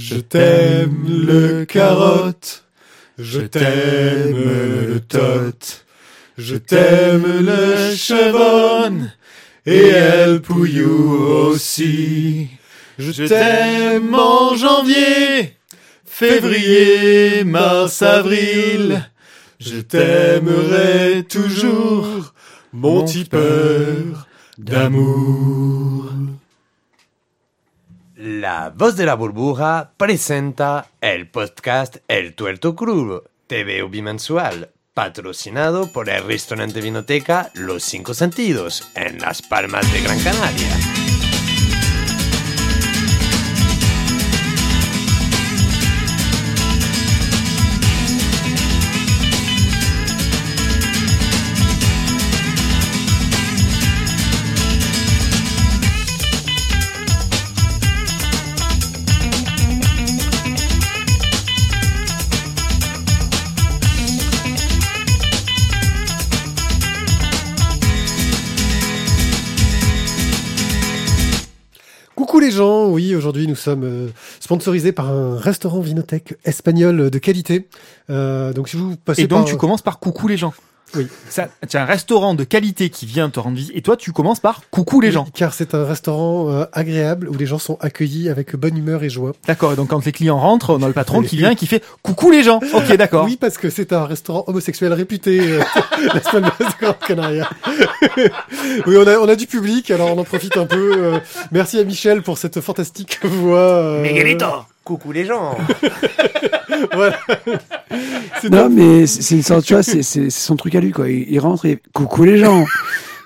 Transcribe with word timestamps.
Je 0.00 0.14
t'aime 0.14 1.26
le 1.26 1.64
carotte, 1.64 2.64
je 3.18 3.40
t'aime 3.40 4.44
le 4.86 5.00
tot, 5.00 5.82
je 6.38 6.54
t'aime 6.54 7.44
le 7.44 7.96
chevonne 7.96 9.12
et 9.66 9.88
El 9.88 10.40
Pouillou 10.40 11.48
aussi. 11.48 12.46
Je 12.96 13.26
t'aime 13.26 14.14
en 14.14 14.54
janvier, 14.54 15.56
février, 16.06 17.42
mars, 17.42 18.00
avril. 18.02 19.04
Je 19.58 19.80
t'aimerai 19.80 21.24
toujours, 21.24 22.34
mon 22.72 23.02
tipeur 23.02 24.28
d'amour. 24.58 26.12
La 28.20 28.72
voz 28.74 28.96
de 28.96 29.06
la 29.06 29.14
burbuja 29.14 29.92
presenta 29.96 30.90
el 31.00 31.30
podcast 31.30 31.98
El 32.08 32.34
Tuerto 32.34 32.74
Crudo, 32.74 33.30
TV 33.46 33.80
bimensual, 33.84 34.72
patrocinado 34.92 35.92
por 35.92 36.08
el 36.08 36.24
restaurante 36.24 36.80
Vinoteca 36.80 37.52
Los 37.54 37.84
Cinco 37.84 38.14
Sentidos, 38.14 38.88
en 38.96 39.20
Las 39.20 39.40
Palmas 39.40 39.92
de 39.92 40.00
Gran 40.02 40.18
Canaria. 40.18 40.97
Oui, 72.98 73.14
aujourd'hui 73.14 73.46
nous 73.46 73.54
sommes 73.54 73.84
euh, 73.84 74.08
sponsorisés 74.40 74.90
par 74.90 75.08
un 75.08 75.38
restaurant 75.38 75.78
vinothèque 75.78 76.34
espagnol 76.44 77.10
de 77.10 77.18
qualité. 77.20 77.68
Euh, 78.10 78.52
donc 78.52 78.68
si 78.68 78.76
vous 78.76 78.96
passez 78.96 79.22
Et 79.22 79.26
donc 79.28 79.44
par... 79.44 79.46
tu 79.46 79.56
commences 79.56 79.82
par 79.82 80.00
coucou 80.00 80.26
les 80.26 80.36
gens. 80.36 80.52
Oui. 80.96 81.06
Ça, 81.28 81.48
tu 81.68 81.76
as 81.76 81.82
un 81.82 81.86
restaurant 81.86 82.34
de 82.34 82.44
qualité 82.44 82.88
qui 82.90 83.04
vient 83.06 83.28
te 83.30 83.38
rendre 83.40 83.56
visite 83.56 83.72
et 83.76 83.82
toi 83.82 83.96
tu 83.96 84.12
commences 84.12 84.40
par 84.40 84.62
coucou 84.70 85.00
les 85.00 85.10
gens. 85.12 85.24
Oui, 85.24 85.32
Car 85.34 85.52
c'est 85.54 85.74
un 85.74 85.84
restaurant 85.84 86.50
euh, 86.50 86.64
agréable 86.72 87.28
où 87.28 87.34
les 87.36 87.46
gens 87.46 87.58
sont 87.58 87.76
accueillis 87.80 88.28
avec 88.28 88.56
bonne 88.56 88.76
humeur 88.76 89.02
et 89.02 89.10
joie. 89.10 89.32
D'accord. 89.46 89.72
Et 89.72 89.76
donc 89.76 89.88
quand 89.88 90.04
les 90.04 90.12
clients 90.12 90.38
rentrent, 90.38 90.76
on 90.78 90.82
a 90.82 90.86
le 90.86 90.92
patron 90.94 91.22
qui 91.22 91.36
vient 91.36 91.50
et 91.50 91.56
qui 91.56 91.66
fait 91.66 91.82
coucou 92.02 92.30
les 92.30 92.42
gens. 92.42 92.60
Ok, 92.72 92.92
d'accord. 92.96 93.24
Oui, 93.24 93.36
parce 93.36 93.58
que 93.58 93.70
c'est 93.70 93.92
un 93.92 94.04
restaurant 94.04 94.44
homosexuel 94.46 94.92
réputé, 94.92 95.40
euh, 95.40 95.60
la 96.14 96.22
semaine 96.22 96.44
de 96.58 96.64
Gran 96.80 96.94
Canaria. 97.06 97.48
oui, 98.86 98.96
on 98.96 99.06
a, 99.06 99.16
on 99.18 99.28
a 99.28 99.36
du 99.36 99.46
public, 99.46 99.90
alors 99.90 100.10
on 100.14 100.18
en 100.18 100.24
profite 100.24 100.56
un 100.56 100.66
peu. 100.66 100.92
euh, 100.96 101.18
merci 101.52 101.78
à 101.78 101.84
Michel 101.84 102.22
pour 102.22 102.38
cette 102.38 102.60
fantastique 102.60 103.18
voix. 103.24 103.58
euh, 103.58 104.02
Miguelito, 104.02 104.46
coucou 104.88 105.12
les 105.12 105.26
gens. 105.26 105.54
voilà. 106.94 107.18
C'est 108.40 108.48
Non, 108.48 108.70
mais 108.70 109.06
c'est 109.06 109.34
une 109.34 109.42
sorte, 109.42 109.66
tu 109.66 109.74
vois, 109.74 109.82
c'est 109.82 110.30
son 110.30 110.56
truc 110.56 110.74
à 110.74 110.80
lui, 110.80 110.92
quoi. 110.92 111.10
Il, 111.10 111.30
il 111.30 111.38
rentre 111.40 111.66
et 111.66 111.78
coucou 111.92 112.24
les 112.24 112.38
gens. 112.38 112.64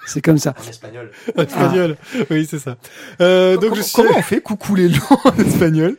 C'est 0.04 0.20
comme 0.20 0.38
ça. 0.38 0.54
En 0.58 0.68
espagnol. 0.68 1.12
en 1.38 1.42
espagnol. 1.42 1.96
Oui, 2.30 2.48
c'est 2.50 2.58
ça. 2.58 2.76
Euh, 3.20 3.54
donc 3.54 3.70
comment, 3.70 3.74
je 3.76 3.82
suis... 3.82 3.92
comment 3.94 4.10
on 4.16 4.22
fait 4.22 4.40
coucou 4.40 4.74
les 4.74 4.90
gens 4.90 5.20
en 5.24 5.36
espagnol? 5.36 5.96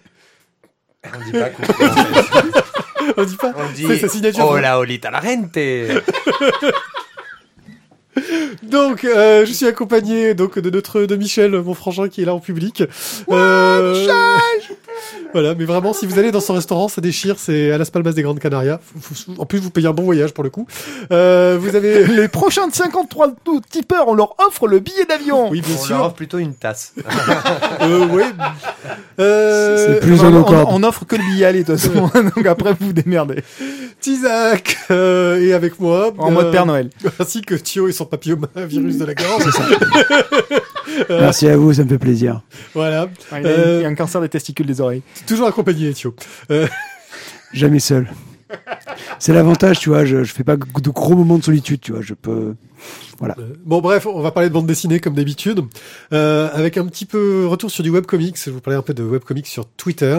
On 1.06 1.26
dit 1.26 1.32
pas 1.32 1.50
coucou. 1.50 1.72
On 3.18 3.24
dit 3.24 3.36
pas. 3.36 3.54
On 3.58 3.72
dit 3.74 3.86
C'est 3.88 4.00
sa 4.00 4.10
signature. 4.10 4.46
hola 4.46 4.80
olita 4.80 5.12
la 5.12 5.22
gente. 5.22 5.58
Donc, 8.64 9.04
euh, 9.04 9.46
je 9.46 9.52
suis 9.52 9.66
accompagné 9.66 10.34
donc 10.34 10.60
de 10.60 10.70
notre 10.70 11.02
de 11.02 11.16
Michel, 11.16 11.52
mon 11.52 11.74
frangin 11.74 12.10
qui 12.10 12.22
est 12.22 12.26
là 12.26 12.34
en 12.34 12.40
public. 12.40 12.84
Euh, 13.30 14.06
Voilà, 15.34 15.56
mais 15.56 15.66
vraiment, 15.66 15.94
si 15.94 16.06
vous 16.06 16.20
allez 16.20 16.32
dans 16.32 16.40
son 16.40 16.54
restaurant, 16.54 16.88
ça 16.88 17.02
déchire. 17.02 17.36
C'est 17.40 17.72
à 17.72 17.78
Las 17.78 17.90
Palmas 17.90 18.12
des 18.14 18.22
Grandes 18.22 18.40
Canarias. 18.40 18.80
En 19.38 19.46
plus, 19.46 19.60
vous 19.60 19.70
payez 19.72 19.88
un 19.88 19.94
bon 19.94 20.04
voyage 20.04 20.34
pour 20.34 20.44
le 20.44 20.50
coup. 20.50 20.68
Euh, 21.12 21.58
vous 21.60 21.76
avez, 21.76 22.06
Les 22.08 22.28
prochains 22.28 22.68
de 22.68 22.74
53 22.74 23.30
tou- 23.44 23.62
tipeurs, 23.70 24.08
on 24.08 24.14
leur 24.14 24.36
offre 24.48 24.68
le 24.68 24.80
billet 24.80 25.06
d'avion. 25.08 25.50
oui, 25.50 25.62
bien 25.62 25.70
On 25.76 25.78
leur 25.78 25.86
sûr. 25.86 26.00
offre 26.06 26.14
plutôt 26.16 26.38
une 26.38 26.54
tasse. 26.54 26.94
Euh, 27.82 28.08
ouais. 28.08 28.24
Euh, 29.20 29.78
C'est 29.96 30.00
plus 30.00 30.22
on, 30.22 30.34
on- 30.34 30.66
on 30.70 30.84
offre 30.84 31.06
que 31.06 31.16
le 31.16 31.24
billet 31.24 31.46
aller 31.46 31.64
de 31.64 31.74
toute 31.76 31.80
façon. 31.82 32.10
donc 32.36 32.46
après 32.46 32.72
vous 32.80 32.88
vous 32.88 32.94
démerdez. 32.94 33.44
Tizak 34.00 34.78
euh, 34.92 35.40
et 35.42 35.54
avec 35.54 35.80
moi 35.80 36.12
En 36.18 36.32
mode 36.32 36.46
euh, 36.48 36.52
Père 36.52 36.66
Noël. 36.66 36.90
ainsi 37.20 37.42
que 37.42 37.56
Thio 37.56 37.88
et 37.88 37.92
son 37.92 38.06
papillomavirus 38.06 38.98
de 38.98 39.06
la 39.06 39.14
gorge. 39.16 39.44
Merci 41.10 41.48
à 41.48 41.58
vous, 41.58 41.74
ça 41.74 41.84
me 41.84 41.90
fait 41.90 41.98
plaisir. 41.98 42.42
voilà, 42.74 43.08
Ah, 43.32 43.40
il, 43.42 43.48
a, 43.48 43.50
Euh, 43.50 43.86
a 43.86 43.88
un 43.88 43.96
cancer 43.96 44.22
des 44.22 44.30
testicules 44.30 44.66
des 44.66 44.80
oreilles. 44.82 45.02
Toujours 45.26 45.48
accompagné 45.48 45.94
Thio. 45.94 46.16
Jamais 47.54 47.80
seul. 47.80 48.12
C'est 49.20 49.34
l'avantage, 49.34 49.80
tu 49.80 49.90
vois. 49.90 50.06
Je, 50.06 50.24
je 50.24 50.34
fais 50.34 50.44
pas 50.44 50.58
de 50.58 50.90
gros 50.90 51.16
moments 51.16 51.38
de 51.38 51.44
solitude, 51.44 51.80
tu 51.82 51.92
vois. 51.92 52.02
Je 52.02 52.14
peux. 52.14 52.56
Voilà. 53.20 53.36
Euh, 53.40 53.54
Bon 53.66 53.80
bref, 53.80 54.06
on 54.06 54.22
va 54.22 54.32
parler 54.32 54.50
de 54.50 54.54
bande 54.54 54.66
dessinée 54.66 55.00
comme 55.00 55.14
d'habitude, 55.14 55.62
euh, 56.12 56.50
avec 56.54 56.78
un 56.78 56.86
petit 56.86 57.06
peu 57.06 57.46
retour 57.48 57.72
sur 57.72 57.84
du 57.84 57.90
webcomics. 57.90 58.38
Je 58.38 58.46
vais 58.50 58.52
vous 58.52 58.60
parler 58.62 58.78
un 58.78 58.82
peu 58.82 58.94
de 58.94 59.04
webcomics 59.04 59.48
sur 59.48 59.66
Twitter 59.78 60.18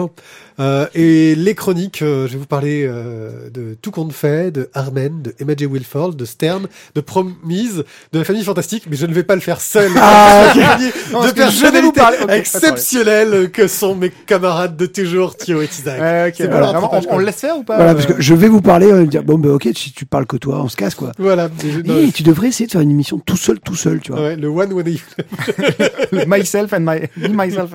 euh, 0.59 0.87
et 0.95 1.35
les 1.35 1.53
chroniques. 1.55 2.01
euh, 2.01 2.27
je 2.27 2.33
vais 2.33 2.39
vous 2.39 2.45
parler 2.45 2.85
euh, 2.87 3.49
de 3.53 3.75
Tout 3.81 3.91
compte 3.91 4.13
fait, 4.13 4.51
de 4.51 4.69
Armen, 4.73 5.21
de 5.21 5.35
Emma 5.39 5.53
J. 5.55 5.65
Wilford, 5.65 6.13
de 6.15 6.25
Stern, 6.25 6.67
de 6.95 7.01
Promise, 7.01 7.83
de 8.13 8.19
la 8.19 8.25
famille 8.25 8.43
fantastique. 8.43 8.83
Mais 8.89 8.95
je 8.97 9.05
ne 9.05 9.13
vais 9.13 9.23
pas 9.23 9.35
le 9.35 9.41
faire 9.41 9.61
seul. 9.61 9.91
Ah, 9.97 10.47
ok. 10.55 10.61
Accompagné 10.61 10.91
Non, 11.11 11.25
de 11.25 11.31
personnalités 11.31 11.99
parler- 11.99 12.17
ok, 12.21 12.27
pas 12.27 12.33
de 12.33 12.39
exceptionnelles 12.39 13.51
que 13.51 13.67
sont 13.67 13.95
mes 13.95 14.09
camarades 14.09 14.75
de 14.77 14.85
toujours, 14.85 15.35
Thio 15.37 15.61
et 15.61 15.65
Isaac. 15.71 15.99
Ouais, 16.01 16.47
voilà. 16.47 16.71
rattrapage, 16.71 17.03
on, 17.09 17.15
on 17.15 17.17
le 17.19 17.25
laisse 17.25 17.35
faire 17.35 17.57
ou 17.57 17.63
pas 17.63 17.75
Voilà, 17.75 17.93
parce 17.93 18.05
que 18.07 18.13
je 18.21 18.33
vais 18.33 18.47
vous 18.47 18.61
parler, 18.61 18.87
on 18.91 18.95
va 18.95 19.01
me 19.01 19.07
dire 19.07 19.23
bon, 19.23 19.37
bah 19.37 19.49
ok, 19.49 19.69
si 19.75 19.91
tu 19.91 20.05
parles 20.05 20.25
que 20.25 20.37
toi, 20.37 20.61
on 20.63 20.69
se 20.69 20.75
casse, 20.75 20.95
quoi. 20.95 21.11
Voilà. 21.19 21.49
Je- 21.63 21.81
non, 21.81 22.09
tu 22.13 22.23
devrais 22.23 22.51
essayer 22.55 22.67
de 22.67 22.71
faire 22.71 22.81
une 22.81 22.91
émission 22.91 23.19
tout 23.19 23.37
seul, 23.37 23.59
tout 23.59 23.75
seul, 23.75 23.99
tu 23.99 24.11
vois. 24.11 24.21
ouais, 24.21 24.35
le 24.35 24.47
one 24.47 24.71
when 24.73 24.85
myself 26.27 26.73
and 26.73 26.79
my 26.81 27.01
me, 27.17 27.27
myself 27.45 27.73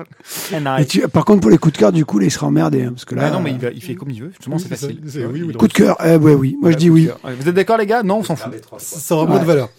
and 0.53 0.65
I. 0.65 0.81
Et 0.81 0.85
tu, 0.85 1.07
par 1.07 1.23
contre, 1.25 1.41
pour 1.41 1.51
les 1.51 1.57
coups 1.57 1.73
de 1.73 1.77
cœur, 1.77 1.91
du 1.91 2.03
coup, 2.05 2.19
là, 2.19 2.25
il 2.25 2.31
sera 2.31 2.47
emmerdé, 2.47 2.83
hein, 2.83 2.91
parce 2.93 3.05
que 3.05 3.15
là. 3.15 3.23
Ah 3.27 3.31
non, 3.31 3.39
mais 3.41 3.51
il, 3.51 3.59
va- 3.59 3.71
il 3.71 3.81
fait 3.81 3.95
comme 3.95 4.09
il 4.09 4.21
veut. 4.21 4.29
Justement, 4.31 4.55
Oui, 4.57 4.61
c'est 4.67 4.75
ça. 4.75 4.87
facile. 4.87 5.27
Oui. 5.31 5.53
Coup 5.53 5.67
de 5.67 5.73
cœur, 5.73 5.95
eh, 6.03 6.15
ouais, 6.15 6.33
oui. 6.33 6.57
Moi, 6.61 6.71
je 6.71 6.77
dis 6.77 6.89
oui. 6.89 7.09
Ouais, 7.23 7.33
Vous 7.39 7.47
êtes 7.47 7.55
d'accord, 7.55 7.77
les 7.77 7.85
gars? 7.85 8.03
Non, 8.03 8.17
on 8.19 8.23
s'en 8.23 8.35
fout. 8.35 8.51
Ça 8.79 9.15
aura 9.15 9.25
moins 9.25 9.39
de 9.39 9.45
valeur. 9.45 9.69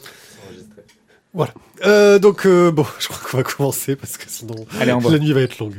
Voilà. 1.34 1.52
Euh, 1.86 2.18
donc, 2.18 2.46
euh, 2.46 2.70
bon, 2.70 2.84
je 2.98 3.08
crois 3.08 3.18
qu'on 3.30 3.36
va 3.38 3.42
commencer 3.42 3.96
parce 3.96 4.16
que 4.16 4.24
sinon, 4.28 4.54
Allez, 4.80 4.92
la 4.92 5.18
nuit 5.18 5.32
va 5.32 5.40
être 5.40 5.58
longue. 5.58 5.74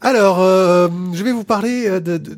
Alors, 0.00 0.40
euh, 0.40 0.88
je 1.14 1.22
vais 1.24 1.32
vous 1.32 1.44
parler 1.44 1.86
euh, 1.88 2.00
de, 2.00 2.16
de, 2.18 2.36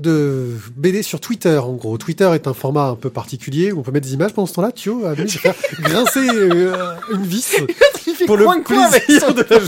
de 0.00 0.48
BD 0.76 1.02
sur 1.02 1.20
Twitter, 1.20 1.56
en 1.58 1.72
gros. 1.74 1.96
Twitter 1.98 2.30
est 2.34 2.46
un 2.46 2.54
format 2.54 2.88
un 2.88 2.94
peu 2.96 3.10
particulier 3.10 3.72
où 3.72 3.80
on 3.80 3.82
peut 3.82 3.92
mettre 3.92 4.06
des 4.06 4.14
images 4.14 4.32
pendant 4.32 4.46
ce 4.46 4.54
temps-là. 4.54 4.72
Thio 4.72 5.04
a 5.06 5.10
à 5.10 5.16
faire 5.16 5.54
grincer 5.80 6.28
euh, 6.32 6.94
une 7.12 7.22
vis 7.24 7.54
pour 8.26 8.36
le 8.36 8.46
plaisir 8.64 9.20
son- 9.20 9.32
de 9.32 9.44
la... 9.48 9.58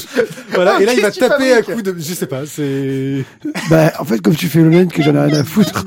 Voilà, 0.54 0.74
Ah, 0.78 0.82
et 0.82 0.86
là, 0.86 0.94
il 0.94 1.00
va 1.00 1.10
taper 1.10 1.52
à 1.52 1.62
coups 1.62 1.82
de... 1.82 1.94
Je 1.98 2.14
sais 2.14 2.26
pas, 2.26 2.46
c'est... 2.46 3.24
Bah, 3.70 3.92
en 3.98 4.04
fait, 4.04 4.18
comme 4.20 4.34
tu 4.34 4.48
fais 4.48 4.60
le 4.60 4.70
même 4.70 4.90
que 4.90 5.02
j'en 5.02 5.14
ai 5.14 5.20
rien 5.30 5.40
à 5.40 5.44
foutre. 5.44 5.84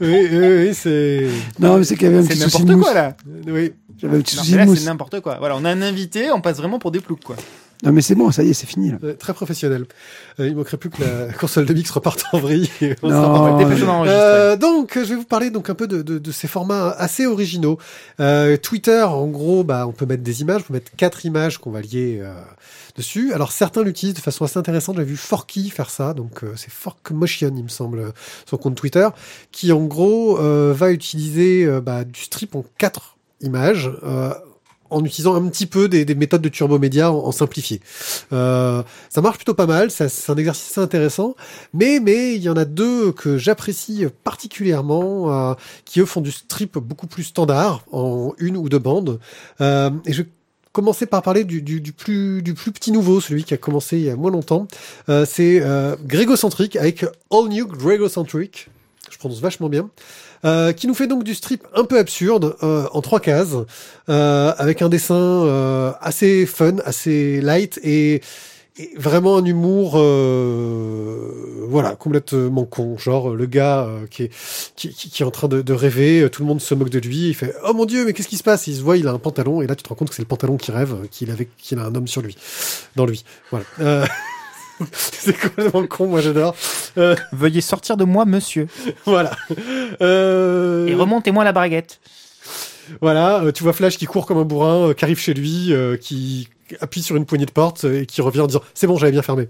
Oui, 0.00 0.28
oui, 0.30 0.38
oui, 0.68 0.74
c'est... 0.74 1.26
Non, 1.58 1.78
mais 1.78 1.84
c'est 1.84 1.96
qu'il 1.96 2.06
y 2.08 2.10
avait 2.14 2.18
un 2.18 2.26
petit 2.26 2.38
souci 2.38 2.64
de 2.64 2.68
n'importe 2.74 2.76
mousse. 2.78 2.84
quoi, 2.86 2.94
là. 2.94 3.16
Oui. 3.46 3.72
J'avais 4.00 4.16
un 4.16 4.20
petit 4.20 4.36
Non, 4.36 4.42
souci 4.42 4.50
mais 4.52 4.56
de 4.56 4.58
là, 4.62 4.66
mousse. 4.66 4.78
c'est 4.80 4.84
n'importe 4.86 5.20
quoi. 5.20 5.36
Voilà, 5.38 5.56
on 5.56 5.64
a 5.64 5.70
un 5.70 5.80
invité, 5.82 6.30
on 6.32 6.40
passe 6.40 6.56
vraiment 6.56 6.78
pour 6.78 6.90
des 6.90 7.00
ploucs, 7.00 7.22
quoi. 7.24 7.36
Non, 7.82 7.92
mais 7.92 8.00
c'est 8.02 8.14
bon, 8.14 8.30
ça 8.30 8.42
y 8.42 8.50
est, 8.50 8.54
c'est 8.54 8.66
fini, 8.66 8.90
là. 8.92 8.98
Euh, 9.04 9.14
Très 9.14 9.34
professionnel. 9.34 9.84
Euh, 10.40 10.48
il 10.48 10.56
manquerait 10.56 10.76
plus 10.78 10.90
que 10.90 11.02
la 11.02 11.32
console 11.38 11.66
de 11.66 11.74
mix 11.74 11.90
reparte 11.90 12.24
en 12.32 12.38
vrille. 12.38 12.70
on 13.02 13.08
Non. 13.10 13.22
sera 13.22 13.32
pas 13.34 13.50
mal. 13.52 13.64
Dépêchons 13.68 13.86
d'enregistrer. 13.86 14.20
Euh, 14.22 14.56
donc, 14.56 14.92
je 14.94 15.00
vais 15.08 15.16
vous 15.16 15.24
parler 15.24 15.50
donc 15.50 15.68
un 15.68 15.74
peu 15.74 15.86
de, 15.86 16.00
de, 16.02 16.18
de 16.18 16.32
ces 16.32 16.48
formats 16.48 16.90
assez 16.90 17.26
originaux. 17.26 17.78
Euh, 18.20 18.56
Twitter, 18.56 19.02
en 19.02 19.26
gros, 19.26 19.64
bah, 19.64 19.86
on 19.86 19.92
peut 19.92 20.06
mettre 20.06 20.22
des 20.22 20.40
images, 20.40 20.62
on 20.62 20.68
peut 20.68 20.72
mettre 20.74 20.92
quatre 20.96 21.26
images 21.26 21.58
qu'on 21.58 21.70
va 21.72 21.80
lier 21.82 22.20
euh, 22.22 22.32
dessus. 22.96 23.32
Alors, 23.34 23.52
certains 23.52 23.82
l'utilisent 23.82 24.14
de 24.14 24.20
façon 24.20 24.44
assez 24.44 24.58
intéressante. 24.58 24.96
J'ai 24.96 25.04
vu 25.04 25.16
Forky 25.16 25.68
faire 25.70 25.90
ça, 25.90 26.14
donc 26.14 26.42
euh, 26.44 26.52
c'est 26.56 26.70
Fork 26.70 27.10
Motion, 27.10 27.52
il 27.56 27.64
me 27.64 27.68
semble, 27.68 28.12
son 28.48 28.56
compte 28.56 28.76
Twitter, 28.76 29.08
qui 29.52 29.72
en 29.72 29.84
gros 29.84 30.38
euh, 30.38 30.72
va 30.74 30.90
utiliser 30.92 31.64
euh, 31.66 31.80
bah, 31.80 32.04
du 32.04 32.20
strip 32.20 32.54
en 32.54 32.64
quatre 32.78 33.16
images. 33.40 33.90
Euh, 34.04 34.32
en 34.90 35.04
utilisant 35.04 35.34
un 35.34 35.48
petit 35.48 35.66
peu 35.66 35.88
des, 35.88 36.04
des 36.04 36.14
méthodes 36.14 36.42
de 36.42 36.48
turbomédia 36.48 37.12
en, 37.12 37.26
en 37.26 37.32
simplifié. 37.32 37.80
Euh, 38.32 38.82
ça 39.08 39.20
marche 39.20 39.36
plutôt 39.36 39.54
pas 39.54 39.66
mal, 39.66 39.90
c'est 39.90 40.30
un 40.30 40.36
exercice 40.36 40.78
intéressant, 40.78 41.34
mais 41.72 42.00
mais 42.00 42.34
il 42.34 42.42
y 42.42 42.48
en 42.48 42.56
a 42.56 42.64
deux 42.64 43.12
que 43.12 43.38
j'apprécie 43.38 44.06
particulièrement, 44.24 45.50
euh, 45.50 45.54
qui 45.84 46.00
eux 46.00 46.06
font 46.06 46.20
du 46.20 46.32
strip 46.32 46.78
beaucoup 46.78 47.06
plus 47.06 47.24
standard, 47.24 47.84
en 47.92 48.32
une 48.38 48.56
ou 48.56 48.68
deux 48.68 48.78
bandes. 48.78 49.18
Euh, 49.60 49.90
et 50.06 50.12
je 50.12 50.22
commencer 50.74 51.06
par 51.06 51.22
parler 51.22 51.44
du 51.44 51.62
plus, 51.92 52.42
du 52.42 52.52
plus 52.52 52.72
petit 52.72 52.90
nouveau, 52.90 53.20
celui 53.20 53.44
qui 53.44 53.54
a 53.54 53.56
commencé 53.56 53.96
il 53.96 54.04
y 54.04 54.10
a 54.10 54.16
moins 54.16 54.32
longtemps. 54.32 54.66
Euh, 55.08 55.24
c'est 55.24 55.60
euh, 55.62 55.94
Grégocentric 56.04 56.74
avec 56.74 57.04
All 57.30 57.48
New 57.48 57.68
Grégocentric. 57.68 58.68
Je 59.08 59.16
prononce 59.16 59.40
vachement 59.40 59.68
bien. 59.68 59.88
Euh, 60.44 60.72
qui 60.72 60.86
nous 60.86 60.94
fait 60.94 61.06
donc 61.06 61.24
du 61.24 61.34
strip 61.34 61.66
un 61.74 61.84
peu 61.84 61.98
absurde 61.98 62.56
euh, 62.62 62.86
en 62.92 63.00
trois 63.00 63.20
cases, 63.20 63.56
euh, 64.10 64.52
avec 64.58 64.82
un 64.82 64.90
dessin 64.90 65.14
euh, 65.14 65.92
assez 66.02 66.44
fun, 66.44 66.76
assez 66.84 67.40
light 67.40 67.80
et, 67.82 68.20
et 68.76 68.90
vraiment 68.98 69.38
un 69.38 69.44
humour, 69.46 69.94
euh, 69.96 71.64
voilà, 71.66 71.96
complètement 71.96 72.66
con. 72.66 72.98
Genre 72.98 73.30
le 73.30 73.46
gars 73.46 73.88
qui, 74.10 74.24
est, 74.24 74.30
qui, 74.76 74.90
qui, 74.92 75.22
est 75.22 75.26
en 75.26 75.30
train 75.30 75.48
de, 75.48 75.62
de 75.62 75.72
rêver, 75.72 76.28
tout 76.30 76.42
le 76.42 76.48
monde 76.48 76.60
se 76.60 76.74
moque 76.74 76.90
de 76.90 76.98
lui, 76.98 77.28
il 77.28 77.34
fait 77.34 77.54
oh 77.66 77.72
mon 77.72 77.86
dieu 77.86 78.04
mais 78.04 78.12
qu'est-ce 78.12 78.28
qui 78.28 78.36
se 78.36 78.42
passe? 78.42 78.66
Il 78.66 78.76
se 78.76 78.82
voit, 78.82 78.98
il 78.98 79.08
a 79.08 79.12
un 79.12 79.18
pantalon 79.18 79.62
et 79.62 79.66
là 79.66 79.74
tu 79.76 79.82
te 79.82 79.88
rends 79.88 79.94
compte 79.94 80.10
que 80.10 80.14
c'est 80.14 80.22
le 80.22 80.28
pantalon 80.28 80.58
qui 80.58 80.72
rêve, 80.72 81.08
qu'il 81.10 81.30
avait, 81.30 81.48
qu'il 81.56 81.78
a 81.78 81.84
un 81.84 81.94
homme 81.94 82.08
sur 82.08 82.20
lui, 82.20 82.36
dans 82.96 83.06
lui. 83.06 83.24
Voilà. 83.50 84.04
C'est 84.92 85.38
complètement 85.38 85.86
con, 85.86 86.06
moi 86.06 86.20
j'adore. 86.20 86.54
Euh, 86.98 87.14
Veuillez 87.32 87.60
sortir 87.60 87.96
de 87.96 88.04
moi, 88.04 88.24
monsieur. 88.24 88.66
voilà. 89.04 89.32
Euh, 90.00 90.86
Et 90.86 90.94
remontez-moi 90.94 91.44
la 91.44 91.52
braguette. 91.52 92.00
Voilà, 93.00 93.42
euh, 93.42 93.52
tu 93.52 93.62
vois 93.62 93.72
Flash 93.72 93.96
qui 93.96 94.04
court 94.06 94.26
comme 94.26 94.38
un 94.38 94.44
bourrin, 94.44 94.88
euh, 94.90 94.94
qui 94.94 95.04
arrive 95.04 95.18
chez 95.18 95.32
lui, 95.34 95.72
qui 96.00 96.48
appuie 96.80 97.02
sur 97.02 97.16
une 97.16 97.24
poignée 97.26 97.46
de 97.46 97.50
porte 97.52 97.84
et 97.84 98.04
qui 98.06 98.20
revient 98.20 98.40
en 98.40 98.46
disant 98.46 98.62
c'est 98.74 98.86
bon, 98.86 98.96
j'avais 98.98 99.12
bien 99.12 99.22
fermé. 99.22 99.48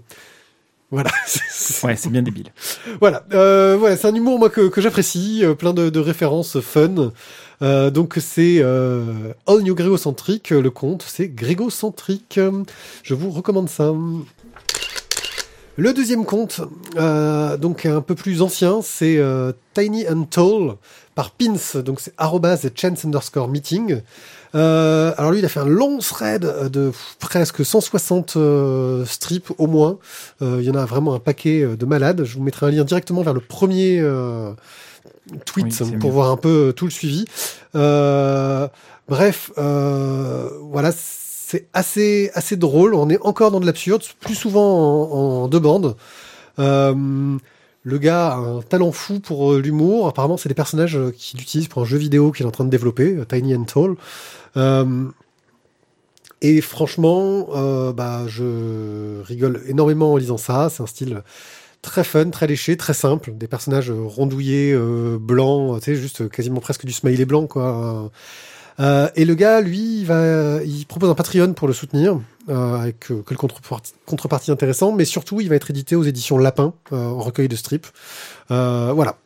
Voilà. 0.91 1.09
Ouais, 1.83 1.95
c'est 1.95 2.09
bien 2.09 2.21
débile. 2.21 2.49
voilà, 2.99 3.23
euh, 3.33 3.75
voilà, 3.79 3.97
c'est 3.97 4.07
un 4.07 4.13
humour 4.13 4.37
moi 4.37 4.49
que, 4.51 4.67
que 4.67 4.81
j'apprécie, 4.81 5.41
euh, 5.43 5.55
plein 5.55 5.73
de, 5.73 5.89
de 5.89 5.99
références 5.99 6.59
fun. 6.59 7.11
Euh, 7.61 7.89
donc 7.89 8.17
c'est 8.19 8.61
All 8.61 9.61
New 9.61 9.73
Grégocentric, 9.73 10.51
euh, 10.51 10.61
le 10.61 10.69
conte, 10.69 11.03
c'est 11.07 11.29
Grégocentric. 11.29 12.37
Euh, 12.37 12.63
Je 13.03 13.15
vous 13.15 13.31
recommande 13.31 13.67
ça. 13.69 13.93
Le 15.77 15.93
deuxième 15.93 16.23
conte, 16.23 16.61
euh, 16.95 17.57
donc 17.57 17.85
un 17.85 17.99
peu 17.99 18.15
plus 18.15 18.41
ancien, 18.41 18.79
c'est 18.81 19.17
euh, 19.17 19.51
Tiny 19.73 20.07
and 20.07 20.23
Tall 20.23 20.75
par 21.15 21.31
Pins, 21.31 21.81
donc 21.81 21.99
c'est 21.99 22.13
chance 22.79 23.03
underscore 23.03 23.49
meeting. 23.49 24.01
Euh, 24.55 25.13
alors 25.17 25.33
lui, 25.33 25.39
il 25.39 25.45
a 25.45 25.49
fait 25.49 25.59
un 25.59 25.65
long 25.65 25.97
thread 25.99 26.69
de 26.71 26.93
presque 27.19 27.65
160 27.65 28.37
euh, 28.37 29.05
strips 29.05 29.51
au 29.57 29.67
moins. 29.67 29.97
Euh, 30.41 30.59
il 30.61 30.65
y 30.65 30.69
en 30.69 30.75
a 30.75 30.85
vraiment 30.85 31.13
un 31.13 31.19
paquet 31.19 31.65
de 31.65 31.85
malades. 31.85 32.23
Je 32.23 32.37
vous 32.37 32.43
mettrai 32.43 32.67
un 32.67 32.71
lien 32.71 32.85
directement 32.85 33.21
vers 33.21 33.33
le 33.33 33.41
premier 33.41 33.99
euh, 33.99 34.51
tweet 35.45 35.65
Oui, 35.81 35.97
pour 35.99 36.09
mieux. 36.09 36.13
voir 36.13 36.31
un 36.31 36.37
peu 36.37 36.71
tout 36.73 36.85
le 36.85 36.91
suivi. 36.91 37.25
Euh, 37.75 38.69
bref, 39.09 39.51
euh, 39.57 40.49
voilà, 40.61 40.91
c'est 41.55 41.67
assez 41.73 42.31
assez 42.33 42.57
drôle. 42.57 42.93
On 42.93 43.09
est 43.09 43.19
encore 43.21 43.51
dans 43.51 43.59
de 43.59 43.65
l'absurde, 43.65 44.03
plus 44.19 44.35
souvent 44.35 45.11
en, 45.11 45.47
deux 45.47 45.59
bandes. 45.59 45.95
Euh, 46.59 47.37
le 47.83 47.97
gars 47.99 48.33
a 48.33 48.35
un 48.37 48.61
talent 48.61 48.91
fou 48.91 49.19
pour 49.19 49.53
euh, 49.53 49.61
l'humour. 49.61 50.07
Apparemment, 50.07 50.37
c'est 50.37 50.49
des 50.49 50.55
personnages 50.55 50.97
euh, 50.97 51.11
qu'il 51.15 51.41
utilise 51.41 51.67
pour 51.67 51.83
un 51.83 51.85
jeu 51.85 51.97
vidéo 51.97 52.31
qu'il 52.31 52.45
est 52.45 52.49
en 52.49 52.51
train 52.51 52.65
de 52.65 52.69
développer, 52.69 53.17
Tiny 53.29 53.55
and 53.55 53.65
Tall. 53.65 53.95
Et 56.41 56.61
franchement, 56.61 57.47
bah, 57.93 58.25
je 58.27 59.21
rigole 59.23 59.61
énormément 59.67 60.13
en 60.13 60.17
lisant 60.17 60.37
ça. 60.37 60.69
C'est 60.69 60.83
un 60.83 60.85
style 60.85 61.23
très 61.81 62.03
fun, 62.03 62.29
très 62.29 62.45
léché, 62.45 62.77
très 62.77 62.93
simple. 62.93 63.31
Des 63.33 63.47
personnages 63.47 63.89
rondouillés, 63.89 64.77
blancs, 65.19 65.79
tu 65.79 65.85
sais, 65.85 65.95
juste 65.95 66.29
quasiment 66.29 66.59
presque 66.59 66.85
du 66.85 66.91
smiley 66.91 67.25
blanc, 67.25 67.47
quoi. 67.47 68.11
Euh, 68.79 69.09
et 69.15 69.25
le 69.25 69.35
gars, 69.35 69.61
lui, 69.61 69.99
il, 69.99 70.05
va, 70.05 70.61
il 70.63 70.85
propose 70.85 71.09
un 71.09 71.15
Patreon 71.15 71.53
pour 71.53 71.67
le 71.67 71.73
soutenir, 71.73 72.19
euh, 72.49 72.75
avec 72.75 73.11
euh, 73.11 73.23
quelques 73.27 73.39
contreparties, 73.39 73.93
contreparties 74.05 74.51
intéressantes, 74.51 74.95
mais 74.95 75.05
surtout, 75.05 75.41
il 75.41 75.49
va 75.49 75.55
être 75.55 75.69
édité 75.69 75.95
aux 75.95 76.03
éditions 76.03 76.37
Lapin, 76.37 76.73
euh, 76.91 77.07
en 77.07 77.19
recueil 77.19 77.47
de 77.47 77.55
strip. 77.55 77.87
Euh, 78.51 78.91
voilà. 78.93 79.17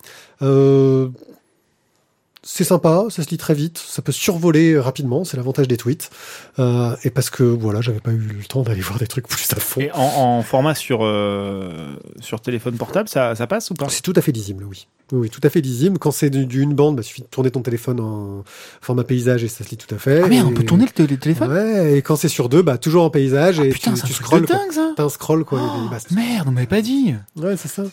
C'est 2.41 2.63
sympa, 2.63 3.03
ça 3.09 3.21
se 3.21 3.29
lit 3.31 3.37
très 3.37 3.53
vite, 3.53 3.77
ça 3.77 4.01
peut 4.01 4.13
survoler 4.13 4.79
rapidement, 4.79 5.25
c'est 5.25 5.35
l'avantage 5.35 5.67
des 5.67 5.75
tweets. 5.75 6.09
Euh, 6.57 6.95
et 7.03 7.09
parce 7.09 7.29
que 7.29 7.43
voilà, 7.43 7.81
j'avais 7.81 7.99
pas 7.99 8.11
eu 8.11 8.17
le 8.17 8.45
temps 8.45 8.63
d'aller 8.63 8.79
voir 8.79 8.97
des 8.97 9.07
trucs 9.07 9.27
plus 9.27 9.45
à 9.51 9.57
fond. 9.59 9.81
Et 9.81 9.91
en, 9.91 9.97
en 9.99 10.41
format 10.41 10.73
sur, 10.73 10.99
euh, 11.03 11.95
sur 12.21 12.39
téléphone 12.39 12.75
portable, 12.75 13.09
ça, 13.09 13.35
ça 13.35 13.45
passe 13.45 13.69
ou 13.71 13.73
pas? 13.73 13.89
C'est 13.89 14.01
tout 14.01 14.13
à 14.15 14.21
fait 14.21 14.31
lisible, 14.31 14.63
oui. 14.63 14.87
Oui, 15.11 15.29
tout 15.29 15.41
à 15.43 15.49
fait 15.49 15.59
lisible. 15.59 15.97
Quand 15.99 16.11
c'est 16.11 16.29
du, 16.29 16.45
du 16.45 16.61
une 16.61 16.75
bande, 16.75 16.99
il 17.01 17.03
suffit 17.03 17.23
de 17.23 17.27
tourner 17.27 17.51
ton 17.51 17.61
téléphone 17.61 17.99
en 17.99 18.43
format 18.79 19.03
paysage 19.03 19.43
et 19.43 19.47
ça 19.49 19.65
se 19.65 19.69
lit 19.71 19.77
tout 19.77 19.93
à 19.93 19.97
fait. 19.97 20.21
Ah 20.23 20.27
merde, 20.27 20.47
on 20.47 20.51
Et- 20.51 20.53
peut 20.53 20.63
tourner 20.63 20.85
le, 20.85 20.91
té- 20.91 21.07
le 21.07 21.17
téléphone? 21.17 21.51
Ouais, 21.51 21.97
et 21.97 22.01
quand 22.01 22.15
c'est 22.15 22.29
sur 22.29 22.47
deux, 22.47 22.61
bah 22.61 22.77
toujours 22.77 23.03
en 23.03 23.09
paysage 23.09 23.59
Ah, 23.59 23.65
et 23.65 23.69
Putain, 23.69 23.93
tu, 23.95 24.03
tu 24.03 24.13
scrolles. 24.13 24.45
dingue 24.45 24.71
ça 24.71 24.93
T'as 24.95 25.03
un 25.03 25.09
scroll 25.09 25.43
quoi. 25.43 25.59
Oh, 25.61 25.87
et 25.87 25.89
bah, 25.89 25.97
Merde, 26.11 26.47
on 26.47 26.51
m'avait 26.51 26.67
pas 26.67 26.81
dit 26.81 27.15
ouais, 27.35 27.57
c'est 27.57 27.67
ça. 27.67 27.83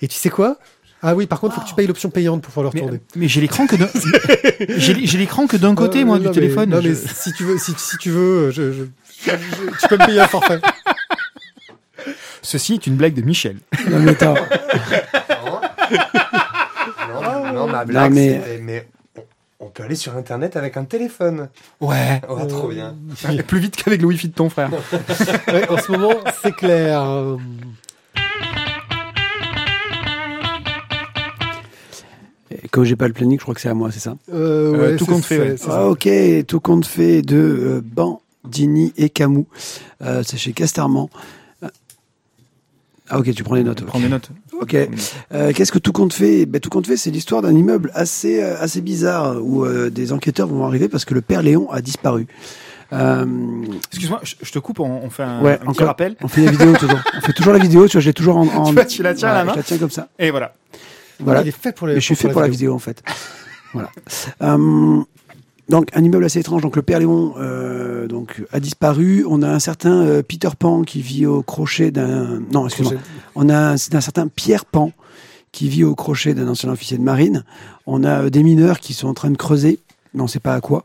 Et 0.00 0.08
tu 0.08 0.16
sais 0.16 0.30
quoi? 0.30 0.56
Ah 1.04 1.14
oui, 1.16 1.26
par 1.26 1.40
contre, 1.40 1.56
faut 1.56 1.60
que 1.62 1.66
tu 1.68 1.74
payes 1.74 1.86
l'option 1.88 2.10
payante 2.10 2.42
pour 2.42 2.52
pouvoir 2.52 2.72
le 2.72 2.78
retourner. 2.80 3.00
mais 3.16 3.26
j'ai 3.28 3.40
l'écran 3.40 3.66
que 3.66 3.74
d'un 3.76 3.88
j'ai 4.78 4.94
l'é- 4.94 5.06
j'ai 5.06 5.18
l'écran 5.18 5.46
que 5.48 5.56
d'un 5.56 5.74
côté 5.74 6.02
Euh, 6.02 6.04
moi 6.04 6.16
non, 6.18 6.22
du 6.22 6.28
mais- 6.28 6.34
téléphone. 6.34 6.70
Non, 6.70 6.80
Je- 6.80 6.88
mais 6.90 6.94
si 6.94 7.32
tu 7.32 7.42
veux, 7.44 7.58
si, 7.58 7.72
si 7.76 7.96
tu 7.98 8.10
veux, 8.10 8.50
je, 8.52 8.72
je- 8.72 8.82
je- 9.24 9.30
je- 9.30 9.78
tu 9.80 9.88
peux 9.88 9.96
me 9.98 10.06
payer 10.06 10.20
un 10.20 10.28
forfait. 10.28 10.60
Ceci 12.42 12.74
est 12.74 12.86
une 12.86 12.96
blague 12.96 13.14
de 13.14 13.22
Michel. 13.22 13.56
Non, 13.88 13.98
mais 14.00 14.12
attends. 14.12 14.34
Non, 17.08 17.52
non, 17.52 17.66
ma 17.68 17.84
blague, 17.84 18.12
mais- 18.12 18.40
c'était- 18.40 18.58
mais 18.62 18.88
on, 19.60 19.66
peut 19.66 19.82
aller 19.84 19.94
sur 19.94 20.16
Internet 20.16 20.56
avec 20.56 20.76
un 20.76 20.84
téléphone. 20.84 21.48
Ouais. 21.80 22.20
Oh, 22.28 22.38
trop 22.48 22.68
bien. 22.68 22.94
Plus 23.46 23.58
vite 23.60 23.76
qu'avec 23.76 24.00
le 24.00 24.06
wifi 24.08 24.28
de 24.28 24.34
ton 24.34 24.48
frère. 24.50 24.70
Ouais, 25.48 25.68
en 25.68 25.78
ce 25.78 25.92
moment, 25.92 26.14
c'est 26.42 26.54
clair. 26.54 27.02
Comme 32.72 32.82
j'ai 32.84 32.96
pas 32.96 33.06
le 33.06 33.12
planning, 33.12 33.38
je 33.38 33.42
crois 33.42 33.54
que 33.54 33.60
c'est 33.60 33.68
à 33.68 33.74
moi, 33.74 33.90
c'est 33.92 34.00
ça 34.00 34.16
euh, 34.32 34.74
Euh, 34.74 34.90
ouais, 34.92 34.96
tout 34.96 35.06
compte 35.06 35.24
fait, 35.24 35.38
ouais. 35.38 35.54
Ah, 35.68 35.86
ok, 35.88 36.08
tout 36.48 36.58
compte 36.60 36.86
fait 36.86 37.22
de 37.22 37.36
euh, 37.36 37.80
Bandini 37.84 38.92
et 38.96 39.08
Camus. 39.10 39.44
Euh, 40.02 40.22
c'est 40.24 40.38
chez 40.38 40.52
Casterman. 40.52 41.06
Ah 43.08 43.18
ok, 43.18 43.34
tu 43.34 43.42
prends 43.44 43.56
les 43.56 43.64
notes. 43.64 43.84
Prends 43.84 44.00
des 44.00 44.08
notes. 44.08 44.30
Ok. 44.58 44.74
Euh, 45.32 45.52
Qu'est-ce 45.52 45.70
que 45.72 45.78
tout 45.78 45.92
compte 45.92 46.14
fait? 46.14 46.46
Ben, 46.46 46.60
Tout 46.60 46.70
compte 46.70 46.86
fait, 46.86 46.96
c'est 46.96 47.10
l'histoire 47.10 47.42
d'un 47.42 47.52
immeuble 47.52 47.90
assez 47.94 48.42
euh, 48.42 48.56
assez 48.58 48.80
bizarre 48.80 49.36
où 49.42 49.64
euh, 49.66 49.90
des 49.90 50.12
enquêteurs 50.12 50.48
vont 50.48 50.64
arriver 50.64 50.88
parce 50.88 51.04
que 51.04 51.12
le 51.12 51.20
père 51.20 51.42
Léon 51.42 51.70
a 51.70 51.82
disparu. 51.82 52.26
Euh, 52.94 53.26
Excuse-moi, 53.90 54.20
je, 54.22 54.50
te 54.52 54.58
coupe, 54.58 54.80
on, 54.80 55.10
fait 55.10 55.22
un, 55.24 55.42
Ouais, 55.42 55.58
un 55.66 55.72
petit 55.72 55.82
rappel. 55.84 56.14
on 56.22 56.28
fait 56.28 56.44
la 56.44 56.50
vidéo 56.52 56.74
toujours. 56.76 57.00
On 57.18 57.20
fait 57.20 57.32
toujours 57.32 57.52
la 57.52 57.58
vidéo. 57.58 57.86
Tu 57.86 57.92
vois, 57.96 58.00
je 58.00 58.06
l'ai 58.06 58.14
toujours 58.14 58.36
en. 58.36 58.46
en- 58.46 58.64
Tu 58.68 58.74
vois, 58.74 58.84
tu 58.86 59.02
la 59.02 59.12
tiens 59.14 59.28
à 59.28 59.32
la 59.34 59.40
Ouais, 59.40 59.46
main. 59.46 59.52
Je 59.52 59.56
la 59.58 59.62
tiens 59.64 59.78
comme 59.78 59.90
ça. 59.90 60.08
Et 60.18 60.30
voilà. 60.30 60.54
Voilà. 61.20 61.42
Il 61.42 61.48
est 61.48 61.52
fait 61.52 61.72
pour 61.72 61.86
les. 61.86 61.94
Mais 61.94 62.00
je 62.00 62.06
suis 62.06 62.16
fait 62.16 62.28
pour 62.28 62.40
la 62.40 62.48
vidéo 62.48 62.74
en 62.74 62.78
fait. 62.78 63.02
voilà. 63.72 63.90
Euh, 64.42 65.00
donc 65.68 65.88
un 65.94 66.04
immeuble 66.04 66.24
assez 66.24 66.40
étrange. 66.40 66.62
Donc 66.62 66.76
le 66.76 66.82
père 66.82 66.98
Léon 66.98 67.34
donc 68.08 68.42
a 68.52 68.60
disparu. 68.60 69.24
On 69.28 69.42
a 69.42 69.48
un 69.48 69.58
certain 69.58 70.02
euh, 70.02 70.22
Peter 70.22 70.50
Pan 70.58 70.82
qui 70.82 71.00
vit 71.02 71.26
au 71.26 71.42
crochet 71.42 71.90
d'un. 71.90 72.40
Non, 72.52 72.66
excuse-moi. 72.66 73.00
On 73.34 73.48
a 73.48 73.72
un, 73.72 73.76
certain 73.76 74.28
Pierre 74.28 74.64
Pan 74.64 74.92
qui 75.52 75.68
vit 75.68 75.84
au 75.84 75.94
crochet 75.94 76.34
d'un 76.34 76.48
ancien 76.48 76.70
officier 76.70 76.98
de 76.98 77.02
marine. 77.02 77.44
On 77.86 78.04
a 78.04 78.22
euh, 78.22 78.30
des 78.30 78.42
mineurs 78.42 78.80
qui 78.80 78.94
sont 78.94 79.08
en 79.08 79.14
train 79.14 79.30
de 79.30 79.36
creuser, 79.36 79.80
mais 80.14 80.20
on 80.20 80.24
ne 80.24 80.30
sait 80.30 80.40
pas 80.40 80.54
à 80.54 80.60
quoi. 80.60 80.84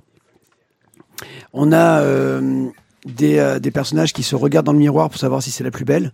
On 1.53 1.71
a 1.71 2.01
euh, 2.01 2.67
des, 3.05 3.39
euh, 3.39 3.59
des 3.59 3.71
personnages 3.71 4.13
qui 4.13 4.23
se 4.23 4.35
regardent 4.35 4.65
dans 4.67 4.73
le 4.73 4.79
miroir 4.79 5.09
pour 5.09 5.19
savoir 5.19 5.41
si 5.41 5.51
c'est 5.51 5.63
la 5.63 5.71
plus 5.71 5.85
belle. 5.85 6.11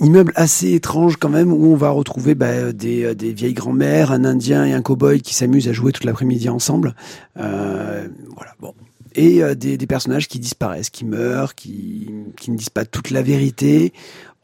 Immeuble 0.00 0.32
assez 0.36 0.74
étrange 0.74 1.16
quand 1.16 1.28
même 1.28 1.52
où 1.52 1.72
on 1.72 1.76
va 1.76 1.90
retrouver 1.90 2.34
bah, 2.34 2.72
des, 2.72 3.04
euh, 3.04 3.14
des 3.14 3.32
vieilles 3.32 3.54
grand-mères, 3.54 4.12
un 4.12 4.24
Indien 4.24 4.64
et 4.64 4.72
un 4.72 4.80
cow-boy 4.80 5.20
qui 5.20 5.34
s'amusent 5.34 5.68
à 5.68 5.72
jouer 5.72 5.92
toute 5.92 6.04
l'après-midi 6.04 6.48
ensemble. 6.48 6.94
Euh, 7.36 8.06
voilà, 8.36 8.52
bon. 8.60 8.74
Et 9.14 9.42
euh, 9.42 9.54
des, 9.56 9.76
des 9.76 9.86
personnages 9.86 10.28
qui 10.28 10.38
disparaissent, 10.38 10.90
qui 10.90 11.04
meurent, 11.04 11.56
qui, 11.56 12.10
qui 12.36 12.52
ne 12.52 12.56
disent 12.56 12.70
pas 12.70 12.84
toute 12.84 13.10
la 13.10 13.22
vérité. 13.22 13.92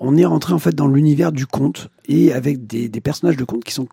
On 0.00 0.16
est 0.16 0.24
rentré 0.24 0.52
en 0.54 0.58
fait 0.58 0.74
dans 0.74 0.88
l'univers 0.88 1.30
du 1.30 1.46
conte 1.46 1.88
et 2.08 2.32
avec 2.32 2.66
des, 2.66 2.88
des 2.88 3.00
personnages 3.00 3.36
de 3.36 3.44
conte 3.44 3.62
qui 3.62 3.72
sont 3.72 3.88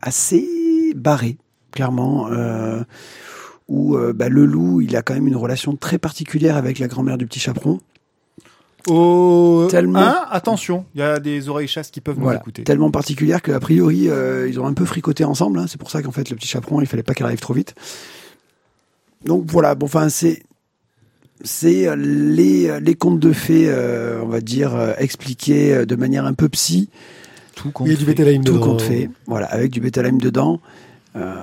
assez 0.00 0.94
barrés, 0.96 1.36
clairement. 1.70 2.28
Euh, 2.30 2.82
où 3.68 3.96
euh, 3.96 4.12
bah, 4.12 4.28
le 4.28 4.44
loup, 4.44 4.80
il 4.80 4.96
a 4.96 5.02
quand 5.02 5.14
même 5.14 5.28
une 5.28 5.36
relation 5.36 5.76
très 5.76 5.98
particulière 5.98 6.56
avec 6.56 6.78
la 6.78 6.88
grand-mère 6.88 7.16
du 7.16 7.26
petit 7.26 7.38
chaperon. 7.38 7.78
Oh, 8.88 9.66
Tellement- 9.70 9.98
Hein 10.00 10.24
attention, 10.30 10.84
il 10.94 11.00
y 11.00 11.02
a 11.02 11.18
des 11.20 11.48
oreilles 11.48 11.68
chasses 11.68 11.90
qui 11.90 12.00
peuvent 12.00 12.16
nous 12.16 12.22
Voilà, 12.24 12.40
écouter. 12.40 12.64
tellement 12.64 12.90
particulière 12.90 13.42
qu'a 13.42 13.60
priori 13.60 14.08
euh, 14.08 14.48
ils 14.48 14.58
ont 14.58 14.66
un 14.66 14.72
peu 14.72 14.84
fricoté 14.84 15.24
ensemble. 15.24 15.58
hein. 15.58 15.66
C'est 15.68 15.78
pour 15.78 15.90
ça 15.90 16.02
qu'en 16.02 16.12
fait 16.12 16.30
le 16.30 16.36
petit 16.36 16.48
chaperon, 16.48 16.80
il 16.80 16.86
fallait 16.86 17.02
pas 17.02 17.14
qu'il 17.14 17.26
arrive 17.26 17.40
trop 17.40 17.54
vite. 17.54 17.74
Donc 19.24 19.44
voilà, 19.50 19.74
bon, 19.74 19.86
enfin 19.86 20.08
c'est 20.08 20.42
c'est 21.42 21.88
euh, 21.88 21.96
les 21.96 22.80
les 22.80 22.94
contes 22.94 23.18
de 23.20 23.32
fées, 23.32 23.66
euh, 23.68 24.20
on 24.22 24.28
va 24.28 24.40
dire 24.40 24.74
euh, 24.74 24.92
expliqués 24.98 25.74
euh, 25.74 25.84
de 25.86 25.96
manière 25.96 26.24
un 26.24 26.34
peu 26.34 26.48
psy, 26.48 26.88
Tout 27.54 27.70
compte 27.70 27.86
Il 27.86 27.92
y 27.92 27.96
a 27.96 27.98
du. 27.98 28.04
Betelheim 28.06 28.42
tout 28.42 28.54
dedans. 28.54 28.64
compte 28.66 28.82
fait, 28.82 29.10
voilà, 29.26 29.46
avec 29.46 29.70
du 29.70 29.80
Betelheim 29.80 30.18
dedans. 30.18 30.60
Euh, 31.16 31.34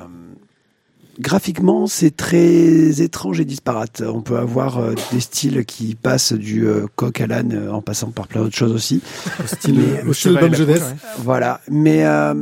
graphiquement, 1.20 1.88
c'est 1.88 2.16
très 2.16 3.02
étrange 3.02 3.40
et 3.40 3.46
disparate. 3.46 4.02
On 4.06 4.22
peut 4.22 4.38
avoir 4.38 4.78
euh, 4.78 4.94
des 5.12 5.20
styles 5.20 5.66
qui 5.66 5.96
passent 5.96 6.34
du 6.34 6.66
euh, 6.68 6.86
coq 6.96 7.20
à 7.22 7.28
l'âne 7.28 7.54
euh, 7.54 7.72
en 7.72 7.82
passant 7.82 8.12
par 8.12 8.28
plein 8.28 8.42
d'autres 8.42 8.56
choses 8.56 8.72
aussi. 8.74 9.02
Style, 9.46 9.80
Mais- 9.80 10.04
au 10.10 10.14
style 10.14 10.38
bonne 10.40 10.56
jeunesse. 10.56 10.84
Voilà. 11.20 11.62
Mais 11.70 12.06
euh, 12.06 12.34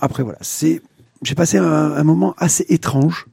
après, 0.00 0.22
voilà, 0.22 0.38
c'est. 0.40 0.82
J'ai 1.22 1.34
passé 1.34 1.58
un, 1.58 1.64
un 1.64 2.04
moment 2.04 2.34
assez 2.38 2.64
étrange. 2.68 3.26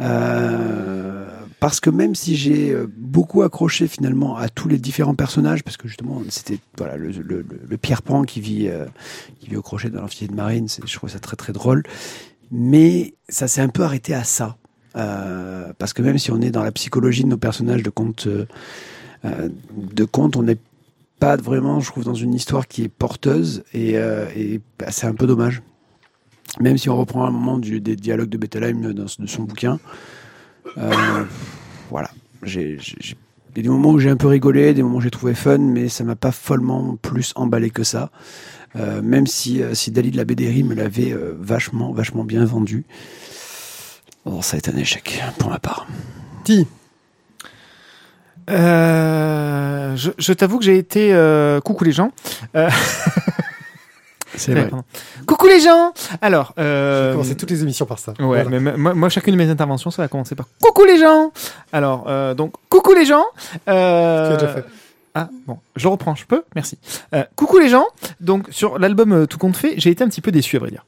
Euh, 0.00 1.26
parce 1.60 1.80
que 1.80 1.90
même 1.90 2.14
si 2.14 2.36
j'ai 2.36 2.76
beaucoup 2.96 3.42
accroché 3.42 3.88
finalement 3.88 4.36
à 4.36 4.48
tous 4.48 4.68
les 4.68 4.78
différents 4.78 5.16
personnages, 5.16 5.64
parce 5.64 5.76
que 5.76 5.88
justement 5.88 6.22
c'était 6.28 6.60
voilà 6.76 6.96
le, 6.96 7.08
le, 7.10 7.44
le, 7.68 7.76
Pierre 7.76 8.02
Pan 8.02 8.22
qui 8.22 8.40
vit 8.40 8.68
euh, 8.68 8.86
qui 9.40 9.48
vit 9.50 9.56
au 9.56 9.62
crochet 9.62 9.90
dans 9.90 10.00
l'amphithéâtre 10.02 10.32
de 10.32 10.36
marine, 10.36 10.68
c'est- 10.68 10.86
je 10.86 10.94
trouve 10.94 11.10
ça 11.10 11.18
très 11.18 11.34
très 11.36 11.52
drôle, 11.52 11.82
mais 12.50 13.14
ça 13.28 13.48
s'est 13.48 13.60
un 13.60 13.68
peu 13.68 13.82
arrêté 13.82 14.14
à 14.14 14.24
ça, 14.24 14.56
Euh, 14.96 15.72
parce 15.78 15.92
que 15.92 16.02
même 16.02 16.18
si 16.18 16.32
on 16.32 16.40
est 16.40 16.50
dans 16.50 16.64
la 16.64 16.72
psychologie 16.72 17.22
de 17.22 17.28
nos 17.28 17.36
personnages 17.36 17.82
de 17.82 17.90
contes 17.90 18.26
euh, 18.26 18.46
euh, 19.24 19.48
de 19.72 20.04
contes, 20.04 20.36
on 20.36 20.42
n'est 20.42 20.58
pas 21.18 21.36
vraiment, 21.36 21.80
je 21.80 21.90
trouve, 21.90 22.04
dans 22.04 22.14
une 22.14 22.34
histoire 22.34 22.68
qui 22.68 22.84
est 22.84 22.88
porteuse 22.88 23.64
et, 23.72 23.98
euh, 23.98 24.26
et 24.36 24.60
bah, 24.78 24.86
c'est 24.90 25.06
un 25.06 25.14
peu 25.14 25.26
dommage. 25.26 25.62
Même 26.60 26.78
si 26.78 26.88
on 26.88 26.96
reprend 26.96 27.26
un 27.26 27.30
moment 27.30 27.58
des 27.58 27.80
dialogues 27.96 28.28
de 28.28 28.38
Bettelheim 28.38 28.92
dans, 28.92 29.04
de 29.04 29.26
son 29.26 29.42
bouquin, 29.42 29.78
euh, 30.78 31.24
voilà. 31.90 32.10
Il 32.46 33.56
y 33.56 33.60
a 33.60 33.62
des 33.62 33.68
moments 33.68 33.90
où 33.90 33.98
j'ai 33.98 34.10
un 34.10 34.16
peu 34.16 34.28
rigolé, 34.28 34.74
des 34.74 34.82
moments 34.82 34.98
où 34.98 35.00
j'ai 35.00 35.10
trouvé 35.10 35.34
fun, 35.34 35.58
mais 35.58 35.88
ça 35.88 36.04
m'a 36.04 36.16
pas 36.16 36.32
follement 36.32 36.96
plus 36.96 37.32
emballé 37.34 37.70
que 37.70 37.82
ça. 37.82 38.10
Euh, 38.76 39.00
même 39.02 39.26
si, 39.26 39.62
euh, 39.62 39.74
si 39.74 39.90
Dali 39.90 40.10
de 40.10 40.16
la 40.16 40.24
Bédéry 40.24 40.62
me 40.62 40.74
l'avait 40.74 41.12
euh, 41.12 41.34
vachement, 41.38 41.92
vachement 41.92 42.24
bien 42.24 42.44
vendu. 42.44 42.84
Bon, 44.26 44.42
ça 44.42 44.56
a 44.56 44.58
été 44.58 44.70
un 44.70 44.76
échec 44.76 45.22
pour 45.38 45.48
ma 45.50 45.58
part. 45.58 45.86
Ti, 46.44 46.66
Euh, 48.50 49.94
je 49.96 50.10
je 50.18 50.32
t'avoue 50.32 50.58
que 50.58 50.64
j'ai 50.64 50.78
été 50.78 51.12
euh, 51.12 51.60
coucou 51.60 51.84
les 51.84 51.92
gens. 51.92 52.12
Euh, 52.56 52.70
C'est 54.34 54.52
vrai. 54.52 54.68
pardon. 54.68 54.84
Coucou 55.26 55.46
les 55.48 55.60
gens. 55.60 55.92
Alors, 56.20 56.54
euh, 56.58 57.08
j'ai 57.10 57.12
commencé 57.14 57.34
toutes 57.36 57.50
les 57.50 57.62
émissions 57.62 57.86
par 57.86 57.98
ça. 57.98 58.12
Ouais, 58.20 58.42
Voilà. 58.44 58.48
mais 58.60 58.60
moi, 58.76 58.94
moi, 58.94 59.08
chacune 59.08 59.32
de 59.34 59.38
mes 59.38 59.50
interventions, 59.50 59.90
ça 59.90 60.02
va 60.02 60.08
commencer 60.08 60.34
par 60.34 60.46
coucou 60.62 60.84
les 60.84 60.98
gens. 60.98 61.32
Alors, 61.72 62.04
euh, 62.08 62.34
donc 62.34 62.52
coucou 62.68 62.94
les 62.94 63.04
gens. 63.04 63.24
Euh, 63.68 64.28
Tu 64.28 64.34
as 64.34 64.36
déjà 64.36 64.52
fait. 64.54 64.64
Ah 65.20 65.30
bon, 65.48 65.58
je 65.74 65.88
reprends, 65.88 66.14
je 66.14 66.24
peux, 66.24 66.44
merci. 66.54 66.78
Euh, 67.12 67.24
coucou 67.34 67.58
les 67.58 67.68
gens. 67.68 67.86
Donc 68.20 68.46
sur 68.50 68.78
l'album 68.78 69.10
euh, 69.12 69.26
Tout 69.26 69.38
compte 69.38 69.56
fait, 69.56 69.74
j'ai 69.76 69.90
été 69.90 70.04
un 70.04 70.08
petit 70.08 70.20
peu 70.20 70.30
déçu 70.30 70.54
à 70.54 70.60
vrai 70.60 70.70
dire. 70.70 70.86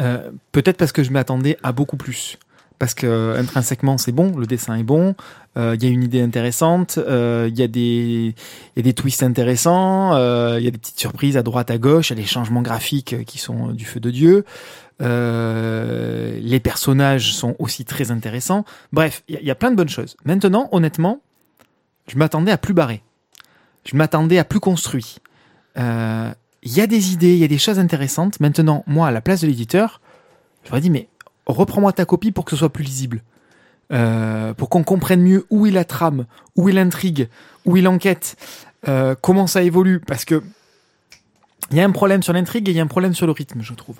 Euh, 0.00 0.30
Peut-être 0.52 0.76
parce 0.76 0.92
que 0.92 1.02
je 1.02 1.10
m'attendais 1.10 1.58
à 1.64 1.72
beaucoup 1.72 1.96
plus. 1.96 2.38
Parce 2.78 2.94
que 2.94 3.36
intrinsèquement 3.36 3.98
c'est 3.98 4.12
bon, 4.12 4.36
le 4.36 4.46
dessin 4.46 4.76
est 4.76 4.84
bon, 4.84 5.16
il 5.56 5.82
y 5.82 5.86
a 5.86 5.88
une 5.88 6.04
idée 6.04 6.20
intéressante, 6.20 6.98
il 6.98 7.56
y 7.56 7.62
a 7.62 7.68
des 7.68 8.92
twists 8.94 9.22
intéressants, 9.22 10.16
il 10.56 10.64
y 10.64 10.66
a 10.66 10.70
des 10.70 10.78
petites 10.78 10.98
surprises 10.98 11.36
à 11.36 11.42
droite 11.42 11.70
à 11.70 11.78
gauche, 11.78 12.10
il 12.10 12.16
y 12.16 12.18
a 12.18 12.22
des 12.22 12.28
changements 12.28 12.62
graphiques 12.62 13.24
qui 13.24 13.38
sont 13.38 13.68
du 13.68 13.84
feu 13.84 14.00
de 14.00 14.10
dieu. 14.10 14.44
Les 14.98 16.60
personnages 16.60 17.34
sont 17.34 17.54
aussi 17.60 17.84
très 17.84 18.10
intéressants. 18.10 18.64
Bref, 18.92 19.22
il 19.28 19.38
y, 19.40 19.46
y 19.46 19.50
a 19.52 19.54
plein 19.54 19.70
de 19.70 19.76
bonnes 19.76 19.88
choses. 19.88 20.16
Maintenant, 20.24 20.68
honnêtement, 20.72 21.20
je 22.08 22.18
m'attendais 22.18 22.50
à 22.50 22.58
plus 22.58 22.74
barré. 22.74 23.02
Je 23.84 23.96
m'attendais 23.96 24.38
à 24.38 24.44
plus 24.44 24.60
construit. 24.60 25.18
Euh, 25.78 26.32
Il 26.62 26.72
y 26.72 26.80
a 26.80 26.86
des 26.86 27.12
idées, 27.12 27.32
il 27.32 27.38
y 27.38 27.44
a 27.44 27.48
des 27.48 27.58
choses 27.58 27.78
intéressantes. 27.78 28.40
Maintenant, 28.40 28.84
moi, 28.86 29.08
à 29.08 29.10
la 29.10 29.20
place 29.20 29.40
de 29.40 29.46
l'éditeur, 29.46 30.00
j'aurais 30.64 30.80
dit, 30.80 30.90
mais 30.90 31.08
reprends-moi 31.46 31.92
ta 31.92 32.04
copie 32.04 32.30
pour 32.30 32.44
que 32.44 32.52
ce 32.52 32.56
soit 32.56 32.72
plus 32.72 32.84
lisible. 32.84 33.22
Euh, 33.92 34.54
pour 34.54 34.68
qu'on 34.68 34.84
comprenne 34.84 35.22
mieux 35.22 35.44
où 35.50 35.66
est 35.66 35.70
la 35.70 35.84
trame, 35.84 36.26
où 36.56 36.68
est 36.68 36.72
l'intrigue, 36.72 37.28
où 37.66 37.76
est 37.76 37.82
l'enquête, 37.82 38.36
euh, 38.88 39.14
comment 39.20 39.46
ça 39.46 39.62
évolue. 39.62 40.00
Parce 40.00 40.24
que 40.24 40.42
il 41.70 41.76
y 41.76 41.80
a 41.80 41.84
un 41.84 41.90
problème 41.90 42.22
sur 42.22 42.32
l'intrigue 42.32 42.68
et 42.68 42.72
il 42.72 42.76
y 42.76 42.80
a 42.80 42.82
un 42.82 42.88
problème 42.88 43.14
sur 43.14 43.26
le 43.26 43.32
rythme, 43.32 43.62
je 43.62 43.74
trouve. 43.74 43.96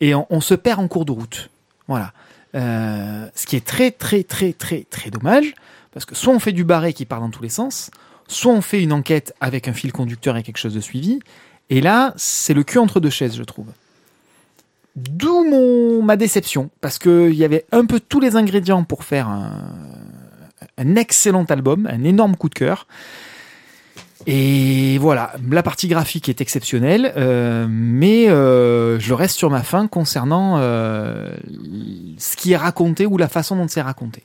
Et 0.00 0.14
on, 0.14 0.40
se 0.40 0.54
perd 0.54 0.80
en 0.80 0.86
cours 0.86 1.04
de 1.04 1.12
route. 1.12 1.50
Voilà. 1.88 2.12
Ce 2.54 3.46
qui 3.46 3.56
est 3.56 3.66
très, 3.66 3.90
très, 3.90 4.22
très, 4.22 4.52
très, 4.52 4.84
très 4.88 5.10
dommage. 5.10 5.54
Parce 5.96 6.04
que 6.04 6.14
soit 6.14 6.34
on 6.34 6.38
fait 6.38 6.52
du 6.52 6.62
barré 6.62 6.92
qui 6.92 7.06
part 7.06 7.20
dans 7.20 7.30
tous 7.30 7.42
les 7.42 7.48
sens, 7.48 7.90
soit 8.28 8.52
on 8.52 8.60
fait 8.60 8.82
une 8.82 8.92
enquête 8.92 9.34
avec 9.40 9.68
un 9.68 9.72
fil 9.72 9.92
conducteur 9.92 10.36
et 10.36 10.42
quelque 10.42 10.58
chose 10.58 10.74
de 10.74 10.80
suivi. 10.80 11.20
Et 11.70 11.80
là, 11.80 12.14
c'est 12.16 12.54
le 12.54 12.62
cul 12.62 12.78
entre 12.78 13.00
deux 13.00 13.10
chaises, 13.10 13.36
je 13.36 13.42
trouve. 13.42 13.66
D'où 14.96 16.00
ma 16.02 16.16
déception, 16.16 16.70
parce 16.80 16.98
que 16.98 17.28
il 17.30 17.36
y 17.36 17.44
avait 17.44 17.66
un 17.70 17.84
peu 17.84 18.00
tous 18.00 18.18
les 18.18 18.34
ingrédients 18.34 18.82
pour 18.82 19.04
faire 19.04 19.28
un, 19.28 20.96
excellent 20.96 21.44
album, 21.44 21.86
un 21.90 22.02
énorme 22.04 22.36
coup 22.36 22.48
de 22.48 22.54
cœur. 22.54 22.86
Et 24.26 24.96
voilà, 24.98 25.34
la 25.50 25.62
partie 25.62 25.86
graphique 25.86 26.28
est 26.28 26.40
exceptionnelle, 26.40 27.12
euh, 27.16 27.66
mais 27.68 28.28
euh, 28.28 28.98
je 28.98 29.12
reste 29.12 29.36
sur 29.36 29.50
ma 29.50 29.62
fin 29.62 29.86
concernant 29.86 30.56
euh, 30.58 31.30
ce 32.16 32.36
qui 32.36 32.52
est 32.52 32.56
raconté 32.56 33.06
ou 33.06 33.18
la 33.18 33.28
façon 33.28 33.54
dont 33.54 33.68
c'est 33.68 33.82
raconté. 33.82 34.24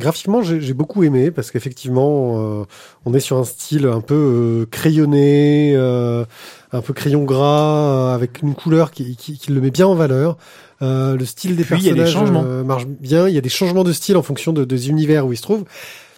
Graphiquement, 0.00 0.42
j'ai 0.42 0.60
j'ai 0.60 0.74
beaucoup 0.74 1.04
aimé 1.04 1.30
parce 1.30 1.50
qu'effectivement, 1.50 2.60
euh, 2.60 2.64
on 3.04 3.14
est 3.14 3.20
sur 3.20 3.36
un 3.36 3.44
style 3.44 3.86
un 3.86 4.00
peu 4.00 4.14
euh, 4.14 4.66
crayonné, 4.70 5.74
euh, 5.76 6.24
un 6.72 6.80
peu 6.80 6.92
crayon 6.92 7.22
gras, 7.24 8.08
euh, 8.10 8.14
avec 8.14 8.42
une 8.42 8.54
couleur 8.54 8.90
qui, 8.90 9.14
qui, 9.16 9.38
qui 9.38 9.52
le 9.52 9.60
met 9.60 9.70
bien 9.70 9.86
en 9.86 9.94
valeur. 9.94 10.36
Euh, 10.82 11.16
le 11.16 11.24
style 11.26 11.56
des 11.56 11.64
Puis, 11.64 11.76
il 11.78 11.84
y 11.84 11.90
a 11.90 11.92
des 11.92 11.98
personnages 12.00 12.26
changements. 12.26 12.42
euh, 12.44 12.64
marche 12.64 12.86
bien. 12.86 13.28
Il 13.28 13.34
y 13.34 13.38
a 13.38 13.42
des 13.42 13.48
changements 13.50 13.84
de 13.84 13.92
style 13.92 14.16
en 14.16 14.22
fonction 14.22 14.52
de, 14.52 14.64
des 14.64 14.88
univers 14.88 15.26
où 15.26 15.32
ils 15.32 15.36
se 15.36 15.42
trouvent. 15.42 15.64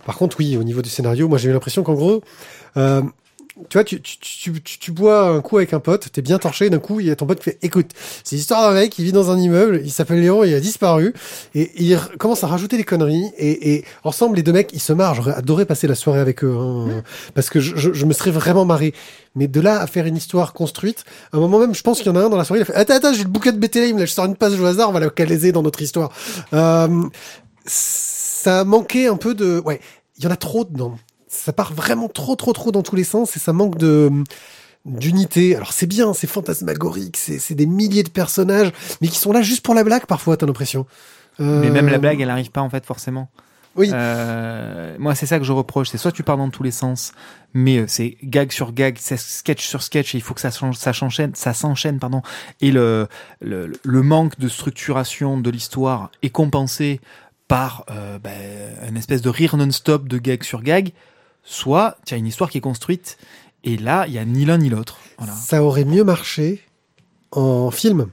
Par 0.06 0.16
contre, 0.16 0.36
oui, 0.40 0.56
au 0.56 0.62
niveau 0.64 0.82
du 0.82 0.88
scénario, 0.90 1.28
moi 1.28 1.38
j'ai 1.38 1.48
eu 1.50 1.52
l'impression 1.52 1.82
qu'en 1.82 1.94
gros, 1.94 2.22
euh, 2.76 3.02
tu 3.68 3.76
vois, 3.76 3.84
tu, 3.84 4.00
tu, 4.00 4.18
tu, 4.18 4.62
tu, 4.62 4.78
tu 4.78 4.92
bois 4.92 5.28
un 5.28 5.40
coup 5.40 5.58
avec 5.58 5.72
un 5.74 5.80
pote, 5.80 6.10
t'es 6.10 6.22
bien 6.22 6.38
torché, 6.38 6.70
d'un 6.70 6.78
coup, 6.78 7.00
il 7.00 7.06
y 7.06 7.10
a 7.10 7.16
ton 7.16 7.26
pote 7.26 7.38
qui 7.38 7.44
fait, 7.44 7.58
écoute, 7.62 7.90
c'est 8.24 8.36
l'histoire 8.36 8.62
d'un 8.62 8.74
mec 8.74 8.90
qui 8.90 9.04
vit 9.04 9.12
dans 9.12 9.30
un 9.30 9.38
immeuble, 9.38 9.82
il 9.84 9.90
s'appelle 9.90 10.20
Léon, 10.20 10.44
il 10.44 10.54
a 10.54 10.60
disparu, 10.60 11.12
et 11.54 11.70
il 11.76 11.98
commence 12.18 12.42
à 12.44 12.46
rajouter 12.46 12.76
des 12.76 12.84
conneries, 12.84 13.30
et, 13.36 13.74
et 13.74 13.84
ensemble, 14.04 14.36
les 14.36 14.42
deux 14.42 14.52
mecs, 14.52 14.70
ils 14.72 14.80
se 14.80 14.92
marrent, 14.92 15.14
j'aurais 15.14 15.34
adoré 15.34 15.66
passer 15.66 15.86
la 15.86 15.94
soirée 15.94 16.20
avec 16.20 16.44
eux, 16.44 16.56
hein, 16.58 17.02
parce 17.34 17.50
que 17.50 17.60
je, 17.60 17.76
je, 17.76 17.92
je 17.92 18.06
me 18.06 18.12
serais 18.12 18.30
vraiment 18.30 18.64
marré. 18.64 18.94
Mais 19.34 19.48
de 19.48 19.60
là 19.62 19.80
à 19.80 19.86
faire 19.86 20.04
une 20.04 20.16
histoire 20.16 20.52
construite, 20.52 21.04
à 21.32 21.38
un 21.38 21.40
moment 21.40 21.58
même, 21.58 21.74
je 21.74 21.82
pense 21.82 21.98
qu'il 21.98 22.06
y 22.06 22.10
en 22.10 22.16
a 22.16 22.24
un 22.24 22.28
dans 22.28 22.36
la 22.36 22.44
soirée, 22.44 22.60
il 22.60 22.62
a 22.62 22.66
fait, 22.66 22.74
attends, 22.74 22.94
attends, 22.94 23.14
j'ai 23.14 23.24
le 23.24 23.30
bouquet 23.30 23.52
de 23.52 23.58
Bethlehem, 23.58 23.98
là, 23.98 24.04
je 24.04 24.12
sors 24.12 24.26
une 24.26 24.36
page 24.36 24.60
au 24.60 24.66
hasard, 24.66 24.90
on 24.90 24.92
va 24.92 25.00
la 25.00 25.08
calaser 25.08 25.52
dans 25.52 25.62
notre 25.62 25.80
histoire. 25.80 26.10
Euh, 26.52 27.02
ça 27.64 28.64
manquait 28.64 29.06
un 29.06 29.16
peu 29.16 29.34
de, 29.34 29.60
ouais, 29.60 29.80
il 30.18 30.24
y 30.24 30.26
en 30.26 30.30
a 30.30 30.36
trop 30.36 30.64
dedans. 30.64 30.96
Ça 31.32 31.52
part 31.52 31.72
vraiment 31.72 32.08
trop, 32.08 32.36
trop, 32.36 32.52
trop 32.52 32.72
dans 32.72 32.82
tous 32.82 32.94
les 32.94 33.04
sens 33.04 33.36
et 33.36 33.40
ça 33.40 33.54
manque 33.54 33.78
de 33.78 34.10
d'unité. 34.84 35.56
Alors 35.56 35.72
c'est 35.72 35.86
bien, 35.86 36.12
c'est 36.12 36.26
fantasmagorique, 36.26 37.16
c'est 37.16 37.54
des 37.54 37.66
milliers 37.66 38.02
de 38.02 38.10
personnages, 38.10 38.70
mais 39.00 39.08
qui 39.08 39.18
sont 39.18 39.32
là 39.32 39.40
juste 39.40 39.64
pour 39.64 39.74
la 39.74 39.82
blague 39.82 40.04
parfois, 40.06 40.36
t'as 40.36 40.46
l'impression. 40.46 40.86
Euh, 41.40 41.60
Mais 41.62 41.70
même 41.70 41.88
la 41.88 41.98
blague, 41.98 42.20
elle 42.20 42.28
n'arrive 42.28 42.50
pas 42.50 42.60
en 42.60 42.68
fait 42.68 42.84
forcément. 42.84 43.30
Oui. 43.76 43.90
Euh, 43.94 44.94
moi, 44.98 45.14
c'est 45.14 45.24
ça 45.24 45.38
que 45.38 45.44
je 45.46 45.52
reproche. 45.52 45.88
C'est 45.88 45.96
soit 45.96 46.12
tu 46.12 46.22
pars 46.22 46.36
dans 46.36 46.50
tous 46.50 46.62
les 46.62 46.70
sens, 46.70 47.12
mais 47.54 47.78
euh, 47.78 47.84
c'est 47.88 48.18
gag 48.22 48.52
sur 48.52 48.72
gag, 48.72 48.98
c'est 49.00 49.18
sketch 49.18 49.66
sur 49.66 49.82
sketch, 49.82 50.14
et 50.14 50.18
il 50.18 50.20
faut 50.20 50.34
que 50.34 50.42
ça 50.42 50.50
change, 50.50 50.76
ça 50.76 50.92
s'enchaîne, 50.92 51.34
ça 51.34 51.54
s'enchaîne, 51.54 51.98
pardon. 51.98 52.20
Et 52.60 52.70
le, 52.70 53.08
le 53.40 53.72
le 53.82 54.02
manque 54.02 54.38
de 54.38 54.48
structuration 54.48 55.40
de 55.40 55.48
l'histoire 55.48 56.10
est 56.22 56.28
compensé 56.28 57.00
par 57.48 57.86
euh, 57.90 58.18
ben, 58.18 58.32
une 58.86 58.98
espèce 58.98 59.22
de 59.22 59.30
rire 59.30 59.56
non-stop 59.56 60.06
de 60.06 60.18
gag 60.18 60.42
sur 60.42 60.62
gag. 60.62 60.92
Soit 61.44 61.96
tu 62.06 62.14
as 62.14 62.16
une 62.16 62.26
histoire 62.26 62.50
qui 62.50 62.58
est 62.58 62.62
construite, 62.62 63.18
et 63.64 63.76
là, 63.76 64.06
il 64.06 64.14
y 64.14 64.18
a 64.18 64.24
ni 64.24 64.44
l'un 64.44 64.58
ni 64.58 64.68
l'autre. 64.68 64.98
Ça 65.36 65.62
aurait 65.62 65.84
mieux 65.84 66.04
marché 66.04 66.62
en 67.30 67.70
film. 67.70 68.08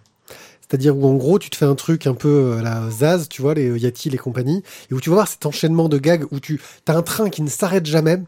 C'est-à-dire 0.62 0.95
où 0.95 1.07
en 1.07 1.15
gros 1.15 1.39
tu 1.39 1.50
te 1.50 1.55
fais 1.55 1.65
un 1.65 1.74
truc 1.74 2.05
un 2.05 2.13
peu 2.13 2.57
à 2.59 2.62
la 2.62 2.91
Zaz, 2.91 3.27
tu 3.27 3.41
vois, 3.41 3.55
les 3.55 3.79
Yati, 3.79 4.12
les 4.12 4.19
compagnies, 4.19 4.63
et 4.91 4.93
où 4.93 5.01
tu 5.01 5.09
vas 5.09 5.15
voir 5.15 5.27
cet 5.27 5.45
enchaînement 5.48 5.89
de 5.89 5.98
gags 5.98 6.25
où 6.31 6.39
tu 6.39 6.62
as 6.88 6.95
un 6.95 7.01
train 7.01 7.29
qui 7.29 7.41
ne 7.41 7.50
s'arrête 7.50 7.88
jamais. 7.88 8.21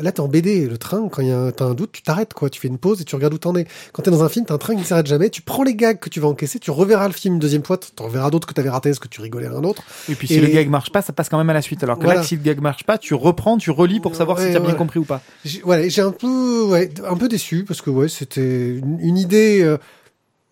Là, 0.00 0.12
t'es 0.12 0.20
en 0.20 0.28
BD, 0.28 0.68
le 0.68 0.78
train, 0.78 1.08
quand 1.10 1.22
il 1.22 1.28
y 1.28 1.32
a 1.32 1.38
un- 1.40 1.50
t'as 1.50 1.64
un 1.64 1.74
doute, 1.74 1.90
tu 1.90 2.02
t'arrêtes, 2.02 2.32
quoi. 2.32 2.48
Tu 2.50 2.60
fais 2.60 2.68
une 2.68 2.78
pause 2.78 3.00
et 3.00 3.04
tu 3.04 3.16
regardes 3.16 3.34
où 3.34 3.38
t'en 3.38 3.56
es. 3.56 3.66
Quand 3.92 4.02
t'es 4.02 4.12
dans 4.12 4.22
un 4.22 4.28
film, 4.28 4.46
t'as 4.46 4.54
un 4.54 4.58
train 4.58 4.74
qui 4.74 4.80
ne 4.82 4.84
s'arrête 4.86 5.08
jamais, 5.08 5.28
tu 5.28 5.42
prends 5.42 5.64
les 5.64 5.74
gags 5.74 5.98
que 5.98 6.08
tu 6.08 6.20
vas 6.20 6.28
encaisser, 6.28 6.60
tu 6.60 6.70
reverras 6.70 7.08
le 7.08 7.12
film 7.14 7.34
une 7.34 7.40
deuxième 7.40 7.64
fois, 7.64 7.78
t'en 7.96 8.04
reverras 8.04 8.30
d'autres 8.30 8.46
que 8.46 8.54
t'avais 8.54 8.68
ratés, 8.70 8.90
parce 8.90 9.00
que 9.00 9.08
tu 9.08 9.20
rigolais 9.20 9.46
à 9.48 9.52
un 9.54 9.64
autre. 9.64 9.82
Et 10.08 10.14
puis 10.14 10.28
si 10.28 10.34
Et- 10.34 10.40
le 10.40 10.46
gag 10.46 10.68
marche 10.70 10.90
pas, 10.92 11.02
ça 11.02 11.12
passe 11.12 11.28
quand 11.28 11.38
même 11.38 11.50
à 11.50 11.54
la 11.54 11.62
suite. 11.62 11.82
Alors 11.82 11.98
que 11.98 12.04
Voilà. 12.04 12.20
là, 12.20 12.26
si 12.26 12.36
le 12.36 12.42
gag 12.42 12.60
marche 12.60 12.84
pas, 12.84 12.96
tu 12.96 13.14
reprends, 13.14 13.58
tu 13.58 13.72
relis 13.72 13.98
pour 13.98 14.14
savoir 14.14 14.38
si 14.38 14.44
Ouais, 14.44 14.50
tu 14.52 14.56
as 14.56 14.60
bien 14.60 14.70
ouais. 14.70 14.76
compris 14.76 15.00
ou 15.00 15.04
pas. 15.04 15.20
J'ai- 15.44 15.62
Voilà, 15.64 15.88
j'ai 15.88 16.02
un 16.02 16.12
peu, 16.12 16.62
ouais, 16.66 16.90
un 17.04 17.16
peu 17.16 17.26
déçu 17.28 17.64
parce 17.66 17.82
que 17.82 17.90
ouais, 17.90 18.08
c'était 18.08 18.76
une, 18.76 18.98
une 19.00 19.18
idée, 19.18 19.62
euh, 19.62 19.78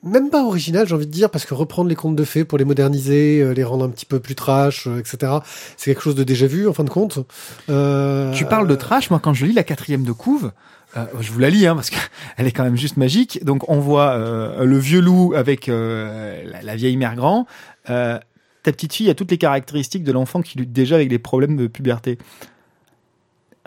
même 0.06 0.30
pas 0.30 0.44
original, 0.44 0.86
j'ai 0.86 0.94
envie 0.94 1.06
de 1.06 1.12
dire, 1.12 1.30
parce 1.30 1.44
que 1.44 1.52
reprendre 1.52 1.88
les 1.88 1.96
contes 1.96 2.16
de 2.16 2.24
fées 2.24 2.44
pour 2.44 2.58
les 2.58 2.64
moderniser, 2.64 3.40
euh, 3.40 3.52
les 3.52 3.64
rendre 3.64 3.84
un 3.84 3.90
petit 3.90 4.06
peu 4.06 4.20
plus 4.20 4.34
trash, 4.34 4.86
euh, 4.86 4.98
etc., 4.98 5.32
c'est 5.76 5.90
quelque 5.90 6.02
chose 6.02 6.14
de 6.14 6.24
déjà 6.24 6.46
vu, 6.46 6.68
en 6.68 6.72
fin 6.72 6.84
de 6.84 6.90
compte. 6.90 7.18
Euh, 7.68 8.32
Tu 8.32 8.44
parles 8.44 8.68
de 8.68 8.74
trash, 8.74 9.10
moi 9.10 9.20
quand 9.20 9.34
je 9.34 9.44
lis 9.44 9.52
la 9.52 9.64
quatrième 9.64 10.04
de 10.04 10.12
couve, 10.12 10.52
je 11.20 11.30
vous 11.30 11.40
la 11.40 11.50
lis 11.50 11.66
hein, 11.66 11.74
parce 11.74 11.90
qu'elle 11.90 12.00
est 12.46 12.52
quand 12.52 12.64
même 12.64 12.76
juste 12.76 12.96
magique. 12.96 13.44
Donc 13.44 13.68
on 13.68 13.80
voit 13.80 14.16
le 14.16 14.78
vieux 14.78 15.00
loup 15.00 15.34
avec 15.36 15.66
la, 15.66 16.76
vieille 16.76 16.96
mère 16.96 17.16
grand. 17.16 17.46
Ta 17.84 18.22
petite 18.64 18.94
fille 18.94 19.10
a 19.10 19.14
toutes 19.14 19.30
les 19.30 19.36
caractéristiques 19.36 20.04
de 20.04 20.12
l'enfant 20.12 20.40
qui 20.40 20.56
lutte 20.56 20.72
déjà 20.72 20.94
avec 20.94 21.10
les 21.10 21.18
problèmes 21.18 21.56
de 21.56 21.66
puberté. 21.66 22.16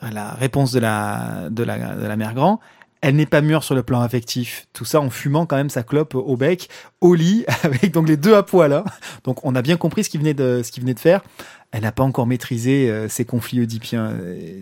La 0.01 0.31
réponse 0.31 0.71
de 0.71 0.79
la 0.79 1.49
de 1.51 1.61
la, 1.61 1.95
de 1.95 2.07
la 2.07 2.15
mère 2.15 2.33
grand. 2.33 2.59
Elle 3.01 3.15
n'est 3.15 3.25
pas 3.25 3.41
mûre 3.41 3.63
sur 3.63 3.75
le 3.75 3.83
plan 3.83 4.01
affectif. 4.01 4.67
Tout 4.73 4.85
ça 4.85 4.99
en 4.99 5.09
fumant 5.09 5.45
quand 5.45 5.55
même 5.55 5.69
sa 5.69 5.83
clope 5.83 6.15
au 6.15 6.35
bec, 6.35 6.69
au 6.99 7.15
lit, 7.15 7.45
avec 7.63 7.91
donc 7.91 8.07
les 8.07 8.17
deux 8.17 8.35
à 8.35 8.43
poil. 8.43 8.73
Hein. 8.73 8.83
Donc 9.23 9.45
on 9.45 9.55
a 9.55 9.61
bien 9.61 9.77
compris 9.77 10.03
ce 10.03 10.09
qu'il 10.09 10.19
venait 10.19 10.33
de 10.33 10.61
ce 10.63 10.71
qu'il 10.71 10.83
venait 10.83 10.93
de 10.93 10.99
faire 10.99 11.21
elle 11.71 11.83
n'a 11.83 11.91
pas 11.91 12.03
encore 12.03 12.25
maîtrisé 12.25 12.89
euh, 12.89 13.07
ses 13.07 13.25
conflits 13.25 13.61
oedipiens. 13.61 14.13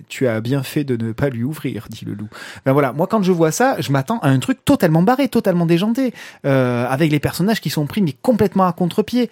Tu 0.10 0.28
as 0.28 0.42
bien 0.42 0.64
fait 0.64 0.84
de 0.84 1.02
ne 1.04 1.14
pas 1.14 1.30
lui 1.30 1.44
ouvrir, 1.44 1.88
dit 1.90 2.06
le 2.06 2.14
loup. 2.14 2.28
Ben 2.66 2.74
voilà, 2.74 2.92
moi 2.92 3.08
quand 3.08 3.24
je 3.24 3.32
vois 3.32 3.52
ça, 3.52 3.80
je 3.80 3.92
m'attends 3.92 4.20
à 4.20 4.30
un 4.30 4.40
truc 4.40 4.64
totalement 4.66 5.02
barré, 5.04 5.30
totalement 5.30 5.66
déjanté, 5.66 6.14
euh, 6.46 6.86
avec 6.88 7.12
les 7.12 7.20
personnages 7.20 7.62
qui 7.62 7.70
sont 7.70 7.86
pris 7.86 8.02
mais 8.02 8.14
complètement 8.22 8.68
à 8.68 8.74
contre-pied. 8.74 9.30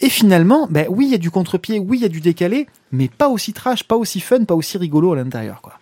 Et 0.00 0.08
finalement, 0.08 0.66
ben 0.68 0.86
oui, 0.88 1.06
il 1.06 1.12
y 1.12 1.14
a 1.14 1.18
du 1.18 1.30
contre-pied, 1.30 1.78
oui, 1.78 1.98
il 1.98 2.02
y 2.02 2.06
a 2.06 2.08
du 2.08 2.20
décalé, 2.20 2.66
mais 2.90 3.08
pas 3.08 3.28
aussi 3.28 3.52
trash, 3.52 3.84
pas 3.84 3.96
aussi 3.96 4.18
fun, 4.18 4.44
pas 4.44 4.54
aussi 4.54 4.76
rigolo 4.78 5.12
à 5.12 5.16
l'intérieur, 5.16 5.60
quoi. 5.62 5.78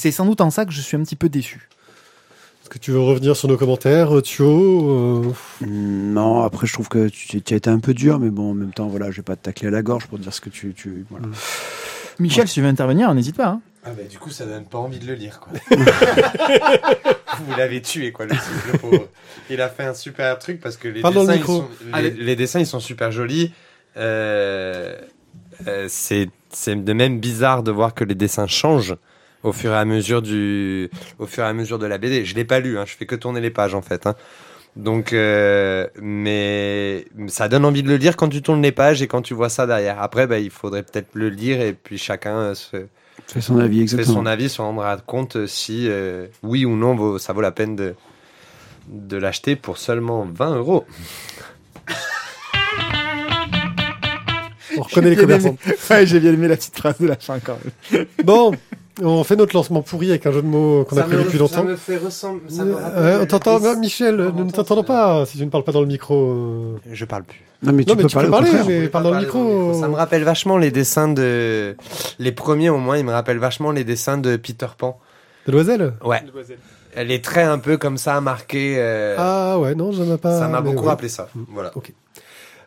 C'est 0.00 0.12
sans 0.12 0.24
doute 0.24 0.40
en 0.40 0.50
ça 0.50 0.64
que 0.64 0.72
je 0.72 0.80
suis 0.80 0.96
un 0.96 1.02
petit 1.02 1.16
peu 1.16 1.28
déçu. 1.28 1.68
Est-ce 2.62 2.70
que 2.70 2.78
tu 2.78 2.90
veux 2.90 3.00
revenir 3.00 3.36
sur 3.36 3.48
nos 3.48 3.56
commentaires, 3.58 4.16
euh, 4.16 4.22
Thio 4.22 5.26
euh, 5.28 5.32
Mm, 5.60 6.12
Non, 6.14 6.42
après, 6.42 6.66
je 6.66 6.72
trouve 6.72 6.88
que 6.88 7.08
tu, 7.08 7.42
tu 7.42 7.54
as 7.54 7.56
été 7.58 7.68
un 7.68 7.80
peu 7.80 7.92
dur, 7.92 8.18
mais 8.18 8.30
bon, 8.30 8.52
en 8.52 8.54
même 8.54 8.72
temps, 8.72 8.86
voilà, 8.86 9.10
je 9.10 9.16
vais 9.18 9.22
pas 9.22 9.36
te 9.36 9.42
tacler 9.42 9.68
à 9.68 9.70
la 9.70 9.82
gorge 9.82 10.06
pour 10.06 10.18
dire 10.18 10.32
ce 10.32 10.40
que 10.40 10.48
tu. 10.48 10.72
tu 10.72 11.04
voilà. 11.10 11.26
Michel, 12.18 12.48
si 12.48 12.54
tu 12.54 12.62
veux 12.62 12.68
intervenir, 12.68 13.12
n'hésite 13.14 13.36
pas. 13.36 13.48
Hein. 13.48 13.60
Ah 13.82 13.90
bah 13.96 14.02
du 14.02 14.18
coup 14.18 14.28
ça 14.28 14.44
donne 14.44 14.66
pas 14.66 14.76
envie 14.76 14.98
de 14.98 15.06
le 15.06 15.14
lire 15.14 15.40
quoi. 15.40 15.52
Vous 17.38 17.56
l'avez 17.56 17.80
tué 17.80 18.12
quoi 18.12 18.26
le, 18.26 18.34
le 18.70 18.78
pauvre. 18.78 19.08
Il 19.48 19.58
a 19.62 19.70
fait 19.70 19.84
un 19.84 19.94
super 19.94 20.38
truc 20.38 20.60
parce 20.60 20.76
que 20.76 20.86
les 20.86 21.00
le 21.00 21.10
dessins, 21.10 21.34
ils 21.34 21.44
sont, 21.44 21.68
les, 21.96 22.10
les 22.10 22.36
dessins 22.36 22.60
ils 22.60 22.66
sont 22.66 22.80
super 22.80 23.10
jolis. 23.10 23.52
Euh, 23.96 24.94
euh, 25.66 25.86
c'est 25.88 26.28
c'est 26.50 26.76
de 26.76 26.92
même 26.92 27.20
bizarre 27.20 27.62
de 27.62 27.70
voir 27.70 27.94
que 27.94 28.04
les 28.04 28.14
dessins 28.14 28.46
changent 28.46 28.96
au 29.42 29.52
fur 29.52 29.72
et 29.72 29.76
à 29.76 29.84
mesure 29.84 30.22
du 30.22 30.90
au 31.18 31.26
fur 31.26 31.44
et 31.44 31.46
à 31.46 31.52
mesure 31.52 31.78
de 31.78 31.86
la 31.86 31.98
BD. 31.98 32.24
Je 32.24 32.34
l'ai 32.34 32.44
pas 32.44 32.60
lu, 32.60 32.78
hein, 32.78 32.84
je 32.86 32.94
fais 32.94 33.06
que 33.06 33.14
tourner 33.16 33.40
les 33.40 33.50
pages 33.50 33.74
en 33.74 33.82
fait. 33.82 34.06
Hein. 34.06 34.14
Donc, 34.76 35.12
euh, 35.12 35.86
mais 36.00 37.04
ça 37.26 37.48
donne 37.48 37.64
envie 37.64 37.82
de 37.82 37.88
le 37.88 37.96
lire 37.96 38.16
quand 38.16 38.28
tu 38.28 38.40
tournes 38.40 38.62
les 38.62 38.70
pages 38.72 39.02
et 39.02 39.08
quand 39.08 39.20
tu 39.22 39.34
vois 39.34 39.48
ça 39.48 39.66
derrière. 39.66 40.00
Après, 40.00 40.26
bah, 40.28 40.38
il 40.38 40.50
faudrait 40.50 40.84
peut-être 40.84 41.08
le 41.14 41.28
lire 41.28 41.60
et 41.60 41.72
puis 41.72 41.98
chacun 41.98 42.36
euh, 42.36 42.54
se, 42.54 42.76
Fais 43.26 43.40
son 43.40 43.58
avis, 43.58 43.86
fait 43.88 44.04
son 44.04 44.26
avis, 44.26 44.48
se 44.48 44.62
rendra 44.62 44.96
compte 44.96 45.46
si 45.46 45.86
euh, 45.88 46.26
oui 46.42 46.64
ou 46.64 46.76
non 46.76 46.94
vaut- 46.94 47.18
ça 47.18 47.32
vaut 47.32 47.40
la 47.40 47.50
peine 47.52 47.74
de, 47.76 47.94
de 48.88 49.16
l'acheter 49.16 49.56
pour 49.56 49.76
seulement 49.78 50.26
20 50.32 50.56
euros. 50.56 50.84
On 54.76 54.82
reconnaît 54.82 55.10
les 55.10 55.16
J'ai 55.16 55.26
bien 55.26 55.36
commerçants. 55.38 55.56
aimé- 55.66 55.76
Ouais, 55.90 56.06
j'ai 56.06 56.20
bien 56.20 56.32
aimé 56.32 56.48
la 56.48 56.56
petite 56.56 56.76
phrase 56.78 56.98
de 56.98 57.06
la 57.06 57.16
fin 57.16 57.38
quand 57.40 57.58
même. 57.92 58.06
Bon, 58.24 58.52
on 59.02 59.24
fait 59.24 59.36
notre 59.36 59.54
lancement 59.56 59.82
pourri 59.82 60.10
avec 60.10 60.26
un 60.26 60.32
jeu 60.32 60.42
de 60.42 60.46
mots 60.46 60.84
qu'on 60.84 60.96
a 60.96 61.02
prévu 61.02 61.24
depuis 61.24 61.38
longtemps. 61.38 61.64
fait 61.76 61.96
ressembler. 61.96 62.42
Euh, 62.58 63.20
on 63.22 63.26
t'entend, 63.26 63.58
Michel, 63.76 64.16
nous 64.34 64.44
ne 64.44 64.50
t'entendons 64.50 64.84
pas 64.84 65.24
si 65.26 65.38
tu 65.38 65.44
ne 65.44 65.50
parles 65.50 65.64
pas 65.64 65.72
dans 65.72 65.80
le 65.80 65.86
micro. 65.86 66.14
euh. 66.14 66.76
Je 66.92 67.04
parle 67.04 67.24
plus. 67.24 67.40
Non, 67.62 67.72
mais 67.72 67.84
tu 67.84 67.90
Non, 67.90 67.96
mais 67.96 68.02
peux 68.04 68.08
tu 68.08 68.14
parler 68.14 68.28
peux 68.50 68.64
mais 68.68 68.88
parle 68.88 69.04
dans 69.04 69.10
le 69.12 69.18
micro. 69.20 69.78
Ça 69.80 69.88
me 69.88 69.94
rappelle 69.94 70.24
vachement 70.24 70.56
les 70.56 70.70
dessins 70.70 71.08
de. 71.08 71.76
Les 72.18 72.32
premiers, 72.32 72.70
au 72.70 72.78
moins, 72.78 72.96
ils 72.96 73.04
me 73.04 73.12
rappellent 73.12 73.38
vachement 73.38 73.70
les 73.70 73.84
dessins 73.84 74.18
de 74.18 74.36
Peter 74.36 74.66
Pan. 74.78 74.98
De 75.46 75.52
l'oiselle 75.52 75.92
Ouais. 76.04 76.22
Les 76.96 77.20
traits 77.22 77.46
un 77.46 77.58
peu 77.58 77.76
comme 77.76 77.98
ça, 77.98 78.20
marqués. 78.20 78.74
euh, 78.78 79.14
Ah 79.18 79.58
ouais, 79.58 79.74
non, 79.74 79.92
je 79.92 80.02
n'en 80.02 80.14
ai 80.14 80.18
pas. 80.18 80.38
ça 80.38 80.48
m'a 80.48 80.60
mais 80.60 80.70
beaucoup 80.70 80.84
ouais. 80.84 80.88
rappelé 80.90 81.08
ça. 81.08 81.28
Voilà. 81.52 81.70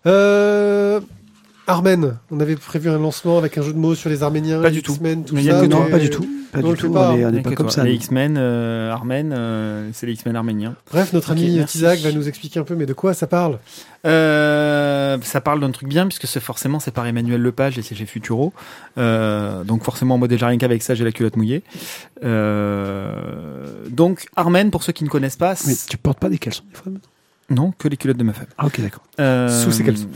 Euh, 0.06 1.00
Armen, 1.66 2.18
on 2.30 2.40
avait 2.42 2.58
prévu 2.58 2.90
un 2.90 3.00
lancement 3.00 3.38
avec 3.38 3.58
un 3.58 3.62
jeu 3.62 3.72
de 3.72 3.78
mots 3.78 3.96
sur 3.96 4.10
les 4.10 4.22
Arméniens, 4.22 4.62
Pas 4.62 4.68
les 4.70 4.76
du 4.76 4.84
tout. 4.84 4.92
X-Men, 4.94 5.24
tout 5.24 5.34
Mais 5.36 5.42
il 5.42 5.46
y 5.46 5.50
a 5.50 5.60
ça. 5.60 5.62
que 5.66 5.72
Non, 5.72 5.84
mais- 5.86 5.92
pas 5.92 6.00
du 6.00 6.10
tout. 6.10 6.28
Pas 6.52 6.60
Non, 6.62 6.72
du 6.74 6.78
tout. 6.78 6.92
pas. 6.92 7.12
On 7.12 7.18
est, 7.18 7.26
on 7.26 7.30
est 7.30 7.32
Rien 7.32 7.42
pas 7.42 7.52
comme 7.56 7.70
ça. 7.70 7.84
Les. 7.84 7.94
X-Men, 7.96 8.36
euh, 8.38 8.92
Armen, 8.92 9.34
euh, 9.34 9.90
c'est 9.94 10.06
les 10.06 10.12
X-Men 10.14 10.36
arméniens. 10.36 10.76
Bref, 10.92 11.12
notre 11.14 11.32
ami. 11.32 11.64
Tizak 11.66 12.00
va 12.02 12.12
nous 12.12 12.28
expliquer 12.28 12.60
un 12.60 12.64
peu, 12.64 12.76
mais 12.76 12.86
de 12.86 12.94
quoi 12.94 13.14
ça 13.16 13.26
parle? 13.28 13.58
Euh, 14.06 15.18
ça 15.24 15.42
parle 15.42 15.62
d'un 15.62 15.72
truc 15.72 15.88
bien 15.88 16.06
puisque 16.06 16.28
c'est 16.28 16.42
forcément 16.42 16.80
c'est 16.80 16.92
par 16.92 17.08
Emmanuel 17.08 17.42
Lepage 17.42 17.80
et 17.80 17.82
c'est 17.82 17.96
chez 17.96 18.06
Futuro. 18.06 18.54
Euh, 18.98 19.64
donc 19.64 19.84
forcément 19.84 20.18
moi 20.18 20.28
déjà 20.28 20.48
rien 20.48 20.58
qu'avec 20.58 20.84
ça 20.84 20.94
j'ai 20.94 21.06
la 21.06 21.12
culotte 21.14 21.38
mouillée. 21.38 21.64
Euh, 22.24 23.16
donc 23.90 24.26
Armen 24.36 24.70
pour 24.72 24.84
ceux 24.84 24.92
qui 24.94 25.04
ne 25.06 25.10
connaissent 25.10 25.38
pas, 25.38 25.56
Mais 25.66 25.74
tu 25.88 25.98
portes 25.98 26.20
pas 26.20 26.30
des 26.30 26.38
caleçons 26.38 26.64
des 26.70 26.76
fois 26.76 26.92
maintenant? 26.92 27.10
Non 27.50 27.74
que 27.78 27.88
les 27.88 27.98
culottes 27.98 28.18
de 28.18 28.24
ma 28.24 28.34
femme. 28.34 28.48
Ah, 28.58 28.66
ok, 28.68 28.80
d'accord. 28.82 29.04
Euh, 29.20 29.48
Sous 29.64 29.72
ses 29.72 29.84
caleçons. 29.84 30.08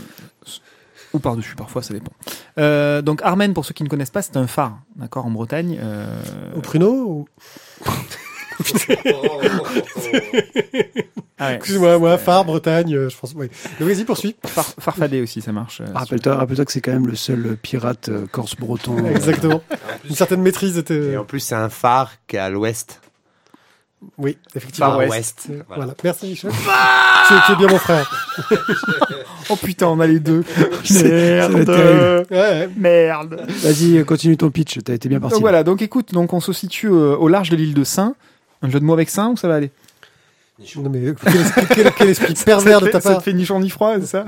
Ou 1.14 1.18
par-dessus, 1.18 1.54
parfois, 1.54 1.82
ça 1.82 1.94
dépend. 1.94 2.12
Euh, 2.58 3.00
donc, 3.02 3.22
Armen, 3.22 3.54
pour 3.54 3.64
ceux 3.64 3.72
qui 3.74 3.82
ne 3.82 3.88
connaissent 3.88 4.10
pas, 4.10 4.22
c'est 4.22 4.36
un 4.36 4.46
phare, 4.46 4.78
d'accord, 4.96 5.24
en 5.26 5.30
Bretagne. 5.30 5.78
Euh, 5.82 6.20
Au 6.56 6.60
pruneau 6.60 6.92
ou- 6.94 7.28
ah 11.38 11.46
ouais. 11.50 11.54
Excuse-moi, 11.56 11.98
moi, 11.98 12.18
phare, 12.18 12.44
Bretagne, 12.44 12.94
euh, 12.94 13.08
je 13.08 13.16
pense. 13.16 13.32
Oui. 13.36 13.48
Vas-y, 13.80 14.04
poursuis. 14.04 14.36
Phare- 14.44 14.74
farfadé 14.80 15.20
aussi, 15.22 15.40
ça 15.40 15.52
marche. 15.52 15.80
euh, 15.80 15.86
Rappelle-toi 15.94 16.34
rappelle 16.36 16.64
que 16.64 16.72
c'est 16.72 16.80
quand 16.80 16.92
même 16.92 17.06
le 17.06 17.14
seul 17.14 17.56
pirate 17.62 18.08
euh, 18.08 18.26
corse-breton. 18.30 18.96
euh, 19.04 19.10
Exactement. 19.14 19.62
Une 20.08 20.14
certaine 20.16 20.42
maîtrise 20.42 20.76
était. 20.78 21.12
Et 21.12 21.16
en 21.16 21.24
plus, 21.24 21.40
c'est 21.40 21.54
un 21.54 21.68
phare 21.68 22.12
qui 22.26 22.36
est 22.36 22.40
à 22.40 22.50
l'ouest. 22.50 23.00
Oui, 24.16 24.38
effectivement. 24.54 24.96
Ouest. 24.96 25.10
ouest. 25.10 25.46
Euh, 25.50 25.62
Voilà. 25.66 25.84
Voilà. 25.84 25.94
Merci, 26.04 26.26
Michel. 26.28 26.50
tu, 26.52 27.34
es, 27.34 27.36
tu 27.46 27.52
es 27.52 27.56
bien 27.56 27.68
mon 27.68 27.78
frère. 27.78 28.28
Oh 29.50 29.56
putain, 29.56 29.86
on 29.86 29.98
a 29.98 30.06
les 30.06 30.20
deux. 30.20 30.44
C'est-. 30.84 31.40
Ouais, 31.48 32.24
ouais. 32.30 32.68
Merde. 32.76 33.46
Vas-y, 33.48 33.96
euh, 33.96 34.04
continue 34.04 34.36
ton 34.36 34.50
pitch. 34.50 34.78
T'as 34.84 34.92
été 34.92 35.08
bien 35.08 35.20
parti. 35.20 35.32
Donc 35.34 35.40
voilà, 35.40 35.64
donc 35.64 35.80
écoute, 35.80 36.12
donc 36.12 36.34
on 36.34 36.40
se 36.40 36.52
situe 36.52 36.88
euh, 36.88 37.16
au 37.16 37.28
large 37.28 37.48
de 37.48 37.56
l'île 37.56 37.72
de 37.72 37.82
Saint. 37.82 38.14
Un 38.60 38.68
jeu 38.68 38.78
de 38.78 38.84
mots 38.84 38.92
avec 38.92 39.08
Saint 39.08 39.30
ou 39.30 39.36
ça 39.38 39.48
va 39.48 39.54
aller? 39.54 39.70
Non, 40.76 40.90
mais 40.90 41.14
quel 41.24 41.40
esprit, 41.40 41.66
quel, 41.74 41.92
quel 41.92 42.08
esprit 42.10 42.34
pervers 42.44 42.80
de 42.82 42.88
ta 42.88 43.00
fait, 43.00 43.04
ça 43.04 43.10
te 43.10 43.14
part. 43.14 43.22
fait 43.22 43.32
ni 43.32 43.46
chaud 43.46 43.58
ni 43.58 43.70
froid, 43.70 43.94
c'est 44.00 44.06
ça? 44.06 44.26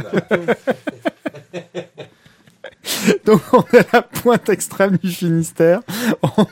Donc 3.26 3.42
on 3.52 3.62
est 3.76 3.80
à 3.80 3.98
la 3.98 4.02
pointe 4.02 4.48
extrême 4.48 4.96
du 5.02 5.10
Finistère. 5.10 5.80
On 6.22 6.46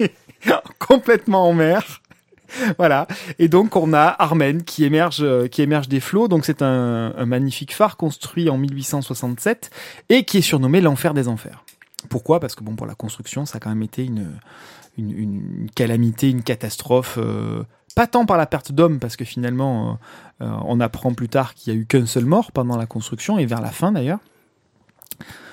est 0.00 0.12
complètement 0.78 1.48
en 1.48 1.52
mer. 1.52 2.00
Voilà. 2.78 3.06
Et 3.38 3.48
donc 3.48 3.76
on 3.76 3.92
a 3.92 4.14
Armen 4.18 4.62
qui 4.62 4.84
émerge, 4.84 5.20
euh, 5.22 5.48
qui 5.48 5.62
émerge 5.62 5.88
des 5.88 6.00
flots. 6.00 6.28
Donc 6.28 6.44
c'est 6.44 6.62
un, 6.62 7.12
magnifique 7.24 7.74
phare 7.74 7.96
construit 7.96 8.48
en 8.50 8.58
1867 8.58 9.70
et 10.08 10.24
qui 10.24 10.38
est 10.38 10.42
surnommé 10.42 10.80
l'enfer 10.80 11.14
des 11.14 11.28
enfers. 11.28 11.64
Pourquoi? 12.08 12.40
Parce 12.40 12.54
que 12.54 12.62
bon, 12.62 12.76
pour 12.76 12.86
la 12.86 12.94
construction, 12.94 13.46
ça 13.46 13.56
a 13.56 13.60
quand 13.60 13.70
même 13.70 13.82
été 13.82 14.04
une, 14.04 15.68
calamité, 15.74 16.30
une 16.30 16.42
catastrophe. 16.42 17.18
euh, 17.18 17.62
pas 17.94 18.06
tant 18.08 18.26
par 18.26 18.36
la 18.36 18.46
perte 18.46 18.72
d'hommes, 18.72 18.98
parce 18.98 19.16
que 19.16 19.24
finalement, 19.24 19.98
euh, 20.40 20.50
on 20.64 20.80
apprend 20.80 21.14
plus 21.14 21.28
tard 21.28 21.54
qu'il 21.54 21.72
y 21.72 21.76
a 21.76 21.78
eu 21.78 21.86
qu'un 21.86 22.06
seul 22.06 22.24
mort 22.24 22.50
pendant 22.50 22.76
la 22.76 22.86
construction 22.86 23.38
et 23.38 23.46
vers 23.46 23.60
la 23.60 23.70
fin 23.70 23.92
d'ailleurs. 23.92 24.18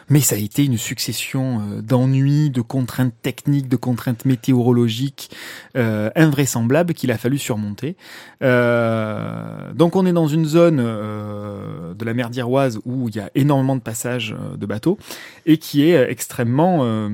Mais 0.09 0.19
ça 0.19 0.35
a 0.35 0.39
été 0.39 0.65
une 0.65 0.77
succession 0.77 1.61
euh, 1.61 1.81
d'ennuis, 1.81 2.49
de 2.49 2.61
contraintes 2.61 3.13
techniques, 3.21 3.67
de 3.67 3.75
contraintes 3.75 4.25
météorologiques 4.25 5.31
euh, 5.77 6.09
invraisemblables 6.15 6.93
qu'il 6.93 7.11
a 7.11 7.17
fallu 7.17 7.37
surmonter. 7.37 7.95
Euh, 8.41 9.71
donc 9.73 9.95
on 9.95 10.05
est 10.05 10.13
dans 10.13 10.27
une 10.27 10.45
zone 10.45 10.77
de 10.77 12.05
la 12.05 12.13
mer 12.13 12.29
d'Iroise 12.29 12.79
où 12.85 13.09
il 13.09 13.15
y 13.15 13.19
a 13.19 13.29
énormément 13.35 13.75
de 13.75 13.81
passages 13.81 14.35
de 14.57 14.65
bateaux 14.65 14.97
et 15.45 15.57
qui 15.57 15.83
est 15.83 16.09
extrêmement 16.09 17.09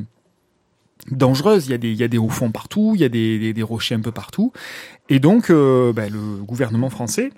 dangereuse. 1.12 1.67
Il 1.67 1.95
y 1.95 2.04
a 2.04 2.08
des, 2.08 2.17
hauts 2.17 2.30
fonds 2.30 2.52
partout, 2.52 2.93
il 2.95 3.02
y 3.02 3.04
a 3.04 3.10
des, 3.10 3.63
rochers 3.63 3.95
un 3.95 4.02
peu 4.02 4.12
partout. 4.12 4.52
Et 5.10 5.19
donc 5.19 5.50
bah, 5.50 6.10
le 6.10 6.43
gouvernement 6.43 6.89
français 6.89 7.32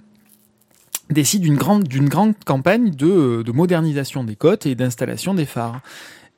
décide 1.09 1.41
d'une 1.41 1.57
grande, 1.57 1.83
d'une 1.83 2.09
grande 2.09 2.33
campagne 2.45 2.91
de, 2.91 3.43
de 3.43 3.51
modernisation 3.51 4.23
des 4.23 4.35
côtes 4.35 4.65
et 4.65 4.75
d'installation 4.75 5.33
des 5.33 5.45
phares. 5.45 5.81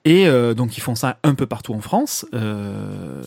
Et 0.03 0.25
euh, 0.25 0.55
donc 0.55 0.77
ils 0.77 0.81
font 0.81 0.95
ça 0.95 1.17
un 1.23 1.35
peu 1.35 1.45
partout 1.45 1.75
en 1.75 1.79
France, 1.79 2.25
euh, 2.33 3.21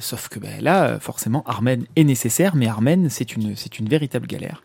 sauf 0.00 0.28
que 0.28 0.38
ben, 0.38 0.60
là, 0.60 1.00
forcément, 1.00 1.42
Armen 1.46 1.86
est 1.96 2.04
nécessaire, 2.04 2.56
mais 2.56 2.66
Armen, 2.68 3.08
c'est 3.08 3.34
une, 3.34 3.56
c'est 3.56 3.78
une 3.78 3.88
véritable 3.88 4.26
galère. 4.26 4.62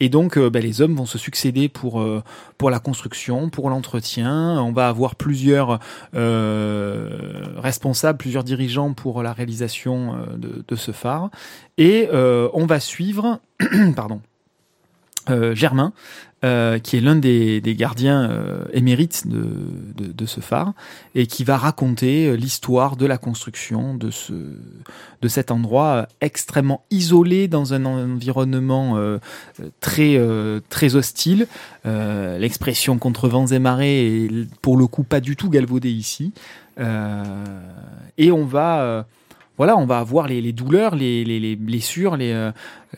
Et 0.00 0.08
donc 0.08 0.38
euh, 0.38 0.48
ben, 0.48 0.62
les 0.62 0.80
hommes 0.80 0.96
vont 0.96 1.04
se 1.04 1.18
succéder 1.18 1.68
pour, 1.68 2.00
euh, 2.00 2.22
pour 2.56 2.70
la 2.70 2.78
construction, 2.78 3.50
pour 3.50 3.68
l'entretien. 3.68 4.58
On 4.62 4.72
va 4.72 4.88
avoir 4.88 5.14
plusieurs 5.14 5.78
euh, 6.14 7.42
responsables, 7.58 8.16
plusieurs 8.16 8.44
dirigeants 8.44 8.94
pour 8.94 9.22
la 9.22 9.34
réalisation 9.34 10.14
euh, 10.14 10.36
de, 10.38 10.64
de 10.66 10.76
ce 10.76 10.92
phare. 10.92 11.28
Et 11.76 12.08
euh, 12.14 12.48
on 12.54 12.64
va 12.64 12.80
suivre, 12.80 13.40
pardon, 13.94 14.22
euh, 15.30 15.54
Germain, 15.54 15.94
euh, 16.44 16.78
qui 16.78 16.98
est 16.98 17.00
l'un 17.00 17.16
des, 17.16 17.62
gardiens 17.78 18.30
euh, 18.30 18.64
émérites 18.74 19.26
de, 19.26 20.26
ce 20.26 20.40
phare, 20.40 20.74
et 21.14 21.26
qui 21.26 21.44
va 21.44 21.56
raconter 21.56 22.36
l'histoire 22.36 22.96
de 22.96 23.06
la 23.06 23.16
construction 23.16 23.94
de, 23.94 24.10
ce, 24.10 24.32
de 24.32 25.28
cet 25.28 25.50
endroit 25.50 26.08
extrêmement 26.20 26.84
isolé 26.90 27.48
dans 27.48 27.72
un 27.72 27.86
environnement 27.86 28.98
très, 29.80 30.18
très 30.68 30.94
hostile. 30.94 31.46
L'expression 31.84 32.98
contre 32.98 33.28
vents 33.28 33.46
et 33.46 33.58
marées 33.58 34.24
est 34.24 34.50
pour 34.60 34.76
le 34.76 34.86
coup 34.86 35.04
pas 35.04 35.20
du 35.20 35.36
tout 35.36 35.48
galvaudée 35.48 35.92
ici. 35.92 36.32
Et 36.78 38.32
on 38.32 38.44
va... 38.44 39.06
voilà, 39.56 39.76
on 39.76 39.86
va 39.86 39.98
avoir 39.98 40.26
les, 40.26 40.52
douleurs, 40.52 40.96
les, 40.96 41.24
les, 41.24 41.38
les 41.38 41.56
blessures, 41.56 42.16
les, 42.16 42.32
euh, 42.32 42.50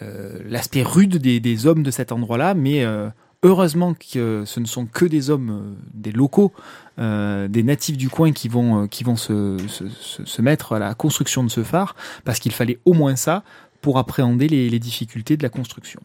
euh, 0.02 0.38
l'aspect 0.48 0.82
rude 0.82 1.18
des, 1.18 1.66
hommes 1.66 1.82
de 1.82 1.90
cet 1.90 2.12
endroit-là, 2.12 2.54
mais 2.54 2.84
euh, 2.84 3.08
heureusement 3.42 3.94
que 3.94 4.44
ce 4.46 4.60
ne 4.60 4.64
sont 4.64 4.86
que 4.86 5.04
des 5.04 5.28
hommes, 5.28 5.76
des 5.92 6.12
locaux, 6.12 6.52
des 6.98 7.62
natifs 7.62 7.98
du 7.98 8.08
coin 8.08 8.32
qui 8.32 8.48
vont, 8.48 8.88
se, 8.88 10.40
mettre 10.40 10.72
à 10.72 10.78
la 10.78 10.94
construction 10.94 11.44
de 11.44 11.50
ce 11.50 11.62
phare, 11.62 11.94
parce 12.24 12.38
qu'il 12.38 12.52
fallait 12.52 12.78
au 12.86 12.94
moins 12.94 13.16
ça 13.16 13.42
pour 13.82 13.98
appréhender 13.98 14.48
les, 14.48 14.78
difficultés 14.78 15.36
de 15.36 15.42
la 15.42 15.50
construction. 15.50 16.00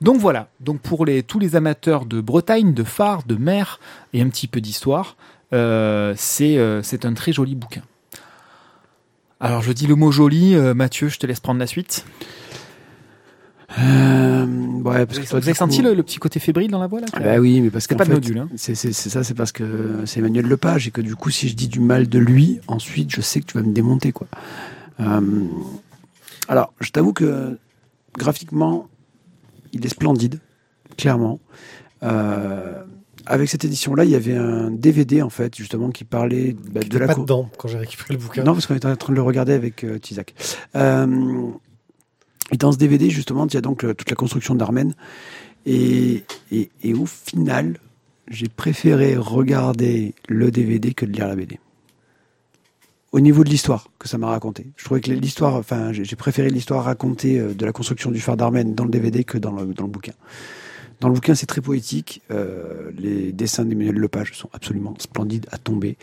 Donc 0.00 0.18
voilà, 0.18 0.48
donc 0.58 0.80
pour 0.80 1.06
tous 1.28 1.38
les 1.38 1.54
amateurs 1.54 2.04
de 2.04 2.20
Bretagne, 2.20 2.74
de 2.74 2.82
phare, 2.82 3.22
de 3.22 3.36
mer 3.36 3.78
et 4.12 4.20
un 4.20 4.28
petit 4.28 4.48
peu 4.48 4.60
d'histoire, 4.60 5.16
c'est 5.52 6.58
un 6.58 7.14
très 7.14 7.32
joli 7.32 7.54
bouquin. 7.54 7.82
Alors 9.40 9.62
je 9.62 9.72
dis 9.72 9.86
le 9.86 9.94
mot 9.94 10.10
joli, 10.10 10.54
euh, 10.54 10.74
Mathieu, 10.74 11.08
je 11.08 11.18
te 11.18 11.26
laisse 11.26 11.40
prendre 11.40 11.60
la 11.60 11.66
suite. 11.66 12.04
Euh, 13.78 14.46
ouais, 14.46 15.04
parce 15.06 15.18
que 15.18 15.24
Vous 15.24 15.30
toi, 15.30 15.38
avez 15.38 15.52
du 15.52 15.58
senti 15.58 15.78
coup- 15.78 15.84
le, 15.84 15.94
le 15.94 16.02
petit 16.02 16.18
côté 16.18 16.38
fébrile 16.38 16.70
dans 16.70 16.78
la 16.78 16.86
voix 16.86 17.00
là 17.00 17.06
Ah 17.12 17.20
Bah 17.20 17.38
oui, 17.38 17.60
mais 17.60 17.70
parce 17.70 17.86
qu'en 17.86 17.96
pas 17.96 18.04
de 18.04 18.10
fait, 18.10 18.14
nodule, 18.14 18.38
hein. 18.38 18.48
c'est 18.56 18.74
ça, 18.74 19.24
c'est 19.24 19.34
parce 19.34 19.50
que 19.52 20.02
c'est 20.06 20.20
Emmanuel 20.20 20.46
Lepage 20.46 20.86
et 20.86 20.90
que 20.92 21.00
du 21.00 21.16
coup, 21.16 21.30
si 21.30 21.48
je 21.48 21.56
dis 21.56 21.66
du 21.68 21.80
mal 21.80 22.08
de 22.08 22.18
lui, 22.18 22.60
ensuite, 22.68 23.10
je 23.10 23.20
sais 23.20 23.40
que 23.40 23.46
tu 23.46 23.58
vas 23.58 23.64
me 23.64 23.72
démonter, 23.72 24.12
quoi. 24.12 24.28
Euh, 25.00 25.20
alors, 26.46 26.72
je 26.80 26.90
t'avoue 26.90 27.12
que 27.12 27.58
graphiquement, 28.16 28.86
il 29.72 29.84
est 29.84 29.88
splendide, 29.88 30.38
clairement. 30.96 31.40
Euh, 32.04 32.84
avec 33.26 33.48
cette 33.48 33.64
édition-là, 33.64 34.04
il 34.04 34.10
y 34.10 34.14
avait 34.14 34.34
un 34.36 34.70
DVD 34.70 35.22
en 35.22 35.30
fait, 35.30 35.54
justement, 35.56 35.90
qui 35.90 36.04
parlait 36.04 36.54
bah, 36.70 36.80
de 36.80 36.84
J'étais 36.84 36.98
la 36.98 37.06
pas 37.06 37.14
dedans 37.14 37.48
quand 37.58 37.68
j'ai 37.68 37.78
récupéré 37.78 38.14
le 38.14 38.18
bouquin. 38.20 38.42
non, 38.44 38.52
parce 38.52 38.66
qu'on 38.66 38.74
était 38.74 38.86
en 38.88 38.96
train 38.96 39.12
de 39.12 39.16
le 39.16 39.22
regarder 39.22 39.52
avec 39.52 39.84
euh, 39.84 39.98
Tizak. 39.98 40.34
Euh, 40.76 41.46
et 42.52 42.56
dans 42.56 42.72
ce 42.72 42.76
DVD, 42.78 43.08
justement, 43.10 43.46
il 43.46 43.54
y 43.54 43.56
a 43.56 43.60
donc 43.60 43.82
le- 43.82 43.94
toute 43.94 44.10
la 44.10 44.16
construction 44.16 44.54
d'Armen. 44.54 44.94
Et, 45.66 46.24
et, 46.52 46.70
et 46.82 46.92
au 46.94 47.06
final, 47.06 47.78
j'ai 48.28 48.48
préféré 48.48 49.16
regarder 49.16 50.14
le 50.28 50.50
DVD 50.50 50.92
que 50.92 51.06
de 51.06 51.12
lire 51.12 51.26
la 51.28 51.36
BD. 51.36 51.58
Au 53.12 53.20
niveau 53.20 53.44
de 53.44 53.48
l'histoire 53.48 53.88
que 53.98 54.08
ça 54.08 54.18
m'a 54.18 54.26
raconté. 54.26 54.66
Je 54.76 54.84
trouvais 54.84 55.00
que 55.00 55.10
l'histoire, 55.12 55.54
enfin, 55.54 55.92
j'ai 55.92 56.04
j'ai 56.04 56.16
préféré 56.16 56.50
l'histoire 56.50 56.84
racontée 56.84 57.38
euh, 57.38 57.54
de 57.54 57.64
la 57.64 57.72
construction 57.72 58.10
du 58.10 58.20
phare 58.20 58.36
d'Armen 58.36 58.74
dans 58.74 58.84
le 58.84 58.90
DVD 58.90 59.22
que 59.24 59.38
dans 59.38 59.52
le, 59.52 59.66
dans 59.72 59.84
le 59.84 59.90
bouquin. 59.90 60.12
Dans 61.00 61.08
le 61.08 61.14
bouquin, 61.14 61.34
c'est 61.34 61.46
très 61.46 61.60
poétique. 61.60 62.22
Euh, 62.30 62.90
les 62.96 63.32
dessins 63.32 63.64
d'Emmanuel 63.64 63.96
Lepage 63.96 64.32
sont 64.34 64.48
absolument 64.52 64.94
splendides 64.98 65.46
à 65.50 65.58
tomber. 65.58 65.96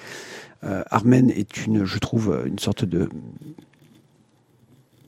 Euh, 0.63 0.83
Armen 0.91 1.29
est 1.31 1.65
une, 1.65 1.85
je 1.85 1.97
trouve, 1.97 2.43
une 2.45 2.59
sorte 2.59 2.85
de 2.85 3.09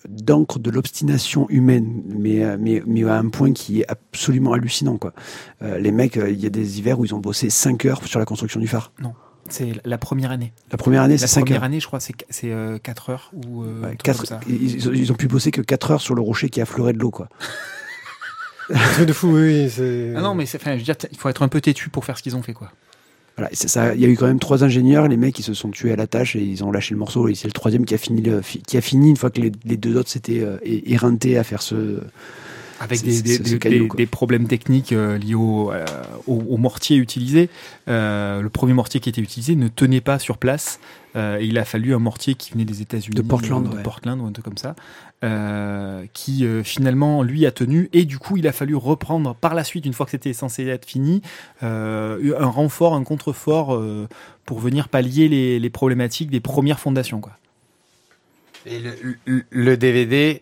d'encre 0.10 0.60
de 0.60 0.70
l'obstination 0.70 1.48
humaine, 1.50 2.04
mais, 2.08 2.44
euh, 2.44 2.58
mais, 2.60 2.84
mais 2.86 3.04
à 3.06 3.18
un 3.18 3.30
point 3.30 3.54
qui 3.54 3.80
est 3.82 3.88
absolument 3.88 4.52
hallucinant. 4.52 4.98
Quoi. 4.98 5.14
Euh, 5.62 5.78
les 5.78 5.92
mecs, 5.92 6.18
il 6.18 6.42
y 6.42 6.46
a 6.46 6.50
des 6.50 6.78
hivers 6.80 7.00
où 7.00 7.06
ils 7.06 7.16
ont 7.16 7.20
bossé 7.20 7.50
5 7.50 7.86
heures 7.86 8.06
sur 8.06 8.20
la 8.20 8.26
construction 8.26 8.60
du 8.60 8.68
phare. 8.68 8.92
C'est 9.50 9.74
la 9.86 9.98
première 9.98 10.32
année. 10.32 10.52
La 10.72 10.78
première 10.78 11.04
année, 11.04 11.14
La 11.16 11.20
c'est 11.20 11.28
5 11.28 11.42
première 11.42 11.60
heures. 11.60 11.64
année, 11.66 11.80
je 11.80 11.88
crois, 11.88 12.00
c'est 12.02 12.14
c'est, 12.30 12.52
euh, 12.52 12.80
4 12.80 13.10
heures 13.12 13.32
ou 13.34 13.64
euh, 13.64 13.80
Ouais, 13.82 13.86
un 13.86 13.88
truc 13.90 14.02
quatre- 14.04 14.18
comme 14.20 14.26
ça. 14.26 14.40
ils, 14.48 14.86
ils 14.96 15.12
ont 15.12 15.16
pu 15.16 15.28
bosser 15.28 15.52
que 15.52 15.62
4 15.62 15.92
heures 15.92 16.02
sur 16.02 16.16
le 16.16 16.22
rocher 16.22 16.50
qui 16.50 16.60
affleurait 16.60 16.94
de 16.94 17.00
l'eau. 17.00 17.12
Quoi. 17.12 17.30
Un 18.70 18.94
truc 18.94 19.08
de 19.08 19.14
fou, 19.14 19.36
oui, 19.36 19.68
Ah 20.16 20.22
non, 20.22 20.36
mais 20.36 20.44
enfin, 20.44 20.74
je 20.74 20.78
veux 20.78 20.84
dire, 20.84 20.96
il 21.12 21.18
faut 21.18 21.30
être 21.30 21.42
un 21.42 21.48
peu 21.48 21.62
têtu 21.62 21.90
pour 21.90 22.06
faire 22.06 22.18
ce 22.18 22.24
qu'ils 22.24 22.36
ont 22.36 22.42
fait, 22.44 22.54
quoi. 22.54 22.72
Voilà, 23.36 23.50
ça, 23.54 23.96
il 23.96 24.02
y 24.02 24.06
a 24.06 24.08
eu 24.08 24.16
quand 24.16 24.28
même 24.28 24.40
trois 24.40 24.64
ingénieurs, 24.64 25.08
les 25.08 25.18
mecs 25.18 25.40
ils 25.40 25.44
se 25.44 25.56
sont 25.56 25.72
tués 25.72 25.92
à 25.92 25.96
la 25.96 26.06
tâche 26.06 26.36
et 26.36 26.42
ils 26.44 26.64
ont 26.64 26.72
lâché 26.72 26.94
le 26.94 27.00
morceau. 27.00 27.28
Et 27.28 27.34
c'est 27.36 27.48
le 27.48 27.52
troisième 27.54 27.84
qui 27.84 27.96
a 27.96 27.98
fini, 27.98 28.22
le- 28.22 28.42
qui 28.68 28.78
a 28.78 28.82
fini 28.82 29.10
une 29.10 29.18
fois 29.18 29.32
que 29.32 29.42
les, 29.42 29.52
les 29.66 29.76
deux 29.76 29.98
autres 29.98 30.10
s'étaient 30.10 30.42
euh, 30.42 30.58
éreintés 30.64 31.38
à 31.40 31.44
faire 31.44 31.64
ce. 31.64 32.00
Avec 32.80 33.00
ce 33.00 33.56
caillou, 33.56 33.88
des 33.96 34.06
problèmes 34.06 34.48
techniques 34.48 34.92
euh, 34.94 35.18
liés 35.18 35.34
au, 35.36 35.72
euh, 35.72 35.84
au, 36.28 36.44
au 36.48 36.58
mortier 36.58 36.98
utilisé. 36.98 37.50
Euh, 37.88 38.42
le 38.42 38.50
premier 38.50 38.74
mortier 38.74 39.00
qui 39.00 39.10
était 39.10 39.22
utilisé 39.22 39.56
ne 39.56 39.68
tenait 39.68 40.02
pas 40.02 40.20
sur 40.20 40.38
place. 40.38 40.80
Euh, 41.16 41.38
et 41.40 41.46
il 41.46 41.58
a 41.60 41.66
fallu 41.66 41.94
un 41.94 42.00
mortier 42.00 42.34
qui 42.36 42.52
venait 42.52 42.66
des 42.66 42.82
États-Unis, 42.82 43.16
De 43.16 43.22
Portland, 43.22 43.66
euh, 43.68 43.70
de 43.70 43.76
ouais. 43.76 43.84
Portland 43.84 44.20
ou 44.20 44.26
un 44.26 44.32
truc 44.32 44.46
comme 44.46 44.58
ça, 44.58 44.76
euh, 45.24 46.06
qui 46.14 46.44
euh, 46.46 46.64
finalement 46.64 47.22
lui 47.22 47.46
a 47.46 47.52
tenu. 47.52 47.90
Et 47.94 48.06
du 48.06 48.18
coup, 48.18 48.36
il 48.38 48.48
a 48.48 48.52
fallu 48.52 48.76
reprendre 48.76 49.36
par 49.36 49.54
la 49.54 49.64
suite, 49.64 49.86
une 49.86 49.94
fois 49.94 50.06
que 50.08 50.12
c'était 50.12 50.34
censé 50.34 50.66
être 50.68 50.86
fini, 50.86 51.22
euh, 51.62 52.36
un 52.40 52.48
renfort, 52.48 52.96
un 52.96 53.04
contrefort 53.04 53.76
euh, 53.76 54.08
pour 54.46 54.60
venir 54.60 54.90
pallier 54.90 55.28
les, 55.30 55.60
les 55.60 55.70
problématiques 55.70 56.32
des 56.32 56.40
premières 56.40 56.80
fondations. 56.80 57.22
Quoi. 57.22 57.34
Et 58.66 58.80
le, 58.80 58.92
le- 59.26 59.44
le 59.50 59.78
DVD, 59.78 60.42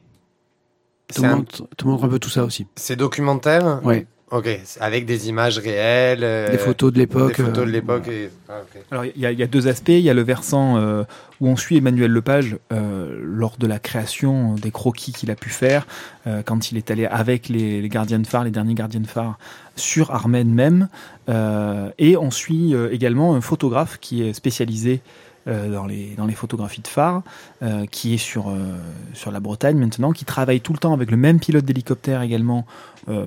Te 1.10 1.22
un- 1.26 1.36
montre, 1.36 1.68
te 1.76 1.86
montre 1.86 2.06
un 2.06 2.10
peu 2.10 2.20
tout 2.20 2.30
ça 2.30 2.46
aussi. 2.46 2.66
c'est 2.76 2.96
documentaire? 2.96 3.82
Ouais, 3.84 4.06
Ok, 4.32 4.48
avec 4.80 5.06
des 5.06 5.28
images 5.28 5.58
réelles. 5.60 6.24
euh, 6.24 6.52
des 6.52 6.58
photos 6.58 6.94
de 6.94 6.98
l'époque. 7.00 7.36
Des 7.38 7.44
photos 7.44 7.66
de 7.66 7.70
euh, 7.70 7.72
l'époque. 7.74 8.04
voilà. 8.06 8.20
et- 8.20 8.30
ah, 8.48 8.54
ok. 8.62 8.82
Alors 8.90 9.06
il 9.06 9.22
y, 9.22 9.26
a- 9.26 9.32
il 9.34 9.38
y 9.40 9.44
a 9.44 9.48
deux 9.48 9.68
aspects. 9.68 9.90
Il 9.90 10.00
y 10.00 10.10
a 10.10 10.14
le 10.14 10.22
versant 10.22 10.78
euh, 10.78 11.04
où 11.42 11.48
on 11.50 11.58
suit 11.58 11.76
Emmanuel 11.78 12.12
Lepage 12.12 12.56
euh, 12.72 13.20
lors 13.22 13.58
de 13.58 13.68
la 13.68 13.78
création 13.80 14.56
des 14.56 14.72
croquis 14.72 15.12
qu'il 15.12 15.32
a 15.32 15.36
pu 15.36 15.50
faire 15.50 15.86
euh, 16.28 16.44
quand 16.46 16.72
il 16.72 16.78
est 16.78 16.90
allé 16.92 17.06
avec 17.06 17.50
les, 17.50 17.82
les 17.82 17.90
gardiens 17.90 18.20
de 18.20 18.28
phare, 18.28 18.46
les 18.46 18.52
derniers 18.52 18.74
gardiens 18.76 19.02
de 19.02 19.08
phare 19.08 19.38
sur 19.76 20.12
Armen 20.12 20.48
même. 20.50 20.88
Euh, 21.28 21.90
et 22.00 22.16
on 22.16 22.32
suit 22.32 22.74
euh, 22.74 22.90
également 22.92 23.36
un 23.36 23.42
photographe 23.42 23.98
qui 24.00 24.24
est 24.24 24.34
spécialisé 24.34 25.02
euh, 25.48 25.72
dans, 25.72 25.88
les, 25.88 26.14
dans 26.16 26.28
les 26.28 26.36
photographies 26.36 26.82
de 26.82 26.88
phare, 26.88 27.24
euh, 27.64 27.86
qui 27.90 28.14
est 28.14 28.18
sur, 28.18 28.50
euh, 28.50 28.78
sur 29.14 29.32
la 29.32 29.40
Bretagne 29.40 29.76
maintenant, 29.76 30.12
qui 30.12 30.24
travaille 30.24 30.62
tout 30.62 30.74
le 30.74 30.78
temps 30.78 30.94
avec 30.94 31.10
le 31.10 31.18
même 31.18 31.40
pilote 31.40 31.66
d'hélicoptère 31.66 32.22
également, 32.22 32.66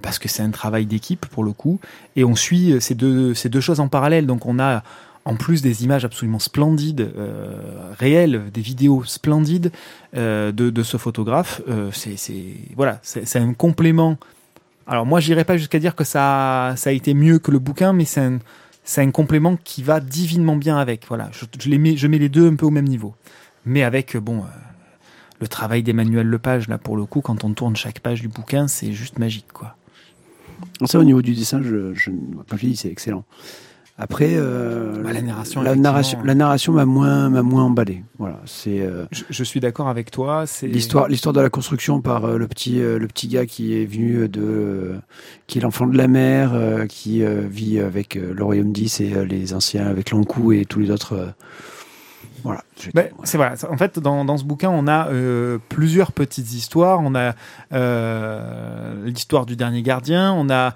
parce 0.02 0.20
que 0.20 0.28
c'est 0.28 0.44
un 0.44 0.50
travail 0.50 0.86
d'équipe 0.86 1.26
pour 1.26 1.42
le 1.42 1.50
coup. 1.50 1.80
Et 2.14 2.24
on 2.24 2.36
suit 2.36 2.80
ces 2.80 2.94
deux, 2.94 3.34
ces 3.34 3.48
deux 3.48 3.60
choses 3.60 3.80
en 3.80 3.88
parallèle. 3.88 4.24
Donc 4.24 4.46
on 4.46 4.60
a 4.60 4.84
en 5.24 5.34
plus 5.34 5.62
des 5.62 5.82
images 5.82 6.04
absolument 6.04 6.38
splendides, 6.38 7.10
réelles, 7.98 8.42
des 8.52 8.60
vidéos 8.60 9.02
splendides 9.04 9.72
de, 10.14 10.52
de 10.52 10.82
ce 10.84 10.96
photographe. 10.96 11.60
Euh, 11.68 11.90
c'est, 11.92 12.30
voilà, 12.76 13.00
c'est 13.02 13.36
un 13.36 13.52
complément. 13.52 14.16
Alors 14.86 15.06
moi, 15.06 15.18
j'irai 15.18 15.44
pas 15.44 15.56
jusqu'à 15.56 15.80
dire 15.80 15.94
que 15.96 16.04
ça, 16.04 16.74
ça 16.76 16.90
a 16.90 16.92
été 16.92 17.14
mieux 17.14 17.40
que 17.40 17.50
le 17.50 17.58
bouquin, 17.58 17.92
mais 17.92 18.04
c'est 18.04 18.20
un, 18.20 18.38
c'est 18.84 19.00
un 19.02 19.10
complément 19.10 19.56
qui 19.64 19.82
va 19.82 20.00
divinement 20.00 20.56
bien 20.56 20.76
avec. 20.78 21.06
Voilà, 21.08 21.30
je, 21.32 21.68
les 21.68 21.78
mets, 21.78 21.96
je 21.96 22.06
mets 22.06 22.18
les 22.18 22.28
deux 22.28 22.48
un 22.48 22.54
peu 22.54 22.66
au 22.66 22.70
même 22.70 22.86
niveau, 22.88 23.14
mais 23.64 23.82
avec 23.82 24.14
euh, 24.14 24.20
bon. 24.20 24.38
euh, 24.38 24.46
le 25.40 25.48
travail 25.48 25.82
d'Emmanuel 25.82 26.26
Lepage, 26.28 26.68
là, 26.68 26.78
pour 26.78 26.96
le 26.96 27.04
coup, 27.06 27.20
quand 27.20 27.44
on 27.44 27.52
tourne 27.52 27.74
chaque 27.76 27.98
page 27.98 28.20
du 28.20 28.28
bouquin, 28.28 28.68
c'est 28.68 28.92
juste 28.92 29.18
magique, 29.18 29.52
quoi. 29.52 29.76
Ça, 30.84 30.98
au 30.98 31.04
niveau 31.04 31.22
du 31.22 31.34
dessin, 31.34 31.60
je, 31.60 31.92
je, 31.92 32.10
comme 32.48 32.58
je 32.58 32.66
dis, 32.66 32.76
c'est 32.76 32.88
excellent. 32.88 33.24
Après, 33.96 34.30
euh, 34.32 35.02
Bah, 35.04 35.12
la 35.12 35.22
narration, 35.22 35.62
la 35.62 35.76
narration, 35.76 36.18
la 36.24 36.34
narration 36.34 36.72
m'a 36.72 36.84
moins, 36.84 37.28
m'a 37.30 37.42
moins 37.42 37.62
emballé. 37.64 38.02
Voilà, 38.18 38.40
c'est 38.44 38.80
euh, 38.80 39.04
Je, 39.12 39.22
je 39.30 39.44
suis 39.44 39.60
d'accord 39.60 39.88
avec 39.88 40.10
toi. 40.10 40.46
C'est 40.46 40.66
l'histoire, 40.66 41.06
l'histoire 41.06 41.32
de 41.32 41.40
la 41.40 41.48
construction 41.48 42.00
par 42.00 42.24
euh, 42.24 42.36
le 42.36 42.48
petit, 42.48 42.80
euh, 42.80 42.98
le 42.98 43.06
petit 43.06 43.28
gars 43.28 43.46
qui 43.46 43.80
est 43.80 43.84
venu 43.86 44.28
de, 44.28 44.40
euh, 44.42 44.98
qui 45.46 45.58
est 45.58 45.60
l'enfant 45.60 45.86
de 45.86 45.96
la 45.96 46.08
mer, 46.08 46.54
euh, 46.54 46.86
qui 46.86 47.22
euh, 47.22 47.42
vit 47.48 47.78
avec 47.78 48.16
euh, 48.16 48.34
le 48.34 48.42
royaume 48.42 48.72
10 48.72 49.00
et 49.00 49.12
euh, 49.14 49.24
les 49.24 49.54
anciens 49.54 49.86
avec 49.86 50.10
Lankou 50.10 50.50
et 50.52 50.64
tous 50.64 50.80
les 50.80 50.90
autres. 50.90 51.12
euh, 51.12 51.26
voilà. 52.42 52.62
Ben, 52.94 53.08
c'est 53.22 53.38
voilà. 53.38 53.54
En 53.70 53.76
fait, 53.78 53.98
dans, 54.00 54.24
dans 54.26 54.36
ce 54.36 54.44
bouquin, 54.44 54.68
on 54.70 54.86
a 54.86 55.08
euh, 55.08 55.58
plusieurs 55.70 56.12
petites 56.12 56.52
histoires. 56.52 57.00
On 57.02 57.14
a 57.14 57.32
euh, 57.72 59.06
l'histoire 59.06 59.46
du 59.46 59.56
dernier 59.56 59.82
gardien. 59.82 60.32
On 60.34 60.50
a 60.50 60.74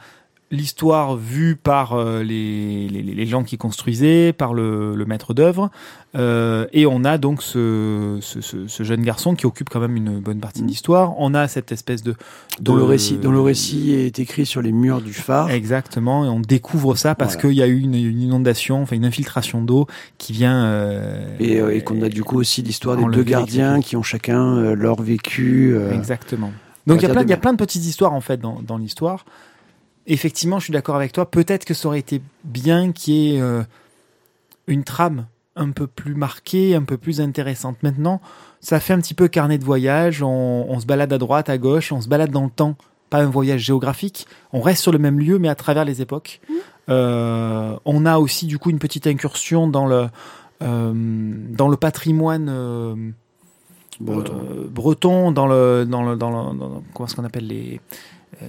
l'histoire 0.51 1.17
vue 1.17 1.57
par 1.57 1.93
euh, 1.93 2.23
les, 2.23 2.89
les, 2.89 3.03
les 3.03 3.27
gens 3.27 3.45
qui 3.45 3.59
construisaient, 3.59 4.33
par 4.33 4.55
le, 4.55 4.95
le 4.97 5.05
maître 5.05 5.35
d'œuvre, 5.35 5.71
euh, 6.17 6.67
et 6.73 6.87
on 6.87 7.05
a 7.05 7.19
donc 7.19 7.43
ce, 7.43 8.17
ce, 8.23 8.83
jeune 8.83 9.03
garçon 9.03 9.35
qui 9.35 9.45
occupe 9.45 9.69
quand 9.69 9.81
même 9.81 9.95
une 9.97 10.21
bonne 10.21 10.41
partie 10.41 10.61
de 10.61 10.65
Mhm. 10.65 10.71
l'histoire. 10.71 11.15
On 11.19 11.35
a 11.35 11.49
cette 11.49 11.71
espèce 11.71 12.03
de 12.03 12.15
dont 12.61 12.73
de- 12.75 12.79
le 12.79 12.85
récit, 12.85 13.17
dont 13.19 13.31
le 13.31 13.41
récit 13.43 13.93
est 13.93 14.19
écrit 14.19 14.47
sur 14.47 14.63
les 14.63 14.73
murs 14.73 15.03
du 15.03 15.13
phare. 15.13 15.51
Exactement, 15.51 16.25
et 16.25 16.29
on 16.29 16.41
découvre 16.41 16.97
ça 16.97 17.15
parce 17.15 17.35
Voilà. 17.35 17.49
qu'il 17.51 17.59
y 17.59 17.63
a 17.63 17.67
eu 17.67 17.79
une, 17.79 17.95
une 17.95 18.23
inondation, 18.23 18.81
enfin 18.83 18.97
une 18.97 19.05
infiltration 19.05 19.61
d'eau 19.61 19.87
qui 20.17 20.33
vient. 20.33 20.65
euh, 20.65 21.27
Et, 21.41 21.61
euh, 21.61 21.75
et 21.75 21.83
qu'on 21.83 22.01
a 22.03 22.09
du 22.09 22.25
coup 22.25 22.39
aussi 22.39 22.63
l'histoire 22.63 22.97
des 22.97 23.05
deux 23.05 23.23
gardiens 23.23 23.81
qui 23.81 23.97
ont 23.97 24.03
chacun 24.03 24.75
leur 24.75 25.03
vécu. 25.03 25.77
Exactement. 25.93 26.53
Donc 26.87 27.03
il 27.03 27.03
y, 27.03 27.11
a 27.11 27.13
plein, 27.13 27.21
de 27.23 27.27
il 27.27 27.31
y 27.31 27.35
a 27.35 27.37
plein 27.37 27.53
de 27.53 27.59
petites 27.59 27.85
histoires 27.85 28.15
en 28.15 28.23
fait 28.23 28.41
dans, 28.41 28.63
dans 28.67 28.79
l'histoire. 28.79 29.27
Effectivement, 30.09 30.59
je 30.59 30.65
suis 30.65 30.73
d'accord 30.73 30.97
avec 30.97 31.13
toi. 31.13 31.31
Peut-être 31.31 31.65
que 31.65 31.75
ça 31.75 31.87
aurait 31.89 32.01
été 32.01 32.21
bien 32.45 32.91
qu'il 32.93 33.15
y 33.15 33.37
ait 33.37 33.41
euh, 33.41 33.63
une 34.67 34.83
trame 34.85 35.27
un 35.57 35.71
peu 35.71 35.87
plus 35.87 36.15
marquée, 36.15 36.75
un 36.75 36.83
peu 36.83 36.97
plus 36.97 37.21
intéressante. 37.21 37.77
Maintenant, 37.83 38.21
ça 38.61 38.81
fait 38.81 38.93
un 38.93 38.99
petit 39.01 39.15
peu 39.15 39.29
carnet 39.29 39.59
de 39.59 39.65
voyage. 39.65 40.23
On, 40.23 40.67
on 40.69 40.81
se 40.81 40.87
balade 40.87 41.13
à 41.13 41.19
droite, 41.19 41.49
à 41.49 41.59
gauche, 41.59 41.93
on 41.93 42.01
se 42.01 42.09
balade 42.09 42.31
dans 42.31 42.45
le 42.45 42.51
temps. 42.51 42.77
Pas 43.11 43.23
un 43.23 43.27
voyage 43.31 43.63
géographique. 43.63 44.27
On 44.53 44.61
reste 44.61 44.83
sur 44.83 44.93
le 44.93 44.99
même 44.99 45.19
lieu, 45.19 45.39
mais 45.39 45.49
à 45.49 45.55
travers 45.55 45.85
les 45.85 46.03
époques. 46.03 46.41
Euh, 46.91 47.77
on 47.85 48.05
a 48.07 48.19
aussi 48.19 48.47
du 48.47 48.59
coup 48.59 48.71
une 48.71 48.79
petite 48.79 49.07
incursion 49.07 49.67
dans 49.69 49.87
le 49.87 50.09
euh, 50.63 50.93
dans 50.95 51.69
le 51.69 51.77
patrimoine. 51.77 52.49
euh, 52.51 52.95
Breton. 54.01 54.33
euh, 54.39 54.69
breton 54.71 55.33
dans 55.33 55.47
le 55.49 55.85
dans 55.89 56.03
le 56.05 56.17
dans 56.17 56.31
le 56.31 56.57
dans 56.57 56.67
le- 56.67 56.81
comment 56.95 57.07
est-ce 57.07 57.17
qu'on 57.17 57.25
appelle 57.25 57.47
les, 57.49 57.75
euh, 57.75 57.79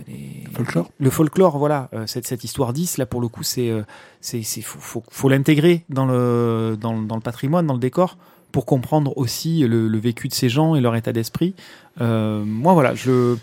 les- 0.08 0.44
Folklore? 0.54 0.90
Le 1.00 1.10
folklore 1.10 1.58
voilà 1.58 1.90
euh, 1.94 2.06
cette 2.08 2.28
cette 2.28 2.44
histoire 2.44 2.74
10 2.74 2.98
là 2.98 3.06
pour 3.06 3.22
le 3.22 3.28
coup 3.28 3.44
c'est 3.44 3.70
euh, 3.70 3.84
c'est 4.22 4.42
c'est 4.44 4.62
faut 4.62 4.80
faut, 4.80 5.04
faut 5.10 5.30
l'intégrer 5.30 5.86
dans 5.90 6.06
le 6.06 6.78
dans, 6.80 6.94
le- 6.98 7.06
dans 7.06 7.16
le 7.16 7.22
patrimoine 7.22 7.66
dans 7.68 7.74
le 7.74 7.80
décor 7.80 8.18
pour 8.52 8.66
comprendre 8.66 9.16
aussi 9.18 9.60
le, 9.68 9.88
le 9.88 9.98
vécu 10.00 10.28
de 10.28 10.34
ces 10.34 10.50
gens 10.50 10.76
et 10.76 10.82
leur 10.82 10.96
état 10.96 11.14
d'esprit 11.14 11.54
Euh, 12.02 12.44
moi 12.46 12.74
voilà 12.74 12.96
je 12.96 13.36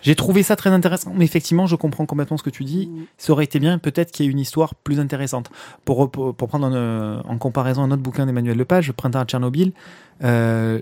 j'ai 0.00 0.16
trouvé 0.16 0.42
ça 0.42 0.56
très 0.56 0.70
intéressant, 0.70 1.12
mais 1.14 1.24
effectivement, 1.24 1.66
je 1.68 1.76
comprends 1.76 2.06
complètement 2.06 2.36
ce 2.36 2.42
que 2.42 2.50
tu 2.50 2.64
dis. 2.64 2.90
Ça 3.18 3.32
aurait 3.32 3.44
été 3.44 3.60
bien, 3.60 3.78
peut-être 3.78 4.10
qu'il 4.10 4.26
y 4.26 4.28
ait 4.28 4.32
une 4.32 4.40
histoire 4.40 4.74
plus 4.74 4.98
intéressante. 4.98 5.48
Pour, 5.84 6.10
pour, 6.10 6.34
pour 6.34 6.48
prendre 6.48 6.66
en, 6.66 7.20
en 7.32 7.38
comparaison 7.38 7.82
un 7.84 7.90
autre 7.92 8.02
bouquin 8.02 8.26
d'Emmanuel 8.26 8.56
Lepage, 8.58 8.90
Printemps 8.90 9.20
à 9.20 9.24
Tchernobyl, 9.24 9.70
euh, 10.24 10.80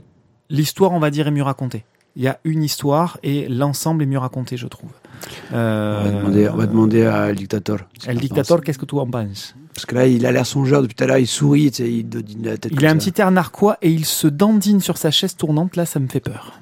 l'histoire, 0.49 0.93
on 0.93 1.01
va 1.01 1.11
dire, 1.11 1.29
est 1.29 1.33
mieux 1.33 1.43
racontée. 1.43 1.85
Il 2.17 2.23
y 2.23 2.29
a 2.29 2.39
une 2.45 2.63
histoire 2.63 3.19
et 3.23 3.49
l'ensemble 3.49 4.03
est 4.03 4.07
mieux 4.07 4.19
raconté, 4.19 4.57
je 4.57 4.67
trouve. 4.67 4.91
Euh, 5.53 6.01
On, 6.01 6.05
va 6.05 6.11
demander, 6.19 6.49
on 6.49 6.57
va 6.57 6.67
demander 6.67 7.07
à 7.07 7.29
El 7.31 7.37
Dictator. 7.37 7.79
El 8.07 8.19
Dictator, 8.19 8.61
qu'est-ce 8.63 8.79
que 8.79 8.87
tu 8.87 8.97
en 8.97 9.07
penses? 9.07 9.55
Parce 9.75 9.87
que 9.87 9.95
là, 9.95 10.07
il 10.07 10.27
a 10.27 10.33
l'air 10.33 10.45
songeur 10.47 10.83
depuis 10.83 10.95
tout 10.95 11.05
à 11.05 11.07
l'heure, 11.07 11.19
il 11.19 11.27
sourit, 11.27 11.67
il 11.79 12.09
donne 12.09 12.25
la 12.43 12.59
tête. 12.59 12.73
Il 12.73 12.79
comme 12.79 12.87
a 12.89 12.91
un 12.91 12.99
ça. 13.01 13.11
petit 13.11 13.21
air 13.21 13.31
narquois 13.31 13.79
et 13.83 13.91
il 13.91 14.05
se 14.05 14.27
dandine 14.27 14.81
sur 14.81 14.99
sa 14.99 15.11
chaise 15.11 15.37
tournante. 15.37 15.77
Là, 15.77 15.87
ça 15.87 16.01
me 16.01 16.09
fait 16.09 16.21
peur. 16.21 16.59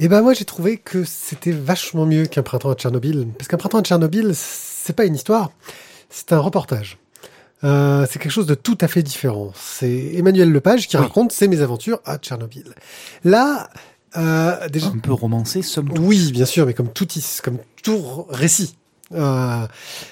Et 0.00 0.08
ben 0.08 0.20
moi 0.20 0.32
j'ai 0.34 0.44
trouvé 0.44 0.78
que 0.78 1.04
c'était 1.04 1.52
vachement 1.52 2.06
mieux 2.06 2.26
qu'un 2.26 2.42
printemps 2.42 2.70
à 2.70 2.74
Tchernobyl, 2.74 3.28
parce 3.38 3.46
qu'un 3.46 3.56
printemps 3.56 3.78
à 3.78 3.82
Tchernobyl 3.82 4.32
c'est 4.34 4.96
pas 4.96 5.04
une 5.04 5.14
histoire, 5.14 5.52
c'est 6.10 6.32
un 6.32 6.38
reportage. 6.40 6.98
Euh, 7.62 8.04
c'est 8.10 8.18
quelque 8.18 8.32
chose 8.32 8.46
de 8.46 8.54
tout 8.56 8.76
à 8.80 8.88
fait 8.88 9.04
différent. 9.04 9.52
C'est 9.54 10.14
Emmanuel 10.14 10.50
Lepage 10.50 10.88
qui 10.88 10.96
Oui. 10.96 11.04
raconte 11.04 11.30
ses 11.30 11.46
mésaventures 11.46 12.00
à 12.04 12.18
Tchernobyl. 12.18 12.64
Là, 13.22 13.68
euh, 14.16 14.68
déjà, 14.68 14.88
Un 14.88 14.98
peu 14.98 15.12
romancé, 15.12 15.62
somme 15.62 15.88
toute. 15.88 15.98
oui, 16.00 16.32
bien 16.32 16.44
sûr, 16.46 16.66
mais 16.66 16.74
comme 16.74 16.88
tout, 16.92 17.06
comme 17.42 17.58
tout 17.82 18.26
récit. 18.28 18.76
Euh, 19.14 19.66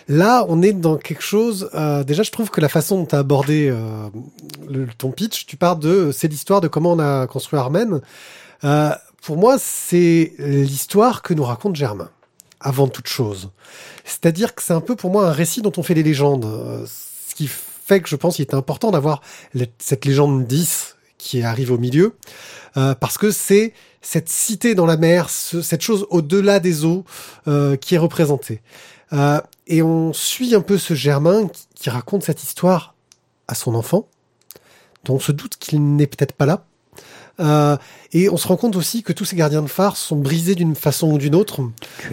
là, 0.09 0.45
on 0.49 0.61
est 0.63 0.73
dans 0.75 0.97
quelque 0.97 1.23
chose. 1.23 1.71
euh, 1.75 2.05
déjà, 2.05 2.23
je 2.23 2.31
trouve 2.31 2.51
que 2.51 2.61
la 2.61 2.69
façon 2.69 2.99
dont 2.99 3.07
tu 3.07 3.15
as 3.15 3.19
abordé 3.21 3.69
euh, 3.71 4.09
le, 4.69 4.87
ton 4.99 5.11
pitch, 5.11 5.47
tu 5.47 5.57
pars 5.57 5.77
de 5.77 6.11
c'est 6.13 6.29
l'histoire 6.29 6.61
de 6.61 6.69
comment 6.69 6.93
on 6.93 6.99
a 6.99 7.27
construit 7.27 7.59
Armen. 7.59 8.01
Euh, 8.65 8.91
pour 9.23 9.37
moi, 9.39 9.57
c'est 9.59 10.33
l'histoire 10.39 11.23
que 11.23 11.33
nous 11.35 11.45
raconte 11.45 11.77
Germain, 11.77 12.11
avant 12.61 12.89
toute 12.89 13.07
chose. 13.09 13.51
C'est-à-dire 14.05 14.55
que 14.55 14.63
c'est 14.63 14.75
un 14.75 14.81
peu 14.83 14.97
pour 14.97 15.11
moi 15.11 15.29
un 15.29 15.33
récit 15.33 15.63
dont 15.63 15.73
on 15.79 15.83
fait 15.83 15.95
les 15.95 16.03
légendes. 16.03 16.45
euh, 16.45 16.85
ce 16.87 17.35
qui 17.35 17.47
fait 17.49 18.01
que 18.03 18.09
je 18.09 18.17
pense 18.17 18.37
qu'il 18.37 18.43
était 18.43 18.55
important 18.55 18.91
d'avoir 18.91 19.23
cette 19.79 20.05
légende 20.05 20.47
10 20.47 20.97
qui 21.21 21.43
arrive 21.43 21.71
au 21.71 21.79
milieu, 21.79 22.17
euh, 22.77 22.95
parce 22.95 23.19
que 23.19 23.31
c'est 23.31 23.73
cette 24.03 24.29
cité 24.31 24.75
dans 24.75 24.87
la 24.87 24.97
mer, 24.97 25.29
ce- 25.29 25.61
cette 25.63 25.83
chose 25.83 26.07
au-delà 26.11 26.59
des 26.61 26.85
eaux 26.85 27.05
euh, 27.47 27.77
qui 27.77 27.95
est 27.95 27.99
représentée. 27.99 28.63
Euh, 29.13 29.41
et 29.67 29.83
on 29.83 30.13
suit 30.13 30.55
un 30.55 30.61
peu 30.63 30.79
ce 30.79 30.95
Germain 30.95 31.49
qui, 31.49 31.67
qui 31.75 31.91
raconte 31.91 32.23
cette 32.23 32.43
histoire 32.43 32.95
à 33.49 33.55
son 33.55 33.75
enfant, 33.75 34.09
dont 35.05 35.17
on 35.17 35.21
se 35.21 35.33
doute 35.33 35.57
qu'il 35.59 35.97
n'est 35.97 36.07
peut-être 36.07 36.33
pas 36.33 36.47
là. 36.47 36.65
Euh, 37.41 37.77
et 38.13 38.29
on 38.29 38.37
se 38.37 38.47
rend 38.49 38.57
compte 38.57 38.77
aussi 38.77 39.03
que 39.03 39.13
tous 39.13 39.25
ces 39.25 39.37
gardiens 39.37 39.63
de 39.63 39.67
phare 39.69 39.97
sont 39.97 40.17
brisés 40.17 40.55
d'une 40.55 40.75
façon 40.75 41.13
ou 41.13 41.19
d'une 41.19 41.35
autre. 41.35 41.61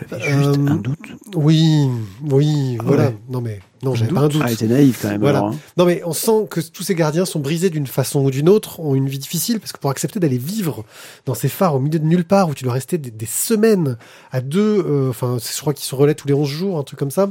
Tu 0.08 0.14
avais 0.16 0.24
juste 0.32 0.58
Euh, 0.58 0.68
un 0.68 0.76
doute. 0.76 0.98
Oui, 1.36 1.88
oui, 2.30 2.78
Ah 2.80 2.84
voilà. 2.86 3.04
ouais. 3.08 3.18
Non 3.30 3.42
mais 3.42 3.60
non, 3.84 3.94
j'avais 3.94 4.12
pas 4.14 4.22
un 4.22 4.28
doute. 4.30 4.42
Ah, 4.46 4.50
il 4.50 4.54
était 4.54 4.68
naïf 4.68 5.00
quand 5.02 5.10
même. 5.10 5.20
Voilà. 5.22 5.40
alors, 5.40 5.52
hein. 5.52 5.58
Non 5.76 5.86
mais 5.86 6.02
on 6.06 6.14
sent 6.14 6.48
que 6.50 6.62
tous 6.62 6.84
ces 6.84 6.96
gardiens 6.96 7.26
sont 7.26 7.40
brisés 7.40 7.70
d'une 7.70 7.88
façon 7.88 8.22
ou 8.24 8.32
d'une 8.32 8.48
autre, 8.50 8.80
ont 8.80 8.96
une 8.96 9.08
vie 9.10 9.20
difficile 9.20 9.60
parce 9.60 9.72
que 9.74 9.80
pour 9.80 9.90
accepter 9.92 10.20
d'aller 10.20 10.38
vivre 10.38 10.86
dans 11.26 11.34
ces 11.36 11.50
phares 11.50 11.76
au 11.76 11.80
milieu 11.80 12.00
de 12.00 12.06
nulle 12.06 12.26
part 12.26 12.48
où 12.50 12.54
tu 12.56 12.64
dois 12.64 12.74
rester 12.74 12.98
des, 12.98 13.12
des 13.12 13.26
semaines 13.26 13.98
à 14.32 14.42
deux, 14.42 14.84
euh, 14.88 15.10
enfin 15.10 15.38
je 15.44 15.60
crois 15.62 15.74
qu'ils 15.74 15.86
se 15.86 15.96
relaient 15.96 16.16
tous 16.16 16.28
les 16.28 16.34
11 16.34 16.48
jours, 16.50 16.78
un 16.80 16.84
truc 16.84 17.00
comme 17.00 17.12
ça, 17.12 17.30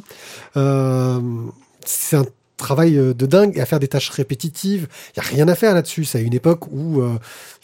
euh, 0.57 1.21
c'est 1.85 2.17
un 2.17 2.27
travail 2.57 2.97
euh, 2.97 3.15
de 3.15 3.27
dingue 3.27 3.57
et 3.57 3.61
à 3.61 3.67
faire 3.67 3.81
des 3.81 3.89
tâches 3.89 4.09
répétitives. 4.11 4.89
Il 5.15 5.19
y 5.19 5.21
a 5.21 5.29
rien 5.29 5.49
à 5.49 5.55
faire 5.55 5.75
là-dessus. 5.75 6.05
C'est 6.05 6.19
à 6.19 6.21
une 6.21 6.35
époque 6.35 6.67
où 6.73 7.01
euh, 7.01 7.19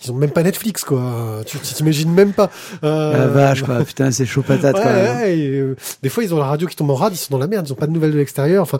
ils 0.04 0.12
ont 0.12 0.14
même 0.14 0.30
pas 0.30 0.42
Netflix 0.42 0.84
quoi. 0.84 1.40
Tu 1.46 1.58
t'imagines 1.58 2.12
même 2.12 2.32
pas. 2.32 2.50
Euh, 2.84 3.12
La 3.12 3.26
vache, 3.26 3.62
quoi. 3.62 3.82
Putain, 3.84 4.10
c'est 4.10 4.26
chaud 4.26 4.42
patate 4.42 4.76
Ouais, 4.76 4.82
quand 4.82 4.92
même. 4.92 5.16
ouais, 5.16 5.38
et, 5.38 5.48
euh, 5.58 5.76
des 6.02 6.08
fois, 6.08 6.24
ils 6.24 6.34
ont 6.34 6.38
la 6.38 6.46
radio 6.46 6.66
qui 6.68 6.76
tombe 6.76 6.90
en 6.90 6.94
rade, 6.94 7.12
ils 7.14 7.16
sont 7.18 7.32
dans 7.32 7.38
la 7.38 7.46
merde, 7.46 7.66
ils 7.68 7.72
ont 7.72 7.76
pas 7.76 7.86
de 7.86 7.92
nouvelles 7.92 8.12
de 8.12 8.18
l'extérieur. 8.18 8.62
Enfin, 8.62 8.78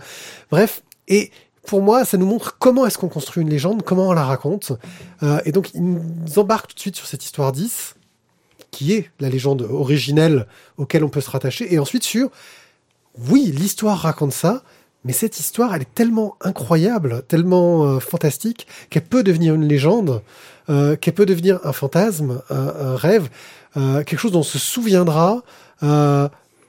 bref. 0.51 0.83
Et 1.09 1.31
pour 1.67 1.83
moi, 1.83 2.05
ça 2.05 2.17
nous 2.17 2.27
montre 2.27 2.57
comment 2.59 2.87
est-ce 2.87 2.99
qu'on 2.99 3.09
construit 3.09 3.43
une 3.43 3.51
légende, 3.51 3.83
comment 3.83 4.09
on 4.09 4.13
la 4.13 4.25
raconte. 4.25 4.73
Et 5.45 5.53
donc, 5.53 5.71
ils 5.75 5.83
nous 5.83 6.39
embarquent 6.39 6.69
tout 6.69 6.75
de 6.75 6.81
suite 6.81 6.97
sur 6.97 7.07
cette 7.07 7.25
histoire 7.25 7.53
10, 7.53 7.95
qui 8.71 8.95
est 8.95 9.11
la 9.21 9.29
légende 9.29 9.63
originelle 9.63 10.47
auquel 10.77 11.05
on 11.05 11.09
peut 11.09 11.21
se 11.21 11.31
rattacher. 11.31 11.73
Et 11.73 11.79
ensuite 11.79 12.03
sur, 12.05 12.31
oui, 13.29 13.53
l'histoire 13.55 13.99
raconte 13.99 14.33
ça, 14.33 14.63
mais 15.05 15.13
cette 15.13 15.41
histoire, 15.41 15.75
elle 15.75 15.83
est 15.83 15.95
tellement 15.95 16.37
incroyable, 16.41 17.23
tellement 17.27 17.85
euh, 17.85 17.99
fantastique, 17.99 18.67
qu'elle 18.89 19.05
peut 19.05 19.23
devenir 19.23 19.55
une 19.55 19.67
légende, 19.67 20.23
euh, 20.71 20.97
qu'elle 20.97 21.15
peut 21.15 21.27
devenir 21.27 21.59
un 21.65 21.73
fantasme, 21.73 22.41
un, 22.51 22.97
rêve, 22.97 23.29
euh, 23.77 24.05
quelque 24.05 24.19
chose 24.19 24.33
dont 24.33 24.41
on 24.41 24.45
se 24.45 24.59
souviendra, 24.59 25.43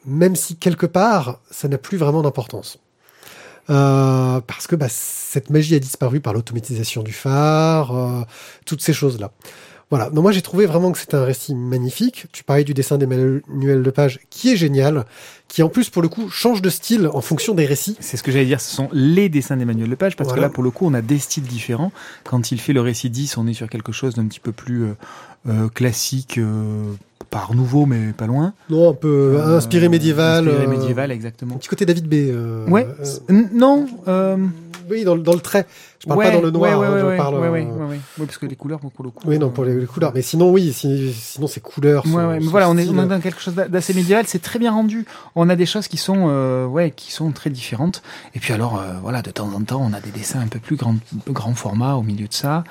même 0.06 0.36
si 0.36 0.56
quelque 0.56 0.88
part, 0.88 1.40
ça 1.52 1.68
n'a 1.68 1.78
plus 1.78 1.98
vraiment 1.98 2.24
d'importance. 2.24 2.80
Parce 3.68 4.68
que 4.68 4.76
bah, 4.76 4.88
cette 4.90 5.52
magie 5.52 5.76
a 5.76 5.80
disparu 5.80 6.20
par 6.20 6.34
l'automatisation 6.34 7.04
du 7.04 7.14
phare, 7.14 8.26
toutes 8.66 8.82
ces 8.82 8.94
choses-là. 8.94 9.32
Voilà. 9.94 10.10
Donc 10.10 10.24
moi 10.24 10.32
j'ai 10.32 10.42
trouvé 10.42 10.66
vraiment 10.66 10.92
que 10.92 10.98
c'était 10.98 11.18
un 11.18 11.24
récit 11.24 11.54
magnifique. 11.54 12.26
Tu 12.32 12.44
parlais 12.44 12.64
du 12.64 12.74
dessin 12.74 12.98
d'Emmanuel 12.98 13.44
Lepage 13.80 14.22
qui 14.32 14.52
est 14.52 14.56
génial, 14.56 15.06
qui 15.54 15.62
en 15.64 15.70
plus 15.70 15.90
pour 15.92 16.02
le 16.02 16.08
coup 16.08 16.30
change 16.30 16.62
de 16.64 16.70
style 16.70 17.08
en 17.14 17.22
fonction 17.22 17.54
des 17.54 17.66
récits. 17.66 17.96
C'est 18.00 18.18
ce 18.18 18.24
que 18.24 18.32
j'allais 18.32 18.46
dire, 18.46 18.60
ce 18.60 18.76
sont 18.76 18.90
les 18.92 19.30
dessins 19.30 19.56
d'Emmanuel 19.56 19.90
Lepage, 19.90 20.16
parce 20.16 20.30
Voilà. 20.30 20.42
que 20.44 20.48
là, 20.48 20.50
pour 20.50 20.64
le 20.64 20.72
coup, 20.72 20.88
on 20.88 20.94
a 20.96 21.02
des 21.02 21.20
styles 21.20 21.44
différents. 21.44 21.92
Quand 22.24 22.52
il 22.52 22.60
fait 22.60 22.74
le 22.74 22.82
récit 22.82 23.10
10, 23.12 23.38
on 23.38 23.46
est 23.48 23.54
sur 23.54 23.70
quelque 23.70 23.92
chose 23.92 24.16
d'un 24.16 24.26
petit 24.26 24.40
peu 24.40 24.52
plus 24.52 24.84
euh, 24.84 24.94
euh, 25.50 25.68
classique, 25.70 26.38
euh, 26.40 26.94
pas 27.30 27.40
Art 27.40 27.54
nouveau, 27.54 27.86
mais 27.86 28.14
pas 28.14 28.26
loin. 28.28 28.54
Non, 28.72 28.90
un 28.90 28.94
peu 28.94 29.36
Euh, 29.38 29.58
inspiré 29.58 29.90
médiéval. 29.90 30.48
Inspiré 30.48 30.66
euh, 30.66 30.70
médiéval, 30.70 31.12
Un 31.12 31.14
exactement. 31.14 31.56
petit 31.58 31.70
côté 31.70 31.86
David 31.86 32.08
B. 32.08 32.14
euh, 32.16 32.66
Ouais. 32.68 32.88
non. 33.54 33.86
Oui, 34.90 35.06
dans, 35.06 35.16
le- 35.16 35.22
dans 35.22 35.34
le 35.34 35.40
trait. 35.40 35.66
Je 36.00 36.08
parle 36.08 36.20
ouais, 36.20 36.26
pas 36.26 36.32
dans 36.36 36.42
le 36.42 36.52
noir. 36.52 36.78
Ouais, 36.78 36.88
ouais, 36.88 36.94
hein, 36.94 37.12
je 37.14 37.18
parle. 37.18 37.36
Ouais, 37.40 38.00
parce 38.18 38.38
que 38.38 38.46
les 38.46 38.58
couleurs, 38.58 38.80
pour 38.82 39.06
le 39.06 39.12
coup. 39.12 39.24
Oui, 39.26 39.40
non, 39.40 39.50
pour 39.50 39.64
les, 39.64 39.76
les 39.80 39.86
couleurs. 39.86 40.12
Mais 40.14 40.22
sinon, 40.22 40.52
oui, 40.52 40.74
si- 40.74 41.14
sinon 41.14 41.48
ces 41.48 41.62
couleurs. 41.62 42.06
Sont- 42.06 42.18
mais 42.28 42.40
voilà, 42.40 42.70
on 42.70 42.76
est, 42.78 42.84
style- 42.84 43.00
on 43.00 43.04
est 43.06 43.08
dans 43.08 43.22
quelque 43.22 43.40
chose 43.40 43.54
d'a- 43.56 43.70
d'assez 43.70 43.94
médiéval, 43.94 44.26
c'est 44.28 44.42
très 44.42 44.60
bien 44.60 44.74
rendu. 44.74 45.06
On 45.36 45.43
a 45.50 45.56
des 45.56 45.66
choses 45.66 45.88
qui 45.88 45.98
sont, 45.98 46.26
euh, 46.28 46.66
ouais, 46.66 46.92
qui 46.92 47.12
sont 47.12 47.32
très 47.32 47.50
différentes. 47.50 48.02
Et 48.36 48.40
puis 48.40 48.54
alors, 48.54 48.80
euh, 48.80 48.94
voilà, 49.02 49.22
de 49.22 49.32
temps 49.32 49.52
en 49.54 49.62
temps, 49.62 49.82
on 49.82 49.94
a 49.94 50.00
des 50.00 50.12
dessins 50.12 50.40
un 50.40 50.48
peu 50.48 50.60
plus 50.60 50.76
grand, 50.76 50.96
grand 51.28 51.54
format 51.56 51.96
au 51.96 52.04
milieu 52.04 52.28
de 52.28 52.34
ça. 52.34 52.64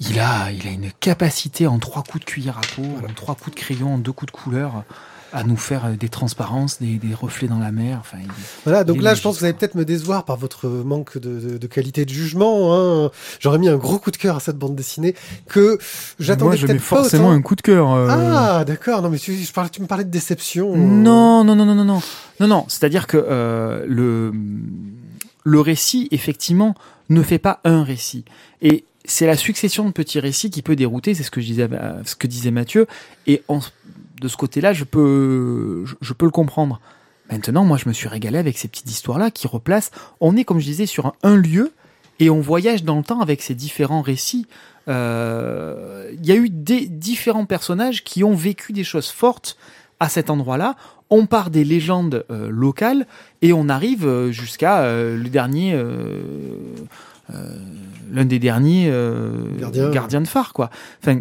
Il 0.00 0.18
a, 0.18 0.50
il 0.50 0.66
a 0.66 0.70
une 0.70 0.90
capacité 0.92 1.66
en 1.66 1.78
trois 1.78 2.02
coups 2.02 2.24
de 2.24 2.30
cuillère 2.30 2.58
à 2.58 2.62
peau, 2.74 2.82
en 2.82 3.12
trois 3.12 3.34
coups 3.34 3.54
de 3.54 3.60
crayon, 3.60 3.94
en 3.94 3.98
deux 3.98 4.12
coups 4.12 4.32
de 4.32 4.36
couleur, 4.36 4.84
à 5.32 5.44
nous 5.44 5.56
faire 5.56 5.86
euh, 5.86 5.92
des 5.96 6.08
transparences, 6.08 6.80
des, 6.80 6.96
des 6.98 7.14
reflets 7.14 7.48
dans 7.48 7.58
la 7.58 7.72
mer. 7.72 7.98
Enfin, 8.00 8.18
il- 8.22 8.28
Voilà, 8.64 8.84
donc 8.84 9.00
là, 9.02 9.14
je 9.14 9.22
pense 9.22 9.34
que 9.36 9.40
vous 9.40 9.44
allez 9.44 9.54
peut-être 9.54 9.74
me 9.74 9.84
décevoir 9.84 10.24
par 10.24 10.36
votre 10.36 10.68
manque 10.68 11.18
de, 11.18 11.66
qualité 11.66 12.04
de 12.04 12.10
jugement. 12.10 12.74
Hein. 12.74 13.10
J'aurais 13.40 13.58
mis 13.58 13.68
un 13.68 13.76
gros 13.76 13.98
coup 13.98 14.10
de 14.10 14.16
cœur 14.16 14.36
à 14.36 14.40
cette 14.40 14.56
bande 14.58 14.74
dessinée 14.76 15.14
que 15.48 15.78
j'attendais 16.18 16.44
Moi, 16.44 16.56
je 16.56 16.66
mets 16.66 16.74
peut-être 16.74 16.88
pas 16.88 16.96
forcément 16.96 17.28
autant. 17.28 17.36
un 17.36 17.42
coup 17.42 17.54
de 17.56 17.62
cœur. 17.62 17.92
euh, 17.92 18.08
Ah, 18.10 18.64
d'accord. 18.64 19.02
Non, 19.02 19.10
mais 19.10 19.18
tu, 19.18 19.34
je 19.36 19.52
parlais, 19.52 19.70
tu 19.70 19.80
me 19.82 19.86
parlais 19.86 20.04
de 20.04 20.10
déception. 20.10 20.76
Non, 20.76 21.44
non, 21.44 21.54
non, 21.54 21.64
non, 21.64 21.74
non, 21.74 21.84
non, 21.84 22.00
non, 22.40 22.46
non. 22.48 22.64
C'est-à-dire 22.68 23.06
que 23.06 23.16
euh, 23.16 23.84
le 23.88 24.32
le 25.44 25.60
récit, 25.60 26.06
effectivement, 26.10 26.74
ne 27.08 27.22
fait 27.22 27.38
pas 27.38 27.60
un 27.64 27.82
récit. 27.82 28.24
Et 28.60 28.84
c'est 29.06 29.26
la 29.26 29.36
succession 29.36 29.86
de 29.86 29.90
petits 29.90 30.20
récits 30.20 30.50
qui 30.50 30.60
peut 30.62 30.76
dérouter. 30.76 31.14
C'est 31.14 31.22
ce 31.22 31.30
que 31.30 31.40
je 31.40 31.46
disais, 31.46 31.68
ce 32.04 32.14
que 32.14 32.26
disait 32.26 32.50
Mathieu. 32.50 32.86
Et 33.26 33.42
en, 33.48 33.60
de 34.20 34.28
ce 34.28 34.36
côté-là, 34.36 34.72
je 34.72 34.84
peux, 34.84 35.84
je, 35.86 35.94
je 36.00 36.12
peux 36.12 36.26
le 36.26 36.30
comprendre. 36.30 36.80
Maintenant, 37.30 37.64
moi, 37.64 37.76
je 37.76 37.88
me 37.88 37.92
suis 37.94 38.08
régalé 38.08 38.38
avec 38.38 38.58
ces 38.58 38.68
petites 38.68 38.90
histoires-là 38.90 39.30
qui 39.30 39.46
replacent. 39.46 39.90
On 40.20 40.36
est, 40.36 40.44
comme 40.44 40.58
je 40.58 40.64
disais, 40.66 40.86
sur 40.86 41.06
un, 41.06 41.12
un 41.22 41.36
lieu 41.36 41.72
et 42.18 42.28
on 42.28 42.40
voyage 42.40 42.84
dans 42.84 42.98
le 42.98 43.04
temps 43.04 43.20
avec 43.20 43.40
ces 43.40 43.54
différents 43.54 44.02
récits. 44.02 44.46
Euh, 44.88 46.10
Il 46.20 46.26
y 46.26 46.32
a 46.32 46.36
eu 46.36 46.50
des 46.50 46.86
différents 46.86 47.46
personnages 47.46 48.02
qui 48.04 48.24
ont 48.24 48.34
vécu 48.34 48.72
des 48.72 48.84
choses 48.84 49.08
fortes 49.10 49.56
à 50.00 50.08
cet 50.08 50.28
endroit-là. 50.30 50.76
on 51.10 51.26
part 51.26 51.50
des 51.50 51.64
légendes 51.64 52.24
euh, 52.30 52.48
locales 52.50 53.06
et 53.42 53.52
on 53.52 53.68
arrive 53.68 54.06
euh, 54.06 54.30
jusqu'à 54.30 54.80
euh, 54.82 55.16
le 55.16 55.28
dernier, 55.28 55.76
l'un 58.12 58.24
des 58.24 58.38
derniers 58.38 58.90
Gardien. 59.58 59.90
gardiens 59.90 60.20
de 60.20 60.28
phare, 60.28 60.52
quoi. 60.52 60.70
Enfin, 61.02 61.20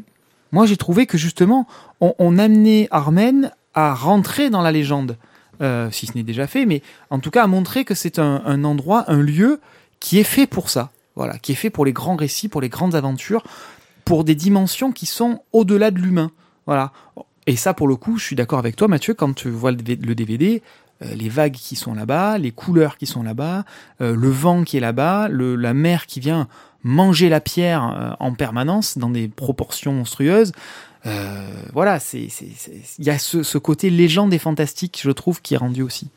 moi 0.51 0.65
j'ai 0.65 0.77
trouvé 0.77 1.05
que 1.05 1.17
justement, 1.17 1.67
on, 1.99 2.37
amenait 2.37 2.87
Armen 2.91 3.51
à 3.73 3.93
rentrer 3.93 4.49
dans 4.49 4.61
la 4.61 4.71
légende, 4.71 5.17
euh, 5.61 5.89
si 5.91 6.07
ce 6.07 6.13
n'est 6.15 6.23
déjà 6.23 6.47
fait, 6.47 6.65
mais 6.65 6.81
en 7.09 7.19
tout 7.19 7.31
cas 7.31 7.43
à 7.43 7.47
montrer 7.47 7.85
que 7.85 7.93
c'est 7.93 8.19
un, 8.19 8.63
endroit, 8.63 9.05
un 9.07 9.21
lieu 9.21 9.59
qui 9.99 10.19
est 10.19 10.23
fait 10.23 10.47
pour 10.47 10.69
ça. 10.69 10.91
Voilà, 11.15 11.37
qui 11.37 11.51
est 11.51 11.55
fait 11.55 11.69
pour 11.69 11.83
les 11.83 11.91
grands 11.91 12.15
récits, 12.15 12.47
pour 12.47 12.61
les 12.61 12.69
grandes 12.69 12.95
aventures, 12.95 13.43
pour 14.05 14.23
des 14.23 14.35
dimensions 14.35 14.93
qui 14.93 15.05
sont 15.05 15.41
au-delà 15.51 15.91
de 15.91 15.99
l'humain. 15.99 16.31
Voilà. 16.65 16.93
Et 17.45 17.57
ça, 17.57 17.73
pour 17.73 17.89
le 17.89 17.97
coup, 17.97 18.17
je 18.17 18.23
suis 18.23 18.35
d'accord 18.37 18.59
avec 18.59 18.77
toi, 18.77 18.87
Mathieu, 18.87 19.13
quand 19.13 19.33
tu 19.33 19.49
vois 19.49 19.71
le 19.71 19.77
DV- 19.77 20.05
le 20.05 20.15
DVD, 20.15 20.61
euh, 21.01 21.13
les 21.15 21.29
vagues 21.29 21.53
qui 21.53 21.75
sont 21.75 21.93
là-bas, 21.93 22.37
les 22.37 22.51
couleurs 22.51 22.97
qui 22.97 23.05
sont 23.05 23.23
là-bas, 23.23 23.63
euh, 24.01 24.15
le 24.15 24.29
vent 24.29 24.63
qui 24.63 24.77
est 24.77 24.81
là-bas, 24.81 25.29
la 25.29 25.73
mer 25.73 26.05
qui 26.05 26.19
vient 26.19 26.47
manger 26.83 27.29
la 27.29 27.39
pierre 27.41 27.83
euh, 27.83 28.11
en 28.19 28.33
permanence 28.33 28.97
dans 28.97 29.09
des 29.09 29.27
proportions 29.27 29.93
monstrueuses. 29.93 30.51
Euh, 31.05 31.41
voilà, 31.73 31.99
c'est, 31.99 32.27
il 32.97 33.05
y 33.05 33.09
a 33.09 33.17
ce, 33.19 33.43
ce 33.43 33.57
côté 33.57 33.89
légende 33.89 34.33
et 34.33 34.39
fantastique, 34.39 34.99
je 35.03 35.11
trouve, 35.11 35.41
qui 35.41 35.53
est 35.53 35.57
rendu 35.57 35.81
aussi. 35.81 36.09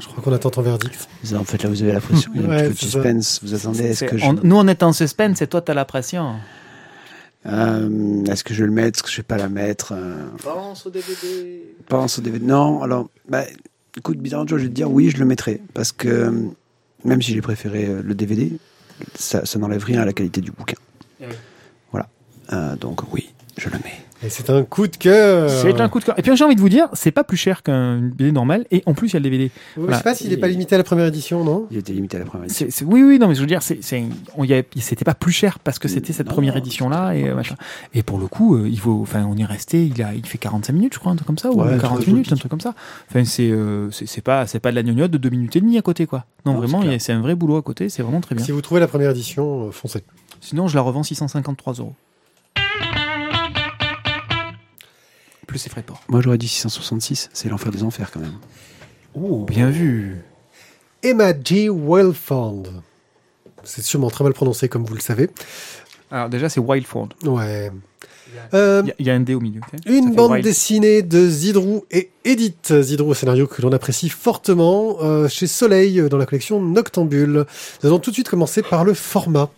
Je 0.00 0.06
crois 0.06 0.22
qu'on 0.22 0.32
attend 0.32 0.50
ton 0.50 0.62
verdict. 0.62 1.08
En 1.34 1.44
fait, 1.44 1.62
là, 1.62 1.68
vous 1.68 1.82
avez 1.82 1.92
la 1.92 2.00
pression. 2.00 2.32
Il 2.34 2.40
y 2.40 2.44
a 2.44 2.48
un 2.48 2.50
Ouais, 2.50 2.68
petit 2.68 2.68
peu 2.68 2.72
de 2.74 2.78
c'est 2.78 2.86
ça. 2.86 2.90
suspense. 3.02 3.40
Vous 3.42 3.54
attendez, 3.54 3.84
est-ce 3.84 4.04
que 4.04 4.16
je... 4.16 4.24
on- 4.24 4.32
nous, 4.42 4.56
on 4.56 4.66
est 4.66 4.82
en 4.82 4.92
suspense 4.92 5.42
et 5.42 5.46
toi, 5.46 5.60
t'as 5.60 5.74
la 5.74 5.84
pression. 5.84 6.36
Euh, 7.46 8.24
est-ce 8.26 8.42
que 8.44 8.54
je 8.54 8.60
vais 8.62 8.66
le 8.68 8.72
mettre 8.74 8.98
Est-ce 8.98 9.02
que 9.02 9.10
je 9.10 9.16
vais 9.18 9.22
pas 9.22 9.36
la 9.36 9.48
mettre 9.48 9.92
euh, 9.94 10.26
Pense 10.42 10.86
au 10.86 10.90
DVD. 10.90 11.62
Pense 11.88 12.18
au 12.18 12.22
DVD. 12.22 12.44
Non, 12.44 12.82
alors, 12.82 13.08
bah, 13.28 13.44
écoute, 13.96 14.18
bizarrement, 14.18 14.46
je 14.48 14.56
vais 14.56 14.62
te 14.64 14.68
dire 14.68 14.90
oui, 14.90 15.10
je 15.10 15.18
le 15.18 15.24
mettrai. 15.26 15.60
Parce 15.74 15.92
que 15.92 16.08
euh, 16.08 16.32
même 17.04 17.22
si 17.22 17.32
j'ai 17.32 17.40
préféré 17.40 17.86
euh, 17.86 18.02
le 18.02 18.14
DVD, 18.14 18.52
ça, 19.14 19.46
ça 19.46 19.58
n'enlève 19.58 19.84
rien 19.84 20.02
à 20.02 20.04
la 20.04 20.12
qualité 20.12 20.40
du 20.40 20.50
bouquin. 20.50 20.76
Eh. 21.20 21.26
Voilà. 21.90 22.08
Euh, 22.52 22.76
donc, 22.76 23.12
oui, 23.12 23.30
je 23.56 23.68
le 23.68 23.78
mets. 23.78 24.04
Et 24.22 24.28
c'est 24.28 24.50
un 24.50 24.64
coup 24.64 24.86
de 24.86 24.96
cœur. 24.96 25.48
C'est 25.48 25.80
un 25.80 25.88
coup 25.88 25.98
de 25.98 26.04
cœur. 26.04 26.18
Et 26.18 26.22
puis 26.22 26.36
j'ai 26.36 26.44
envie 26.44 26.54
de 26.54 26.60
vous 26.60 26.68
dire, 26.68 26.88
c'est 26.92 27.10
pas 27.10 27.24
plus 27.24 27.38
cher 27.38 27.62
qu'un 27.62 27.98
BD 27.98 28.32
normal, 28.32 28.66
et 28.70 28.82
en 28.84 28.92
plus 28.92 29.08
il 29.08 29.12
y 29.14 29.16
a 29.16 29.20
le 29.20 29.24
DVD. 29.24 29.50
Ouais, 29.76 29.86
Je 29.90 29.94
sais 29.96 30.02
pas 30.02 30.14
s'il 30.14 30.32
est 30.32 30.36
pas 30.36 30.48
limité 30.48 30.74
à 30.74 30.78
la 30.78 30.84
première 30.84 31.06
édition, 31.06 31.42
non? 31.42 31.66
Il 31.70 31.78
était 31.78 31.92
limité 31.94 32.16
à 32.18 32.20
la 32.20 32.26
première 32.26 32.44
édition. 32.44 32.66
Oui, 32.86 33.02
oui, 33.02 33.18
non, 33.18 33.28
mais 33.28 33.34
je 33.34 33.40
veux 33.40 33.46
dire, 33.46 33.60
y 33.62 34.80
c'était 34.80 35.04
pas 35.04 35.14
plus 35.14 35.32
cher 35.32 35.58
parce 35.58 35.78
que 35.78 35.88
c'était 35.88 36.12
cette 36.12 36.26
Non, 36.26 36.32
première 36.34 36.54
non, 36.54 36.60
édition 36.60 36.88
là 36.90 37.12
et 37.14 37.32
machin. 37.32 37.54
Et 37.94 38.02
pour 38.02 38.18
le 38.18 38.26
coup, 38.26 38.56
euh, 38.56 38.68
il 38.68 38.78
vaut, 38.80 39.00
enfin, 39.00 39.24
on 39.26 39.36
est 39.38 39.44
resté, 39.44 39.86
il 39.86 40.02
a, 40.02 40.12
il 40.14 40.26
fait 40.26 40.38
45 40.38 40.72
minutes, 40.74 40.94
je 40.94 40.98
crois, 40.98 41.12
un 41.12 41.16
truc 41.16 41.26
comme 41.26 41.38
ça, 41.38 41.50
ou 41.50 41.62
Ouais, 41.62 41.78
40 41.78 42.02
très 42.02 42.10
minutes, 42.12 42.32
un 42.32 42.36
truc 42.36 42.50
comme 42.50 42.60
ça. 42.60 42.74
Enfin, 43.08 43.24
c'est, 43.24 43.50
euh, 43.50 43.90
c'est, 43.90 44.22
pas, 44.22 44.46
c'est 44.46 44.60
pas 44.60 44.70
de 44.70 44.76
la 44.76 44.82
gnognotte 44.82 45.10
de 45.10 45.18
2 45.18 45.30
minutes 45.30 45.56
et 45.56 45.60
demie 45.60 45.78
à 45.78 45.82
côté, 45.82 46.06
quoi. 46.06 46.26
Non, 46.44 46.52
Non, 46.52 46.58
vraiment, 46.58 46.82
y 46.82 47.00
c'est 47.00 47.12
un 47.12 47.20
vrai 47.20 47.34
boulot 47.34 47.56
à 47.56 47.62
côté, 47.62 47.88
c'est 47.88 48.02
vraiment 48.02 48.20
très 48.20 48.34
bien. 48.34 48.44
Si 48.44 48.52
vous 48.52 48.60
trouvez 48.60 48.80
la 48.80 48.88
première 48.88 49.10
édition, 49.10 49.68
euh, 49.68 49.70
foncez. 49.70 50.02
Sinon, 50.40 50.68
je 50.68 50.74
la 50.74 50.82
revends 50.82 51.02
653 51.02 51.74
euros. 51.74 51.94
Plus 55.50 55.58
ses 55.58 55.68
frais 55.68 55.80
de 55.80 55.86
port. 55.86 56.00
Moi, 56.08 56.20
j'aurais 56.22 56.38
dit 56.38 56.46
666. 56.48 57.28
C'est 57.32 57.48
l'enfer 57.48 57.72
des 57.72 57.82
enfers, 57.82 58.10
quand 58.12 58.20
même. 58.20 58.38
Oh, 59.14 59.44
bien 59.44 59.68
vu. 59.68 60.18
Emma 61.02 61.32
G. 61.44 61.68
Wilfond. 61.68 62.62
C'est 63.64 63.82
sûrement 63.82 64.10
très 64.10 64.22
mal 64.22 64.32
prononcé, 64.32 64.68
comme 64.68 64.84
vous 64.84 64.94
le 64.94 65.00
savez. 65.00 65.28
Alors 66.12 66.28
déjà, 66.28 66.48
c'est 66.48 66.60
Wildford. 66.60 67.08
Ouais. 67.24 67.70
Euh, 68.54 68.82
Il 68.84 68.88
y 68.88 68.90
a- 68.92 68.94
il 69.00 69.06
y, 69.06 69.10
a 69.10 69.14
un 69.14 69.20
D 69.20 69.34
au 69.34 69.40
milieu. 69.40 69.60
Une 69.86 70.14
bande 70.14 70.30
Wild. 70.32 70.44
dessinée 70.44 71.02
de 71.02 71.28
Zidrou 71.28 71.84
et 71.90 72.10
Edith. 72.24 72.72
Zidrou, 72.80 73.12
scénario 73.14 73.48
que 73.48 73.60
l'on 73.60 73.72
apprécie 73.72 74.08
fortement 74.08 74.98
euh, 75.02 75.28
chez 75.28 75.48
Soleil 75.48 75.98
euh, 76.00 76.08
dans 76.08 76.16
la 76.16 76.26
collection 76.26 76.62
Noctambule. 76.62 77.44
Nous 77.82 77.88
allons 77.88 77.98
tout 77.98 78.10
de 78.10 78.14
suite 78.14 78.28
commencer 78.28 78.62
par 78.62 78.84
le 78.84 78.94
format. 78.94 79.50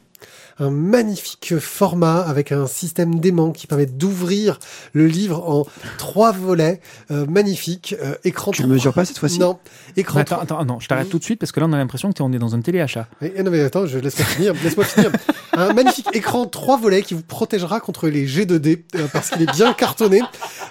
Un 0.59 0.71
magnifique 0.71 1.59
format 1.59 2.21
avec 2.21 2.53
un 2.53 2.67
système 2.67 3.19
d'aimant 3.21 3.53
qui 3.53 3.67
permet 3.67 3.87
d'ouvrir 3.87 4.59
le 4.93 5.07
livre 5.07 5.49
en 5.49 5.67
trois 5.99 6.33
volets 6.33 6.81
euh, 7.11 7.27
magnifiques. 7.27 7.95
Euh, 8.03 8.15
écran 8.25 8.51
Tu 8.53 8.63
le 8.63 8.69
trois- 8.69 8.75
mesures 8.77 8.95
pas 8.95 9.05
cette 9.05 9.19
fois-ci 9.19 9.39
Non, 9.39 9.59
écran 9.97 10.21
attends, 10.21 10.37
trois- 10.45 10.61
attends, 10.61 10.65
non, 10.65 10.81
je 10.81 10.89
t'arrête 10.89 11.09
tout 11.09 11.19
de 11.19 11.25
suite 11.25 11.39
parce 11.41 11.53
que 11.53 11.61
là 11.61 11.67
on 11.69 11.73
a 11.73 11.79
l'impression 11.79 12.09
que 12.11 12.15
t'es- 12.15 12.23
on 12.23 12.33
est 12.33 12.39
dans 12.39 12.55
un 12.55 12.61
téléachat. 12.61 13.09
Eh, 13.23 13.43
non 13.43 13.51
mais 13.51 13.61
attends, 13.61 13.87
je 13.87 13.99
laisse-moi 13.99 14.27
finir. 14.27 14.55
Laisse-moi 14.63 14.85
finir. 14.85 15.11
Un 15.55 15.75
magnifique 15.75 16.09
écran 16.15 16.47
trois 16.47 16.79
volets 16.79 17.03
qui 17.03 17.13
vous 17.13 17.23
protégera 17.23 17.79
contre 17.81 18.09
les 18.09 18.27
G2D 18.27 18.85
euh, 18.97 19.07
parce 19.13 19.29
qu'il 19.31 19.43
est 19.43 19.53
bien 19.53 19.75
cartonné 19.75 20.23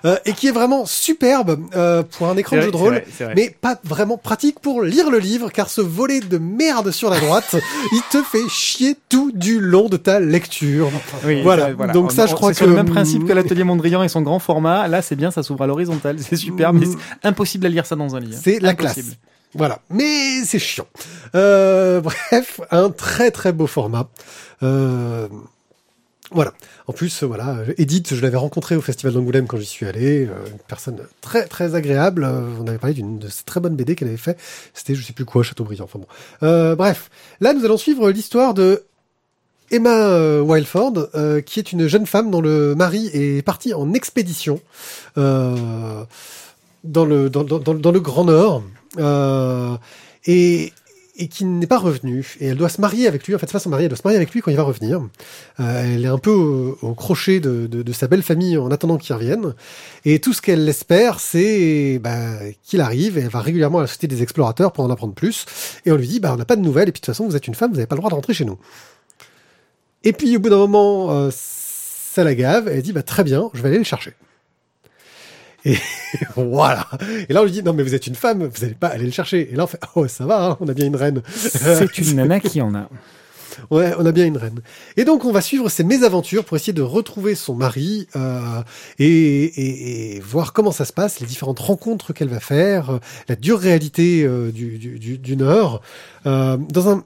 euh, 0.05 0.17
et 0.25 0.33
qui 0.33 0.47
est 0.47 0.51
vraiment 0.51 0.85
superbe 0.87 1.59
euh, 1.75 2.01
pour 2.01 2.27
un 2.29 2.35
écran 2.37 2.55
de 2.55 2.61
jeu 2.61 2.71
de 2.71 2.75
rôle, 2.77 3.03
mais 3.35 3.55
pas 3.61 3.79
vraiment 3.83 4.17
pratique 4.17 4.59
pour 4.59 4.81
lire 4.81 5.11
le 5.11 5.19
livre 5.19 5.51
car 5.51 5.69
ce 5.69 5.81
volet 5.81 6.19
de 6.19 6.39
merde 6.39 6.89
sur 6.89 7.11
la 7.11 7.19
droite, 7.19 7.55
il 7.91 8.01
te 8.11 8.23
fait 8.23 8.47
chier 8.49 8.95
tout 9.09 9.31
du 9.31 9.59
long 9.59 9.70
de 9.89 9.97
ta 9.97 10.19
lecture. 10.19 10.89
Oui, 11.25 11.41
Voilà. 11.41 11.69
ça, 11.77 11.87
Donc 11.87 12.11
ça, 12.11 12.25
je 12.27 12.33
crois 12.35 12.53
c'est 12.53 12.65
que- 12.65 12.69
le 12.69 12.75
même 12.75 12.89
principe 12.89 13.25
que 13.27 13.33
l'atelier 13.33 13.63
Mondrian 13.63 14.03
et 14.03 14.09
son 14.09 14.21
grand 14.21 14.39
format. 14.39 14.87
Là, 14.87 15.01
c'est 15.01 15.15
bien, 15.15 15.31
ça 15.31 15.43
s'ouvre 15.43 15.63
à 15.63 15.67
l'horizontale, 15.67 16.17
c'est 16.19 16.35
super, 16.35 16.73
mais 16.73 16.85
c'est 16.85 17.27
impossible 17.27 17.65
à 17.65 17.69
lire 17.69 17.85
ça 17.85 17.95
dans 17.95 18.15
un 18.15 18.19
livre. 18.19 18.37
C'est 18.41 18.59
la 18.59 18.69
Impossible. 18.71 19.05
classe. 19.07 19.17
Voilà, 19.53 19.79
mais 19.89 20.43
c'est 20.45 20.59
chiant. 20.59 20.87
Euh, 21.35 21.99
bref, 22.31 22.61
un 22.71 22.89
très 22.89 23.31
très 23.31 23.51
beau 23.51 23.67
format. 23.67 24.07
Euh, 24.63 25.27
voilà. 26.33 26.53
En 26.87 26.93
plus, 26.93 27.23
voilà, 27.23 27.57
Edith, 27.77 28.15
je 28.15 28.21
l'avais 28.21 28.37
rencontrée 28.37 28.77
au 28.77 28.81
Festival 28.81 29.13
d'Angoulême 29.13 29.47
quand 29.47 29.57
j'y 29.57 29.65
suis 29.65 29.85
allé. 29.85 30.25
euh, 30.27 30.29
une 30.49 30.57
personne 30.67 30.97
très 31.19 31.45
très 31.47 31.75
agréable. 31.75 32.25
On 32.61 32.65
avait 32.67 32.77
parlé 32.77 32.93
d'une 32.93 33.19
de 33.19 33.27
ces 33.27 33.43
très 33.43 33.59
bonnes 33.59 33.75
BD 33.75 33.95
qu'elle 33.95 34.07
avait 34.07 34.15
fait. 34.17 34.37
C'était, 34.73 34.95
je 34.95 35.03
sais 35.05 35.11
plus 35.13 35.25
quoi, 35.25 35.43
Châteaubriand. 35.43 35.83
Enfin 35.83 35.99
bon. 35.99 36.07
Euh, 36.43 36.75
bref, 36.77 37.09
là, 37.41 37.53
nous 37.53 37.65
allons 37.65 37.75
suivre 37.77 38.09
l'histoire 38.11 38.53
de 38.53 38.83
Emma 39.71 40.09
euh, 40.09 40.41
Wildford, 40.41 41.07
euh, 41.15 41.41
qui 41.41 41.59
est 41.59 41.71
une 41.71 41.87
jeune 41.87 42.05
femme 42.05 42.29
dont 42.29 42.41
le 42.41 42.75
mari 42.75 43.09
est 43.13 43.41
parti 43.41 43.73
en 43.73 43.93
expédition 43.93 44.59
euh, 45.17 46.03
dans, 46.83 47.05
le, 47.05 47.29
dans, 47.29 47.43
dans, 47.43 47.59
dans 47.59 47.91
le 47.91 47.99
Grand 48.01 48.25
Nord 48.25 48.63
euh, 48.99 49.77
et, 50.25 50.73
et 51.17 51.27
qui 51.29 51.45
n'est 51.45 51.67
pas 51.67 51.77
revenu. 51.79 52.35
Et 52.41 52.47
elle 52.47 52.57
doit 52.57 52.69
se 52.69 52.81
marier 52.81 53.07
avec 53.07 53.25
lui. 53.25 53.33
En 53.33 53.39
fait, 53.39 53.47
c'est 53.47 53.53
pas 53.53 53.59
son 53.59 53.69
mari, 53.69 53.83
elle 53.83 53.89
doit 53.89 53.97
se 53.97 54.03
marier 54.03 54.17
avec 54.17 54.31
lui 54.31 54.41
quand 54.41 54.51
il 54.51 54.57
va 54.57 54.63
revenir. 54.63 55.01
Euh, 55.59 55.95
elle 55.95 56.03
est 56.03 56.09
un 56.09 56.17
peu 56.17 56.31
au, 56.31 56.77
au 56.81 56.93
crochet 56.93 57.39
de, 57.39 57.67
de, 57.67 57.81
de 57.81 57.93
sa 57.93 58.07
belle 58.07 58.23
famille 58.23 58.57
en 58.57 58.71
attendant 58.71 58.97
qu'il 58.97 59.15
revienne. 59.15 59.53
Et 60.03 60.19
tout 60.19 60.33
ce 60.33 60.41
qu'elle 60.41 60.67
espère, 60.67 61.19
c'est 61.21 61.99
bah, 62.03 62.39
qu'il 62.63 62.81
arrive. 62.81 63.17
Et 63.17 63.21
elle 63.21 63.29
va 63.29 63.39
régulièrement 63.41 63.79
à 63.79 63.81
la 63.81 63.87
Société 63.87 64.07
des 64.07 64.21
Explorateurs 64.21 64.73
pour 64.73 64.83
en 64.83 64.89
apprendre 64.89 65.13
plus. 65.13 65.45
Et 65.85 65.91
on 65.91 65.95
lui 65.95 66.07
dit, 66.07 66.19
bah, 66.19 66.31
on 66.33 66.37
n'a 66.37 66.45
pas 66.45 66.57
de 66.57 66.61
nouvelles. 66.61 66.89
Et 66.89 66.91
puis 66.91 66.99
de 66.99 67.05
toute 67.05 67.13
façon, 67.13 67.25
vous 67.25 67.35
êtes 67.35 67.47
une 67.47 67.55
femme, 67.55 67.69
vous 67.71 67.77
n'avez 67.77 67.87
pas 67.87 67.95
le 67.95 67.99
droit 68.01 68.09
de 68.09 68.15
rentrer 68.15 68.33
chez 68.33 68.45
nous. 68.45 68.57
Et 70.03 70.13
puis 70.13 70.35
au 70.35 70.39
bout 70.39 70.49
d'un 70.49 70.57
moment, 70.57 71.11
euh, 71.11 71.29
ça 71.31 72.23
la 72.23 72.35
gave. 72.35 72.67
Elle 72.67 72.81
dit, 72.81 72.93
bah, 72.93 73.03
très 73.03 73.23
bien, 73.23 73.49
je 73.53 73.61
vais 73.61 73.69
aller 73.69 73.77
le 73.77 73.83
chercher. 73.83 74.13
Et 75.63 75.77
voilà. 76.35 76.87
Et 77.29 77.33
là, 77.33 77.41
on 77.41 77.45
lui 77.45 77.51
dit, 77.51 77.63
non, 77.63 77.73
mais 77.73 77.83
vous 77.83 77.93
êtes 77.93 78.07
une 78.07 78.15
femme, 78.15 78.45
vous 78.45 78.61
n'allez 78.61 78.73
pas 78.73 78.87
aller 78.87 79.05
le 79.05 79.11
chercher. 79.11 79.51
Et 79.51 79.55
là, 79.55 79.63
on 79.65 79.67
fait, 79.67 79.79
oh, 79.95 80.07
ça 80.07 80.25
va, 80.25 80.45
hein, 80.45 80.57
on 80.59 80.67
a 80.67 80.73
bien 80.73 80.87
une 80.87 80.95
reine. 80.95 81.21
C'est 81.35 81.97
une 81.97 82.15
nana 82.15 82.39
qui 82.39 82.61
en 82.61 82.73
a. 82.75 82.89
Ouais, 83.69 83.93
on 83.97 84.05
a 84.05 84.11
bien 84.11 84.25
une 84.25 84.37
reine. 84.37 84.61
Et 84.97 85.05
donc, 85.05 85.25
on 85.25 85.31
va 85.31 85.41
suivre 85.41 85.69
ses 85.69 85.83
mésaventures 85.83 86.45
pour 86.45 86.57
essayer 86.57 86.73
de 86.73 86.81
retrouver 86.81 87.35
son 87.35 87.53
mari 87.53 88.07
euh, 88.15 88.61
et, 88.99 89.05
et, 89.05 90.15
et 90.15 90.19
voir 90.19 90.53
comment 90.53 90.71
ça 90.71 90.85
se 90.85 90.93
passe, 90.93 91.19
les 91.19 91.27
différentes 91.27 91.59
rencontres 91.59 92.13
qu'elle 92.13 92.29
va 92.29 92.39
faire, 92.39 92.91
euh, 92.91 92.99
la 93.27 93.35
dure 93.35 93.59
réalité 93.59 94.23
euh, 94.23 94.51
du, 94.51 94.77
du, 94.77 94.99
du, 94.99 95.17
du 95.17 95.37
Nord, 95.37 95.81
euh, 96.25 96.57
dans 96.57 96.89
un, 96.89 97.03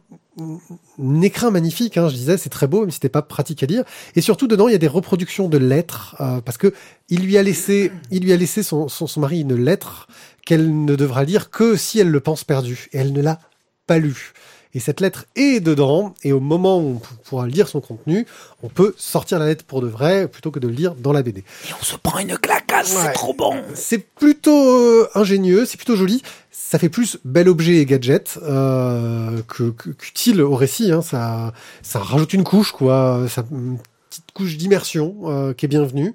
un 1.02 1.22
écrin 1.22 1.52
magnifique. 1.52 1.98
Hein, 1.98 2.10
je 2.10 2.16
disais, 2.16 2.38
c'est 2.38 2.50
très 2.50 2.68
beau, 2.68 2.86
si 2.88 2.94
c'était 2.94 3.10
pas 3.10 3.22
pratique 3.22 3.64
à 3.64 3.66
lire. 3.66 3.84
Et 4.16 4.22
surtout, 4.22 4.48
dedans, 4.48 4.68
il 4.68 4.72
y 4.72 4.76
a 4.76 4.80
des 4.80 4.88
reproductions 4.88 5.48
de 5.48 5.58
lettres 5.58 6.16
euh, 6.20 6.42
parce 6.42 6.58
que 6.58 6.74
il 7.10 7.22
lui 7.22 7.38
a 7.38 7.44
laissé, 7.44 7.92
il 8.12 8.24
lui 8.24 8.34
a 8.34 8.38
laissé 8.38 8.64
son, 8.64 8.88
son, 8.88 9.08
son 9.08 9.20
mari 9.20 9.42
une 9.42 9.56
lettre 9.56 10.08
qu'elle 10.46 10.86
ne 10.86 10.96
devra 10.96 11.24
lire 11.24 11.50
que 11.50 11.76
si 11.76 12.00
elle 12.00 12.10
le 12.10 12.20
pense 12.20 12.44
perdu. 12.44 12.88
Et 12.94 12.98
elle 12.98 13.14
ne 13.14 13.22
l'a 13.22 13.40
pas 13.88 13.98
lu. 13.98 14.34
Et 14.74 14.80
cette 14.80 15.00
lettre 15.00 15.26
est 15.38 15.62
dedans, 15.62 16.14
et 16.24 16.34
au 16.34 16.42
moment 16.42 16.80
où 16.80 17.02
on 17.02 17.16
pourra 17.24 17.48
lire 17.48 17.70
son 17.70 17.80
contenu, 17.80 18.26
on 18.62 18.68
peut 18.68 18.94
sortir 18.98 19.40
la 19.40 19.46
lettre 19.46 19.64
pour 19.64 19.82
de 19.82 19.88
vrai, 19.88 20.28
plutôt 20.28 20.52
que 20.52 20.60
de 20.60 20.68
le 20.68 20.74
lire 20.74 20.96
dans 20.96 21.14
la 21.14 21.24
BD. 21.24 21.40
Et 21.70 21.74
on 21.80 21.84
se 21.84 21.96
prend 21.96 22.20
une 22.20 22.38
Ouais. 22.76 22.84
c'est 22.84 23.14
trop 23.14 23.34
bon. 23.34 23.56
C'est 23.74 23.98
plutôt 23.98 24.70
euh, 24.70 25.10
ingénieux, 25.16 25.66
c'est 25.66 25.78
plutôt 25.78 25.96
joli. 25.96 26.22
Ça 26.58 26.80
fait 26.80 26.90
plus 26.90 27.18
bel 27.26 27.50
objet 27.50 27.76
et 27.78 27.86
gadget 27.86 28.40
euh, 28.42 29.42
que 29.48 29.70
qu'utile 29.70 30.42
au 30.42 30.56
récit. 30.56 30.92
Hein. 30.92 31.02
Ça, 31.02 31.54
ça 31.82 32.00
rajoute 32.00 32.34
une 32.34 32.44
couche, 32.44 32.72
quoi. 32.72 33.26
Ça, 33.30 33.44
une 33.52 33.78
petite 34.10 34.32
couche 34.34 34.58
d'immersion 34.58 35.16
euh, 35.26 35.54
qui 35.54 35.66
est 35.66 35.70
bienvenue. 35.70 36.14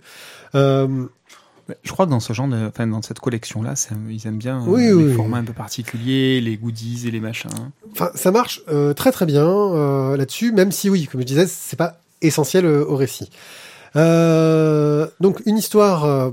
Euh, 0.55 1.05
Je 1.85 1.93
crois 1.93 2.07
que 2.07 2.11
dans 2.11 2.21
ce 2.21 2.33
genre 2.33 2.49
de, 2.49 2.67
enfin, 2.67 2.87
dans 2.87 3.03
cette 3.03 3.21
collection-là, 3.21 3.75
ils 4.09 4.27
aiment 4.27 4.39
bien 4.39 4.63
euh, 4.63 4.67
Oui, 4.67 4.87
les 4.87 4.93
oui. 4.93 5.15
formats 5.15 5.37
un 5.39 5.45
peu 5.45 5.53
particuliers, 5.53 6.41
les 6.41 6.57
goodies 6.57 7.07
et 7.07 7.11
les 7.11 7.21
machins. 7.21 7.51
Enfin, 7.93 8.11
ça 8.15 8.31
marche 8.33 8.63
euh, 8.69 8.93
très 8.95 9.13
très 9.13 9.27
bien 9.27 9.47
euh, 9.47 10.17
là-dessus, 10.17 10.53
même 10.53 10.73
si 10.73 10.89
oui, 10.91 11.07
comme 11.07 11.21
je 11.21 11.27
disais, 11.27 11.47
c'est 11.47 11.77
pas 11.77 12.01
essentiel 12.23 12.65
euh, 12.65 12.85
au 12.85 12.97
récit. 12.97 13.31
Euh, 13.97 15.07
donc 15.21 15.43
une 15.47 15.59
histoire 15.59 16.05
euh, 16.05 16.31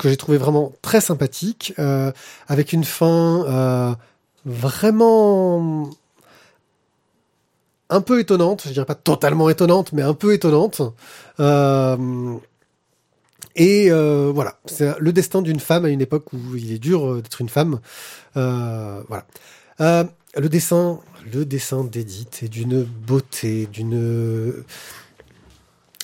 que 0.00 0.08
j'ai 0.08 0.16
trouvé 0.16 0.38
vraiment 0.38 0.72
très 0.80 1.00
sympathique, 1.02 1.74
euh, 1.78 2.10
avec 2.48 2.72
une 2.72 2.84
fin 2.84 3.44
euh, 3.46 3.94
vraiment 4.46 5.90
un 7.90 8.00
peu 8.00 8.18
étonnante, 8.18 8.62
je 8.66 8.72
dirais 8.72 8.86
pas 8.86 8.94
totalement 8.94 9.50
étonnante, 9.50 9.92
mais 9.92 10.00
un 10.00 10.14
peu 10.14 10.32
étonnante. 10.32 10.80
Euh, 11.38 12.34
et 13.56 13.90
voilà, 13.90 14.58
c'est 14.64 14.98
le 14.98 15.12
destin 15.12 15.42
d'une 15.42 15.60
femme 15.60 15.84
à 15.84 15.88
une 15.90 16.00
époque 16.00 16.32
où 16.32 16.56
il 16.56 16.72
est 16.72 16.78
dur 16.78 17.16
d'être 17.16 17.40
une 17.40 17.48
femme. 17.50 17.80
Voilà. 18.34 19.26
Le 19.78 20.48
dessin, 20.48 21.00
le 21.30 21.44
dessin 21.44 21.84
d'Edith 21.84 22.42
est 22.44 22.48
d'une 22.48 22.84
beauté, 22.84 23.66
d'une 23.66 24.64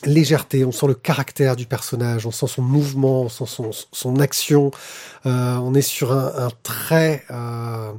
légèreté. 0.07 0.65
On 0.65 0.73
sent 0.73 0.87
le 0.87 0.95
caractère 0.95 1.57
du 1.57 1.67
personnage, 1.67 2.27
on 2.27 2.31
sent 2.31 2.47
son 2.47 2.63
mouvement, 2.63 3.23
on 3.23 3.29
sent 3.29 3.73
son, 3.93 4.21
action. 4.21 4.71
Euh, 5.27 5.57
on 5.57 5.75
est 5.75 5.83
sur 5.83 6.13
un, 6.13 6.51
trait 6.63 7.25
euh, 7.31 7.93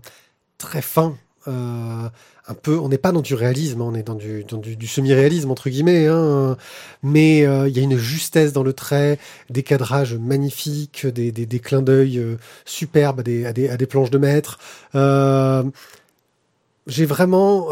très 0.58 0.82
fin. 0.82 1.16
Euh, 1.48 2.10
un 2.50 2.54
peu, 2.54 2.78
on 2.80 2.88
n'est 2.88 2.98
pas 2.98 3.12
dans 3.12 3.22
du 3.22 3.34
réalisme, 3.34 3.82
hein, 3.82 3.86
on 3.90 3.94
est 3.94 4.04
dans 4.04 4.16
du, 4.16 4.88
semi-réalisme 4.88 5.52
entre 5.52 5.70
guillemets, 5.70 6.08
hein, 6.08 6.56
mais 7.04 7.40
il 7.40 7.78
y 7.78 7.80
a 7.80 7.82
une 7.82 7.98
justesse 7.98 8.54
dans 8.54 8.64
le 8.64 8.72
trait, 8.72 9.20
des 9.50 9.64
cadrages 9.64 10.14
magnifiques, 10.14 11.06
des, 11.06 11.32
des, 11.32 11.60
clins 11.60 11.82
d'œil 11.82 12.38
superbes 12.64 13.20
à 13.20 13.24
des, 13.24 13.86
planches 13.86 14.12
de 14.12 14.18
maître. 14.18 14.60
J'ai 16.88 17.06
vraiment 17.06 17.68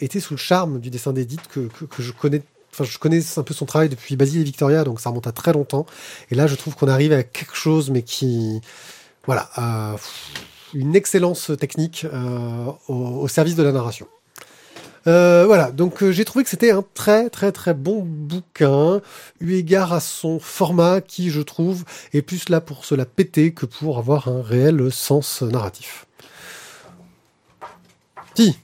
été 0.00 0.18
sous 0.18 0.34
le 0.34 0.38
charme 0.38 0.80
du 0.80 0.90
dessin 0.90 1.12
d'Edith 1.12 1.46
que, 1.46 1.68
que 1.68 2.02
je 2.02 2.10
connais. 2.10 2.42
Je 2.84 2.98
connais 2.98 3.20
un 3.36 3.42
peu 3.42 3.54
son 3.54 3.66
travail 3.66 3.88
depuis 3.88 4.16
Basile 4.16 4.40
et 4.40 4.44
Victoria, 4.44 4.84
donc 4.84 5.00
ça 5.00 5.10
remonte 5.10 5.26
à 5.26 5.32
très 5.32 5.52
longtemps. 5.52 5.86
Et 6.30 6.34
là, 6.34 6.46
je 6.46 6.54
trouve 6.54 6.74
qu'on 6.74 6.88
arrive 6.88 7.12
à 7.12 7.22
quelque 7.22 7.56
chose, 7.56 7.90
mais 7.90 8.02
qui, 8.02 8.60
voilà, 9.26 9.50
euh, 9.58 9.96
une 10.74 10.96
excellence 10.96 11.50
technique 11.58 12.06
euh, 12.12 12.72
au, 12.88 13.28
service 13.28 13.56
de 13.56 13.62
la 13.62 13.72
narration. 13.72 14.06
Euh, 15.06 15.44
voilà, 15.46 15.70
donc 15.70 16.04
j'ai 16.10 16.24
trouvé 16.24 16.42
que 16.42 16.50
c'était 16.50 16.72
un 16.72 16.82
très 16.94 17.30
très 17.30 17.52
très 17.52 17.74
bon 17.74 18.02
bouquin, 18.04 19.00
eu 19.38 19.54
égard 19.54 19.92
à 19.92 20.00
son 20.00 20.40
format 20.40 21.00
qui, 21.00 21.30
je 21.30 21.40
trouve, 21.40 21.84
est 22.12 22.22
plus 22.22 22.48
là 22.48 22.60
pour 22.60 22.84
se 22.84 22.96
la 22.96 23.06
péter 23.06 23.54
que 23.54 23.66
pour 23.66 23.98
avoir 23.98 24.26
un 24.26 24.42
réel 24.42 24.90
sens 24.90 25.42
narratif. 25.42 26.06
Si, 28.34 28.56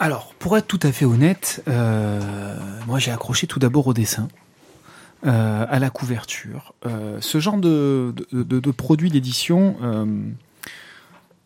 Alors, 0.00 0.32
pour 0.38 0.56
être 0.56 0.66
tout 0.66 0.78
à 0.82 0.92
fait 0.92 1.04
honnête, 1.04 1.62
euh, 1.66 2.20
moi 2.86 3.00
j'ai 3.00 3.10
accroché 3.10 3.48
tout 3.48 3.58
d'abord 3.58 3.88
au 3.88 3.94
dessin, 3.94 4.28
euh, 5.26 5.66
à 5.68 5.78
la 5.80 5.90
couverture. 5.90 6.72
Euh, 6.86 7.18
ce 7.20 7.40
genre 7.40 7.58
de, 7.58 8.14
de, 8.32 8.70
produit 8.70 9.10
d'édition, 9.10 9.76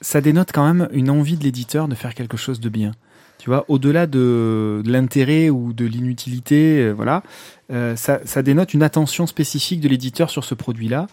ça 0.02 0.20
dénote 0.20 0.52
quand 0.52 0.66
même 0.66 0.88
une 0.92 1.08
envie 1.08 1.36
de 1.36 1.44
l'éditeur 1.44 1.88
de 1.88 1.94
faire 1.94 2.14
quelque 2.14 2.36
chose 2.36 2.60
de 2.60 2.68
bien. 2.68 2.92
Tu 3.38 3.48
vois, 3.48 3.64
au-delà 3.68 4.06
de, 4.06 4.82
l'intérêt 4.84 5.48
ou 5.48 5.72
de 5.72 5.86
l'inutilité, 5.86 6.92
voilà, 6.92 7.22
ça, 7.70 8.20
ça 8.22 8.42
dénote 8.42 8.74
une 8.74 8.82
attention 8.82 9.26
spécifique 9.26 9.80
de 9.80 9.88
l'éditeur 9.88 10.28
sur 10.28 10.44
ce 10.44 10.54
produit-là. 10.54 11.06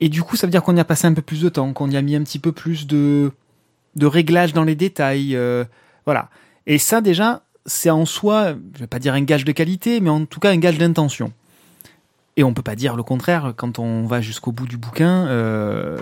Et 0.00 0.08
du 0.08 0.22
coup, 0.22 0.36
ça 0.36 0.46
veut 0.46 0.50
dire 0.50 0.62
qu'on 0.62 0.76
y 0.76 0.80
a 0.80 0.84
passé 0.84 1.06
un 1.06 1.12
peu 1.12 1.22
plus 1.22 1.42
de 1.42 1.50
temps, 1.50 1.74
qu'on 1.74 1.90
y 1.90 1.96
a 1.96 2.02
mis 2.02 2.16
un 2.16 2.22
petit 2.22 2.38
peu 2.38 2.52
plus 2.52 2.86
de, 2.86 3.30
de 3.96 4.06
réglages 4.06 4.54
dans 4.54 4.64
les 4.64 4.74
détails. 4.74 5.36
Voilà. 6.04 6.28
Et 6.66 6.78
ça, 6.78 7.00
déjà, 7.00 7.42
c'est 7.66 7.90
en 7.90 8.04
soi, 8.04 8.54
je 8.74 8.80
vais 8.80 8.86
pas 8.86 8.98
dire 8.98 9.14
un 9.14 9.22
gage 9.22 9.44
de 9.44 9.52
qualité, 9.52 10.00
mais 10.00 10.10
en 10.10 10.24
tout 10.26 10.40
cas 10.40 10.50
un 10.50 10.58
gage 10.58 10.78
d'intention. 10.78 11.32
Et 12.36 12.44
on 12.44 12.54
peut 12.54 12.62
pas 12.62 12.76
dire 12.76 12.96
le 12.96 13.02
contraire 13.02 13.52
quand 13.56 13.78
on 13.78 14.06
va 14.06 14.20
jusqu'au 14.20 14.52
bout 14.52 14.66
du 14.66 14.78
bouquin. 14.78 15.26
euh, 15.28 15.98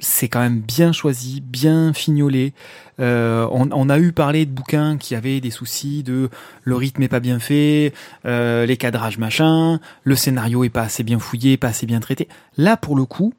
c'est 0.00 0.28
quand 0.28 0.40
même 0.40 0.60
bien 0.60 0.92
choisi, 0.92 1.40
bien 1.40 1.92
fignolé. 1.92 2.52
Euh, 3.00 3.48
on, 3.50 3.68
on 3.72 3.88
a 3.88 3.98
eu 3.98 4.12
parlé 4.12 4.46
de 4.46 4.50
bouquins 4.50 4.96
qui 4.96 5.14
avaient 5.14 5.40
des 5.40 5.50
soucis 5.50 6.02
de 6.02 6.30
le 6.62 6.76
rythme 6.76 7.02
est 7.02 7.08
pas 7.08 7.20
bien 7.20 7.38
fait, 7.38 7.92
euh, 8.24 8.66
les 8.66 8.76
cadrages 8.76 9.18
machin, 9.18 9.80
le 10.04 10.14
scénario 10.14 10.64
est 10.64 10.68
pas 10.68 10.82
assez 10.82 11.02
bien 11.02 11.18
fouillé, 11.18 11.56
pas 11.56 11.68
assez 11.68 11.86
bien 11.86 12.00
traité. 12.00 12.28
Là, 12.56 12.76
pour 12.76 12.96
le 12.96 13.04
coup, 13.04 13.32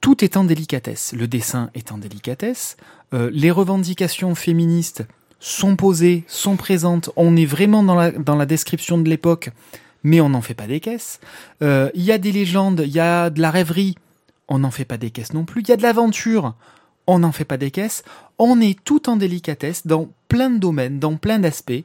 tout 0.00 0.24
est 0.24 0.36
en 0.36 0.44
délicatesse. 0.44 1.14
Le 1.16 1.26
dessin 1.26 1.70
est 1.74 1.90
en 1.90 1.98
délicatesse. 1.98 2.76
Euh, 3.14 3.30
les 3.32 3.50
revendications 3.50 4.34
féministes 4.34 5.06
sont 5.38 5.76
posées, 5.76 6.24
sont 6.26 6.56
présentes. 6.56 7.10
On 7.16 7.36
est 7.36 7.46
vraiment 7.46 7.82
dans 7.82 7.94
la, 7.94 8.46
description 8.46 8.98
de 8.98 9.08
l'époque, 9.08 9.50
mais 10.02 10.20
on 10.20 10.30
n'en 10.30 10.40
fait 10.40 10.54
pas 10.54 10.66
des 10.66 10.80
caisses. 10.80 11.20
Euh, 11.62 11.90
Il 11.94 12.02
y 12.02 12.12
a 12.12 12.18
des 12.18 12.32
légendes, 12.32 12.82
il 12.84 12.92
y 12.92 13.00
a 13.00 13.30
de 13.30 13.40
la 13.40 13.50
rêverie, 13.50 13.94
on 14.48 14.58
n'en 14.58 14.70
fait 14.70 14.84
pas 14.84 14.96
des 14.96 15.10
caisses 15.10 15.32
non 15.32 15.44
plus. 15.44 15.62
Il 15.62 15.68
y 15.68 15.72
a 15.72 15.76
de 15.76 15.82
l'aventure, 15.82 16.54
on 17.06 17.18
n'en 17.18 17.32
fait 17.32 17.44
pas 17.44 17.56
des 17.56 17.70
caisses. 17.70 18.04
On 18.38 18.60
est 18.60 18.82
tout 18.84 19.08
en 19.08 19.16
délicatesse 19.16 19.86
dans 19.86 20.08
plein 20.28 20.50
de 20.50 20.58
domaines, 20.58 20.98
dans 20.98 21.16
plein 21.16 21.38
d'aspects. 21.38 21.84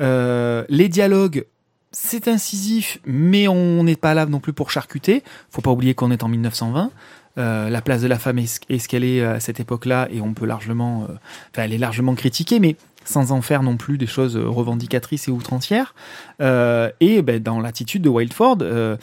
Euh, 0.00 0.64
les 0.68 0.88
dialogues, 0.88 1.46
c'est 1.92 2.28
incisif, 2.28 3.00
mais 3.04 3.48
on 3.48 3.82
n'est 3.82 3.96
pas 3.96 4.14
là 4.14 4.26
non 4.26 4.38
plus 4.38 4.52
pour 4.52 4.70
charcuter. 4.70 5.24
Faut 5.50 5.62
pas 5.62 5.72
oublier 5.72 5.94
qu'on 5.94 6.10
est 6.10 6.22
en 6.22 6.28
1920. 6.28 6.90
Euh, 7.38 7.70
la 7.70 7.80
place 7.80 8.02
de 8.02 8.08
la 8.08 8.18
femme 8.18 8.38
est 8.38 8.46
ce 8.78 8.88
qu'elle 8.88 9.04
est 9.04 9.22
à 9.22 9.40
cette 9.40 9.60
époque-là, 9.60 10.08
et 10.10 10.20
on 10.20 10.34
peut 10.34 10.46
largement, 10.46 11.06
euh, 11.08 11.14
elle 11.56 11.72
est 11.72 11.78
largement 11.78 12.14
critiquée, 12.14 12.60
mais 12.60 12.76
sans 13.04 13.32
en 13.32 13.42
faire 13.42 13.62
non 13.62 13.76
plus 13.76 13.98
des 13.98 14.06
choses 14.06 14.36
euh, 14.36 14.48
revendicatrices 14.48 15.28
et 15.28 15.30
outrancières. 15.30 15.94
Euh, 16.40 16.90
et 17.00 17.22
ben, 17.22 17.42
dans 17.42 17.60
l'attitude 17.60 18.02
de 18.02 18.08
Wildford, 18.08 18.58
euh, 18.62 18.96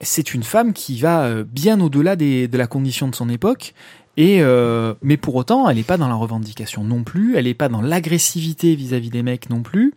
c'est 0.00 0.34
une 0.34 0.42
femme 0.42 0.72
qui 0.72 1.00
va 1.00 1.24
euh, 1.24 1.44
bien 1.46 1.80
au-delà 1.80 2.16
de 2.16 2.56
la 2.56 2.66
condition 2.66 3.08
de 3.08 3.14
son 3.14 3.28
époque. 3.28 3.74
Et 4.18 4.42
euh, 4.42 4.92
mais 5.02 5.16
pour 5.16 5.34
autant, 5.36 5.68
elle 5.70 5.76
n'est 5.76 5.82
pas 5.82 5.96
dans 5.96 6.08
la 6.08 6.14
revendication 6.14 6.84
non 6.84 7.02
plus. 7.02 7.36
Elle 7.36 7.44
n'est 7.46 7.54
pas 7.54 7.68
dans 7.70 7.80
l'agressivité 7.80 8.74
vis-à-vis 8.74 9.08
des 9.08 9.22
mecs 9.22 9.48
non 9.48 9.62
plus. 9.62 9.94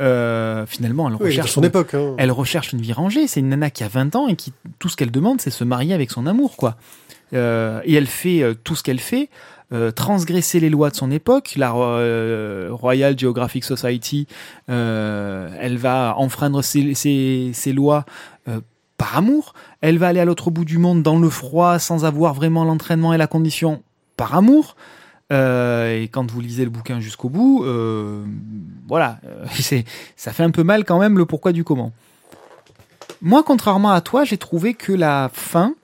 Euh, 0.00 0.66
finalement, 0.66 1.08
elle 1.08 1.14
oui, 1.14 1.26
recherche 1.28 1.52
son 1.52 1.62
époque. 1.62 1.94
Hein. 1.94 2.14
elle 2.18 2.30
recherche 2.32 2.72
une 2.72 2.80
vie 2.82 2.92
rangée. 2.92 3.26
C'est 3.26 3.40
une 3.40 3.48
nana 3.48 3.70
qui 3.70 3.82
a 3.82 3.88
20 3.88 4.16
ans 4.16 4.28
et 4.28 4.36
qui 4.36 4.52
tout 4.78 4.88
ce 4.90 4.96
qu'elle 4.96 5.10
demande, 5.10 5.40
c'est 5.40 5.50
se 5.50 5.64
marier 5.64 5.94
avec 5.94 6.10
son 6.10 6.26
amour, 6.26 6.56
quoi. 6.56 6.76
Euh, 7.32 7.80
et 7.84 7.94
elle 7.94 8.06
fait 8.06 8.42
tout 8.64 8.76
ce 8.76 8.82
qu'elle 8.82 9.00
fait, 9.00 9.30
transgresser 9.96 10.60
les 10.60 10.68
lois 10.70 10.90
de 10.90 10.94
son 10.96 11.10
époque. 11.10 11.54
La 11.56 11.70
Royal 11.70 13.18
Geographic 13.18 13.64
Society, 13.64 14.26
elle 14.68 15.76
va 15.78 16.14
enfreindre 16.18 16.62
ses, 16.62 16.94
ses- 16.94 17.50
ses 17.54 17.72
lois 17.72 18.04
par 18.98 19.16
amour. 19.16 19.54
Elle 19.86 19.98
va 19.98 20.08
aller 20.08 20.20
à 20.20 20.24
l'autre 20.24 20.50
bout 20.50 20.64
du 20.64 20.78
monde 20.78 21.02
dans 21.02 21.18
le 21.18 21.28
froid 21.28 21.78
sans 21.78 22.06
avoir 22.06 22.32
vraiment 22.32 22.64
l'entraînement 22.64 23.12
et 23.12 23.18
la 23.18 23.26
condition 23.26 23.82
par 24.16 24.34
amour. 24.34 24.76
Euh, 25.30 26.00
et 26.00 26.08
quand 26.08 26.30
vous 26.30 26.40
lisez 26.40 26.64
le 26.64 26.70
bouquin 26.70 27.00
jusqu'au 27.00 27.28
bout, 27.28 27.64
euh, 27.64 28.24
voilà, 28.88 29.18
euh, 29.26 29.44
ça 30.16 30.32
fait 30.32 30.42
un 30.42 30.52
peu 30.52 30.62
mal 30.62 30.86
quand 30.86 30.98
même 30.98 31.18
le 31.18 31.26
pourquoi 31.26 31.52
du 31.52 31.64
comment. 31.64 31.92
Moi, 33.20 33.42
contrairement 33.42 33.90
à 33.90 34.00
toi, 34.00 34.24
j'ai 34.24 34.38
trouvé 34.38 34.72
que 34.72 34.90
la 34.90 35.30
fin 35.34 35.74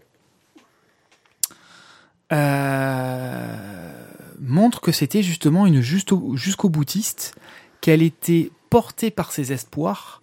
montre 4.40 4.80
que 4.80 4.92
c'était 4.92 5.22
justement 5.22 5.66
une 5.66 5.82
jusqu'au 5.82 6.70
boutiste, 6.70 7.34
qu'elle 7.82 8.00
était 8.00 8.50
portée 8.70 9.10
par 9.10 9.30
ses 9.30 9.52
espoirs, 9.52 10.22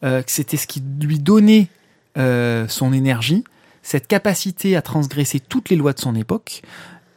que 0.00 0.22
c'était 0.28 0.56
ce 0.56 0.66
qui 0.66 0.82
lui 0.98 1.18
donnait 1.18 1.68
euh, 2.18 2.66
son 2.68 2.92
énergie, 2.92 3.44
cette 3.82 4.06
capacité 4.06 4.76
à 4.76 4.82
transgresser 4.82 5.40
toutes 5.40 5.70
les 5.70 5.76
lois 5.76 5.92
de 5.92 6.00
son 6.00 6.14
époque, 6.14 6.62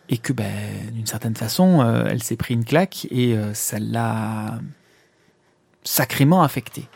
et 0.10 0.18
que 0.18 0.34
ben, 0.34 0.52
d'une 0.94 1.06
certaine 1.08 1.36
façon, 1.36 1.82
euh, 1.82 2.06
elle 2.10 2.22
s'est 2.22 2.36
pris 2.36 2.54
une 2.54 2.66
claque 2.66 3.08
et 3.12 3.36
euh, 3.38 3.54
ça 3.54 3.80
l'a 3.80 4.60
sacrément 5.84 6.44
affectée. 6.44 6.88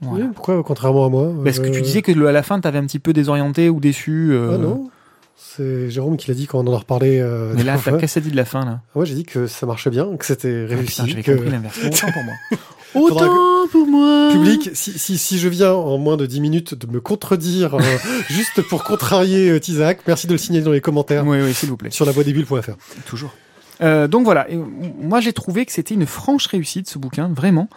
Voilà. 0.00 0.24
Oui, 0.26 0.30
pourquoi, 0.34 0.62
contrairement 0.62 1.06
à 1.06 1.08
moi 1.08 1.32
Parce 1.44 1.58
que 1.60 1.68
tu 1.68 1.80
disais 1.80 2.02
que 2.02 2.12
à 2.26 2.32
la 2.32 2.42
fin, 2.42 2.60
t'avais 2.60 2.78
un 2.78 2.86
petit 2.86 2.98
peu 2.98 3.12
désorienté 3.12 3.68
ou 3.70 3.78
déçu. 3.80 4.32
Ah 4.36 4.58
non 4.58 4.90
C'est 5.36 5.90
Jérôme 5.90 6.16
qui 6.16 6.28
l'a 6.28 6.34
dit 6.34 6.46
quand 6.46 6.58
on 6.58 6.66
en 6.70 6.74
a 6.74 6.78
reparlé. 6.78 7.20
Euh, 7.20 7.52
Mais 7.56 7.62
là, 7.62 7.74
t'as 7.74 7.78
fois. 7.78 7.92
qu'est-ce 7.92 8.14
que 8.16 8.20
ça 8.20 8.20
dit 8.20 8.30
de 8.32 8.36
la 8.36 8.44
fin, 8.44 8.64
là 8.64 8.80
Moi, 8.94 9.04
j'ai 9.04 9.14
dit 9.14 9.24
que 9.24 9.46
ça 9.46 9.64
marchait 9.64 9.90
bien, 9.90 10.16
que 10.16 10.26
c'était 10.26 10.66
Ah, 10.70 10.74
réussi. 10.74 11.02
j'avais 11.08 11.22
que... 11.22 11.32
compris 11.32 11.50
l'inverse. 11.50 11.78
Pour 11.78 12.24
moi. 12.24 12.34
Autant 12.94 13.66
pour 13.70 13.86
moi 13.86 14.30
Public, 14.32 14.70
si, 14.74 14.98
si, 14.98 15.16
si 15.18 15.38
je 15.38 15.48
viens 15.48 15.72
en 15.72 15.98
moins 15.98 16.16
de 16.16 16.26
10 16.26 16.40
minutes 16.40 16.74
de 16.74 16.86
me 16.86 17.00
contredire 17.00 17.74
euh, 17.74 17.80
juste 18.28 18.62
pour 18.68 18.84
contrarier 18.84 19.48
euh, 19.50 19.58
Tizak, 19.60 20.00
merci 20.06 20.26
de 20.26 20.32
le 20.32 20.38
signaler 20.38 20.64
dans 20.64 20.72
les 20.72 20.80
commentaires 20.80 21.26
Oui, 21.26 21.38
oui, 21.42 21.54
s'il 21.54 21.68
vous 21.70 21.76
plaît. 21.76 21.90
sur 21.90 22.04
la 22.04 22.12
des 22.12 22.32
bulles.fr. 22.32 22.76
Toujours. 23.06 23.32
Euh, 23.80 24.06
donc 24.08 24.24
voilà, 24.24 24.48
Et, 24.50 24.56
moi 24.56 25.20
j'ai 25.20 25.32
trouvé 25.32 25.64
que 25.66 25.72
c'était 25.72 25.94
une 25.94 26.06
franche 26.06 26.46
réussite 26.46 26.88
ce 26.88 26.98
bouquin, 26.98 27.28
vraiment. 27.28 27.68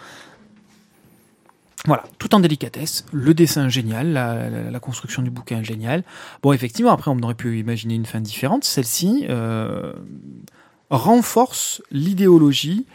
Voilà, 1.85 2.03
tout 2.17 2.33
en 2.33 2.39
délicatesse, 2.39 3.05
le 3.13 3.33
dessin 3.35 3.69
génial, 3.69 4.11
la, 4.11 4.49
la- 4.49 4.71
la 4.71 4.79
construction 4.79 5.21
du 5.21 5.29
bouquin 5.29 5.61
génial. 5.61 6.03
Bon, 6.41 6.51
effectivement, 6.51 6.91
après 6.91 7.11
on 7.11 7.19
aurait 7.21 7.35
pu 7.35 7.59
imaginer 7.59 7.93
une 7.93 8.07
fin 8.07 8.21
différente. 8.21 8.63
Celle-ci 8.63 9.25
euh, 9.29 9.93
renforce 10.89 11.81
l'idéologie 11.91 12.85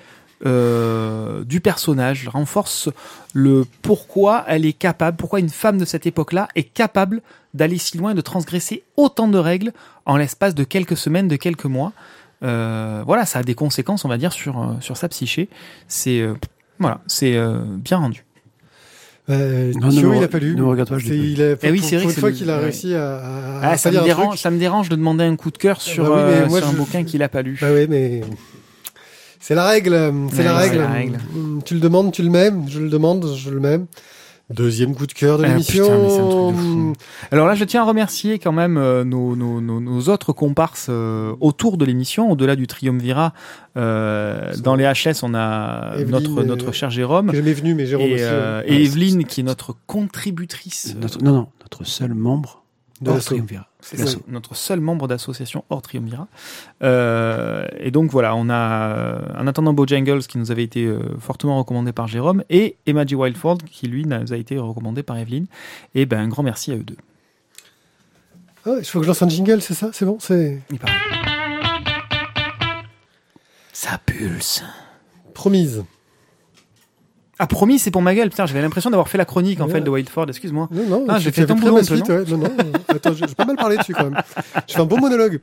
euh, 0.47 1.45
du 1.45 1.61
personnage, 1.61 2.28
renforce 2.28 2.88
le 3.34 3.64
pourquoi 3.82 4.45
elle 4.49 4.64
est 4.66 4.72
capable, 4.72 5.16
pourquoi 5.16 5.41
une 5.41 5.49
femme 5.51 5.78
de 5.78 5.84
cette 5.84 6.07
époque-là 6.07 6.49
est 6.55 6.62
capable 6.64 7.20
d'aller 7.55 7.78
si 7.78 7.99
loin, 7.99 8.14
de 8.14 8.20
transgresser 8.20 8.82
autant 8.97 9.28
de 9.28 9.38
règles 9.38 9.72
en 10.07 10.16
l'espace 10.16 10.55
de 10.55 10.64
quelques 10.64 10.97
semaines, 10.97 11.28
de 11.28 11.36
quelques 11.36 11.64
mois. 11.66 11.93
Euh, 12.43 13.03
voilà, 13.07 13.26
ça 13.26 13.41
a 13.41 13.43
des 13.43 13.55
conséquences, 13.55 14.05
on 14.05 14.09
va 14.09 14.16
dire, 14.16 14.32
sur, 14.32 14.59
euh, 14.62 14.66
sur 14.80 14.97
sa 14.97 15.09
psyché. 15.09 15.49
C'est 15.88 16.20
euh, 16.20 16.34
voilà, 16.78 17.01
c'est 17.07 17.36
euh, 17.36 17.59
bien 17.66 17.99
rendu. 17.99 18.24
Euh, 19.28 19.72
Non, 19.80 19.91
Thio, 19.91 20.14
il 20.14 20.24
a 20.24 20.28
pas 20.28 20.38
lu. 20.38 20.57
ne 20.57 20.62
me 20.62 20.66
regarde 20.66 20.88
pas, 20.88 20.99
je 20.99 21.12
il 21.12 21.43
a, 21.43 21.55
pour, 21.57 21.68
Eh 21.68 21.70
oui, 21.72 21.80
c'est 21.80 21.97
vrai 21.97 22.05
pour 22.05 22.11
une 22.12 22.16
fois 22.18 22.32
qu'il 22.32 22.49
a 22.51 22.59
réussi 22.59 22.95
à, 22.95 23.16
à, 23.18 23.59
à 23.59 23.70
Ah, 23.72 23.76
ça, 23.76 23.91
me 23.93 24.03
dérange, 24.03 24.38
ça 24.38 24.51
me 24.51 24.59
dérange 24.59 24.88
de 24.88 24.97
demander 24.97 25.22
un 25.24 25.36
coup 25.36 25.51
de 25.51 25.59
cœur 25.59 25.80
sur, 25.80 26.05
bah 26.05 26.11
oui, 26.26 26.32
euh, 26.34 26.49
moi, 26.49 26.59
sur 26.61 26.68
un 26.68 26.72
je- 26.72 26.76
bouquin 26.76 27.05
qu'il 27.05 27.22
a 27.22 27.28
pas 27.28 27.43
lu. 27.43 27.59
Bah 27.61 27.68
oui, 27.72 27.86
mais 27.88 28.22
c'est 29.41 29.55
la 29.57 29.66
règle. 29.66 30.12
C'est 30.30 30.38
Ouais, 30.38 30.45
la 30.45 30.57
règle. 30.57 30.78
la 30.78 30.88
règle. 30.88 31.18
Mm, 31.34 31.62
Tu 31.64 31.74
le 31.74 31.80
demandes, 31.80 32.12
tu 32.12 32.22
le 32.22 32.30
mets. 32.30 32.51
Je 32.68 32.78
le 32.80 32.88
demande, 32.88 33.26
je 33.36 33.51
le 33.51 33.59
mets. 33.61 33.80
Deuxième 34.53 34.97
coup 34.97 35.07
de 35.07 35.12
cœur 35.12 35.38
de 35.38 35.45
Ah, 35.45 35.49
l'émission. 35.49 35.84
putain, 35.84 35.99
mais 36.03 36.09
c'est 36.11 36.18
un 36.18 36.28
truc 36.28 36.57
de 36.57 36.61
fou. 36.61 36.93
Alors 37.30 37.47
là, 37.47 37.55
je 37.55 37.62
tiens 37.62 37.82
à 37.82 37.84
remercier 37.84 38.41
quand 38.41 38.51
même 38.51 38.78
euh, 38.78 39.05
nos, 39.05 39.36
nos, 39.36 39.61
nos, 39.61 39.78
nos 39.78 40.01
autres 40.09 40.32
comparses 40.32 40.88
euh, 40.91 41.36
autour 41.38 41.76
de 41.78 41.84
l'émission, 41.84 42.32
au-delà 42.32 42.57
du 42.57 42.66
triumvirat. 42.66 43.32
Euh, 43.76 44.53
dans 44.64 44.74
les 44.74 44.84
HS, 44.93 45.22
on 45.22 45.34
a 45.34 45.93
Evelyne, 45.97 46.11
notre, 46.11 46.41
euh, 46.41 46.45
notre 46.45 46.72
cher 46.72 46.91
Jérôme. 46.91 47.32
Jamais 47.32 47.53
venu, 47.53 47.74
mais 47.76 47.86
Jérôme 47.86 48.09
Et, 48.09 48.14
aussi. 48.14 48.24
euh, 48.24 48.62
ouais. 48.62 48.72
et 48.72 48.82
Evelyne, 48.84 49.24
qui 49.24 49.41
est 49.43 49.45
notre 49.45 49.76
contributrice. 49.86 50.95
euh, 50.97 51.01
Notre- 51.01 51.22
non, 51.22 51.32
non, 51.32 51.47
notre 51.62 51.84
seul 51.84 52.14
membre 52.14 52.60
De 53.01 53.11
hors 53.11 53.20
triumvirat. 53.20 53.66
C'est 53.80 54.28
notre 54.28 54.55
seul 54.55 54.80
membre 54.80 55.09
d'association 55.09 55.64
hors 55.70 55.80
Triumvirat. 55.80 56.28
Euh, 56.82 57.66
et 57.78 57.90
donc 57.90 58.11
voilà, 58.11 58.34
on 58.36 58.51
a 58.51 58.94
euh, 58.94 59.20
en 59.38 59.46
attendant 59.46 59.72
Bojangles 59.72 60.22
qui 60.24 60.36
nous 60.36 60.51
avait 60.51 60.64
été 60.64 60.84
euh, 60.84 61.01
fortement 61.18 61.59
recommandé 61.59 61.92
par 61.92 62.07
Jérôme 62.07 62.44
et 62.51 62.76
Emma 62.86 63.07
G. 63.07 63.16
Wildford 63.16 63.59
qui 63.70 63.86
lui 63.86 64.05
nous 64.05 64.32
a 64.32 64.36
été 64.36 64.59
recommandé 64.59 65.03
par 65.03 65.16
Evelyne. 65.16 65.46
Et 65.94 66.05
ben 66.05 66.20
un 66.20 66.28
grand 66.28 66.42
merci 66.42 66.72
à 66.72 66.76
eux 66.76 66.82
deux. 66.82 66.96
Ah, 68.66 68.74
il 68.78 68.84
faut 68.84 68.98
que 68.98 69.05
je 69.05 69.09
lance 69.09 69.22
un 69.22 69.28
jingle, 69.28 69.62
c'est 69.62 69.72
ça? 69.74 69.88
C'est 69.92 70.05
bon 70.05 70.18
C'est 70.20 70.61
Il 70.70 70.78
paraît. 70.78 70.92
Ça 73.72 73.98
pulse. 74.05 74.62
promise. 75.32 75.84
Ah 77.43 77.47
promis, 77.47 77.78
c'est 77.78 77.91
pour 77.91 78.03
ma 78.03 78.14
gueule. 78.14 78.28
Putain, 78.28 78.45
j'avais 78.45 78.61
l'impression 78.61 78.91
d'avoir 78.91 79.09
fait 79.09 79.16
la 79.16 79.24
chronique 79.24 79.61
en 79.62 79.66
Ouais. 79.66 79.72
fait 79.72 79.80
de 79.80 79.88
Wildford. 79.88 80.26
Excuse-moi. 80.28 80.68
Non, 80.70 80.86
non, 80.86 81.07
Ah, 81.09 81.18
j'ai 81.18 81.32
fait 81.32 81.47
ton 81.47 81.55
boulot 81.55 81.82
suite, 81.82 82.07
ouais. 82.11 82.22
Non, 82.28 82.36
non. 82.36 82.45
euh, 82.45 82.78
Attends, 82.88 83.14
j'ai 83.14 83.26
pas 83.34 83.47
mal 83.47 83.57
parlé 83.57 83.78
dessus 83.78 83.95
quand 83.95 84.05
même. 84.11 84.20
Je 84.68 84.74
fais 84.74 84.80
un 84.80 84.84
bon 84.84 84.99
monologue. 85.01 85.41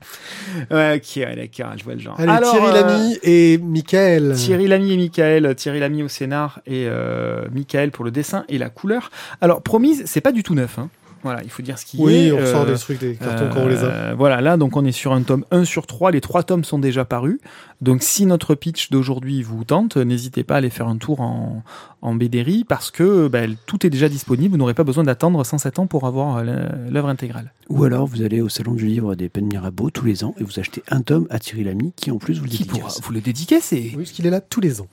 Ouais, 0.69 0.97
ok, 0.97 1.03
ouais, 1.17 1.35
d'accord, 1.35 1.73
je 1.75 1.83
vois 1.83 1.93
le 1.95 1.99
genre. 1.99 2.15
Allez, 2.19 2.31
Alors, 2.31 2.51
Thierry 2.51 2.67
euh, 2.67 2.81
Lamy 2.81 3.17
et 3.23 3.57
Michael. 3.57 4.33
Thierry 4.35 4.67
Lamy 4.67 4.93
et 4.93 4.97
Michael, 4.97 5.55
Thierry 5.55 5.79
Lamy 5.79 6.03
au 6.03 6.07
scénar 6.07 6.59
et 6.67 6.85
euh, 6.87 7.45
Michael 7.51 7.89
pour 7.89 8.05
le 8.05 8.11
dessin 8.11 8.45
et 8.47 8.59
la 8.59 8.69
couleur. 8.69 9.09
Alors, 9.41 9.63
promise, 9.63 10.03
c'est 10.05 10.21
pas 10.21 10.31
du 10.31 10.43
tout 10.43 10.53
neuf. 10.53 10.77
Hein. 10.77 10.89
Voilà, 11.28 11.43
il 11.43 11.49
faut 11.49 11.61
dire 11.61 11.78
ce 11.78 11.86
qui 11.86 11.97
Oui, 11.99 12.13
est. 12.28 12.32
on 12.32 12.38
ressort 12.38 12.61
euh, 12.63 12.73
des 12.73 12.80
trucs, 12.80 12.99
des 12.99 13.15
cartons 13.15 13.49
quand 13.53 13.61
on 13.61 13.67
les 13.67 13.84
a. 13.84 13.88
euh, 13.88 14.15
Voilà, 14.17 14.41
là, 14.41 14.57
donc 14.57 14.75
on 14.78 14.86
est 14.86 14.91
sur 14.91 15.11
un 15.13 15.21
tome 15.21 15.45
1 15.51 15.65
sur 15.65 15.86
3. 15.86 16.11
Les 16.11 16.21
trois 16.21 16.43
tomes 16.43 16.63
sont 16.63 16.80
déjà 16.80 17.05
parus. 17.05 17.38
Donc, 17.82 18.01
si 18.01 18.25
notre 18.25 18.55
pitch 18.55 18.89
d'aujourd'hui 18.89 19.43
vous 19.43 19.63
tente, 19.63 19.97
n'hésitez 19.97 20.43
pas 20.43 20.55
à 20.55 20.57
aller 20.57 20.69
faire 20.69 20.88
un 20.88 20.97
tour 20.97 21.21
en, 21.21 21.63
en 22.01 22.15
BDRI 22.15 22.63
parce 22.63 22.89
que 22.91 23.28
bah, 23.28 23.41
tout 23.67 23.86
est 23.86 23.89
déjà 23.89 24.09
disponible. 24.09 24.51
Vous 24.53 24.57
n'aurez 24.57 24.73
pas 24.73 24.84
besoin 24.84 25.03
d'attendre 25.03 25.43
107 25.45 25.80
ans 25.80 25.86
pour 25.88 26.07
avoir 26.07 26.38
euh, 26.38 26.67
l'œuvre 26.89 27.09
intégrale. 27.09 27.51
Ou 27.69 27.84
alors 27.84 28.07
vous 28.07 28.21
allez 28.23 28.41
au 28.41 28.49
salon 28.49 28.73
du 28.73 28.88
livre 28.88 29.13
des 29.15 29.30
Peines 29.30 29.45
Mirabeau 29.47 29.89
tous 29.89 30.05
les 30.05 30.23
ans 30.23 30.34
et 30.39 30.43
vous 30.43 30.59
achetez 30.59 30.82
un 30.89 31.01
tome 31.01 31.28
à 31.30 31.38
Thierry 31.39 31.63
Lamy 31.65 31.91
qui 31.95 32.09
en 32.11 32.17
plus 32.17 32.39
vous 32.39 32.45
le 32.45 32.49
Qui 32.49 32.63
pourra 32.63 32.84
dédicace. 32.84 33.01
vous 33.03 33.11
le 33.13 33.19
dédicacer? 33.21 33.89
Oui, 33.91 33.97
parce 34.03 34.11
qu'il 34.11 34.25
est 34.25 34.30
là 34.32 34.41
tous 34.41 34.61
les 34.61 34.82
ans. 34.82 34.88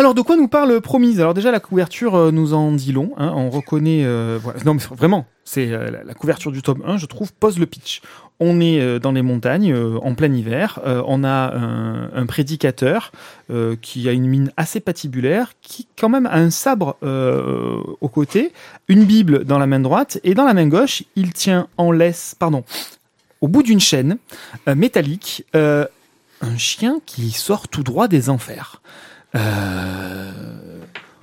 Alors 0.00 0.14
de 0.14 0.22
quoi 0.22 0.34
nous 0.34 0.48
parle 0.48 0.80
Promise? 0.80 1.20
Alors 1.20 1.34
déjà 1.34 1.50
la 1.50 1.60
couverture 1.60 2.14
euh, 2.14 2.30
nous 2.30 2.54
en 2.54 2.72
dit 2.72 2.90
long. 2.90 3.12
hein. 3.18 3.34
on 3.36 3.50
reconnaît. 3.50 4.00
euh. 4.02 4.38
Non 4.64 4.72
mais 4.72 4.80
vraiment, 4.96 5.26
c'est 5.44 5.70
euh, 5.72 5.90
la, 5.90 6.14
couverture 6.14 6.52
du 6.52 6.62
tome 6.62 6.82
1, 6.86 6.96
je 6.96 7.04
trouve, 7.04 7.34
pose 7.34 7.58
le 7.58 7.66
pitch. 7.66 8.00
On 8.42 8.62
est 8.62 8.98
dans 8.98 9.12
les 9.12 9.20
montagnes, 9.20 9.76
en 9.76 10.14
plein 10.14 10.32
hiver. 10.32 10.80
on 11.06 11.22
a 11.22 11.54
un, 11.54 12.10
un 12.14 12.24
prédicateur 12.24 13.12
qui 13.82 14.08
a 14.08 14.12
une 14.12 14.26
mine 14.26 14.50
assez 14.56 14.80
patibulaire, 14.80 15.52
qui 15.60 15.86
quand 15.98 16.08
même 16.08 16.24
a 16.24 16.36
un 16.36 16.48
sabre 16.48 16.96
au 17.02 18.08
côté, 18.08 18.54
une 18.88 19.04
bible 19.04 19.44
dans 19.44 19.58
la 19.58 19.66
main 19.66 19.80
droite 19.80 20.18
et 20.24 20.32
dans 20.32 20.46
la 20.46 20.54
main 20.54 20.68
gauche, 20.68 21.02
il 21.16 21.34
tient 21.34 21.66
en 21.76 21.92
laisse, 21.92 22.34
pardon, 22.38 22.64
au 23.42 23.48
bout 23.48 23.62
d'une 23.62 23.78
chaîne 23.80 24.16
métallique, 24.74 25.44
un 25.52 26.56
chien 26.56 27.00
qui 27.04 27.32
sort 27.32 27.68
tout 27.68 27.82
droit 27.82 28.08
des 28.08 28.30
enfers. 28.30 28.80
Euh, 29.36 30.30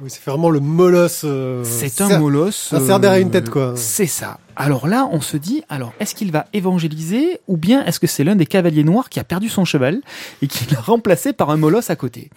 Oui, 0.02 0.10
c'est 0.10 0.24
vraiment 0.24 0.50
le 0.50 0.60
molosse. 0.60 1.22
euh, 1.26 1.64
c'est 1.64 2.02
un 2.02 2.20
molosse. 2.20 2.72
Un 2.74 2.80
cerf 2.86 3.00
derrière 3.00 3.22
une 3.22 3.30
euh, 3.30 3.32
tête, 3.32 3.50
quoi. 3.50 3.74
C'est 3.76 4.06
ça. 4.06 4.40
Alors 4.56 4.88
là, 4.88 5.08
on 5.12 5.22
se 5.22 5.38
dit, 5.38 5.64
alors 5.70 5.94
est-ce 6.00 6.14
qu'il 6.16 6.32
va 6.32 6.46
évangéliser 6.54 7.40
ou 7.48 7.58
bien 7.58 7.84
est-ce 7.86 8.00
que 8.00 8.08
c'est 8.08 8.24
l'un 8.24 8.36
des 8.36 8.46
cavaliers 8.46 8.84
noirs 8.84 9.10
qui 9.10 9.20
a 9.20 9.24
perdu 9.24 9.50
son 9.50 9.66
cheval 9.66 10.02
et 10.42 10.48
qui 10.48 10.72
l'a 10.74 10.80
remplacé 10.86 11.34
par 11.34 11.50
un 11.50 11.58
molosse 11.58 11.90
à 11.90 11.96
côté? 11.96 12.30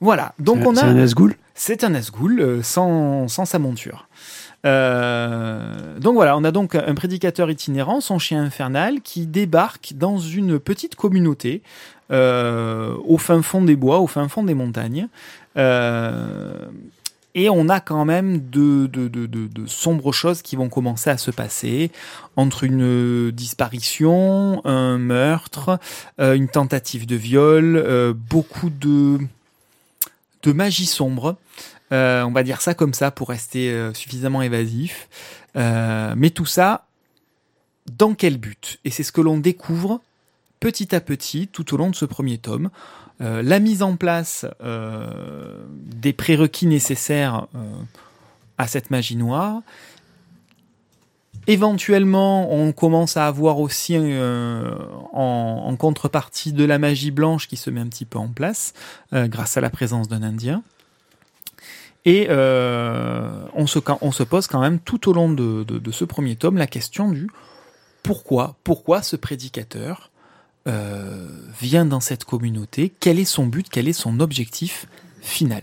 Voilà. 0.00 0.34
Donc 0.38 0.58
C'est- 0.60 0.66
on 0.68 0.74
C'est 0.74 0.80
a. 0.82 0.86
un 0.86 0.94
Nazgûl 0.94 1.36
C'est 1.54 1.84
un 1.84 1.94
euh, 1.94 2.62
sans, 2.62 3.28
sans 3.28 3.44
sa 3.44 3.58
monture. 3.58 4.08
Euh, 4.64 5.98
donc 6.00 6.14
voilà, 6.14 6.36
on 6.36 6.42
a 6.44 6.50
donc 6.50 6.74
un 6.74 6.94
prédicateur 6.94 7.50
itinérant, 7.50 8.00
son 8.00 8.18
chien 8.18 8.42
infernal, 8.42 9.00
qui 9.00 9.26
débarque 9.26 9.92
dans 9.94 10.18
une 10.18 10.58
petite 10.58 10.96
communauté 10.96 11.62
euh, 11.62 11.95
au 12.10 13.18
fin 13.18 13.42
fond 13.42 13.62
des 13.62 13.76
bois, 13.76 13.98
au 13.98 14.06
fin 14.06 14.28
fond 14.28 14.44
des 14.44 14.54
montagnes. 14.54 15.08
Euh, 15.56 16.66
et 17.36 17.50
on 17.50 17.68
a 17.68 17.80
quand 17.80 18.06
même 18.06 18.48
de, 18.48 18.86
de, 18.86 19.08
de, 19.08 19.26
de, 19.26 19.66
sombres 19.66 20.10
choses 20.10 20.40
qui 20.40 20.56
vont 20.56 20.70
commencer 20.70 21.10
à 21.10 21.18
se 21.18 21.30
passer 21.30 21.90
entre 22.34 22.64
une 22.64 23.30
disparition, 23.30 24.62
un 24.64 24.96
meurtre, 24.96 25.78
euh, 26.18 26.32
une 26.32 26.48
tentative 26.48 27.06
de 27.06 27.14
viol, 27.14 27.76
euh, 27.76 28.14
beaucoup 28.14 28.70
de, 28.70 29.18
de 30.44 30.52
magie 30.52 30.86
sombre. 30.86 31.36
Euh, 31.92 32.22
on 32.22 32.32
va 32.32 32.42
dire 32.42 32.62
ça 32.62 32.72
comme 32.72 32.94
ça 32.94 33.10
pour 33.10 33.28
rester 33.28 33.70
euh, 33.70 33.92
suffisamment 33.92 34.40
évasif. 34.40 35.06
Euh, 35.56 36.14
mais 36.16 36.30
tout 36.30 36.46
ça, 36.46 36.86
dans 37.98 38.14
quel 38.14 38.38
but? 38.38 38.78
Et 38.86 38.90
c'est 38.90 39.02
ce 39.02 39.12
que 39.12 39.20
l'on 39.20 39.36
découvre 39.36 40.00
petit 40.66 40.96
à 40.96 41.00
petit 41.00 41.46
tout 41.46 41.74
au 41.74 41.76
long 41.76 41.90
de 41.90 41.94
ce 41.94 42.04
premier 42.04 42.38
tome. 42.38 42.70
Euh, 43.20 43.40
la 43.40 43.60
mise 43.60 43.84
en 43.84 43.94
place 43.94 44.44
euh, 44.64 45.64
des 45.70 46.12
prérequis 46.12 46.66
nécessaires 46.66 47.46
euh, 47.54 47.60
à 48.58 48.66
cette 48.66 48.90
magie 48.90 49.14
noire. 49.14 49.60
Éventuellement, 51.46 52.52
on 52.52 52.72
commence 52.72 53.16
à 53.16 53.28
avoir 53.28 53.60
aussi 53.60 53.96
en, 53.96 55.76
contrepartie 55.78 56.52
de 56.52 56.64
la 56.64 56.80
magie 56.80 57.12
blanche 57.12 57.46
qui 57.46 57.56
se 57.56 57.70
met 57.70 57.80
un 57.80 57.86
petit 57.86 58.06
peu 58.06 58.18
en 58.18 58.26
place 58.26 58.72
grâce 59.12 59.56
à 59.56 59.60
la 59.60 59.70
présence 59.70 60.08
d'un 60.08 60.24
Indien. 60.24 60.64
Et 62.04 62.26
on, 62.28 63.66
se, 63.68 64.22
pose 64.24 64.48
quand 64.48 64.60
même 64.60 64.80
tout 64.80 65.08
au 65.08 65.12
long 65.12 65.30
de 65.30 65.92
ce 65.92 66.04
premier 66.04 66.34
tome 66.34 66.56
la 66.56 66.66
question 66.66 67.12
du 67.12 67.28
pourquoi, 68.02 68.56
pourquoi 68.64 69.02
ce 69.02 69.14
prédicateur 69.14 70.10
euh, 70.66 71.28
vient 71.60 71.84
dans 71.84 72.00
cette 72.00 72.24
communauté, 72.24 72.92
quel 73.00 73.18
est 73.18 73.24
son 73.24 73.46
but, 73.46 73.68
quel 73.70 73.88
est 73.88 73.92
son 73.92 74.20
objectif 74.20 74.86
final? 75.20 75.62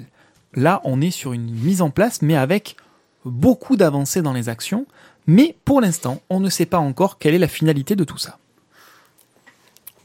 Là, 0.53 0.81
on 0.83 1.01
est 1.01 1.11
sur 1.11 1.33
une 1.33 1.51
mise 1.51 1.81
en 1.81 1.89
place, 1.89 2.21
mais 2.21 2.35
avec 2.35 2.77
beaucoup 3.25 3.75
d'avancées 3.75 4.21
dans 4.21 4.33
les 4.33 4.49
actions, 4.49 4.85
mais 5.27 5.55
pour 5.65 5.81
l'instant, 5.81 6.21
on 6.29 6.39
ne 6.39 6.49
sait 6.49 6.65
pas 6.65 6.79
encore 6.79 7.17
quelle 7.17 7.33
est 7.33 7.39
la 7.39 7.47
finalité 7.47 7.95
de 7.95 8.03
tout 8.03 8.17
ça. 8.17 8.37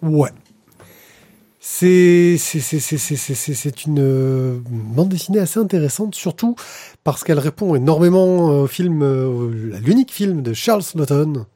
Ouais. 0.02 0.30
C'est 1.60 2.36
une 3.86 3.98
euh, 3.98 4.58
bande 4.64 5.10
dessinée 5.10 5.38
assez 5.38 5.60
intéressante, 5.60 6.14
surtout 6.14 6.56
parce 7.04 7.24
qu'elle 7.24 7.38
répond 7.38 7.74
énormément 7.74 8.62
au 8.62 8.66
film, 8.66 9.02
euh, 9.02 9.76
à 9.76 9.80
l'unique 9.80 10.12
film 10.12 10.42
de 10.42 10.52
Charles 10.54 10.82
Lawton, 10.94 11.46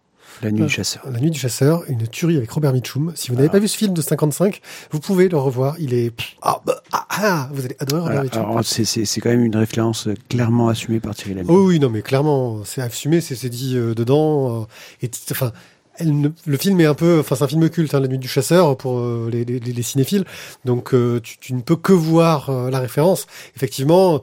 La 0.42 0.50
nuit 0.50 0.62
du 0.62 0.68
chasseur. 0.68 1.02
La 1.10 1.20
Nuit 1.20 1.30
du 1.30 1.38
Chasseur, 1.38 1.82
une 1.88 2.06
tuerie 2.08 2.36
avec 2.36 2.50
Robert 2.50 2.72
Mitchum. 2.72 3.12
Si 3.14 3.28
vous 3.28 3.34
n'avez 3.36 3.48
Ah. 3.48 3.52
pas 3.52 3.58
vu 3.58 3.68
ce 3.68 3.76
film 3.76 3.92
de 3.94 4.02
55, 4.02 4.60
vous 4.90 5.00
pouvez 5.00 5.28
le 5.28 5.36
revoir. 5.36 5.76
Il 5.78 5.94
est 5.94 6.12
ah, 6.42 6.60
bah, 6.66 6.82
ah, 6.92 7.06
ah, 7.10 7.48
vous 7.52 7.64
allez 7.64 7.76
adorer 7.78 8.00
Robert 8.02 8.24
Voilà. 8.32 8.46
Mitchum. 8.48 8.62
C'est- 8.64 8.84
c'est 8.84 9.04
c'est 9.04 9.20
quand 9.20 9.30
même 9.30 9.44
une 9.44 9.56
référence 9.56 10.08
euh, 10.08 10.14
clairement 10.28 10.68
assumée 10.68 11.00
par 11.00 11.14
Thierry 11.14 11.34
Lamy. 11.34 11.48
Oh 11.50 11.66
oui, 11.66 11.78
non, 11.78 11.90
mais 11.90 12.02
clairement, 12.02 12.62
c'est 12.64 12.80
assumé, 12.82 13.20
c'est 13.20 13.34
c'est 13.36 13.48
dit 13.50 13.76
euh, 13.76 13.94
dedans. 13.94 14.62
euh, 14.62 14.66
et 15.06 15.10
enfin, 15.30 15.52
elle 15.96 16.18
ne- 16.20 16.28
le 16.46 16.56
film 16.56 16.80
est 16.80 16.86
un 16.86 16.94
peu, 16.94 17.18
enfin, 17.20 17.36
c'est 17.36 17.44
un 17.44 17.48
film 17.48 17.68
culte, 17.68 17.94
hein, 17.94 18.00
La 18.00 18.08
Nuit 18.08 18.18
du 18.18 18.28
Chasseur 18.28 18.76
pour 18.76 18.98
euh, 18.98 19.28
les, 19.30 19.44
les, 19.44 19.60
les 19.60 19.82
cinéphiles. 19.82 20.24
Donc, 20.64 20.94
euh, 20.94 21.20
tu, 21.22 21.38
tu 21.38 21.52
ne 21.54 21.60
peux 21.60 21.76
que 21.76 21.92
voir 21.92 22.48
euh, 22.50 22.70
la 22.70 22.80
référence. 22.80 23.26
Effectivement, 23.56 24.14
euh, 24.14 24.18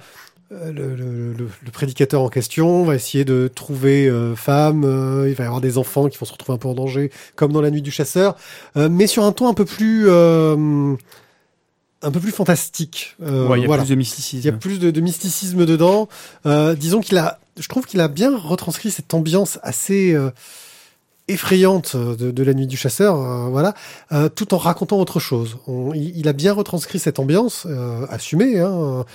le, 0.52 0.72
le, 0.96 1.34
le, 1.34 1.48
le 1.64 1.72
prédicateur 1.72 2.22
en 2.22 2.30
question 2.30 2.84
va 2.84 2.96
essayer 2.96 3.24
de 3.26 3.48
trouver 3.54 4.08
euh, 4.08 4.36
femme. 4.36 4.84
euh, 4.84 5.30
il 5.30 5.36
va 5.36 5.44
y 5.44 5.48
avoir 5.48 5.62
des 5.62 5.78
enfants 5.78 6.08
qui 6.10 6.18
vont 6.18 6.26
se 6.26 6.32
retrouver 6.32 6.56
un 6.56 6.58
peu 6.58 6.68
en 6.68 6.74
danger, 6.74 7.12
comme 7.36 7.52
dans 7.52 7.62
La 7.62 7.70
Nuit 7.70 7.82
du 7.84 7.92
Chasseur, 7.92 8.36
euh, 8.76 8.90
mais 8.90 9.06
sur 9.08 9.24
un 9.24 9.32
ton 9.32 9.48
un 9.48 9.54
peu 9.54 9.66
plus. 9.66 10.06
euh, 10.10 10.96
un 12.02 12.12
peu 12.12 12.20
plus 12.22 12.32
fantastique. 12.32 13.16
Euh, 13.22 13.48
Ouais, 13.48 13.60
il 13.60 13.68
y 13.68 13.72
a 13.72 13.78
plus 13.78 13.82
de 13.82 13.86
Il 13.86 13.90
y 13.90 13.94
a 13.94 13.96
mysticisme. 13.98 14.58
plus 14.58 14.80
de, 14.80 14.90
de 14.90 15.02
mysticisme 15.02 15.66
dedans. 15.66 16.08
Euh, 16.46 16.74
disons 16.74 17.02
qu'il 17.02 17.18
a, 17.18 17.40
je 17.60 17.68
trouve 17.68 17.86
qu'il 17.86 18.00
a 18.00 18.08
bien 18.08 18.38
retranscrit 18.38 18.90
cette 18.90 19.14
ambiance 19.14 19.60
assez 19.64 20.14
euh, 20.14 20.32
effrayante 21.28 21.96
de, 21.96 22.32
de 22.32 22.44
la 22.44 22.54
nuit 22.54 22.68
du 22.68 22.78
chasseur, 22.78 23.16
euh, 23.22 23.50
voilà, 23.50 23.74
euh, 24.14 24.30
tout 24.30 24.54
en 24.54 24.58
racontant 24.58 24.98
autre 24.98 25.20
chose. 25.20 25.58
On- 25.68 25.94
il, 25.94 26.18
il 26.18 26.28
a 26.28 26.34
bien 26.34 26.54
retranscrit 26.54 27.00
cette 27.00 27.20
ambiance, 27.20 27.68
euh, 27.70 28.06
assumée, 28.10 28.60
hein, 28.60 29.06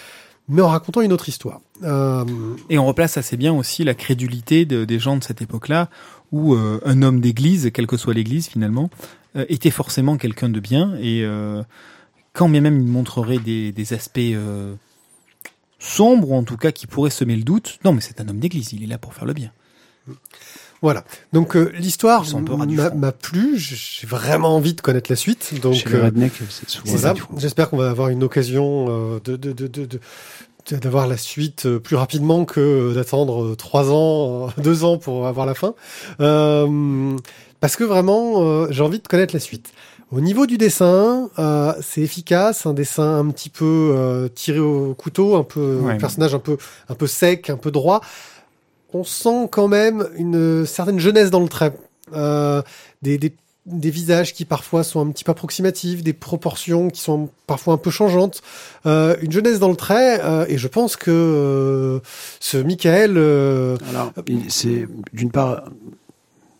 mais 0.48 0.62
en 0.62 0.68
racontant 0.68 1.00
une 1.00 1.12
autre 1.12 1.28
histoire. 1.28 1.60
Euh, 1.82 2.24
Et 2.70 2.78
on 2.78 2.86
replace 2.86 3.16
assez 3.16 3.36
bien 3.36 3.52
aussi 3.52 3.84
la 3.84 3.94
crédulité 3.94 4.64
de- 4.66 4.84
des 4.84 4.98
gens 4.98 5.16
de 5.16 5.24
cette 5.24 5.40
époque-là, 5.42 5.88
où 6.32 6.54
euh, 6.54 6.80
un 6.84 7.02
homme 7.02 7.20
d'église, 7.20 7.70
quelle 7.72 7.86
que 7.86 7.96
soit 7.96 8.14
l'église 8.14 8.46
finalement, 8.48 8.90
euh, 9.36 9.44
était 9.48 9.70
forcément 9.70 10.16
quelqu'un 10.16 10.48
de 10.48 10.60
bien, 10.60 10.94
et 11.00 11.24
quand 12.32 12.48
bien 12.48 12.60
même 12.60 12.80
il 12.80 12.86
montrerait 12.88 13.38
des, 13.38 13.72
des 13.72 13.92
aspects 13.92 14.20
sombres, 15.78 16.30
ou 16.30 16.34
en 16.34 16.44
tout 16.44 16.56
cas 16.56 16.72
qui 16.72 16.86
pourraient 16.86 17.10
semer 17.10 17.36
le 17.36 17.42
doute, 17.42 17.78
non 17.84 17.92
mais 17.92 18.00
c'est 18.00 18.20
un 18.20 18.28
homme 18.28 18.38
d'église, 18.40 18.72
il 18.72 18.82
est 18.82 18.86
là 18.86 18.98
pour 18.98 19.14
faire 19.14 19.24
le 19.26 19.32
bien. 19.34 19.50
Voilà. 20.84 21.02
Donc 21.32 21.56
euh, 21.56 21.72
l'histoire 21.76 22.24
m'a 22.94 23.12
plu. 23.12 23.56
J'ai 23.58 24.06
vraiment 24.06 24.54
envie 24.54 24.74
de 24.74 24.80
connaître 24.80 25.10
la 25.10 25.16
suite. 25.16 25.58
Donc 25.62 25.74
Chez 25.74 25.88
euh, 25.94 26.10
c'est. 26.48 27.38
J'espère 27.38 27.70
qu'on 27.70 27.78
va 27.78 27.90
avoir 27.90 28.08
une 28.10 28.22
occasion 28.22 28.86
euh, 28.88 29.18
de, 29.24 29.36
de, 29.36 29.52
de, 29.52 29.66
de, 29.66 29.84
de- 29.86 30.00
de- 30.70 30.76
d'avoir 30.76 31.06
la 31.06 31.16
suite 31.18 31.68
plus 31.78 31.96
rapidement 31.96 32.44
que 32.46 32.94
d'attendre 32.94 33.54
trois 33.54 33.90
ans, 33.90 34.48
deux 34.58 34.84
ans 34.84 34.96
pour 34.98 35.26
avoir 35.26 35.44
la 35.46 35.54
fin. 35.54 35.74
Euh, 36.20 37.16
parce 37.60 37.76
que 37.76 37.84
vraiment, 37.84 38.42
euh, 38.42 38.66
j'ai 38.70 38.82
envie 38.82 38.98
de 39.00 39.06
connaître 39.08 39.34
la 39.34 39.40
suite. 39.40 39.72
Au 40.10 40.20
niveau 40.20 40.46
du 40.46 40.58
dessin, 40.58 41.28
euh, 41.38 41.72
c'est 41.82 42.00
efficace, 42.02 42.66
un 42.66 42.72
dessin 42.74 43.18
un 43.18 43.30
petit 43.30 43.50
peu 43.50 44.30
tiré 44.34 44.58
au 44.58 44.94
couteau, 44.94 45.34
un 45.36 45.42
peu 45.44 45.76
Ouais. 45.82 45.94
un 45.94 45.96
personnage 45.98 46.34
un 46.34 46.38
peu 46.38 46.56
un 46.88 46.94
peu 46.94 47.06
sec, 47.06 47.50
un 47.50 47.56
peu 47.56 47.70
droit. 47.70 48.00
On 48.94 49.04
sent 49.04 49.48
quand 49.50 49.68
même 49.68 50.06
une 50.16 50.64
certaine 50.64 50.98
jeunesse 51.00 51.30
dans 51.30 51.40
le 51.40 51.48
trait, 51.48 51.74
euh, 52.14 52.62
des, 53.02 53.18
des 53.18 53.32
des 53.66 53.88
visages 53.88 54.34
qui 54.34 54.44
parfois 54.44 54.84
sont 54.84 55.00
un 55.00 55.10
petit 55.10 55.24
peu 55.24 55.32
approximatifs, 55.32 56.02
des 56.02 56.12
proportions 56.12 56.90
qui 56.90 57.00
sont 57.00 57.30
parfois 57.46 57.72
un 57.72 57.76
peu 57.78 57.90
changeantes, 57.90 58.42
euh, 58.84 59.16
une 59.22 59.32
jeunesse 59.32 59.58
dans 59.58 59.70
le 59.70 59.76
trait, 59.76 60.20
euh, 60.22 60.44
et 60.50 60.58
je 60.58 60.68
pense 60.68 60.96
que 60.96 61.98
ce 62.40 62.58
Michael, 62.58 63.12
Alors, 63.88 64.12
c'est 64.48 64.86
d'une 65.14 65.30
part, 65.30 65.64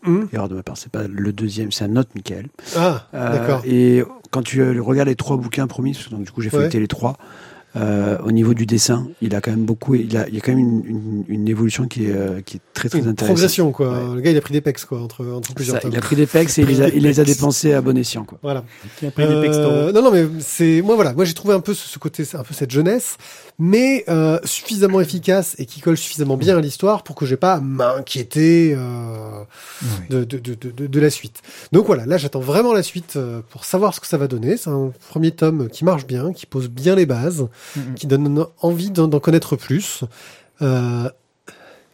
hum, 0.03 0.27
erreur 0.33 0.49
de 0.49 0.55
ma 0.55 0.63
part, 0.63 0.77
c'est 0.77 0.91
pas 0.91 1.03
le 1.07 1.31
deuxième, 1.31 1.71
c'est 1.71 1.83
un 1.83 1.95
autre 1.95 2.09
Michael. 2.15 2.47
ah, 2.75 3.05
d'accord, 3.13 3.61
Et 3.65 4.03
quand 4.31 4.41
tu 4.41 4.79
regardes 4.79 5.07
les 5.09 5.15
trois 5.15 5.37
bouquins 5.37 5.67
promis, 5.67 5.93
parce 5.93 6.05
que 6.05 6.09
donc, 6.09 6.23
du 6.23 6.31
coup 6.31 6.41
j'ai 6.41 6.49
Ouais. 6.49 6.57
feuilleté 6.57 6.79
les 6.79 6.87
trois, 6.87 7.17
euh, 7.75 8.17
au 8.23 8.31
niveau 8.31 8.53
du 8.53 8.65
dessin, 8.65 9.07
il 9.21 9.35
a 9.35 9.41
quand 9.41 9.51
même 9.51 9.65
beaucoup, 9.65 9.95
il 9.95 10.15
a, 10.17 10.27
il 10.29 10.35
y 10.35 10.37
a 10.37 10.41
quand 10.41 10.51
même 10.53 10.59
une, 10.59 10.83
une, 10.85 11.25
une 11.27 11.47
évolution 11.49 11.87
qui 11.87 12.05
est, 12.05 12.11
euh, 12.15 12.41
qui 12.41 12.57
est 12.57 12.61
très 12.73 12.89
très 12.89 12.99
une 12.99 13.07
intéressante. 13.07 13.35
progression 13.35 13.71
quoi. 13.71 13.89
Ouais. 14.09 14.15
Le 14.15 14.21
gars 14.21 14.31
il 14.31 14.37
a 14.37 14.41
pris 14.41 14.53
des 14.53 14.61
pecs 14.61 14.83
quoi 14.85 15.01
entre 15.01 15.25
entre 15.25 15.53
plusieurs 15.53 15.75
Ça, 15.77 15.81
tomes. 15.81 15.91
il 15.91 15.97
a 15.97 16.01
pris 16.01 16.15
des 16.15 16.25
pecs 16.25 16.49
et 16.57 16.61
il 16.61 16.67
les 16.67 16.81
a, 16.81 16.87
il 16.89 17.03
les 17.03 17.19
a 17.19 17.23
dépensés 17.23 17.73
à 17.73 17.81
bon 17.81 17.97
escient. 17.97 18.23
Quoi. 18.23 18.37
Voilà. 18.41 18.63
Qui 18.97 19.07
a 19.07 19.11
Euh, 19.19 19.91
non, 19.91 20.01
non, 20.03 20.11
mais 20.11 20.25
c'est 20.39 20.81
moi 20.81 20.95
voilà, 20.95 21.13
moi 21.13 21.25
j'ai 21.25 21.33
trouvé 21.33 21.53
un 21.53 21.59
peu 21.59 21.73
ce, 21.73 21.87
ce 21.87 21.99
côté, 21.99 22.23
un 22.33 22.43
peu 22.43 22.53
cette 22.53 22.71
jeunesse, 22.71 23.17
mais 23.59 24.03
euh, 24.09 24.39
suffisamment 24.43 25.01
efficace 25.01 25.55
et 25.57 25.65
qui 25.65 25.79
colle 25.81 25.97
suffisamment 25.97 26.37
bien 26.37 26.57
à 26.57 26.61
l'histoire 26.61 27.03
pour 27.03 27.15
que 27.15 27.25
j'ai 27.25 27.37
pas 27.37 27.53
à 27.53 27.59
m'inquiéter 27.59 28.73
euh, 28.77 29.43
de, 30.09 30.23
de, 30.23 30.37
de, 30.39 30.53
de, 30.55 30.87
de 30.87 30.99
la 30.99 31.09
suite. 31.09 31.41
Donc 31.71 31.85
voilà, 31.87 32.05
là 32.05 32.17
j'attends 32.17 32.39
vraiment 32.39 32.73
la 32.73 32.83
suite 32.83 33.17
pour 33.49 33.65
savoir 33.65 33.93
ce 33.93 33.99
que 33.99 34.07
ça 34.07 34.17
va 34.17 34.27
donner. 34.27 34.57
C'est 34.57 34.69
un 34.69 34.91
premier 35.09 35.31
tome 35.31 35.67
qui 35.69 35.83
marche 35.85 36.05
bien, 36.07 36.33
qui 36.33 36.45
pose 36.45 36.69
bien 36.69 36.95
les 36.95 37.05
bases, 37.05 37.47
Qui 37.95 38.07
donne 38.07 38.45
envie 38.61 38.91
d'en 38.91 39.19
connaître 39.19 39.55
plus. 39.55 40.03
Euh, 40.61 41.09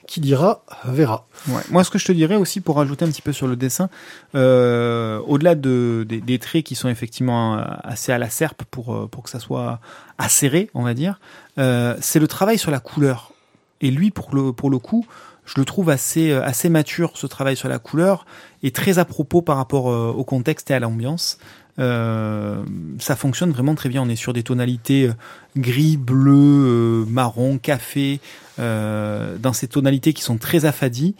qui 0.07 0.19
dira 0.19 0.65
verra. 0.83 1.25
Moi, 1.69 1.85
ce 1.85 1.89
que 1.89 1.97
je 1.97 2.05
te 2.05 2.11
dirais 2.11 2.35
aussi 2.35 2.59
pour 2.59 2.75
rajouter 2.75 3.05
un 3.05 3.07
petit 3.07 3.21
peu 3.21 3.31
sur 3.31 3.47
le 3.47 3.55
dessin, 3.55 3.89
euh, 4.35 5.19
au-delà 5.19 5.55
de, 5.55 6.05
des, 6.05 6.37
traits 6.37 6.65
qui 6.65 6.75
sont 6.75 6.89
effectivement 6.89 7.57
euh, 7.57 7.63
assez 7.83 8.11
à 8.11 8.17
la 8.17 8.29
serpe 8.29 8.63
pour, 8.65 9.09
que 9.23 9.29
ça 9.29 9.39
soit 9.39 9.79
acéré, 10.17 10.69
on 10.73 10.83
va 10.83 10.93
dire, 10.93 11.21
c'est 11.55 12.19
le 12.19 12.27
travail 12.27 12.57
sur 12.57 12.71
la 12.71 12.81
couleur. 12.81 13.31
Et 13.79 13.89
lui, 13.89 14.11
pour 14.11 14.35
le, 14.35 14.51
coup, 14.79 15.05
je 15.45 15.57
le 15.57 15.63
trouve 15.63 15.89
assez, 15.89 16.69
mature, 16.69 17.13
ce 17.15 17.25
travail 17.25 17.55
sur 17.55 17.69
la 17.69 17.79
couleur, 17.79 18.25
et 18.63 18.71
très 18.71 18.99
à 18.99 19.05
propos 19.05 19.41
par 19.41 19.55
rapport 19.55 19.85
au 19.85 20.23
contexte 20.25 20.71
et 20.71 20.73
à 20.73 20.79
l'ambiance. 20.81 21.37
Euh, 21.79 22.63
ça 22.99 23.15
fonctionne 23.15 23.51
vraiment 23.51 23.75
très 23.75 23.89
bien. 23.89 24.01
On 24.01 24.09
est 24.09 24.15
sur 24.15 24.33
des 24.33 24.43
tonalités 24.43 25.07
euh, 25.07 25.13
gris, 25.57 25.97
bleu, 25.97 26.33
euh, 26.33 27.05
marron, 27.07 27.57
café, 27.57 28.19
dans 28.57 29.53
ces 29.53 29.67
tonalités 29.67 30.13
qui 30.13 30.21
sont 30.21 30.37
très 30.37 30.65
affadies, 30.65 31.15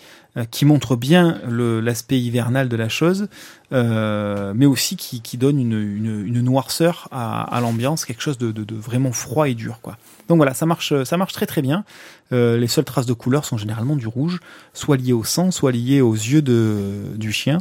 qui 0.51 0.63
montrent 0.63 0.95
bien 0.95 1.41
l'aspect 1.47 2.19
hivernal 2.19 2.69
de 2.69 2.75
la 2.75 2.87
chose, 2.87 3.29
mais 3.71 4.65
aussi 4.67 4.95
qui, 4.95 5.21
qui 5.21 5.37
donnent 5.37 5.57
une, 5.57 6.27
une, 6.27 6.41
noirceur 6.41 7.07
à, 7.11 7.57
l'ambiance, 7.59 8.05
quelque 8.05 8.21
chose 8.21 8.37
de, 8.37 8.75
vraiment 8.75 9.11
froid 9.11 9.49
et 9.49 9.55
dur. 9.55 9.79
Donc 10.27 10.37
voilà, 10.37 10.53
ça 10.53 10.67
marche, 10.67 10.93
ça 11.03 11.17
marche 11.17 11.33
très 11.33 11.47
très 11.47 11.63
bien. 11.63 11.83
Les 12.29 12.67
seules 12.67 12.85
traces 12.85 13.07
de 13.07 13.13
couleur 13.13 13.43
sont 13.43 13.57
généralement 13.57 13.95
du 13.95 14.05
rouge, 14.05 14.39
soit 14.73 14.97
liées 14.97 15.13
au 15.13 15.23
sang, 15.23 15.49
soit 15.49 15.71
liées 15.71 16.01
aux 16.01 16.13
yeux 16.13 16.43
de, 16.43 17.15
du 17.15 17.31
chien, 17.31 17.57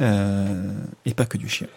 et 0.00 1.14
pas 1.14 1.26
que 1.26 1.38
du 1.38 1.48
chien. 1.48 1.68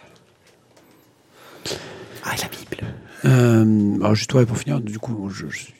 Ah, 2.24 2.34
et 2.34 2.40
la 2.40 2.48
Bible. 2.48 2.94
Euh, 3.24 3.96
alors 4.00 4.14
juste 4.14 4.32
ouais, 4.34 4.44
pour 4.46 4.58
finir, 4.58 4.80
du 4.80 4.98
coup, 4.98 5.30
je, 5.30 5.46
je 5.48 5.56
suis 5.56 5.74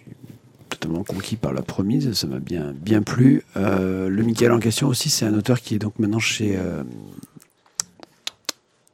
totalement 0.70 1.05
conquis 1.05 1.37
par 1.37 1.53
la 1.53 1.62
promise, 1.62 2.12
ça 2.14 2.26
m'a 2.26 2.39
bien 2.39 2.72
bien 2.74 3.03
plu. 3.03 3.43
Euh, 3.57 4.09
le 4.09 4.22
Michael 4.22 4.53
en 4.53 4.59
question 4.59 4.89
aussi, 4.89 5.11
c'est 5.11 5.24
un 5.26 5.35
auteur 5.35 5.61
qui 5.61 5.74
est 5.74 5.78
donc 5.78 5.99
maintenant 5.99 6.18
chez. 6.20 6.57
euh, 6.57 6.82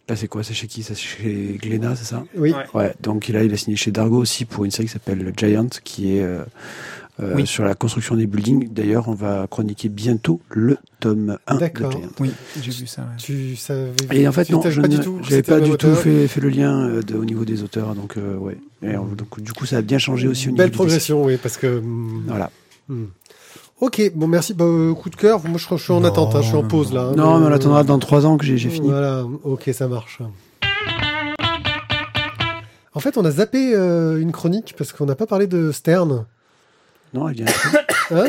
Là, 0.08 0.16
c'est 0.16 0.26
quoi? 0.26 0.42
C'est 0.42 0.54
chez 0.54 0.66
qui? 0.66 0.82
C'est 0.82 0.96
chez 0.96 1.56
Glénat, 1.62 1.94
c'est 1.94 2.04
ça? 2.04 2.24
Oui. 2.36 2.52
Ouais. 2.52 2.64
Ouais. 2.74 2.94
Donc 3.00 3.28
là, 3.28 3.44
il 3.44 3.52
a 3.52 3.56
signé 3.56 3.76
chez 3.76 3.92
Dargo 3.92 4.16
aussi 4.18 4.44
pour 4.44 4.64
une 4.64 4.72
série 4.72 4.88
qui 4.88 4.92
s'appelle 4.92 5.32
Giant, 5.36 5.68
qui 5.84 6.16
est 6.16 6.26
euh, 7.20 7.30
euh, 7.30 7.34
Oui. 7.36 7.46
sur 7.46 7.64
la 7.64 7.74
construction 7.74 8.16
des 8.16 8.26
buildings. 8.26 8.68
D'ailleurs, 8.72 9.08
on 9.08 9.14
va 9.14 9.46
chroniquer 9.50 9.88
bientôt 9.88 10.40
le 10.48 10.78
tome 11.00 11.38
1 11.46 11.56
de. 11.56 11.70
Oui, 12.20 12.30
j'ai 12.62 12.70
vu 12.70 12.86
ça. 12.86 13.02
ouais. 13.02 13.08
Tu 13.18 13.56
savais. 13.56 13.92
Et 14.12 14.26
en 14.26 14.32
fait, 14.32 14.44
tu 14.46 14.52
non, 14.52 14.62
je 14.62 14.80
c'était 15.28 15.42
pas 15.42 15.60
du 15.60 15.70
tout 15.76 15.94
fait, 15.94 16.26
fait 16.28 16.40
le 16.40 16.48
lien 16.48 16.88
euh, 16.88 17.02
de- 17.02 17.16
au 17.16 17.24
niveau 17.24 17.44
des 17.44 17.62
auteurs, 17.62 17.94
donc 17.94 18.16
euh, 18.16 18.36
ouais. 18.36 18.56
Et, 18.82 18.88
euh, 18.94 18.98
donc 19.16 19.40
du 19.40 19.52
coup, 19.52 19.66
ça 19.66 19.78
a 19.78 19.82
bien 19.82 19.98
changé 19.98 20.28
aussi 20.28 20.48
au 20.48 20.52
niveau 20.52 20.62
Belle 20.62 20.70
progression, 20.72 21.24
oui, 21.24 21.36
parce 21.36 21.56
que. 21.56 21.66
dessin. 21.80 21.86
Voilà. 22.26 22.50
Hmm. 22.88 23.04
Ok, 23.80 24.12
bon 24.14 24.26
merci. 24.28 24.52
Bah, 24.52 24.64
euh, 24.64 24.92
coup 24.94 25.08
de 25.10 25.16
cœur. 25.16 25.40
Moi, 25.48 25.58
je, 25.58 25.66
je 25.76 25.82
suis 25.82 25.92
en 25.92 26.00
Non, 26.00 26.08
attente. 26.08 26.34
hein, 26.34 26.40
je 26.42 26.48
suis 26.48 26.56
en 26.56 26.62
non, 26.62 26.68
pause 26.68 26.92
là. 26.92 27.02
hein, 27.02 27.14
Non, 27.16 27.38
mais 27.38 27.46
on 27.46 27.50
euh, 27.50 27.54
attendra 27.54 27.82
dans 27.82 27.98
trois 27.98 28.26
ans 28.26 28.36
que 28.36 28.44
j'ai 28.44 28.58
j'ai 28.58 28.68
fini. 28.70 28.88
Voilà. 28.88 29.24
Ok, 29.44 29.70
ça 29.72 29.88
marche. 29.88 30.20
En 32.92 33.00
fait, 33.00 33.16
on 33.16 33.24
a 33.24 33.30
zappé 33.30 33.72
euh, 33.74 34.20
une 34.20 34.32
chronique 34.32 34.74
parce 34.76 34.92
qu'on 34.92 35.06
n'a 35.06 35.14
pas 35.14 35.26
parlé 35.26 35.46
de 35.46 35.70
Stern. 35.72 36.26
Non, 37.14 37.28
elle 37.28 37.34
vient. 37.36 37.46
Hein 38.12 38.26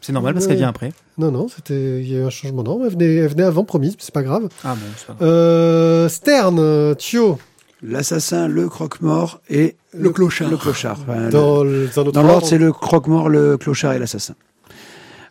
C'est 0.00 0.12
normal 0.12 0.34
parce 0.34 0.46
qu'elle 0.46 0.56
vient 0.56 0.68
après. 0.68 0.92
non, 1.18 1.30
non, 1.32 1.48
c'était 1.48 2.00
il 2.00 2.08
y 2.08 2.16
a 2.16 2.20
eu 2.20 2.24
un 2.24 2.30
changement. 2.30 2.62
Non, 2.62 2.80
elle 2.84 2.92
venait, 2.92 3.16
elle 3.16 3.28
venait 3.28 3.42
avant 3.42 3.64
promise, 3.64 3.92
mais 3.92 3.98
c'est 4.00 4.14
pas 4.14 4.22
grave. 4.22 4.48
Ah 4.64 4.74
bon, 4.74 4.80
c'est 4.96 5.06
pas 5.08 5.14
grave. 5.14 5.28
Euh, 5.28 6.08
Stern, 6.08 6.58
euh, 6.60 6.94
Thio, 6.94 7.38
L'assassin, 7.82 8.46
le 8.46 8.68
croque-mort 8.68 9.40
et 9.48 9.76
Le 9.96 10.10
clochard. 10.10 10.48
Le 10.50 10.56
clochard. 10.58 10.98
Enfin, 11.02 11.24
le- 11.26 11.30
dans, 11.30 11.64
le- 11.64 11.88
dans 11.94 12.04
notre 12.04 12.12
Dans 12.12 12.20
l'ordre, 12.22 12.34
ordre. 12.36 12.46
c'est 12.46 12.58
le 12.58 12.72
croque-mort, 12.72 13.28
le 13.28 13.56
clochard 13.56 13.94
et 13.94 13.98
l'assassin. 13.98 14.34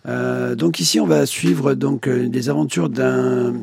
Euh, 0.08 0.56
donc 0.56 0.80
ici, 0.80 1.00
on 1.00 1.06
va 1.08 1.26
suivre 1.26 1.74
donc 1.76 2.08
euh, 2.08 2.28
les 2.32 2.50
aventures 2.50 2.90
d'un 2.90 3.54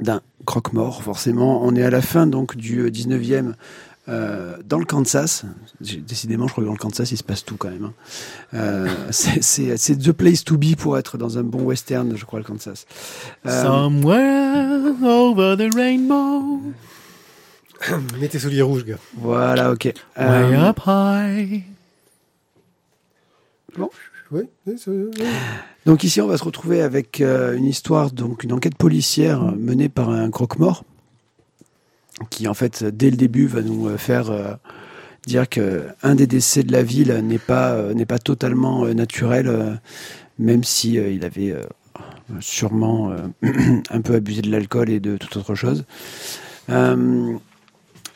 d'un 0.00 0.20
croque-mort. 0.44 1.02
Forcément, 1.02 1.64
on 1.64 1.74
est 1.74 1.82
à 1.82 1.90
la 1.90 2.02
fin 2.02 2.26
donc 2.26 2.56
du 2.56 2.80
euh, 2.80 2.90
19e 2.90 3.52
euh, 4.08 4.56
dans 4.64 4.78
le 4.78 4.84
Kansas. 4.84 5.44
Décidément, 5.80 6.46
je 6.46 6.52
crois 6.52 6.62
que 6.62 6.66
dans 6.68 6.72
le 6.74 6.78
Kansas, 6.78 7.10
il 7.10 7.16
se 7.16 7.24
passe 7.24 7.44
tout 7.44 7.56
quand 7.56 7.70
même. 7.70 7.84
hein. 7.84 7.92
Euh, 8.54 8.88
c'est- 9.10 9.98
the 9.98 10.12
place 10.12 10.44
to 10.44 10.56
be 10.56 10.76
pour 10.76 10.96
être 10.98 11.18
dans 11.18 11.38
un 11.38 11.42
bon 11.42 11.62
western, 11.62 12.16
je 12.16 12.24
crois, 12.24 12.38
le 12.38 12.44
Kansas. 12.44 12.86
Euh, 13.46 13.62
Somewhere 13.62 14.94
over 15.04 15.56
the 15.56 15.74
rainbow, 15.74 16.60
Mets 18.20 18.28
tes 18.28 18.38
souliers 18.38 18.62
rouges, 18.62 18.84
gars. 18.84 18.98
voilà, 19.16 19.70
ok. 19.72 19.84
way 19.84 19.94
Euh, 20.18 20.68
up 20.70 20.80
high. 20.86 21.62
Oui, 23.78 23.86
oui. 24.32 24.42
Donc 25.84 26.02
ici, 26.02 26.20
on 26.20 26.26
va 26.26 26.36
se 26.36 26.42
retrouver 26.44 26.80
avec 26.82 27.20
euh, 27.20 27.56
une 27.56 27.66
histoire, 27.66 28.10
donc 28.10 28.42
une 28.42 28.52
enquête 28.52 28.76
policière 28.76 29.42
menée 29.56 29.88
par 29.88 30.10
un 30.10 30.30
croque-mort, 30.30 30.84
qui 32.30 32.48
en 32.48 32.54
fait, 32.54 32.84
dès 32.84 33.10
le 33.10 33.16
début, 33.16 33.46
va 33.46 33.62
nous 33.62 33.88
euh, 33.88 33.96
faire 33.96 34.30
euh, 34.30 34.54
dire 35.26 35.48
que 35.48 35.84
un 36.02 36.14
des 36.14 36.26
décès 36.26 36.62
de 36.62 36.72
la 36.72 36.82
ville 36.82 37.12
n'est 37.24 37.38
pas 37.38 37.72
euh, 37.72 37.94
n'est 37.94 38.06
pas 38.06 38.18
totalement 38.18 38.86
naturel, 38.86 39.80
même 40.38 40.64
si 40.64 40.94
il 40.94 41.24
avait 41.24 41.54
sûrement 42.40 43.12
un 43.90 44.00
peu 44.00 44.14
abusé 44.14 44.42
de 44.42 44.50
l'alcool 44.50 44.90
et 44.90 45.00
de 45.00 45.16
toute 45.16 45.36
autre 45.36 45.54
chose. 45.54 45.84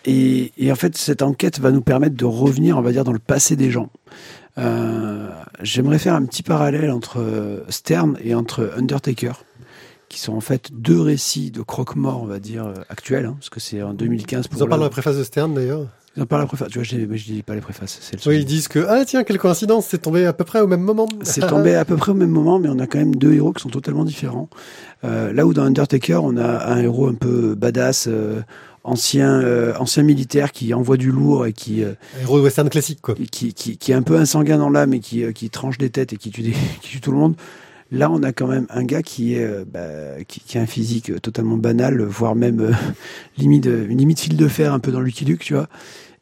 Et, 0.07 0.73
en 0.73 0.75
fait, 0.77 0.97
cette 0.97 1.23
enquête 1.23 1.61
va 1.61 1.71
nous 1.71 1.83
permettre 1.83 2.17
de 2.17 2.25
revenir, 2.25 2.79
on 2.79 2.81
va 2.81 2.93
dire, 2.93 3.05
dans 3.05 3.13
le 3.13 3.19
passé 3.19 3.57
des 3.57 3.71
gens. 3.71 3.91
J'aimerais 5.63 5.99
faire 5.99 6.15
un 6.15 6.25
petit 6.25 6.43
parallèle 6.43 6.91
entre 6.91 7.65
Stern 7.69 8.17
et 8.23 8.35
entre 8.35 8.73
Undertaker, 8.77 9.33
qui 10.11 10.21
sont 10.21 10.35
en 10.35 10.41
fait 10.41 10.69
deux 10.73 11.01
récits 11.01 11.51
de 11.51 11.63
croque-mort, 11.63 12.21
on 12.23 12.27
va 12.27 12.39
dire, 12.41 12.67
euh, 12.67 12.75
actuels, 12.91 13.25
hein, 13.27 13.37
parce 13.39 13.49
que 13.49 13.61
c'est 13.61 13.81
en 13.81 13.95
2015 13.95 14.49
pour 14.49 14.59
Ils 14.59 14.63
en 14.65 14.67
parlent 14.67 14.81
dans 14.81 14.85
la- 14.87 14.91
préface 14.91 15.17
de 15.17 15.25
Stern 15.25 15.55
d'ailleurs. 15.55 15.87
Ils 16.17 16.23
en 16.25 16.27
parlent 16.27 16.43
la 16.43 16.49
préface. 16.49 16.69
Tu 16.69 16.79
vois, 16.79 16.83
je, 16.85 16.97
je 17.17 17.25
dis 17.25 17.43
pas 17.45 17.55
les 17.55 17.61
préfaces. 17.61 18.01
Le 18.13 18.29
Oui, 18.29 18.39
ils 18.41 18.45
disent 18.45 18.67
que 18.67 18.81
ah 18.89 19.05
tiens 19.05 19.23
quelle 19.23 19.39
coïncidence, 19.39 19.87
c'est 19.87 19.99
tombé 20.03 20.27
à 20.27 20.33
peu 20.33 20.43
près 20.43 20.61
au 20.61 20.67
même 20.67 20.81
moment. 20.83 21.09
C'est 21.23 21.47
tombé 21.47 21.77
à 21.77 21.85
peu 21.85 21.97
près 21.97 22.11
au 22.11 22.17
même 22.17 22.31
moment, 22.31 22.59
mais 22.59 22.69
on 22.69 22.81
a 22.81 22.89
quand 22.89 22.99
même 22.99 23.15
deux 23.15 23.33
héros 23.33 23.53
qui 23.53 23.63
sont 23.63 23.69
totalement 23.69 24.05
différents. 24.05 24.51
Euh, 25.05 25.33
là 25.33 25.47
où 25.47 25.55
dans 25.55 25.63
Undertaker, 25.63 26.19
on 26.25 26.37
a 26.37 26.67
un 26.67 26.79
héros 26.83 27.07
un 27.07 27.15
peu 27.15 27.55
badass, 27.55 28.09
euh, 28.09 28.41
ancien, 28.83 29.41
euh, 29.41 29.73
ancien 29.79 30.03
militaire 30.03 30.51
qui 30.51 30.75
envoie 30.75 30.97
du 30.97 31.13
lourd 31.13 31.47
et 31.47 31.53
qui, 31.53 31.85
Héros 32.23 32.39
de 32.39 32.43
western 32.43 32.69
classique 32.69 33.01
quoi. 33.01 33.15
qui, 33.31 33.55
qui, 33.55 33.77
qui 33.79 33.93
est 33.93 33.95
un 33.95 34.03
peu 34.03 34.17
insanguin 34.17 34.59
dans 34.59 34.71
l'âme 34.71 34.93
et 34.95 35.01
qui, 35.01 35.33
qui 35.33 35.49
tranche 35.49 35.79
des 35.79 35.91
têtes 35.91 36.13
et 36.13 36.17
qui 36.17 36.31
tue, 36.31 36.43
des, 36.43 36.51
qui 36.83 36.89
tue 36.91 37.01
tout 37.01 37.13
le 37.13 37.19
monde. 37.19 37.37
Là, 37.93 38.11
on 38.11 38.23
a 38.23 38.33
quand 38.33 38.47
même 38.47 38.67
un 38.71 38.85
gars 38.85 39.03
qui 39.03 39.35
est 39.35 39.43
euh, 39.45 39.65
bah, 39.67 40.23
qui, 40.29 40.41
qui 40.41 40.59
a 40.59 40.61
un 40.63 40.67
physique 40.67 41.11
euh, 41.11 41.19
totalement 41.19 41.57
banal, 41.57 42.01
voire 42.03 42.37
même 42.37 42.61
euh, 42.61 42.73
limite 43.37 43.67
euh, 43.67 43.87
une 43.89 43.99
limite 43.99 44.21
fil 44.21 44.37
de 44.37 44.49
fer 44.49 44.73
un 44.73 44.79
peu 44.79 44.93
dans 44.93 45.01
Lucky 45.01 45.25
Luke, 45.25 45.41
tu 45.43 45.55
vois, 45.55 45.69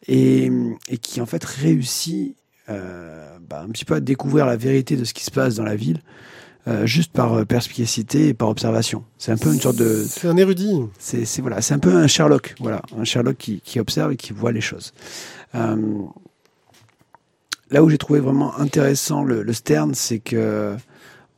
et, 0.07 0.51
et 0.89 0.97
qui 0.99 1.21
en 1.21 1.27
fait 1.27 1.45
réussit 1.45 2.37
euh, 2.71 3.37
bah, 3.49 3.62
un 3.66 3.71
petit 3.71 3.85
peu 3.85 3.95
à 3.95 4.01
découvrir 4.01 4.47
la 4.47 4.57
vérité 4.57 4.97
de 4.97 5.05
ce 5.05 5.12
qui 5.12 5.25
se 5.25 5.31
passe 5.31 5.57
dans 5.57 5.62
la 5.64 5.77
ville, 5.77 6.01
euh, 6.69 6.87
juste 6.87 7.12
par 7.12 7.35
euh, 7.35 7.45
perspicacité 7.45 8.29
et 8.29 8.35
par 8.35 8.49
observation. 8.49 9.05
C'est 9.19 9.33
un 9.33 9.37
peu 9.37 9.53
une 9.53 9.61
sorte 9.61 9.77
de 9.77 10.05
C'est 10.09 10.27
un 10.29 10.37
érudit. 10.39 10.73
c'est 10.99 11.27
c'est- 11.27 11.43
voilà, 11.43 11.61
c'est 11.61 11.75
un 11.75 11.79
peu 11.79 11.95
un 11.95 12.07
Sherlock, 12.07 12.55
voilà, 12.61 12.81
un 12.99 13.05
Sherlock 13.05 13.37
qui, 13.37 13.61
qui 13.61 13.79
observe 13.79 14.12
et 14.12 14.16
qui 14.16 14.33
voit 14.33 14.53
les 14.53 14.61
choses. 14.62 14.95
Euh, 15.55 15.77
là 17.71 17.83
où 17.83 17.91
j'ai 17.91 17.99
trouvé 17.99 18.21
vraiment 18.21 18.59
intéressant 18.59 19.23
le, 19.23 19.43
le 19.43 19.53
Stern, 19.53 19.95
c'est 19.95 20.19
que 20.19 20.75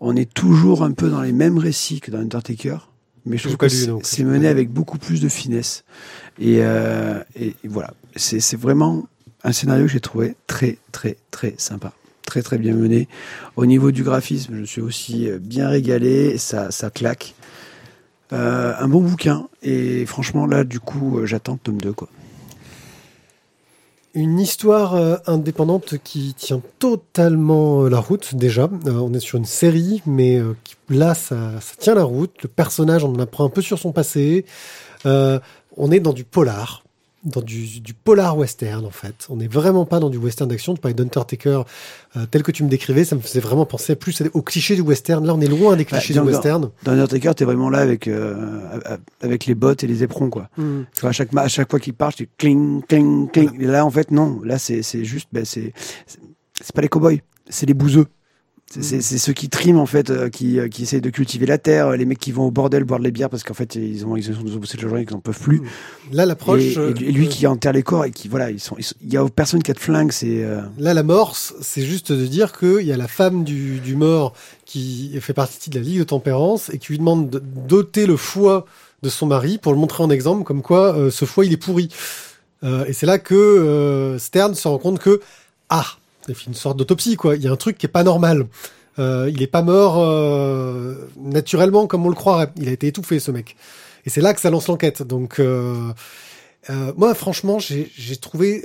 on 0.01 0.17
est 0.17 0.33
toujours 0.33 0.83
un 0.83 0.93
peu 0.93 1.09
dans 1.11 1.23
les 1.23 1.33
mêmes 1.33 1.59
récits 1.59 2.01
que 2.01 2.11
dans 2.11 2.19
Undertaker, 2.19 2.91
mais 3.27 3.37
je 3.37 3.45
trouve 3.45 3.57
que 3.59 3.69
c'est- 3.69 4.25
mené 4.25 4.49
avec 4.49 4.71
beaucoup 4.71 4.99
plus 4.99 5.21
de 5.21 5.29
finesse. 5.29 5.85
Et, 6.39 6.59
euh, 6.61 7.23
et, 7.39 7.55
voilà, 7.65 7.93
c'est 8.17 8.57
vraiment 8.59 9.07
un 9.45 9.53
scénario 9.53 9.85
que 9.87 9.93
j'ai 9.93 10.01
trouvé 10.01 10.37
très 10.47 10.79
très 10.93 11.17
très 11.31 11.55
sympa. 11.59 11.93
Très 12.27 12.43
très 12.43 12.59
bien 12.59 12.75
mené. 12.75 13.09
Au 13.57 13.67
niveau 13.67 13.91
du 13.91 14.03
graphisme, 14.05 14.57
je 14.61 14.65
suis 14.65 14.81
aussi 14.81 15.29
euh, 15.29 15.39
bien 15.41 15.69
régalé, 15.69 16.39
ça, 16.39 16.71
ça 16.71 16.89
claque. 16.91 17.35
Euh, 18.33 18.73
un 18.79 18.87
bon 18.87 19.01
bouquin, 19.03 19.49
et 19.63 20.07
franchement 20.07 20.47
là 20.47 20.63
du 20.63 20.79
coup 20.79 21.19
j'attends 21.25 21.55
le 21.55 21.59
tome 21.59 21.81
2 21.81 21.93
quoi. 21.93 22.09
Une 24.13 24.41
histoire 24.41 24.95
euh, 24.95 25.17
indépendante 25.27 25.95
qui 26.03 26.35
tient 26.35 26.61
totalement 26.81 27.85
euh, 27.85 27.89
la 27.89 28.01
route 28.01 28.35
déjà. 28.35 28.69
Euh, 28.87 28.93
on 28.95 29.15
est 29.15 29.21
sur 29.21 29.39
une 29.39 29.45
série, 29.45 30.03
mais 30.05 30.41
là, 30.89 31.15
ça, 31.15 31.61
ça 31.61 31.77
tient 31.79 31.95
la 31.95 32.03
route. 32.03 32.43
Le 32.43 32.49
personnage, 32.49 33.05
on 33.05 33.15
en 33.15 33.21
apprend 33.21 33.45
un 33.45 33.51
peu 33.51 33.63
sur 33.63 33.79
son 33.79 33.93
passé. 33.93 34.45
On 35.05 35.93
est 35.93 36.01
dans 36.01 36.13
du 36.13 36.25
polar, 36.25 36.83
dans 37.25 37.43
du, 37.43 37.81
du 37.81 37.93
polar 37.93 38.37
western 38.39 38.85
en 38.87 38.91
fait. 38.91 39.27
On 39.29 39.37
n'est 39.37 39.47
vraiment 39.47 39.85
pas 39.85 40.01
dans 40.01 40.09
du 40.09 40.17
western 40.17 40.49
d'action. 40.49 40.75
Tu 40.75 40.81
parlais 40.81 40.95
d'Undertaker 40.95 41.63
euh, 42.17 42.27
tel 42.31 42.43
que 42.43 42.51
tu 42.51 42.65
me 42.65 42.69
décrivais, 42.69 43.05
ça 43.05 43.15
me 43.17 43.21
faisait 43.21 43.41
vraiment 43.41 43.67
penser 43.67 43.95
plus 43.95 44.23
au 44.33 44.41
cliché 44.43 44.75
du 44.75 44.81
western. 44.81 45.27
Là, 45.27 45.35
on 45.35 45.41
est 45.41 45.47
loin 45.47 45.77
des 45.77 45.85
clichés 45.85 46.15
dans- 46.15 46.23
du 46.25 46.29
western. 46.33 46.71
Dans 46.83 46.93
Undertaker, 46.93 47.35
t'es 47.35 47.45
vraiment 47.45 47.69
là 47.69 47.79
avec 47.81 48.09
euh, 48.09 48.79
avec 49.21 49.45
les 49.47 49.55
bottes 49.55 49.85
et 49.85 49.87
les 49.87 50.03
éperons 50.03 50.31
quoi. 50.31 50.49
Hmm. 50.57 50.83
Tu 50.95 51.01
vois, 51.03 51.11
à 51.11 51.13
chaque, 51.13 51.29
à 51.37 51.49
chaque 51.49 51.71
fois 51.71 51.79
qu'il 51.81 51.93
part, 51.95 52.13
c'est 52.17 52.29
cling, 52.39 52.83
cling, 52.87 53.31
cling. 53.31 53.61
Et 53.61 53.67
là, 53.67 53.85
en 53.85 53.91
fait, 53.91 54.11
non. 54.11 54.41
Là, 54.43 54.59
c'est, 54.59 54.83
c'est 54.83 55.05
juste, 55.05 55.29
ben, 55.33 55.45
c'est- 55.45 55.73
c'est 56.63 56.75
pas 56.75 56.83
les 56.83 56.89
cowboys, 56.89 57.21
c'est 57.49 57.67
les 57.67 57.75
bouseux. 57.75 58.07
C'est, 58.73 59.01
c'est, 59.03 59.19
ceux 59.19 59.33
qui 59.33 59.49
triment, 59.49 59.81
en 59.81 59.87
fait, 59.87 60.11
euh, 60.11 60.29
qui, 60.29 60.61
euh, 60.61 60.69
qui 60.69 60.85
essayent 60.85 61.01
de 61.01 61.11
cultiver 61.11 61.45
la 61.45 61.59
terre, 61.59 61.89
euh, 61.89 61.97
les 61.97 62.05
mecs 62.05 62.21
qui 62.21 62.31
vont 62.31 62.45
au 62.47 62.51
bordel 62.53 62.85
boire 62.85 63.01
de 63.01 63.05
la 63.05 63.11
bière 63.11 63.29
parce 63.29 63.43
qu'en 63.43 63.53
fait, 63.53 63.75
ils 63.75 64.07
ont, 64.07 64.17
ils 64.17 64.31
ont 64.31 64.35
bossé 64.59 64.77
de 64.77 64.83
la 64.83 64.89
journée, 64.89 65.05
qu'ils 65.05 65.17
n'en 65.17 65.21
peuvent 65.21 65.41
plus. 65.41 65.61
Là, 66.13 66.25
l'approche. 66.25 66.61
Et, 66.63 66.73
et 66.75 66.93
lui- 66.93 67.07
et 67.09 67.11
lui 67.13 67.29
qui 67.29 67.49
enterre 67.49 67.73
les 67.73 67.83
corps 67.83 68.05
et 68.05 68.13
qui, 68.13 68.29
voilà, 68.29 68.53
ils 68.53 68.61
sont, 68.61 68.77
il 68.79 69.13
y 69.13 69.17
a 69.17 69.25
personne 69.29 69.61
qui 69.61 69.73
a 69.73 69.75
de 69.75 69.81
flingue, 69.81 70.13
c'est, 70.13 70.45
euh, 70.45 70.61
Là, 70.79 70.95
l'amorce, 70.95 71.53
c'est 71.61 71.83
juste 71.83 72.13
de 72.13 72.25
dire 72.27 72.57
qu'il 72.57 72.83
y 72.87 72.93
a 72.93 72.97
la 72.97 73.09
femme 73.09 73.43
du, 73.43 73.81
du 73.81 73.97
mort 73.97 74.35
qui 74.67 75.19
fait 75.21 75.35
partie 75.35 75.69
de 75.71 75.75
la 75.77 75.85
Ligue 75.85 75.99
de 75.99 76.05
Tempérance 76.05 76.71
et 76.73 76.79
qui 76.79 76.93
lui 76.93 76.99
demande 76.99 77.29
de 77.29 77.43
doter 77.67 78.07
le 78.07 78.17
foie 78.17 78.67
de 79.03 79.09
son 79.09 79.27
mari 79.27 79.59
pour 79.59 79.73
le 79.73 79.81
montrer 79.81 80.05
en 80.05 80.11
exemple, 80.11 80.45
comme 80.45 80.63
quoi 80.63 80.95
euh, 80.97 81.11
ce 81.11 81.25
foie, 81.25 81.45
il 81.45 81.53
est 81.53 81.57
pourri. 81.57 81.89
Euh, 82.63 82.85
et 82.85 82.93
c'est 82.93 83.07
là 83.07 83.19
que 83.19 84.17
Stern 84.21 84.55
se 84.55 84.69
rend 84.69 84.79
compte 84.79 85.01
que, 85.01 85.21
ah, 85.71 85.87
il 86.29 86.35
fait 86.35 86.47
une 86.47 86.55
sorte 86.55 86.77
d'autopsie, 86.77 87.17
quoi. 87.17 87.37
Il 87.37 87.43
y 87.43 87.49
a 87.49 87.53
un 87.53 87.57
truc 87.57 87.79
qui 87.79 87.87
est 87.87 87.91
pas 87.91 88.05
normal. 88.05 88.47
Euh, 88.99 89.31
il 89.33 89.43
est 89.43 89.47
pas 89.47 89.63
mort 89.63 89.97
euh, 89.99 91.09
naturellement 91.17 91.87
comme 91.87 92.05
on 92.05 92.09
le 92.09 92.15
croirait. 92.15 92.51
Il 92.57 92.69
a 92.69 92.73
été 92.73 92.89
étouffé, 92.89 93.21
ce 93.21 93.31
mec. 93.31 93.57
Et 94.05 94.11
c'est 94.11 94.21
là 94.21 94.35
que 94.35 94.41
ça 94.41 94.51
lance 94.51 94.69
l'enquête. 94.69 95.03
Donc, 95.03 95.39
euh, 95.39 95.93
moi, 96.97 97.15
franchement, 97.15 97.59
j'ai 97.59 98.17
trouvé 98.17 98.63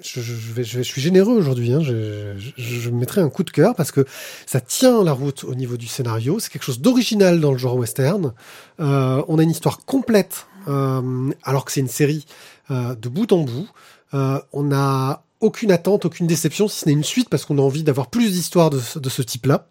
je, 0.00 0.20
je, 0.62 0.80
suis 0.80 1.02
généreux 1.02 1.34
aujourd'hui. 1.34 1.72
Hein. 1.72 1.80
Je, 1.82 2.34
je, 2.38 2.52
je 2.56 2.90
mettrai 2.90 3.20
un 3.20 3.28
coup 3.28 3.42
de 3.42 3.50
cœur 3.50 3.74
parce 3.74 3.90
que 3.90 4.04
ça 4.46 4.60
tient 4.60 5.02
la 5.02 5.12
route 5.12 5.42
au 5.44 5.56
niveau 5.56 5.76
du 5.76 5.88
scénario. 5.88 6.38
C'est 6.38 6.52
quelque 6.52 6.62
chose 6.62 6.80
d'original 6.80 7.40
dans 7.40 7.50
le 7.50 7.58
genre 7.58 7.76
western. 7.76 8.32
On 8.78 9.38
a 9.38 9.42
une 9.42 9.50
histoire 9.50 9.84
complète, 9.84 10.46
alors 10.66 11.64
que 11.64 11.72
c'est 11.72 11.80
une 11.80 11.88
série 11.88 12.26
de 12.70 13.08
bout 13.08 13.32
en 13.32 13.42
bout. 13.42 13.68
On 14.12 14.62
n'a 14.62 15.24
aucune 15.40 15.70
attente, 15.70 16.04
aucune 16.04 16.26
déception, 16.26 16.68
si 16.68 16.80
ce 16.80 16.86
n'est 16.86 16.92
une 16.92 17.04
suite, 17.04 17.28
parce 17.28 17.44
qu'on 17.44 17.58
a 17.58 17.62
envie 17.62 17.82
d'avoir 17.84 18.08
plus 18.08 18.32
d'histoires 18.32 18.70
de, 18.70 18.78
ce- 18.80 18.98
de 18.98 19.08
ce 19.08 19.22
type-là. 19.22 19.68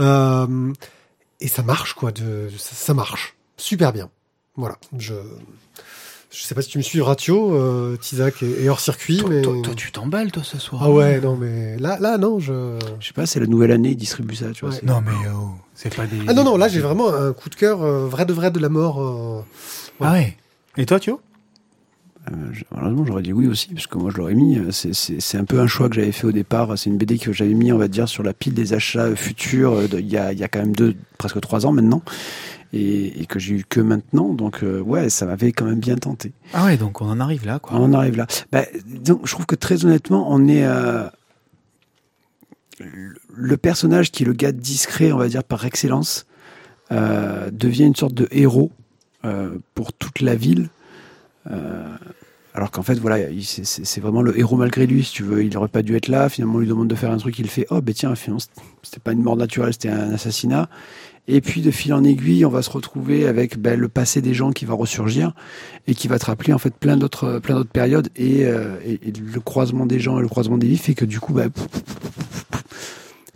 Euh, 0.00 0.72
et 1.40 1.48
ça 1.48 1.62
marche, 1.62 1.94
quoi. 1.94 2.12
De, 2.12 2.48
ça, 2.58 2.74
ça 2.74 2.94
marche 2.94 3.36
super 3.56 3.92
bien. 3.92 4.10
Voilà. 4.56 4.76
Je 4.98 5.14
je 6.30 6.42
sais 6.42 6.54
pas 6.54 6.60
si 6.60 6.68
tu 6.68 6.76
me 6.78 6.82
suis 6.82 7.00
ratio, 7.00 7.54
euh, 7.54 7.96
Tizak 7.96 8.42
et, 8.42 8.64
et 8.64 8.68
hors 8.68 8.80
circuit, 8.80 9.16
Toi, 9.16 9.30
mais 9.30 9.40
toi- 9.42 9.56
toi, 9.62 9.74
tu 9.74 9.90
t'emballes, 9.90 10.30
toi, 10.30 10.42
ce 10.44 10.58
soir. 10.58 10.82
ah 10.84 10.90
ouais, 10.90 11.20
non 11.22 11.36
mais 11.36 11.78
là, 11.78 11.96
là 12.00 12.18
non, 12.18 12.38
je. 12.38 12.78
je 13.00 13.06
sais 13.06 13.14
pas, 13.14 13.24
c'est 13.24 13.40
la 13.40 13.46
nouvelle 13.46 13.72
année, 13.72 13.90
ils 13.90 13.96
distribuent 13.96 14.36
ça, 14.36 14.50
tu 14.52 14.66
vois. 14.66 14.74
Ouais. 14.74 14.80
Non, 14.82 15.00
mais 15.00 15.12
oh, 15.34 15.52
c'est 15.74 15.94
pas 15.94 16.06
des. 16.06 16.18
Ah 16.28 16.34
non 16.34 16.44
non, 16.44 16.58
là 16.58 16.68
j'ai 16.68 16.80
vraiment 16.80 17.08
un 17.14 17.32
coup 17.32 17.48
de 17.48 17.54
cœur 17.54 17.82
euh, 17.82 18.06
vrai 18.06 18.26
de 18.26 18.34
vrai 18.34 18.50
de 18.50 18.58
la 18.58 18.68
mort. 18.68 19.00
euh, 19.02 19.40
Ah 20.02 20.12
ouais. 20.12 20.36
Et 20.76 20.84
toi, 20.84 21.00
Thio? 21.00 21.18
Je- 22.52 22.64
malheureusement, 22.74 23.04
j'aurais 23.06 23.22
dit 23.22 23.32
oui 23.32 23.46
aussi, 23.46 23.68
parce 23.74 23.86
que 23.86 23.96
moi 23.98 24.10
je 24.12 24.16
l'aurais 24.18 24.34
mis. 24.34 24.58
euh, 24.58 24.70
C'est, 24.70 25.38
un 25.38 25.44
peu 25.44 25.60
un 25.60 25.66
choix 25.66 25.88
que 25.88 25.94
j'avais 25.94 26.12
fait 26.12 26.26
au 26.26 26.32
départ. 26.32 26.76
C'est 26.78 26.90
une 26.90 26.98
BD 26.98 27.18
que 27.18 27.32
j'avais 27.32 27.54
mis, 27.54 27.72
on 27.72 27.78
va 27.78 27.88
dire, 27.88 28.08
sur 28.08 28.22
la 28.22 28.32
pile 28.32 28.54
des 28.54 28.72
achats 28.74 29.14
futurs 29.16 29.72
euh, 29.74 29.86
il 29.92 30.06
y, 30.08 30.16
a, 30.16 30.32
il 30.32 30.38
y 30.38 30.44
a 30.44 30.48
quand 30.48 30.58
même 30.60 30.74
deux, 30.74 30.94
presque 31.18 31.40
trois 31.40 31.64
ans 31.66 31.72
maintenant, 31.72 32.02
et, 32.72 33.20
et 33.22 33.26
que 33.26 33.38
j'ai 33.38 33.54
eu 33.54 33.64
que 33.68 33.80
maintenant. 33.80 34.32
Donc 34.34 34.62
euh, 34.62 34.80
ouais, 34.80 35.08
ça 35.10 35.26
m'avait 35.26 35.52
quand 35.52 35.64
même 35.64 35.80
bien 35.80 35.96
tenté. 35.96 36.32
Ah 36.54 36.64
ouais, 36.66 36.76
donc 36.76 37.00
on 37.00 37.08
en 37.08 37.20
arrive 37.20 37.46
là, 37.46 37.58
quoi. 37.58 37.78
On 37.78 37.84
en 37.84 37.92
arrive 37.94 38.16
là. 38.16 38.26
Bah, 38.52 38.64
donc, 38.86 39.26
je 39.26 39.32
trouve 39.32 39.46
que 39.46 39.54
très 39.56 39.84
honnêtement, 39.84 40.26
on 40.30 40.46
est 40.48 40.64
euh, 40.64 41.04
le- 43.34 43.56
personnage 43.56 44.10
qui 44.10 44.22
est 44.22 44.26
le 44.26 44.32
gars 44.32 44.52
discret, 44.52 45.12
on 45.12 45.18
va 45.18 45.28
dire 45.28 45.44
par 45.44 45.64
excellence, 45.64 46.26
euh, 46.92 47.50
devient 47.50 47.84
une 47.84 47.96
sorte 47.96 48.14
de 48.14 48.28
héros 48.30 48.70
euh, 49.24 49.58
pour 49.74 49.92
toute 49.92 50.20
la 50.20 50.34
ville. 50.34 50.68
Euh, 51.50 51.84
alors 52.58 52.72
qu'en 52.72 52.82
fait, 52.82 52.96
voilà, 52.96 53.30
il- 53.30 53.44
c'est- 53.44 54.00
vraiment 54.00 54.20
le 54.20 54.36
héros 54.38 54.56
malgré 54.56 54.86
lui, 54.86 55.04
si 55.04 55.12
tu 55.12 55.22
veux. 55.22 55.44
Il 55.44 55.56
aurait 55.56 55.68
pas 55.68 55.82
dû 55.82 55.94
être 55.96 56.08
là. 56.08 56.28
Finalement, 56.28 56.56
on 56.56 56.58
lui 56.58 56.66
demande 56.66 56.88
de 56.88 56.94
faire 56.96 57.12
un 57.12 57.16
truc, 57.16 57.38
il 57.38 57.48
fait 57.48 57.66
Oh, 57.70 57.80
ben 57.80 57.94
tiens, 57.94 58.14
c'était 58.16 59.00
pas 59.02 59.12
une 59.12 59.22
mort 59.22 59.36
naturelle, 59.36 59.72
c'était 59.72 59.90
un 59.90 60.12
assassinat. 60.12 60.68
Et 61.28 61.40
puis, 61.40 61.60
de 61.60 61.70
fil 61.70 61.94
en 61.94 62.02
aiguille, 62.02 62.44
on 62.44 62.50
va 62.50 62.62
se 62.62 62.70
retrouver 62.70 63.28
avec 63.28 63.58
ben, 63.58 63.78
le 63.78 63.88
passé 63.88 64.22
des 64.22 64.34
gens 64.34 64.50
qui 64.50 64.64
va 64.64 64.74
ressurgir 64.74 65.34
et 65.86 65.94
qui 65.94 66.08
va 66.08 66.18
te 66.18 66.24
rappeler 66.24 66.52
en 66.52 66.58
fait 66.58 66.74
plein 66.74 66.96
d'autres 66.96 67.38
plein 67.38 67.54
d'autres 67.54 67.70
périodes 67.70 68.08
et, 68.16 68.44
euh, 68.46 68.76
et, 68.84 68.98
le 69.12 69.40
croisement 69.40 69.86
des 69.86 70.00
gens 70.00 70.18
et 70.18 70.22
le 70.22 70.28
croisement 70.28 70.58
des 70.58 70.66
vies 70.66 70.78
fait 70.78 70.94
que 70.94 71.04
du 71.04 71.20
coup, 71.20 71.34
bah, 71.34 71.44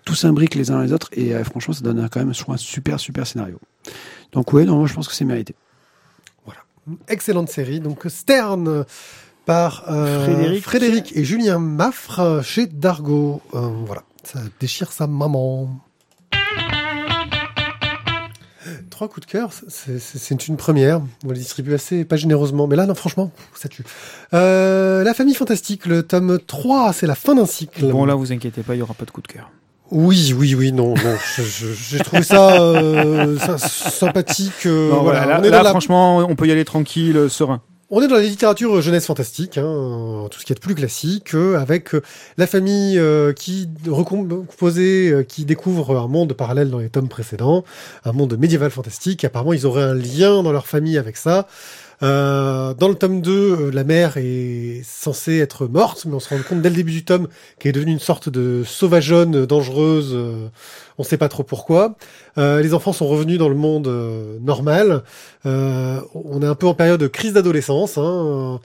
tout 0.04 0.14
s'imbrique 0.16 0.56
les 0.56 0.72
uns 0.72 0.82
les 0.82 0.92
autres 0.92 1.10
et 1.12 1.32
euh, 1.34 1.44
franchement, 1.44 1.74
ça 1.74 1.82
donne 1.82 2.08
quand 2.10 2.18
même, 2.18 2.34
je 2.34 2.40
trouve, 2.40 2.54
un 2.54 2.58
super 2.58 2.98
super 2.98 3.24
scénario. 3.24 3.60
Donc 4.32 4.52
ouais, 4.52 4.64
non, 4.64 4.84
je 4.86 4.94
pense 4.94 5.06
que 5.06 5.14
c'est 5.14 5.24
mérité. 5.24 5.54
Excellente 7.08 7.48
série, 7.48 7.80
donc 7.80 8.04
Stern 8.08 8.84
par 9.46 9.84
euh, 9.88 10.24
Frédéric. 10.24 10.62
Frédéric 10.64 11.12
et 11.16 11.24
Julien 11.24 11.58
Maffre 11.58 12.40
chez 12.44 12.66
Dargo. 12.66 13.40
Euh, 13.54 13.60
voilà, 13.86 14.02
ça 14.24 14.40
déchire 14.60 14.92
sa 14.92 15.06
maman. 15.06 15.68
Trois 18.90 19.08
coups 19.08 19.26
de 19.26 19.30
cœur, 19.32 19.50
c'est- 19.68 20.48
une 20.48 20.56
première. 20.56 21.00
On 21.24 21.30
les 21.30 21.38
distribue 21.40 21.74
assez, 21.74 22.04
pas 22.04 22.16
généreusement, 22.16 22.66
mais 22.66 22.76
là, 22.76 22.86
non, 22.86 22.94
franchement, 22.94 23.32
ça 23.54 23.68
tue. 23.68 23.84
Euh, 24.34 25.02
la 25.02 25.14
famille 25.14 25.34
fantastique, 25.34 25.86
le 25.86 26.02
tome 26.04 26.38
3, 26.38 26.92
c'est 26.92 27.06
la 27.06 27.14
fin 27.16 27.34
d'un 27.34 27.46
cycle. 27.46 27.86
Bon, 27.90 28.04
là, 28.04 28.14
vous 28.14 28.32
inquiétez 28.32 28.62
pas, 28.62 28.74
il 28.74 28.78
y 28.78 28.82
aura 28.82 28.94
pas 28.94 29.04
de 29.04 29.10
coup 29.10 29.20
de 29.22 29.26
cœur. 29.28 29.50
Oui, 29.92 30.34
oui, 30.36 30.54
oui, 30.54 30.72
non, 30.72 30.94
non. 30.94 31.16
J'ai 31.36 31.98
trouvé 31.98 32.22
ça, 32.22 32.62
euh, 32.62 33.38
ça 33.38 33.58
sympathique. 33.58 34.64
euh, 34.66 34.90
Non, 34.90 35.02
voilà, 35.02 35.20
voilà, 35.20 35.34
là, 35.34 35.40
on 35.40 35.44
est 35.44 35.50
là, 35.50 35.62
la- 35.62 35.68
franchement, 35.70 36.16
on 36.18 36.34
peut 36.34 36.46
y 36.46 36.50
aller 36.52 36.64
tranquille, 36.64 37.16
euh, 37.16 37.28
serein. 37.28 37.60
On 37.94 38.00
est 38.00 38.08
dans 38.08 38.14
la 38.14 38.22
littérature 38.22 38.80
jeunesse 38.80 39.04
fantastique, 39.04 39.58
hein, 39.58 40.26
tout 40.30 40.40
ce 40.40 40.46
qui 40.46 40.52
est 40.52 40.54
de 40.54 40.60
plus 40.60 40.74
classique, 40.74 41.34
euh, 41.34 41.58
avec 41.60 41.94
euh, 41.94 42.00
la 42.38 42.46
famille 42.46 42.98
euh, 42.98 43.34
qui 43.34 43.68
recomposée, 43.86 45.10
euh, 45.12 45.22
qui 45.24 45.44
découvre 45.44 45.98
un 45.98 46.08
monde 46.08 46.32
parallèle 46.32 46.70
dans 46.70 46.78
les 46.78 46.88
tomes 46.88 47.08
précédents, 47.08 47.64
un 48.06 48.12
monde 48.12 48.38
médiéval 48.38 48.70
fantastique. 48.70 49.24
Apparemment, 49.24 49.52
ils 49.52 49.66
auraient 49.66 49.82
un 49.82 49.92
lien 49.94 50.42
dans 50.42 50.52
leur 50.52 50.66
famille 50.66 50.96
avec 50.96 51.18
ça. 51.18 51.46
Euh, 52.02 52.74
dans 52.74 52.88
le 52.88 52.96
tome 52.96 53.20
2, 53.20 53.30
euh, 53.32 53.70
la 53.70 53.84
mère 53.84 54.16
est 54.16 54.82
censée 54.84 55.38
être 55.38 55.66
morte, 55.66 56.04
mais 56.04 56.14
on 56.14 56.20
se 56.20 56.28
rend 56.30 56.40
compte 56.42 56.60
dès 56.60 56.70
le 56.70 56.74
début 56.74 56.90
du 56.90 57.04
tome 57.04 57.28
qu'elle 57.58 57.70
est 57.70 57.72
devenue 57.72 57.92
une 57.92 58.00
sorte 58.00 58.28
de 58.28 58.64
sauvageonne 58.64 59.46
dangereuse. 59.46 60.12
euh, 60.14 60.48
on 60.98 61.04
sait 61.04 61.16
pas 61.16 61.28
trop 61.28 61.44
pourquoi. 61.44 61.96
Euh, 62.38 62.60
les 62.60 62.74
enfants 62.74 62.92
sont 62.92 63.06
revenus 63.06 63.38
dans 63.38 63.48
le 63.48 63.54
monde 63.54 63.86
euh, 63.86 64.38
normal. 64.40 65.04
On 65.44 66.42
est 66.42 66.46
un 66.46 66.54
peu 66.54 66.66
en 66.66 66.74
période 66.74 67.00
de 67.00 67.06
crise 67.06 67.34
d'adolescence. 67.34 67.98
Hein, 67.98 68.60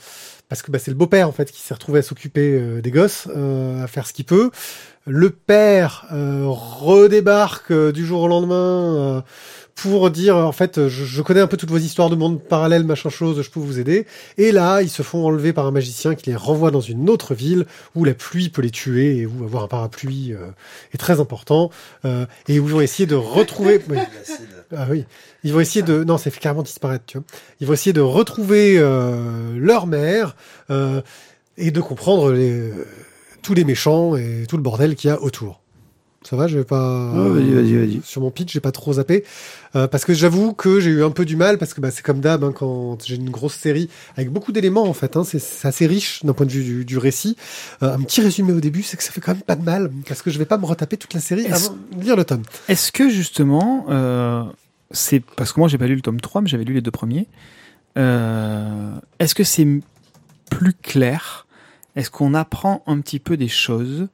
parce 0.49 0.61
que 0.61 0.71
bah, 0.71 0.79
c'est 0.79 0.91
le 0.91 0.97
beau-père 0.97 1.27
en 1.27 1.31
fait 1.31 1.51
qui 1.51 1.61
s'est 1.61 1.73
retrouvé 1.73 1.99
à 1.99 2.01
s'occuper 2.01 2.81
des 2.81 2.91
gosses, 2.91 3.27
à 3.27 3.87
faire 3.87 4.07
ce 4.07 4.13
qu'il 4.13 4.25
peut. 4.25 4.49
Le 5.05 5.29
père 5.29 6.05
redébarque 6.11 7.73
du 7.73 8.05
jour 8.05 8.21
au 8.21 8.27
lendemain 8.27 9.23
pour 9.77 10.09
dire 10.09 10.35
en 10.35 10.51
fait 10.51 10.87
je, 10.87 11.05
je 11.05 11.21
connais 11.21 11.39
un 11.39 11.47
peu 11.47 11.55
toutes 11.57 11.69
vos 11.69 11.77
histoires 11.77 12.09
de 12.09 12.15
monde 12.15 12.41
parallèle 12.41 12.83
machin 12.83 13.09
chose, 13.09 13.41
je 13.41 13.49
peux 13.49 13.59
vous 13.59 13.79
aider. 13.79 14.05
Et 14.37 14.51
là 14.51 14.81
ils 14.81 14.89
se 14.89 15.03
font 15.03 15.25
enlever 15.25 15.53
par 15.53 15.65
un 15.65 15.71
magicien 15.71 16.15
qui 16.15 16.29
les 16.29 16.35
renvoie 16.35 16.71
dans 16.71 16.81
une 16.81 17.09
autre 17.09 17.33
ville 17.33 17.65
où 17.95 18.03
la 18.03 18.13
pluie 18.13 18.49
peut 18.49 18.61
les 18.61 18.71
tuer 18.71 19.17
et 19.17 19.25
où 19.25 19.43
avoir 19.43 19.63
un 19.63 19.67
parapluie 19.67 20.33
euh, 20.33 20.47
est 20.93 20.97
très 20.97 21.19
important 21.19 21.69
euh, 22.05 22.25
et 22.47 22.59
où 22.59 22.67
ils 22.67 22.73
vont 22.73 22.81
essayer 22.81 23.05
de 23.07 23.15
retrouver. 23.15 23.79
oui. 23.89 23.97
Ah 24.75 24.87
oui, 24.89 25.05
ils 25.43 25.53
vont 25.53 25.61
essayer 25.61 25.81
de 25.81 26.03
non, 26.03 26.17
c'est 26.17 26.29
fait 26.29 26.39
carrément 26.39 26.63
disparaître, 26.63 27.05
tu 27.05 27.17
vois. 27.17 27.27
Ils 27.61 27.67
vont 27.67 27.73
essayer 27.73 27.93
de 27.93 28.01
retrouver 28.01 28.77
euh, 28.77 29.57
leur 29.57 29.87
mère 29.87 30.35
euh, 30.69 31.01
et 31.57 31.71
de 31.71 31.79
comprendre 31.79 32.33
les, 32.33 32.71
tous 33.41 33.53
les 33.53 33.63
méchants 33.63 34.15
et 34.15 34.45
tout 34.49 34.57
le 34.57 34.63
bordel 34.63 34.95
qu'il 34.95 35.09
y 35.09 35.13
a 35.13 35.21
autour. 35.21 35.61
Ça 36.29 36.35
va, 36.35 36.47
je 36.47 36.57
vais 36.57 36.65
pas 36.65 37.11
vas-y, 37.13 37.53
vas-y, 37.53 37.77
vas-y. 37.77 38.01
sur 38.03 38.19
mon 38.21 38.31
pitch, 38.31 38.51
j'ai 38.51 38.59
pas 38.59 38.73
trop 38.73 38.91
zappé 38.93 39.23
euh, 39.75 39.87
parce 39.87 40.03
que 40.03 40.13
j'avoue 40.13 40.51
que 40.53 40.81
j'ai 40.81 40.89
eu 40.89 41.03
un 41.05 41.09
peu 41.11 41.23
du 41.23 41.37
mal 41.37 41.57
parce 41.57 41.73
que 41.73 41.79
bah, 41.79 41.89
c'est 41.89 42.01
comme 42.03 42.19
d'hab 42.19 42.43
hein, 42.43 42.51
quand 42.53 42.97
j'ai 43.05 43.15
une 43.15 43.29
grosse 43.29 43.53
série 43.55 43.87
avec 44.17 44.29
beaucoup 44.29 44.51
d'éléments 44.51 44.83
en 44.83 44.93
fait. 44.93 45.15
Hein, 45.15 45.23
c'est 45.23 45.39
c'est 45.39 45.67
assez 45.69 45.87
riche 45.87 46.25
d'un 46.25 46.33
point 46.33 46.45
de 46.45 46.51
vue 46.51 46.63
du, 46.65 46.83
du 46.85 46.97
récit. 46.97 47.37
Euh, 47.81 47.93
un 47.93 48.01
petit 48.01 48.19
résumé 48.21 48.51
au 48.51 48.59
début, 48.59 48.83
c'est 48.83 48.97
que 48.97 49.03
ça 49.03 49.11
fait 49.11 49.21
quand 49.21 49.33
même 49.33 49.41
pas 49.41 49.55
de 49.55 49.63
mal 49.63 49.89
parce 50.05 50.21
que 50.21 50.29
je 50.29 50.37
vais 50.37 50.45
pas 50.45 50.57
me 50.57 50.65
retaper 50.65 50.97
toute 50.97 51.13
la 51.13 51.21
série 51.21 51.43
Est-ce- 51.45 51.67
avant 51.67 51.77
de 51.95 52.03
lire 52.03 52.17
le 52.17 52.25
tome. 52.25 52.43
Est-ce 52.67 52.91
que 52.91 53.09
justement, 53.09 53.85
euh, 53.89 54.43
c'est 54.91 55.21
parce 55.21 55.53
que 55.53 55.61
moi 55.61 55.69
j'ai 55.69 55.77
pas 55.77 55.87
lu 55.87 55.95
le 55.95 56.01
tome 56.01 56.19
3, 56.19 56.41
mais 56.41 56.49
j'avais 56.49 56.65
lu 56.65 56.73
les 56.73 56.81
deux 56.81 56.91
premiers. 56.91 57.27
Euh, 57.97 58.91
Est-ce 59.19 59.33
que 59.35 59.43
c'est 59.43 59.67
plus 60.49 60.73
clair? 60.73 61.47
Est-ce 61.95 62.11
qu'on 62.11 62.33
apprend 62.33 62.83
un 62.85 62.99
petit 62.99 63.19
peu 63.19 63.37
des 63.37 63.47
choses? 63.47 64.07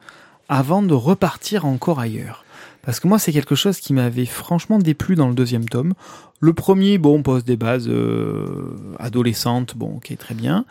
Avant 0.49 0.83
de 0.83 0.93
repartir 0.93 1.65
encore 1.65 1.99
ailleurs 1.99 2.45
Parce 2.81 2.99
que 2.99 3.07
moi 3.07 3.19
c'est 3.19 3.31
quelque 3.31 3.55
chose 3.55 3.79
qui 3.79 3.93
m'avait 3.93 4.25
franchement 4.25 4.79
déplu 4.79 5.15
dans 5.15 5.27
le 5.27 5.35
deuxième 5.35 5.67
tome. 5.67 5.93
Le 6.39 6.53
premier, 6.53 6.97
bon, 6.97 7.19
on 7.19 7.23
pose 7.23 7.45
des 7.45 7.55
bases 7.55 7.87
euh, 7.87 8.75
adolescentes, 8.99 9.77
bon, 9.77 9.95
ok, 9.97 10.13
très 10.17 10.35
bien. 10.35 10.65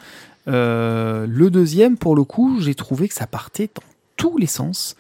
Euh, 0.49 1.27
le 1.27 1.51
deuxième, 1.51 1.97
pour 1.97 2.15
le 2.15 2.25
coup, 2.25 2.61
j'ai 2.61 2.75
trouvé 2.75 3.09
que 3.09 3.15
ça 3.15 3.27
partait 3.27 3.71
dans 3.75 3.83
tous 4.17 4.37
les 4.37 4.47
sens. 4.47 4.97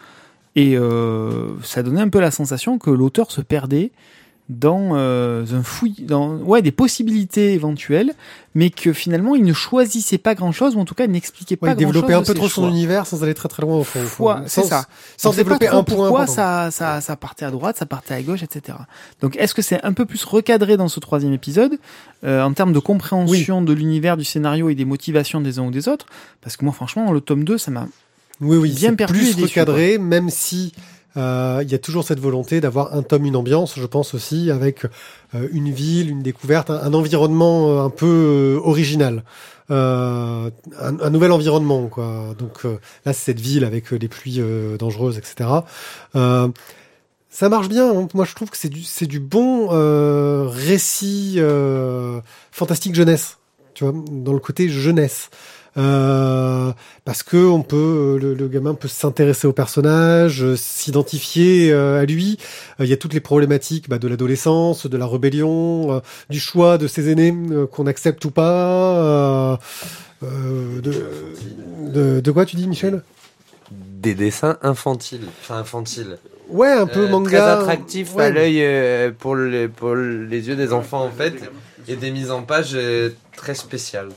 Et 0.54 0.76
euh, 0.76 1.50
ça 1.62 1.82
donnait 1.82 2.00
un 2.00 2.08
peu 2.08 2.20
la 2.20 2.30
sensation 2.30 2.78
que 2.78 2.90
l'auteur 2.90 3.30
se 3.30 3.40
perdait 3.40 3.90
dans 4.58 4.90
euh, 4.94 5.44
un 5.52 5.62
fouillis, 5.62 6.04
dans 6.04 6.36
ouais 6.36 6.62
des 6.62 6.72
possibilités 6.72 7.52
éventuelles, 7.54 8.12
mais 8.54 8.70
que 8.70 8.92
finalement 8.92 9.34
il 9.34 9.44
ne 9.44 9.52
choisissait 9.52 10.18
pas 10.18 10.34
grand 10.34 10.52
chose, 10.52 10.76
ou 10.76 10.80
en 10.80 10.84
tout 10.84 10.94
cas 10.94 11.04
il 11.04 11.10
n'expliquait 11.10 11.54
Ouais, 11.60 11.68
pas 11.68 11.72
il 11.72 11.76
développait 11.76 12.12
grand 12.12 12.20
un 12.20 12.24
chose. 12.24 12.28
peu 12.28 12.34
trop 12.34 12.48
son 12.48 12.68
univers 12.68 13.06
sans 13.06 13.22
aller 13.22 13.34
très 13.34 13.48
très 13.48 13.62
loin 13.62 13.76
au 13.78 13.84
fond. 13.84 14.00
C'est 14.46 14.64
ça. 14.64 14.86
Sans 15.16 15.30
pas 15.30 15.36
développer 15.36 15.68
un 15.68 15.82
point. 15.82 16.08
pourquoi 16.08 16.26
ça, 16.26 16.70
ça, 16.70 17.00
ça 17.00 17.16
partait 17.16 17.44
à 17.44 17.50
droite, 17.50 17.76
ça 17.76 17.86
partait 17.86 18.14
à 18.14 18.22
gauche, 18.22 18.42
etc. 18.42 18.78
Donc 19.20 19.36
est-ce 19.36 19.54
que 19.54 19.62
c'est 19.62 19.82
un 19.84 19.92
peu 19.92 20.04
plus 20.06 20.24
recadré 20.24 20.76
dans 20.76 20.88
ce 20.88 21.00
troisième 21.00 21.32
épisode 21.32 21.78
euh, 22.24 22.42
en 22.42 22.52
termes 22.52 22.72
de 22.72 22.78
compréhension 22.78 23.62
de 23.62 23.72
l'univers, 23.72 24.16
du 24.16 24.24
scénario 24.24 24.68
et 24.68 24.74
des 24.74 24.84
motivations 24.84 25.40
des 25.40 25.58
uns 25.58 25.64
ou 25.64 25.70
des 25.70 25.88
autres? 25.88 26.06
Parce 26.40 26.56
que 26.56 26.64
moi 26.64 26.74
franchement 26.74 27.10
le 27.12 27.20
tome 27.20 27.44
2 27.44 27.58
ça 27.58 27.70
m'a 27.70 27.86
Oui, 28.40 28.56
oui, 28.56 28.72
bien 28.72 28.94
perdu 28.94 29.18
plus 29.18 29.42
recadré, 29.42 29.98
même 29.98 30.28
si 30.30 30.72
euh, 31.16 31.60
il 31.62 31.70
y 31.70 31.74
a 31.74 31.78
toujours 31.78 32.04
cette 32.04 32.20
volonté 32.20 32.60
d'avoir 32.60 32.94
un 32.94 33.02
tome, 33.02 33.26
une 33.26 33.36
ambiance, 33.36 33.78
je 33.78 33.86
pense 33.86 34.14
aussi, 34.14 34.50
avec 34.50 34.84
euh, 35.34 35.48
une 35.52 35.70
ville, 35.70 36.10
une 36.10 36.22
découverte, 36.22 36.70
un, 36.70 36.94
environnement 36.94 37.70
euh, 37.70 37.84
un 37.84 37.90
peu 37.90 38.06
euh, 38.06 38.60
original. 38.62 39.24
Un, 39.70 40.50
un 40.78 41.10
nouvel 41.10 41.32
environnement, 41.32 41.86
quoi. 41.86 42.34
Donc 42.38 42.64
là, 42.64 43.14
c'est 43.14 43.32
cette 43.32 43.40
ville 43.40 43.64
avec 43.64 43.90
les 43.90 44.08
pluies 44.08 44.42
dangereuses, 44.78 45.16
etc. 45.16 45.48
Ça 46.12 47.48
marche 47.48 47.70
bien. 47.70 48.06
Moi, 48.12 48.26
je 48.26 48.34
trouve 48.34 48.50
que 48.50 48.58
c'est 48.58 48.68
du, 48.68 48.82
c'est 48.82 49.06
du 49.06 49.18
bon 49.18 49.68
récit 50.50 51.40
fantastique 52.50 52.94
jeunesse. 52.94 53.38
Tu 53.72 53.84
vois, 53.84 53.94
dans 54.10 54.34
le 54.34 54.40
côté 54.40 54.68
jeunesse. 54.68 55.30
Euh, 55.78 56.70
parce 57.06 57.22
que 57.22 57.38
on 57.38 57.62
peut, 57.62 58.18
le, 58.20 58.34
le 58.34 58.48
gamin 58.48 58.74
peut 58.74 58.88
s'intéresser 58.88 59.46
au 59.46 59.54
personnage, 59.54 60.42
euh, 60.42 60.54
s'identifier 60.56 61.72
euh, 61.72 62.00
à 62.02 62.04
lui. 62.04 62.38
Euh, 62.78 62.84
Il 62.84 62.90
y 62.90 62.92
a 62.92 62.96
toutes 62.98 63.14
les 63.14 63.20
problématiques 63.20 63.88
bah, 63.88 63.98
de 63.98 64.06
l'adolescence, 64.06 64.86
de 64.86 64.96
la 64.98 65.06
rébellion, 65.06 65.92
euh, 65.94 66.00
du 66.28 66.40
choix 66.40 66.76
de 66.76 66.86
ses 66.86 67.08
aînés 67.10 67.34
euh, 67.50 67.66
qu'on 67.66 67.86
accepte 67.86 68.22
ou 68.26 68.30
pas. 68.30 68.96
euh, 69.52 69.56
euh, 70.24 70.80
de, 70.82 70.92
de, 71.90 72.20
de 72.20 72.30
quoi 72.30 72.44
tu 72.44 72.56
dis, 72.56 72.66
Michel? 72.68 73.02
Des 73.70 74.14
dessins 74.14 74.58
infantiles. 74.62 75.26
Enfin, 75.40 75.56
infantiles. 75.58 76.18
Ouais, 76.50 76.70
un 76.70 76.86
peu 76.86 77.06
Euh, 77.06 77.08
manga. 77.08 77.30
Très 77.30 77.38
attractifs 77.50 78.14
Ouais. 78.14 78.24
à 78.24 78.30
l'œil 78.30 78.58
euh, 78.62 79.10
pour, 79.18 79.36
les, 79.36 79.68
pour 79.68 79.94
les 79.94 80.48
yeux 80.48 80.56
des 80.56 80.72
enfants, 80.74 81.02
en 81.04 81.10
fait. 81.10 81.34
Et 81.88 81.96
des 81.96 82.10
mises 82.10 82.30
en 82.30 82.42
page 82.42 82.72
euh, 82.74 83.10
très 83.36 83.54
spéciales. 83.54 84.10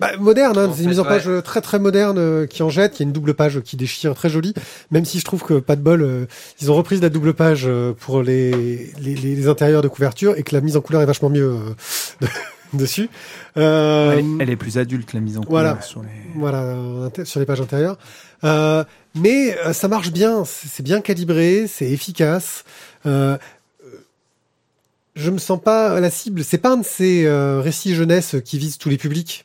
Bah, 0.00 0.16
moderne, 0.18 0.58
hein, 0.58 0.64
En 0.64 0.68
des 0.68 0.82
fait, 0.82 0.88
mises 0.88 0.98
en 0.98 1.04
page 1.04 1.26
ouais. 1.28 1.34
euh, 1.34 1.40
très 1.42 1.60
très 1.60 1.78
modernes 1.78 2.18
euh, 2.18 2.46
qui 2.46 2.62
en 2.64 2.70
jettent. 2.70 2.98
Il 2.98 3.02
y 3.02 3.04
a 3.04 3.06
une 3.06 3.12
double 3.12 3.34
page 3.34 3.60
qui 3.60 3.76
déchire, 3.76 4.14
très 4.14 4.28
jolie. 4.28 4.52
Même 4.90 5.04
si 5.04 5.20
je 5.20 5.24
trouve 5.24 5.42
que 5.44 5.54
pas 5.60 5.76
de 5.76 5.80
bol, 5.82 6.02
euh, 6.02 6.26
ils 6.60 6.70
ont 6.70 6.74
repris 6.74 6.98
la 6.98 7.08
double 7.08 7.34
page 7.34 7.62
euh, 7.66 7.92
pour 7.92 8.22
les, 8.22 8.90
les, 9.00 9.14
les- 9.14 9.46
intérieurs 9.48 9.82
de 9.82 9.88
couverture 9.88 10.36
et 10.36 10.42
que 10.42 10.54
la 10.54 10.60
mise 10.60 10.76
en 10.76 10.80
couleur 10.80 11.02
est 11.02 11.06
vachement 11.06 11.30
mieux 11.30 11.56
euh, 12.22 12.26
dessus. 12.72 13.10
Euh, 13.56 14.12
elle, 14.12 14.18
est, 14.18 14.24
elle 14.40 14.50
est 14.50 14.56
plus 14.56 14.76
adulte 14.78 15.12
la 15.12 15.20
mise 15.20 15.38
en 15.38 15.42
voilà. 15.48 15.70
couleur 15.74 15.84
sur 15.84 16.02
les 16.02 16.08
voilà, 16.34 16.62
euh, 16.62 17.10
sur 17.24 17.38
les 17.38 17.46
pages 17.46 17.60
intérieures. 17.60 17.98
Euh, 18.44 18.82
mais 19.14 19.56
euh, 19.66 19.72
ça 19.72 19.86
marche 19.88 20.10
bien, 20.10 20.44
c'est 20.44 20.66
c'est 20.68 20.82
bien 20.82 21.00
calibré, 21.00 21.66
c'est 21.68 21.88
efficace. 21.88 22.64
Euh, 23.06 23.36
je 25.14 25.30
me 25.30 25.38
sens 25.38 25.60
pas 25.62 25.92
à 25.92 26.00
la 26.00 26.10
cible. 26.10 26.42
C'est 26.42 26.58
pas 26.58 26.70
un 26.72 26.78
de 26.78 26.84
ces 26.84 27.26
euh, 27.26 27.60
récits 27.60 27.94
jeunesse 27.94 28.36
qui 28.44 28.58
visent 28.58 28.78
tous 28.78 28.88
les 28.88 28.96
publics. 28.98 29.44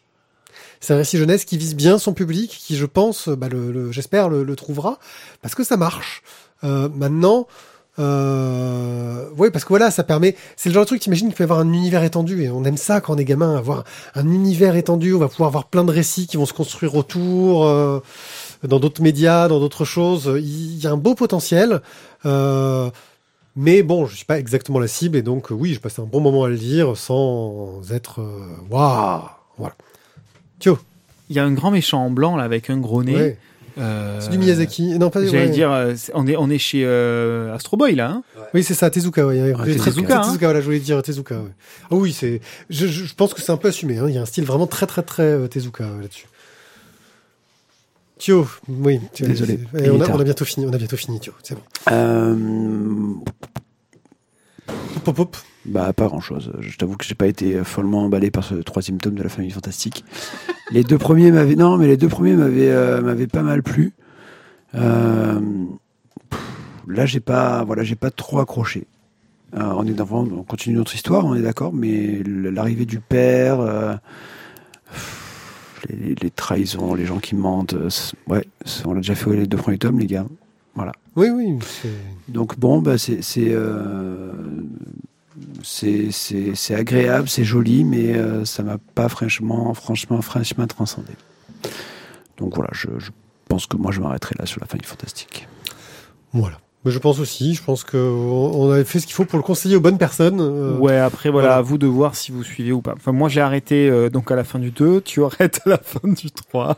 C'est 0.80 0.94
un 0.94 0.98
récit 0.98 1.18
jeunesse 1.18 1.46
qui 1.46 1.58
vise 1.58 1.76
bien 1.76 1.98
son 1.98 2.14
public, 2.14 2.50
qui 2.50 2.76
je 2.76 2.86
pense, 2.86 3.30
bah, 3.30 3.50
le, 3.50 3.72
le- 3.72 3.92
j'espère, 3.92 4.30
le, 4.30 4.56
trouvera, 4.56 5.00
parce 5.42 5.56
que 5.56 5.64
ça 5.64 5.78
marche. 5.78 6.22
Euh, 6.64 6.90
maintenant, 6.94 7.48
euh, 8.00 9.28
ouais, 9.38 9.50
parce 9.52 9.64
que 9.66 9.70
voilà, 9.70 9.90
ça 9.92 10.04
permet. 10.04 10.36
C'est 10.56 10.70
le 10.70 10.74
genre 10.74 10.84
de 10.84 10.88
truc, 10.88 11.02
t'imagines, 11.02 11.28
qu'il 11.28 11.36
peut 11.36 11.44
y 11.44 11.46
avoir 11.46 11.60
un 11.60 11.72
univers 11.74 12.04
étendu, 12.04 12.44
et 12.44 12.50
on 12.50 12.64
aime 12.64 12.78
ça 12.78 13.02
quand 13.02 13.16
on 13.16 13.18
est 13.18 13.26
gamin, 13.26 13.56
avoir 13.56 13.84
un 14.16 14.28
univers 14.32 14.76
étendu. 14.76 15.14
On 15.14 15.20
va 15.20 15.28
pouvoir 15.28 15.48
avoir 15.48 15.66
plein 15.66 15.84
de 15.84 15.92
récits 15.92 16.28
qui 16.28 16.38
vont 16.38 16.46
se 16.46 16.54
construire 16.54 16.96
autour, 16.96 17.66
euh, 17.66 18.00
dans 18.64 18.80
d'autres 18.80 19.02
médias, 19.02 19.48
dans 19.48 19.60
d'autres 19.60 19.86
choses. 19.86 20.32
Il 20.38 20.78
y 20.84 20.88
a 20.88 20.92
un 20.92 20.98
beau 20.98 21.16
potentiel. 21.16 21.82
Euh, 22.26 22.90
mais 23.56 23.82
bon, 23.82 24.06
je 24.06 24.16
suis 24.16 24.26
pas 24.26 24.38
exactement 24.38 24.78
la 24.80 24.88
cible, 24.88 25.18
et 25.18 25.24
donc 25.24 25.52
euh, 25.52 25.56
oui, 25.56 25.74
je 25.74 25.80
passe 25.80 25.98
un 25.98 26.04
bon 26.04 26.20
moment 26.20 26.44
à 26.44 26.50
le 26.50 26.56
lire 26.56 26.96
sans 26.96 27.82
être 27.92 28.22
euh, 28.22 28.56
waouh, 28.70 29.24
voilà. 29.58 29.76
Tio, 30.60 30.78
Il 31.30 31.36
y 31.36 31.40
a 31.40 31.44
un 31.46 31.52
grand 31.52 31.72
méchant 31.72 32.06
en 32.06 32.10
blanc 32.10 32.36
là 32.36 32.44
avec 32.44 32.70
un 32.70 32.78
gros 32.78 33.04
nez. 33.04 33.16
ouais. 33.16 33.38
Euh, 33.80 34.20
c'est 34.20 34.30
du 34.32 34.40
Miyazaki. 34.40 34.98
Non, 34.98 35.12
pas 35.12 35.24
J'allais 35.24 35.46
ouais. 35.46 35.50
dire, 35.50 35.72
euh, 35.72 35.94
on 36.16 36.26
est 36.26 36.36
on 36.36 36.50
est 36.50 36.58
chez 36.58 36.82
euh, 36.84 37.54
Astro 37.54 37.78
Boy 37.78 37.94
là. 37.94 38.10
Hein 38.10 38.24
Oui, 38.56 38.64
c'est 38.64 38.74
ça, 38.74 38.90
Tezuka. 38.90 39.28
Ouais, 39.28 39.54
Ah, 39.56 39.64
Tezuka. 39.66 39.84
Tezuka, 39.92 40.20
Tezuka, 40.22 40.46
voilà, 40.48 40.62
je 40.62 40.66
voulais 40.66 40.80
dire 40.80 41.00
Tezuka. 41.04 41.36
Ouais. 41.36 41.52
Ah 41.92 41.96
oui, 41.96 42.12
c'est. 42.12 42.42
Je, 42.72 43.14
pense 43.14 43.36
que 43.36 43.42
c'est 43.42 43.52
un 43.52 43.58
peu 43.58 43.68
assumé. 43.68 44.00
Hein. 44.00 44.06
Il 44.10 44.16
y 44.16 44.18
a 44.18 44.22
un 44.24 44.26
style 44.26 44.46
vraiment 44.46 44.66
très, 44.66 44.88
très, 44.88 45.04
très 45.04 45.22
euh, 45.22 45.48
Tezuka 45.48 45.84
là-dessus. 46.02 46.26
Tio, 48.18 48.48
oui. 48.68 49.00
tu- 49.14 49.22
Désolé. 49.28 49.60
eh, 49.76 49.78
on, 49.78 49.78
a, 49.78 49.90
Militaire. 49.92 50.16
on 50.16 50.20
a 50.22 50.24
bientôt 50.24 50.46
fini. 50.46 50.66
On 50.66 50.74
a 50.74 50.78
bientôt 50.80 50.98
fini, 50.98 51.20
Tio. 51.20 51.34
C'est 51.44 51.54
bon. 51.54 51.62
Euh, 51.92 52.36
Pop, 55.06 55.16
pop. 55.16 55.38
Bah, 55.68 55.92
pas 55.94 56.08
grand 56.08 56.20
chose. 56.22 56.52
Je 56.60 56.78
t'avoue 56.78 56.96
que 56.96 57.06
j'ai 57.06 57.16
pas 57.16 57.28
été 57.28 57.64
follement 57.64 58.04
emballé 58.06 58.32
par 58.32 58.44
ce 58.44 58.56
troisième 58.56 58.98
tome 59.00 59.16
de 59.16 59.24
la 59.24 59.30
famille 59.30 59.52
fantastique. 59.52 60.04
les 60.72 60.84
deux 60.84 60.98
premiers 60.98 61.32
m'avaient, 61.32 61.56
non, 61.56 61.78
mais 61.78 61.88
les 61.88 61.98
deux 61.98 62.08
premiers 62.08 62.34
m'avaient, 62.34 62.70
euh, 62.72 63.02
m'avaient 63.02 63.28
pas 63.28 63.44
mal 63.44 63.64
plu. 63.64 63.94
Euh, 64.76 65.40
pff, 66.30 66.40
là, 66.88 67.06
j'ai 67.06 67.20
pas, 67.20 67.64
voilà, 67.64 67.84
j'ai 67.84 67.96
pas 67.96 68.12
trop 68.12 68.40
accroché. 68.40 68.86
Euh, 69.56 69.62
on 69.76 69.86
est 69.88 69.94
dans, 69.94 70.08
on 70.12 70.44
continue 70.44 70.76
notre 70.76 70.94
histoire, 70.96 71.26
on 71.26 71.34
est 71.36 71.42
d'accord, 71.42 71.74
mais 71.74 72.22
l'arrivée 72.26 72.86
du 72.86 73.00
père, 73.00 73.60
euh, 73.62 73.96
pff, 74.92 75.86
les, 75.90 76.16
les 76.16 76.32
trahisons, 76.32 76.96
les 76.96 77.06
gens 77.06 77.20
qui 77.20 77.36
mentent. 77.36 77.74
euh, 77.74 77.90
ouais, 78.28 78.46
on 78.86 78.94
a 78.94 78.96
déjà 78.98 79.16
fait 79.16 79.36
les 79.36 79.48
deux 79.48 79.58
premiers 79.58 79.78
tomes, 79.78 80.00
les 80.00 80.08
gars. 80.08 80.26
Voilà. 80.76 80.92
Oui, 81.16 81.30
oui. 81.30 81.58
Donc 82.28 82.60
bon, 82.60 82.82
bah, 82.82 82.98
c'est 83.00 83.24
c'est 83.24 83.50
euh, 83.50 84.32
c'est 85.64 86.12
c'est- 86.12 86.56
c'est 86.56 86.76
agréable, 86.76 87.28
c'est 87.30 87.44
joli, 87.44 87.84
mais 87.84 88.16
euh, 88.16 88.46
ça 88.46 88.64
m'a 88.64 88.78
pas 88.96 89.10
franchement, 89.10 89.74
franchement, 89.74 90.22
franchement 90.22 90.68
transcendé. 90.68 91.12
Donc 92.38 92.56
voilà, 92.56 92.70
je, 92.74 92.88
je 93.00 93.10
pense 93.50 93.66
que 93.66 93.78
moi 93.78 93.92
je 93.92 94.00
m'arrêterai 94.02 94.36
là 94.40 94.46
sur 94.46 94.60
la 94.62 94.68
famille 94.68 94.86
fantastique. 94.86 95.48
Voilà. 96.34 96.58
Mais 96.86 96.92
je 96.92 97.00
pense 97.00 97.20
aussi, 97.20 97.56
je 97.56 97.64
pense 97.64 97.84
qu'on 97.84 97.98
on 97.98 98.70
avait 98.72 98.84
fait 98.86 99.00
ce 99.00 99.08
qu'il 99.08 99.16
faut 99.16 99.26
pour 99.26 99.38
le 99.40 99.44
conseiller 99.44 99.76
aux 99.76 99.82
bonnes 99.82 99.98
personnes. 99.98 100.40
euh, 100.40 100.78
Ouais, 100.78 100.96
après, 100.98 101.30
voilà, 101.32 101.48
voilà. 101.48 101.58
à 101.58 101.62
vous 101.62 101.78
de 101.80 101.88
voir 101.88 102.14
si 102.16 102.32
vous 102.32 102.44
suivez 102.44 102.72
ou 102.72 102.82
pas. 102.82 102.94
Enfin, 102.96 103.12
moi, 103.12 103.28
j'ai 103.30 103.42
arrêté 103.42 103.90
euh, 103.90 104.10
donc 104.10 104.32
à 104.32 104.36
la 104.36 104.44
fin 104.44 104.60
du 104.60 104.70
2, 104.72 105.02
tu 105.02 105.24
arrêtes 105.24 105.60
à 105.66 105.70
la 105.72 105.78
fin 105.80 106.08
du 106.08 106.30
3. 106.32 106.78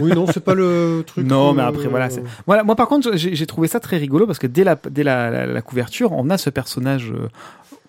Oui, 0.00 0.12
non, 0.12 0.26
c'est 0.32 0.40
pas 0.42 0.54
le 0.54 1.02
truc. 1.04 1.26
Non, 1.26 1.50
euh, 1.50 1.52
mais 1.54 1.62
après, 1.62 1.88
voilà, 1.88 2.08
c'est- 2.10 2.22
Voilà, 2.46 2.62
moi, 2.62 2.76
par 2.76 2.86
contre, 2.88 3.16
j'ai 3.16 3.34
j'ai 3.34 3.46
trouvé 3.46 3.66
ça 3.66 3.80
très 3.80 3.96
rigolo 3.98 4.24
parce 4.26 4.38
que 4.38 4.46
dès 4.46 4.62
la, 4.64 4.78
dès 4.88 5.02
la, 5.02 5.30
la, 5.30 5.46
la 5.46 5.62
couverture, 5.62 6.12
on 6.12 6.30
a 6.30 6.38
ce 6.38 6.48
personnage 6.48 7.10
euh, 7.10 7.28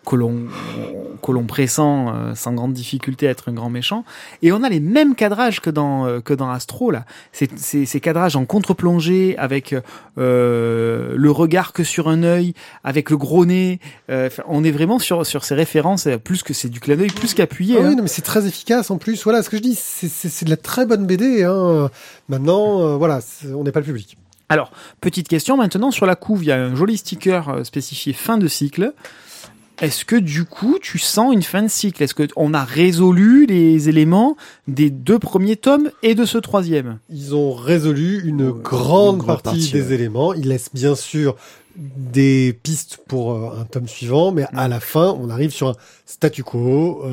que 0.06 0.16
l'on 0.16 0.46
que 1.22 1.32
l'on 1.32 1.44
pressent 1.44 1.80
euh, 1.80 2.34
sans 2.34 2.54
grande 2.54 2.74
difficulté 2.74 3.28
à 3.28 3.32
être 3.32 3.50
un 3.50 3.54
grand 3.54 3.70
méchant, 3.70 4.04
et 4.42 4.52
on 4.52 4.64
a 4.64 4.70
les 4.70 4.80
mêmes 4.80 5.14
cadrages 5.14 5.60
que 5.62 5.70
dans 5.70 6.08
euh, 6.08 6.20
que 6.22 6.34
dans 6.34 6.50
Astro 6.50 6.90
là. 6.90 7.06
C'est 7.32 7.58
c'est- 7.60 7.86
ces 7.86 8.00
cadrages 8.00 8.36
en 8.36 8.46
contre-plongée 8.46 9.36
avec 9.38 9.76
euh, 10.18 11.14
le 11.16 11.32
regard 11.32 11.74
que 11.74 11.84
sur 11.84 12.08
un 12.08 12.24
œil, 12.24 12.54
avec 12.84 13.10
le 13.12 13.18
gros 13.18 13.46
nez. 13.46 13.80
euh, 14.10 14.30
on 14.48 14.64
est 14.64 14.72
vraiment 14.72 14.98
sur 15.00 15.26
sur 15.26 15.44
ces 15.44 15.54
références 15.56 16.08
euh, 16.08 16.18
plus 16.18 16.42
que 16.44 16.54
c'est 16.54 16.70
du 16.70 16.80
clin 16.80 16.96
d'œil 16.96 17.10
plus 17.12 17.34
qu'appuyé. 17.36 17.76
Ah 17.78 17.84
hein. 17.84 17.90
oui, 17.90 17.96
non, 17.96 18.02
mais 18.04 18.10
c'est 18.10 18.22
très 18.24 18.48
efficace 18.48 18.90
en 18.90 18.98
plus. 18.98 19.24
Voilà, 19.24 19.44
ce 19.44 19.50
que 19.50 19.58
je 19.58 19.62
dis, 19.62 19.76
c'est- 19.76 20.44
de 20.46 20.50
la 20.50 20.58
très 20.58 20.86
bonne 20.88 21.06
BD. 21.06 21.44
Hein. 21.44 21.90
Maintenant, 22.30 22.82
euh, 22.82 22.96
voilà, 22.96 23.20
on 23.56 23.64
n'est 23.64 23.72
pas 23.72 23.80
le 23.82 23.86
public. 23.86 24.18
Alors, 24.50 24.72
petite 25.00 25.28
question 25.28 25.56
maintenant, 25.56 25.92
sur 25.92 26.06
la 26.06 26.16
couve, 26.16 26.44
il 26.44 26.48
y 26.48 26.52
a 26.52 26.58
un 26.58 26.76
joli 26.76 26.98
sticker 26.98 27.60
spécifié 27.64 28.12
fin 28.14 28.38
de 28.38 28.48
cycle. 28.48 28.94
Est-ce 29.82 30.06
que 30.06 30.16
du 30.16 30.46
coup, 30.46 30.78
tu 30.80 31.00
sens 31.00 31.34
une 31.34 31.42
fin 31.42 31.64
de 31.64 31.68
cycle? 31.68 32.04
Est-ce 32.04 32.14
qu'on 32.14 32.54
a 32.54 32.64
résolu 32.64 33.48
les 33.48 33.90
éléments 33.90 34.38
des 34.68 34.92
deux 34.92 35.18
premiers 35.18 35.56
tomes 35.56 35.90
et 36.04 36.14
de 36.14 36.24
ce 36.24 36.38
troisième? 36.38 37.00
Ils 37.10 37.34
ont 37.34 37.52
résolu 37.52 38.22
une 38.24 38.52
grande, 38.52 39.16
une 39.16 39.22
grande 39.22 39.26
partie, 39.26 39.44
partie, 39.44 39.72
des 39.72 39.88
ouais. 39.88 39.94
éléments. 39.96 40.34
Ils 40.36 40.48
laissent 40.48 40.70
bien 40.72 40.96
sûr 40.96 41.36
des 41.76 42.58
pistes 42.64 43.00
pour 43.08 43.34
euh, 43.34 43.60
un 43.60 43.64
tome 43.64 43.88
suivant, 43.88 44.32
mais 44.32 44.46
à 44.54 44.68
la 44.68 44.80
fin, 44.80 45.18
on 45.20 45.30
arrive 45.30 45.52
sur 45.52 45.70
un 45.70 45.76
statu 46.06 46.44
quo 46.44 47.02
euh, 47.04 47.12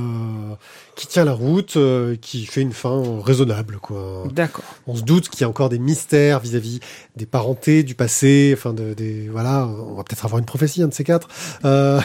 qui 0.97 1.07
tient 1.07 1.25
la 1.25 1.33
route, 1.33 1.77
euh, 1.77 2.17
qui 2.21 2.45
fait 2.45 2.61
une 2.61 2.73
fin 2.73 3.03
raisonnable, 3.23 3.79
quoi. 3.81 4.25
D'accord. 4.33 4.65
On 4.87 4.97
se 4.97 5.03
doute 5.03 5.29
qu'il 5.29 5.43
y 5.43 5.45
a 5.45 5.49
encore 5.49 5.69
des 5.69 5.79
mystères 5.79 6.41
vis-à-vis 6.41 6.81
des 7.17 7.25
parentés 7.25 7.83
du 7.83 7.95
passé, 7.95 8.53
enfin 8.55 8.75
de, 8.75 8.95
des 8.95 9.29
voilà, 9.29 9.67
on 9.67 9.95
va 9.95 10.03
peut-être 10.03 10.25
avoir 10.25 10.41
une 10.41 10.45
prophétie 10.45 10.83
un 10.83 10.89
de 10.89 10.95
ces 10.95 11.05
quatre, 11.05 11.29
euh, 11.65 12.01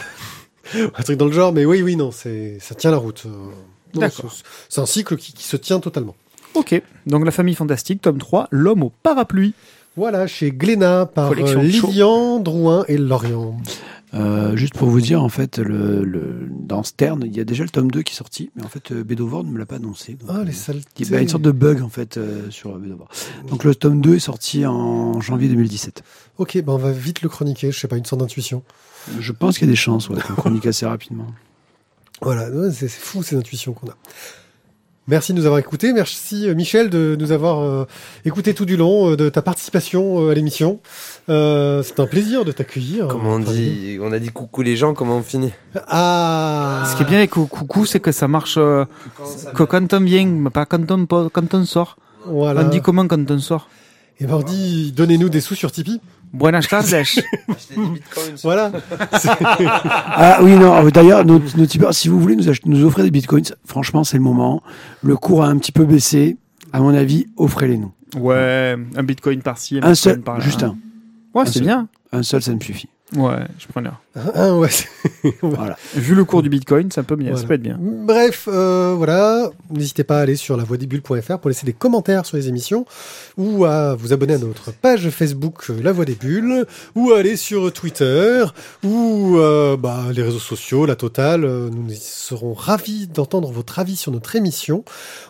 un 0.94 1.02
truc 1.02 1.16
dans 1.18 1.26
le 1.26 1.32
genre, 1.32 1.52
mais 1.52 1.64
oui, 1.64 1.82
oui, 1.82 1.96
non, 1.96 2.10
c'est 2.10 2.58
ça 2.60 2.74
tient 2.74 2.90
la 2.90 2.96
route. 2.98 3.24
D'accord. 3.94 4.34
c'est- 4.68 4.80
un 4.80 4.86
cycle 4.86 5.16
qui, 5.16 5.32
qui 5.32 5.44
se 5.44 5.56
tient 5.56 5.80
totalement. 5.80 6.16
Ok. 6.54 6.80
Donc 7.06 7.24
la 7.24 7.30
famille 7.30 7.54
fantastique, 7.54 8.00
tome 8.02 8.18
3, 8.18 8.48
l'homme 8.50 8.82
au 8.82 8.92
parapluie. 9.02 9.54
Voilà, 9.96 10.26
chez 10.26 10.50
Glénat 10.50 11.06
par 11.06 11.28
Collection 11.28 11.60
euh, 11.60 11.70
Chaud. 11.70 11.86
Lilian, 11.88 12.40
Drouin 12.40 12.84
et 12.88 12.98
Lorient. 12.98 13.56
Euh, 14.14 14.54
juste 14.56 14.74
pour 14.74 14.88
vous 14.88 15.00
dire, 15.00 15.22
en 15.22 15.28
fait, 15.28 15.58
le, 15.58 16.04
le, 16.04 16.46
dans 16.50 16.84
Stern, 16.84 17.22
il 17.26 17.36
y 17.36 17.40
a 17.40 17.44
déjà 17.44 17.64
le 17.64 17.68
tome 17.70 17.90
2 17.90 18.02
qui 18.02 18.12
est 18.12 18.16
sorti, 18.16 18.50
mais 18.54 18.64
en 18.64 18.68
fait, 18.68 18.92
euh, 18.92 19.02
Bedovor 19.04 19.42
ne 19.44 19.50
me 19.50 19.58
l'a 19.58 19.66
pas 19.66 19.76
annoncé. 19.76 20.14
Donc, 20.14 20.30
Ah, 20.32 20.44
les 20.44 20.52
saletés. 20.52 20.86
il 21.00 21.10
y 21.10 21.14
a 21.16 21.20
une 21.20 21.28
sorte 21.28 21.42
de 21.42 21.50
bug, 21.50 21.82
en 21.82 21.88
fait, 21.88 22.16
euh, 22.16 22.48
sur 22.50 22.76
Bedovor. 22.78 23.08
Donc 23.48 23.64
le 23.64 23.74
tome 23.74 24.00
2 24.00 24.14
est 24.16 24.18
sorti 24.20 24.66
en 24.66 25.20
janvier 25.20 25.48
2017. 25.48 26.02
Ok, 26.38 26.56
ben 26.62 26.72
on 26.72 26.76
va 26.76 26.92
vite 26.92 27.22
le 27.22 27.28
chroniquer, 27.28 27.72
je 27.72 27.78
sais 27.78 27.88
pas, 27.88 27.96
une 27.96 28.04
sorte 28.04 28.20
d'intuition. 28.20 28.62
Je 29.18 29.32
pense 29.32 29.58
qu'il 29.58 29.66
y 29.66 29.70
a 29.70 29.72
des 29.72 29.76
chances, 29.76 30.08
ouais, 30.08 30.20
qu'on 30.20 30.34
chronique 30.34 30.66
assez 30.66 30.86
rapidement. 30.86 31.26
Voilà, 32.22 32.48
c'est 32.72 32.88
fou 32.88 33.22
ces 33.22 33.36
intuitions 33.36 33.72
qu'on 33.72 33.88
a. 33.88 33.96
Merci 35.06 35.34
de 35.34 35.38
nous 35.38 35.44
avoir 35.44 35.58
écoutés. 35.58 35.92
Merci 35.92 36.48
euh, 36.48 36.54
Michel 36.54 36.88
de 36.88 37.14
nous 37.20 37.30
avoir 37.30 37.60
euh, 37.60 37.86
écouté 38.24 38.54
tout 38.54 38.64
du 38.64 38.78
long, 38.78 39.10
euh, 39.10 39.16
de 39.16 39.28
ta 39.28 39.42
participation 39.42 40.22
euh, 40.24 40.30
à 40.30 40.34
l'émission. 40.34 40.80
Euh, 41.28 41.82
c'est 41.82 42.00
un 42.00 42.06
plaisir 42.06 42.46
de 42.46 42.52
t'accueillir. 42.52 43.08
Comment 43.08 43.32
on 43.34 43.38
dit 43.38 43.98
On 44.00 44.12
a 44.12 44.18
dit 44.18 44.30
coucou 44.30 44.62
les 44.62 44.76
gens, 44.76 44.94
comment 44.94 45.18
on 45.18 45.22
finit? 45.22 45.52
Ah 45.88 46.84
Ce 46.90 46.96
qui 46.96 47.02
est 47.02 47.06
bien 47.06 47.18
avec 47.18 47.30
Coucou, 47.30 47.84
c'est 47.84 48.00
que 48.00 48.12
ça 48.12 48.28
marche 48.28 48.54
euh, 48.56 48.86
que 49.54 49.64
quand 49.64 49.92
on 49.92 50.00
vient, 50.00 50.24
mais 50.24 50.48
pas 50.48 50.64
quand 50.64 50.90
on, 50.90 51.04
quand 51.04 51.64
sort. 51.66 51.98
Voilà. 52.24 52.62
On 52.62 52.68
dit 52.68 52.80
comment 52.80 53.06
quand 53.06 53.30
on 53.30 53.38
sort 53.38 53.68
Et 54.20 54.26
ben 54.26 54.34
on 54.34 54.42
dit 54.42 54.92
donnez-nous 54.92 55.28
des 55.28 55.40
sous 55.40 55.54
sur 55.54 55.72
Tipeee. 55.72 56.00
Buenas 56.32 56.66
tardes. 56.68 56.86
Voilà. 58.42 58.72
Ah 60.16 60.38
oui, 60.42 60.52
non, 60.56 60.84
d'ailleurs, 60.88 61.24
nos, 61.24 61.40
nos 61.56 61.66
tipeurs, 61.66 61.94
si 61.94 62.08
vous 62.08 62.20
voulez 62.20 62.36
nous, 62.36 62.48
acheter, 62.48 62.68
nous 62.68 62.84
offrir 62.84 63.04
des 63.04 63.10
bitcoins, 63.10 63.44
franchement, 63.64 64.04
c'est 64.04 64.16
le 64.16 64.22
moment. 64.22 64.62
Le 65.02 65.16
cours 65.16 65.44
a 65.44 65.48
un 65.48 65.56
petit 65.58 65.72
peu 65.72 65.84
baissé. 65.84 66.36
À 66.72 66.80
mon 66.80 66.94
avis, 66.94 67.26
offrez-les 67.36 67.78
nous. 67.78 67.92
ouais, 68.16 68.76
un 68.96 69.02
bitcoin 69.04 69.42
par-ci, 69.42 69.78
Un 69.82 69.94
seul, 69.94 70.14
bitcoin 70.16 70.24
par-là. 70.24 70.44
juste 70.44 70.62
un. 70.64 70.76
Ouais, 71.34 71.42
un 71.42 71.46
c'est 71.46 71.52
seul. 71.54 71.62
bien. 71.62 71.88
Un 72.12 72.22
seul, 72.22 72.42
ça 72.42 72.52
me 72.54 72.60
suffit. 72.60 72.88
Ouais, 73.16 73.44
je 73.58 73.66
preneur. 73.68 74.00
Ah, 74.16 74.54
ouais, 74.54 74.68
Voilà. 75.42 75.76
Vu 75.94 76.14
le 76.14 76.24
cours 76.24 76.42
du 76.42 76.48
bitcoin, 76.48 76.90
ça 76.92 77.02
peut 77.02 77.16
ça 77.34 77.54
être 77.54 77.62
bien. 77.62 77.78
Bref, 77.80 78.48
euh, 78.50 78.94
voilà. 78.96 79.50
N'hésitez 79.70 80.04
pas 80.04 80.18
à 80.18 80.20
aller 80.22 80.36
sur 80.36 80.56
lavoidesbulles.fr 80.56 81.38
pour 81.38 81.48
laisser 81.48 81.66
des 81.66 81.72
commentaires 81.72 82.24
sur 82.24 82.36
les 82.36 82.48
émissions 82.48 82.86
ou 83.36 83.64
à 83.64 83.96
vous 83.96 84.12
abonner 84.12 84.34
à 84.34 84.38
notre 84.38 84.72
page 84.72 85.10
Facebook 85.10 85.64
euh, 85.70 85.82
La 85.82 85.90
Voix 85.90 86.04
des 86.04 86.14
Bulles 86.14 86.64
ou 86.94 87.10
à 87.12 87.18
aller 87.18 87.36
sur 87.36 87.72
Twitter 87.72 88.44
ou 88.84 89.36
euh, 89.38 89.76
bah, 89.76 90.04
les 90.14 90.22
réseaux 90.22 90.38
sociaux, 90.38 90.86
la 90.86 90.94
totale. 90.96 91.42
Nous 91.44 91.88
serons 91.98 92.54
ravis 92.54 93.08
d'entendre 93.08 93.50
votre 93.50 93.80
avis 93.80 93.96
sur 93.96 94.12
notre 94.12 94.36
émission. 94.36 94.84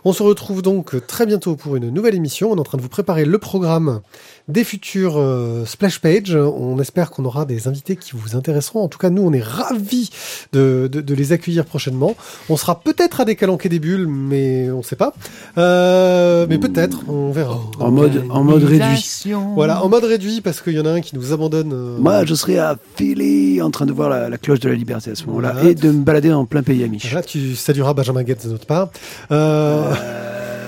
On 0.04 0.12
se 0.12 0.22
retrouve 0.22 0.60
donc 0.60 1.06
très 1.06 1.24
bientôt 1.24 1.56
pour 1.56 1.76
une 1.76 1.88
nouvelle 1.88 2.14
émission. 2.14 2.52
On 2.52 2.56
est 2.56 2.60
en 2.60 2.64
train 2.64 2.78
de 2.78 2.82
vous 2.82 2.88
préparer 2.90 3.24
le 3.24 3.38
programme 3.38 4.02
des 4.48 4.64
futurs 4.64 5.16
euh, 5.16 5.64
splash 5.64 6.00
page. 6.00 6.34
On 6.34 6.78
espère 6.78 7.10
qu'on 7.10 7.24
aura 7.24 7.44
des 7.44 7.68
invités 7.68 7.96
qui 7.96 8.12
vous 8.14 8.36
intéresseront. 8.36 8.73
En 8.82 8.88
tout 8.88 8.98
cas, 8.98 9.10
nous, 9.10 9.22
on 9.22 9.32
est 9.32 9.42
ravis 9.42 10.10
de, 10.52 10.88
de, 10.90 11.00
de 11.00 11.14
les 11.14 11.32
accueillir 11.32 11.64
prochainement. 11.64 12.14
On 12.48 12.56
sera 12.56 12.80
peut-être 12.80 13.20
à 13.20 13.24
des 13.24 13.36
calanquets 13.36 13.68
des 13.68 13.78
bulles, 13.78 14.06
mais 14.08 14.70
on 14.70 14.82
sait 14.82 14.96
pas. 14.96 15.14
Euh, 15.58 16.46
mais 16.48 16.58
peut-être, 16.58 17.00
on 17.08 17.30
verra. 17.30 17.58
En 17.78 17.90
mode, 17.90 18.24
en 18.30 18.42
mode 18.44 18.64
réduit. 18.64 19.32
Voilà, 19.54 19.84
en 19.84 19.88
mode 19.88 20.04
réduit 20.04 20.40
parce 20.40 20.60
qu'il 20.60 20.72
y 20.74 20.80
en 20.80 20.86
a 20.86 20.90
un 20.90 21.00
qui 21.00 21.14
nous 21.16 21.32
abandonne. 21.32 21.72
euh, 21.72 21.96
Moi, 21.98 22.24
je 22.24 22.34
serai 22.34 22.58
à 22.58 22.76
Philly 22.96 23.60
en 23.62 23.70
train 23.70 23.86
de 23.86 23.92
voir 23.92 24.08
la, 24.08 24.28
la 24.28 24.38
cloche 24.38 24.60
de 24.60 24.68
la 24.68 24.74
liberté 24.74 25.10
à 25.10 25.14
ce 25.14 25.24
moment-là 25.26 25.52
Voilà. 25.54 25.70
et 25.70 25.74
de 25.74 25.90
me 25.90 26.02
balader 26.04 26.28
dans 26.30 26.44
plein 26.44 26.62
pays 26.62 26.82
amiche. 26.84 27.12
Là, 27.12 27.22
tu 27.22 27.54
salueras 27.56 27.94
Benjamin 27.94 28.22
Gates 28.22 28.46
de 28.46 28.52
notre 28.52 28.66
part. 28.66 28.90
Euh, 29.30 29.92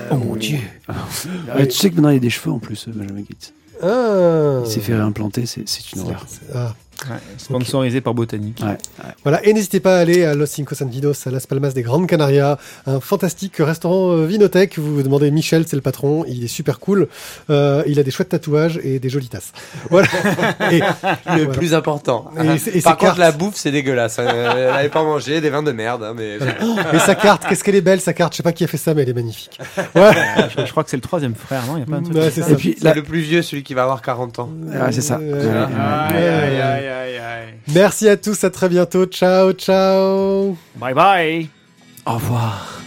Oh 0.09 0.15
mon 0.15 0.35
dieu. 0.37 0.57
tu 1.57 1.71
sais 1.71 1.89
que 1.89 1.95
maintenant 1.95 2.09
il 2.09 2.13
y 2.13 2.17
a 2.17 2.19
des 2.21 2.29
cheveux 2.29 2.51
en 2.51 2.59
plus, 2.59 2.87
Benjamin 2.87 3.19
Gates. 3.21 3.53
ah. 3.83 4.61
Il 4.65 4.71
s'est 4.71 4.79
fait 4.79 4.95
réimplanter, 4.95 5.45
c'est 5.45 5.67
c'est 5.67 5.91
une 5.93 6.01
horreur. 6.01 6.25
Ah. 6.55 6.73
Ouais, 7.09 7.15
sponsorisé 7.37 8.01
par 8.01 8.13
Botanique. 8.15 8.59
Ouais. 8.63 8.77
Voilà, 9.23 9.45
et 9.45 9.53
n'hésitez 9.53 9.79
pas 9.79 9.97
à 9.97 9.99
aller 9.99 10.23
à 10.25 10.33
Los 10.33 10.47
Cinco 10.47 10.73
Sentidos, 10.73 11.13
à 11.27 11.29
Las 11.29 11.45
Palmas 11.45 11.69
des 11.71 11.83
Grandes 11.83 12.07
Canarias, 12.07 12.57
un 12.87 12.99
fantastique 12.99 13.57
restaurant 13.59 14.13
euh, 14.13 14.25
Vinotech. 14.25 14.79
Vous 14.79 14.95
vous 14.95 15.03
demandez 15.03 15.29
Michel, 15.29 15.65
c'est 15.67 15.75
le 15.75 15.81
patron, 15.83 16.25
il 16.27 16.43
est 16.43 16.47
super 16.47 16.79
cool. 16.79 17.07
Euh, 17.51 17.83
il 17.85 17.99
a 17.99 18.03
des 18.03 18.09
chouettes 18.11 18.29
tatouages 18.29 18.79
et 18.83 18.97
des 18.99 19.09
jolies 19.09 19.29
tasses. 19.29 19.51
Voilà. 19.91 20.07
Et, 20.71 20.79
Le 20.79 20.83
Voilà. 21.25 21.45
plus 21.53 21.73
important. 21.75 22.31
Et 22.73 22.81
Par 22.81 22.93
contre, 22.97 23.11
cartes. 23.11 23.19
la 23.19 23.31
bouffe, 23.31 23.55
c'est 23.55 23.71
dégueulasse. 23.71 24.17
hein. 24.19 24.25
Elle 24.27 24.71
n'avait 24.71 24.89
pas 24.89 25.03
mangé 25.03 25.39
des 25.39 25.49
vins 25.51 25.63
de 25.63 25.71
merde, 25.71 26.03
hein, 26.03 26.13
mais 26.17 26.37
et 26.93 26.99
sa 26.99 27.13
carte, 27.15 27.45
qu'est-ce 27.47 27.63
qu'elle 27.63 27.75
est 27.75 27.81
belle 27.81 28.01
sa 28.01 28.13
carte. 28.13 28.33
Je 28.33 28.37
sais 28.37 28.43
pas 28.43 28.53
qui 28.53 28.63
a 28.63 28.67
fait 28.67 28.77
ça, 28.77 28.93
mais 28.93 29.03
elle 29.03 29.09
est 29.09 29.13
magnifique. 29.13 29.59
Ouais, 29.95 30.11
Je, 30.57 30.65
je 30.65 30.71
crois 30.71 30.83
que 30.83 30.89
c'est 30.89 30.97
le 30.97 31.01
troisième 31.01 31.35
frère, 31.35 31.61
non? 31.67 31.77
Il 31.77 31.81
y 31.81 31.83
a 31.83 31.85
pas 31.85 31.97
un 31.97 32.01
truc 32.01 32.15
Ouais, 32.15 32.31
comme 32.33 32.57
c'est 32.57 32.83
là, 32.83 32.93
le 32.95 33.03
plus 33.03 33.19
vieux, 33.19 33.41
celui 33.43 33.61
qui 33.63 33.73
va 33.75 33.83
avoir 33.83 34.01
40 34.01 34.39
ans. 34.39 34.49
Ah, 34.73 34.91
c'est 34.91 35.01
ça. 35.01 35.19
Euh, 35.21 35.65
ouais. 35.67 35.73
Aïe, 36.17 36.61
aïe, 36.61 36.86
aïe, 36.87 37.17
aïe, 37.17 37.17
aïe. 37.17 37.53
Merci 37.73 38.09
à 38.09 38.17
tous, 38.17 38.43
à 38.43 38.49
très 38.49 38.69
bientôt. 38.69 39.05
Ciao, 39.05 39.51
ciao. 39.53 40.57
Bye 40.75 40.93
bye. 40.93 41.49
Au 42.05 42.13
revoir. 42.13 42.81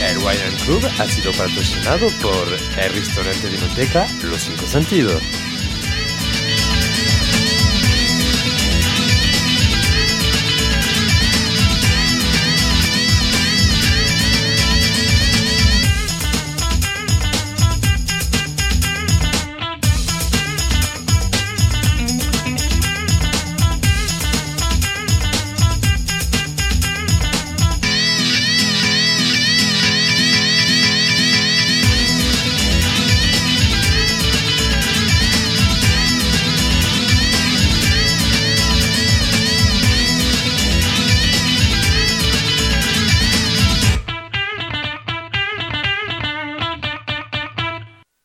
El 0.00 0.16
Wine 0.18 0.56
Club 0.64 0.84
ha 0.98 1.06
sido 1.06 1.32
patrocinado 1.32 2.06
por 2.22 2.46
el 2.80 2.92
restaurante 2.92 3.48
Vinoteca 3.48 4.06
Los 4.30 4.42
Cinco 4.42 4.66
Sentidos. 4.66 5.20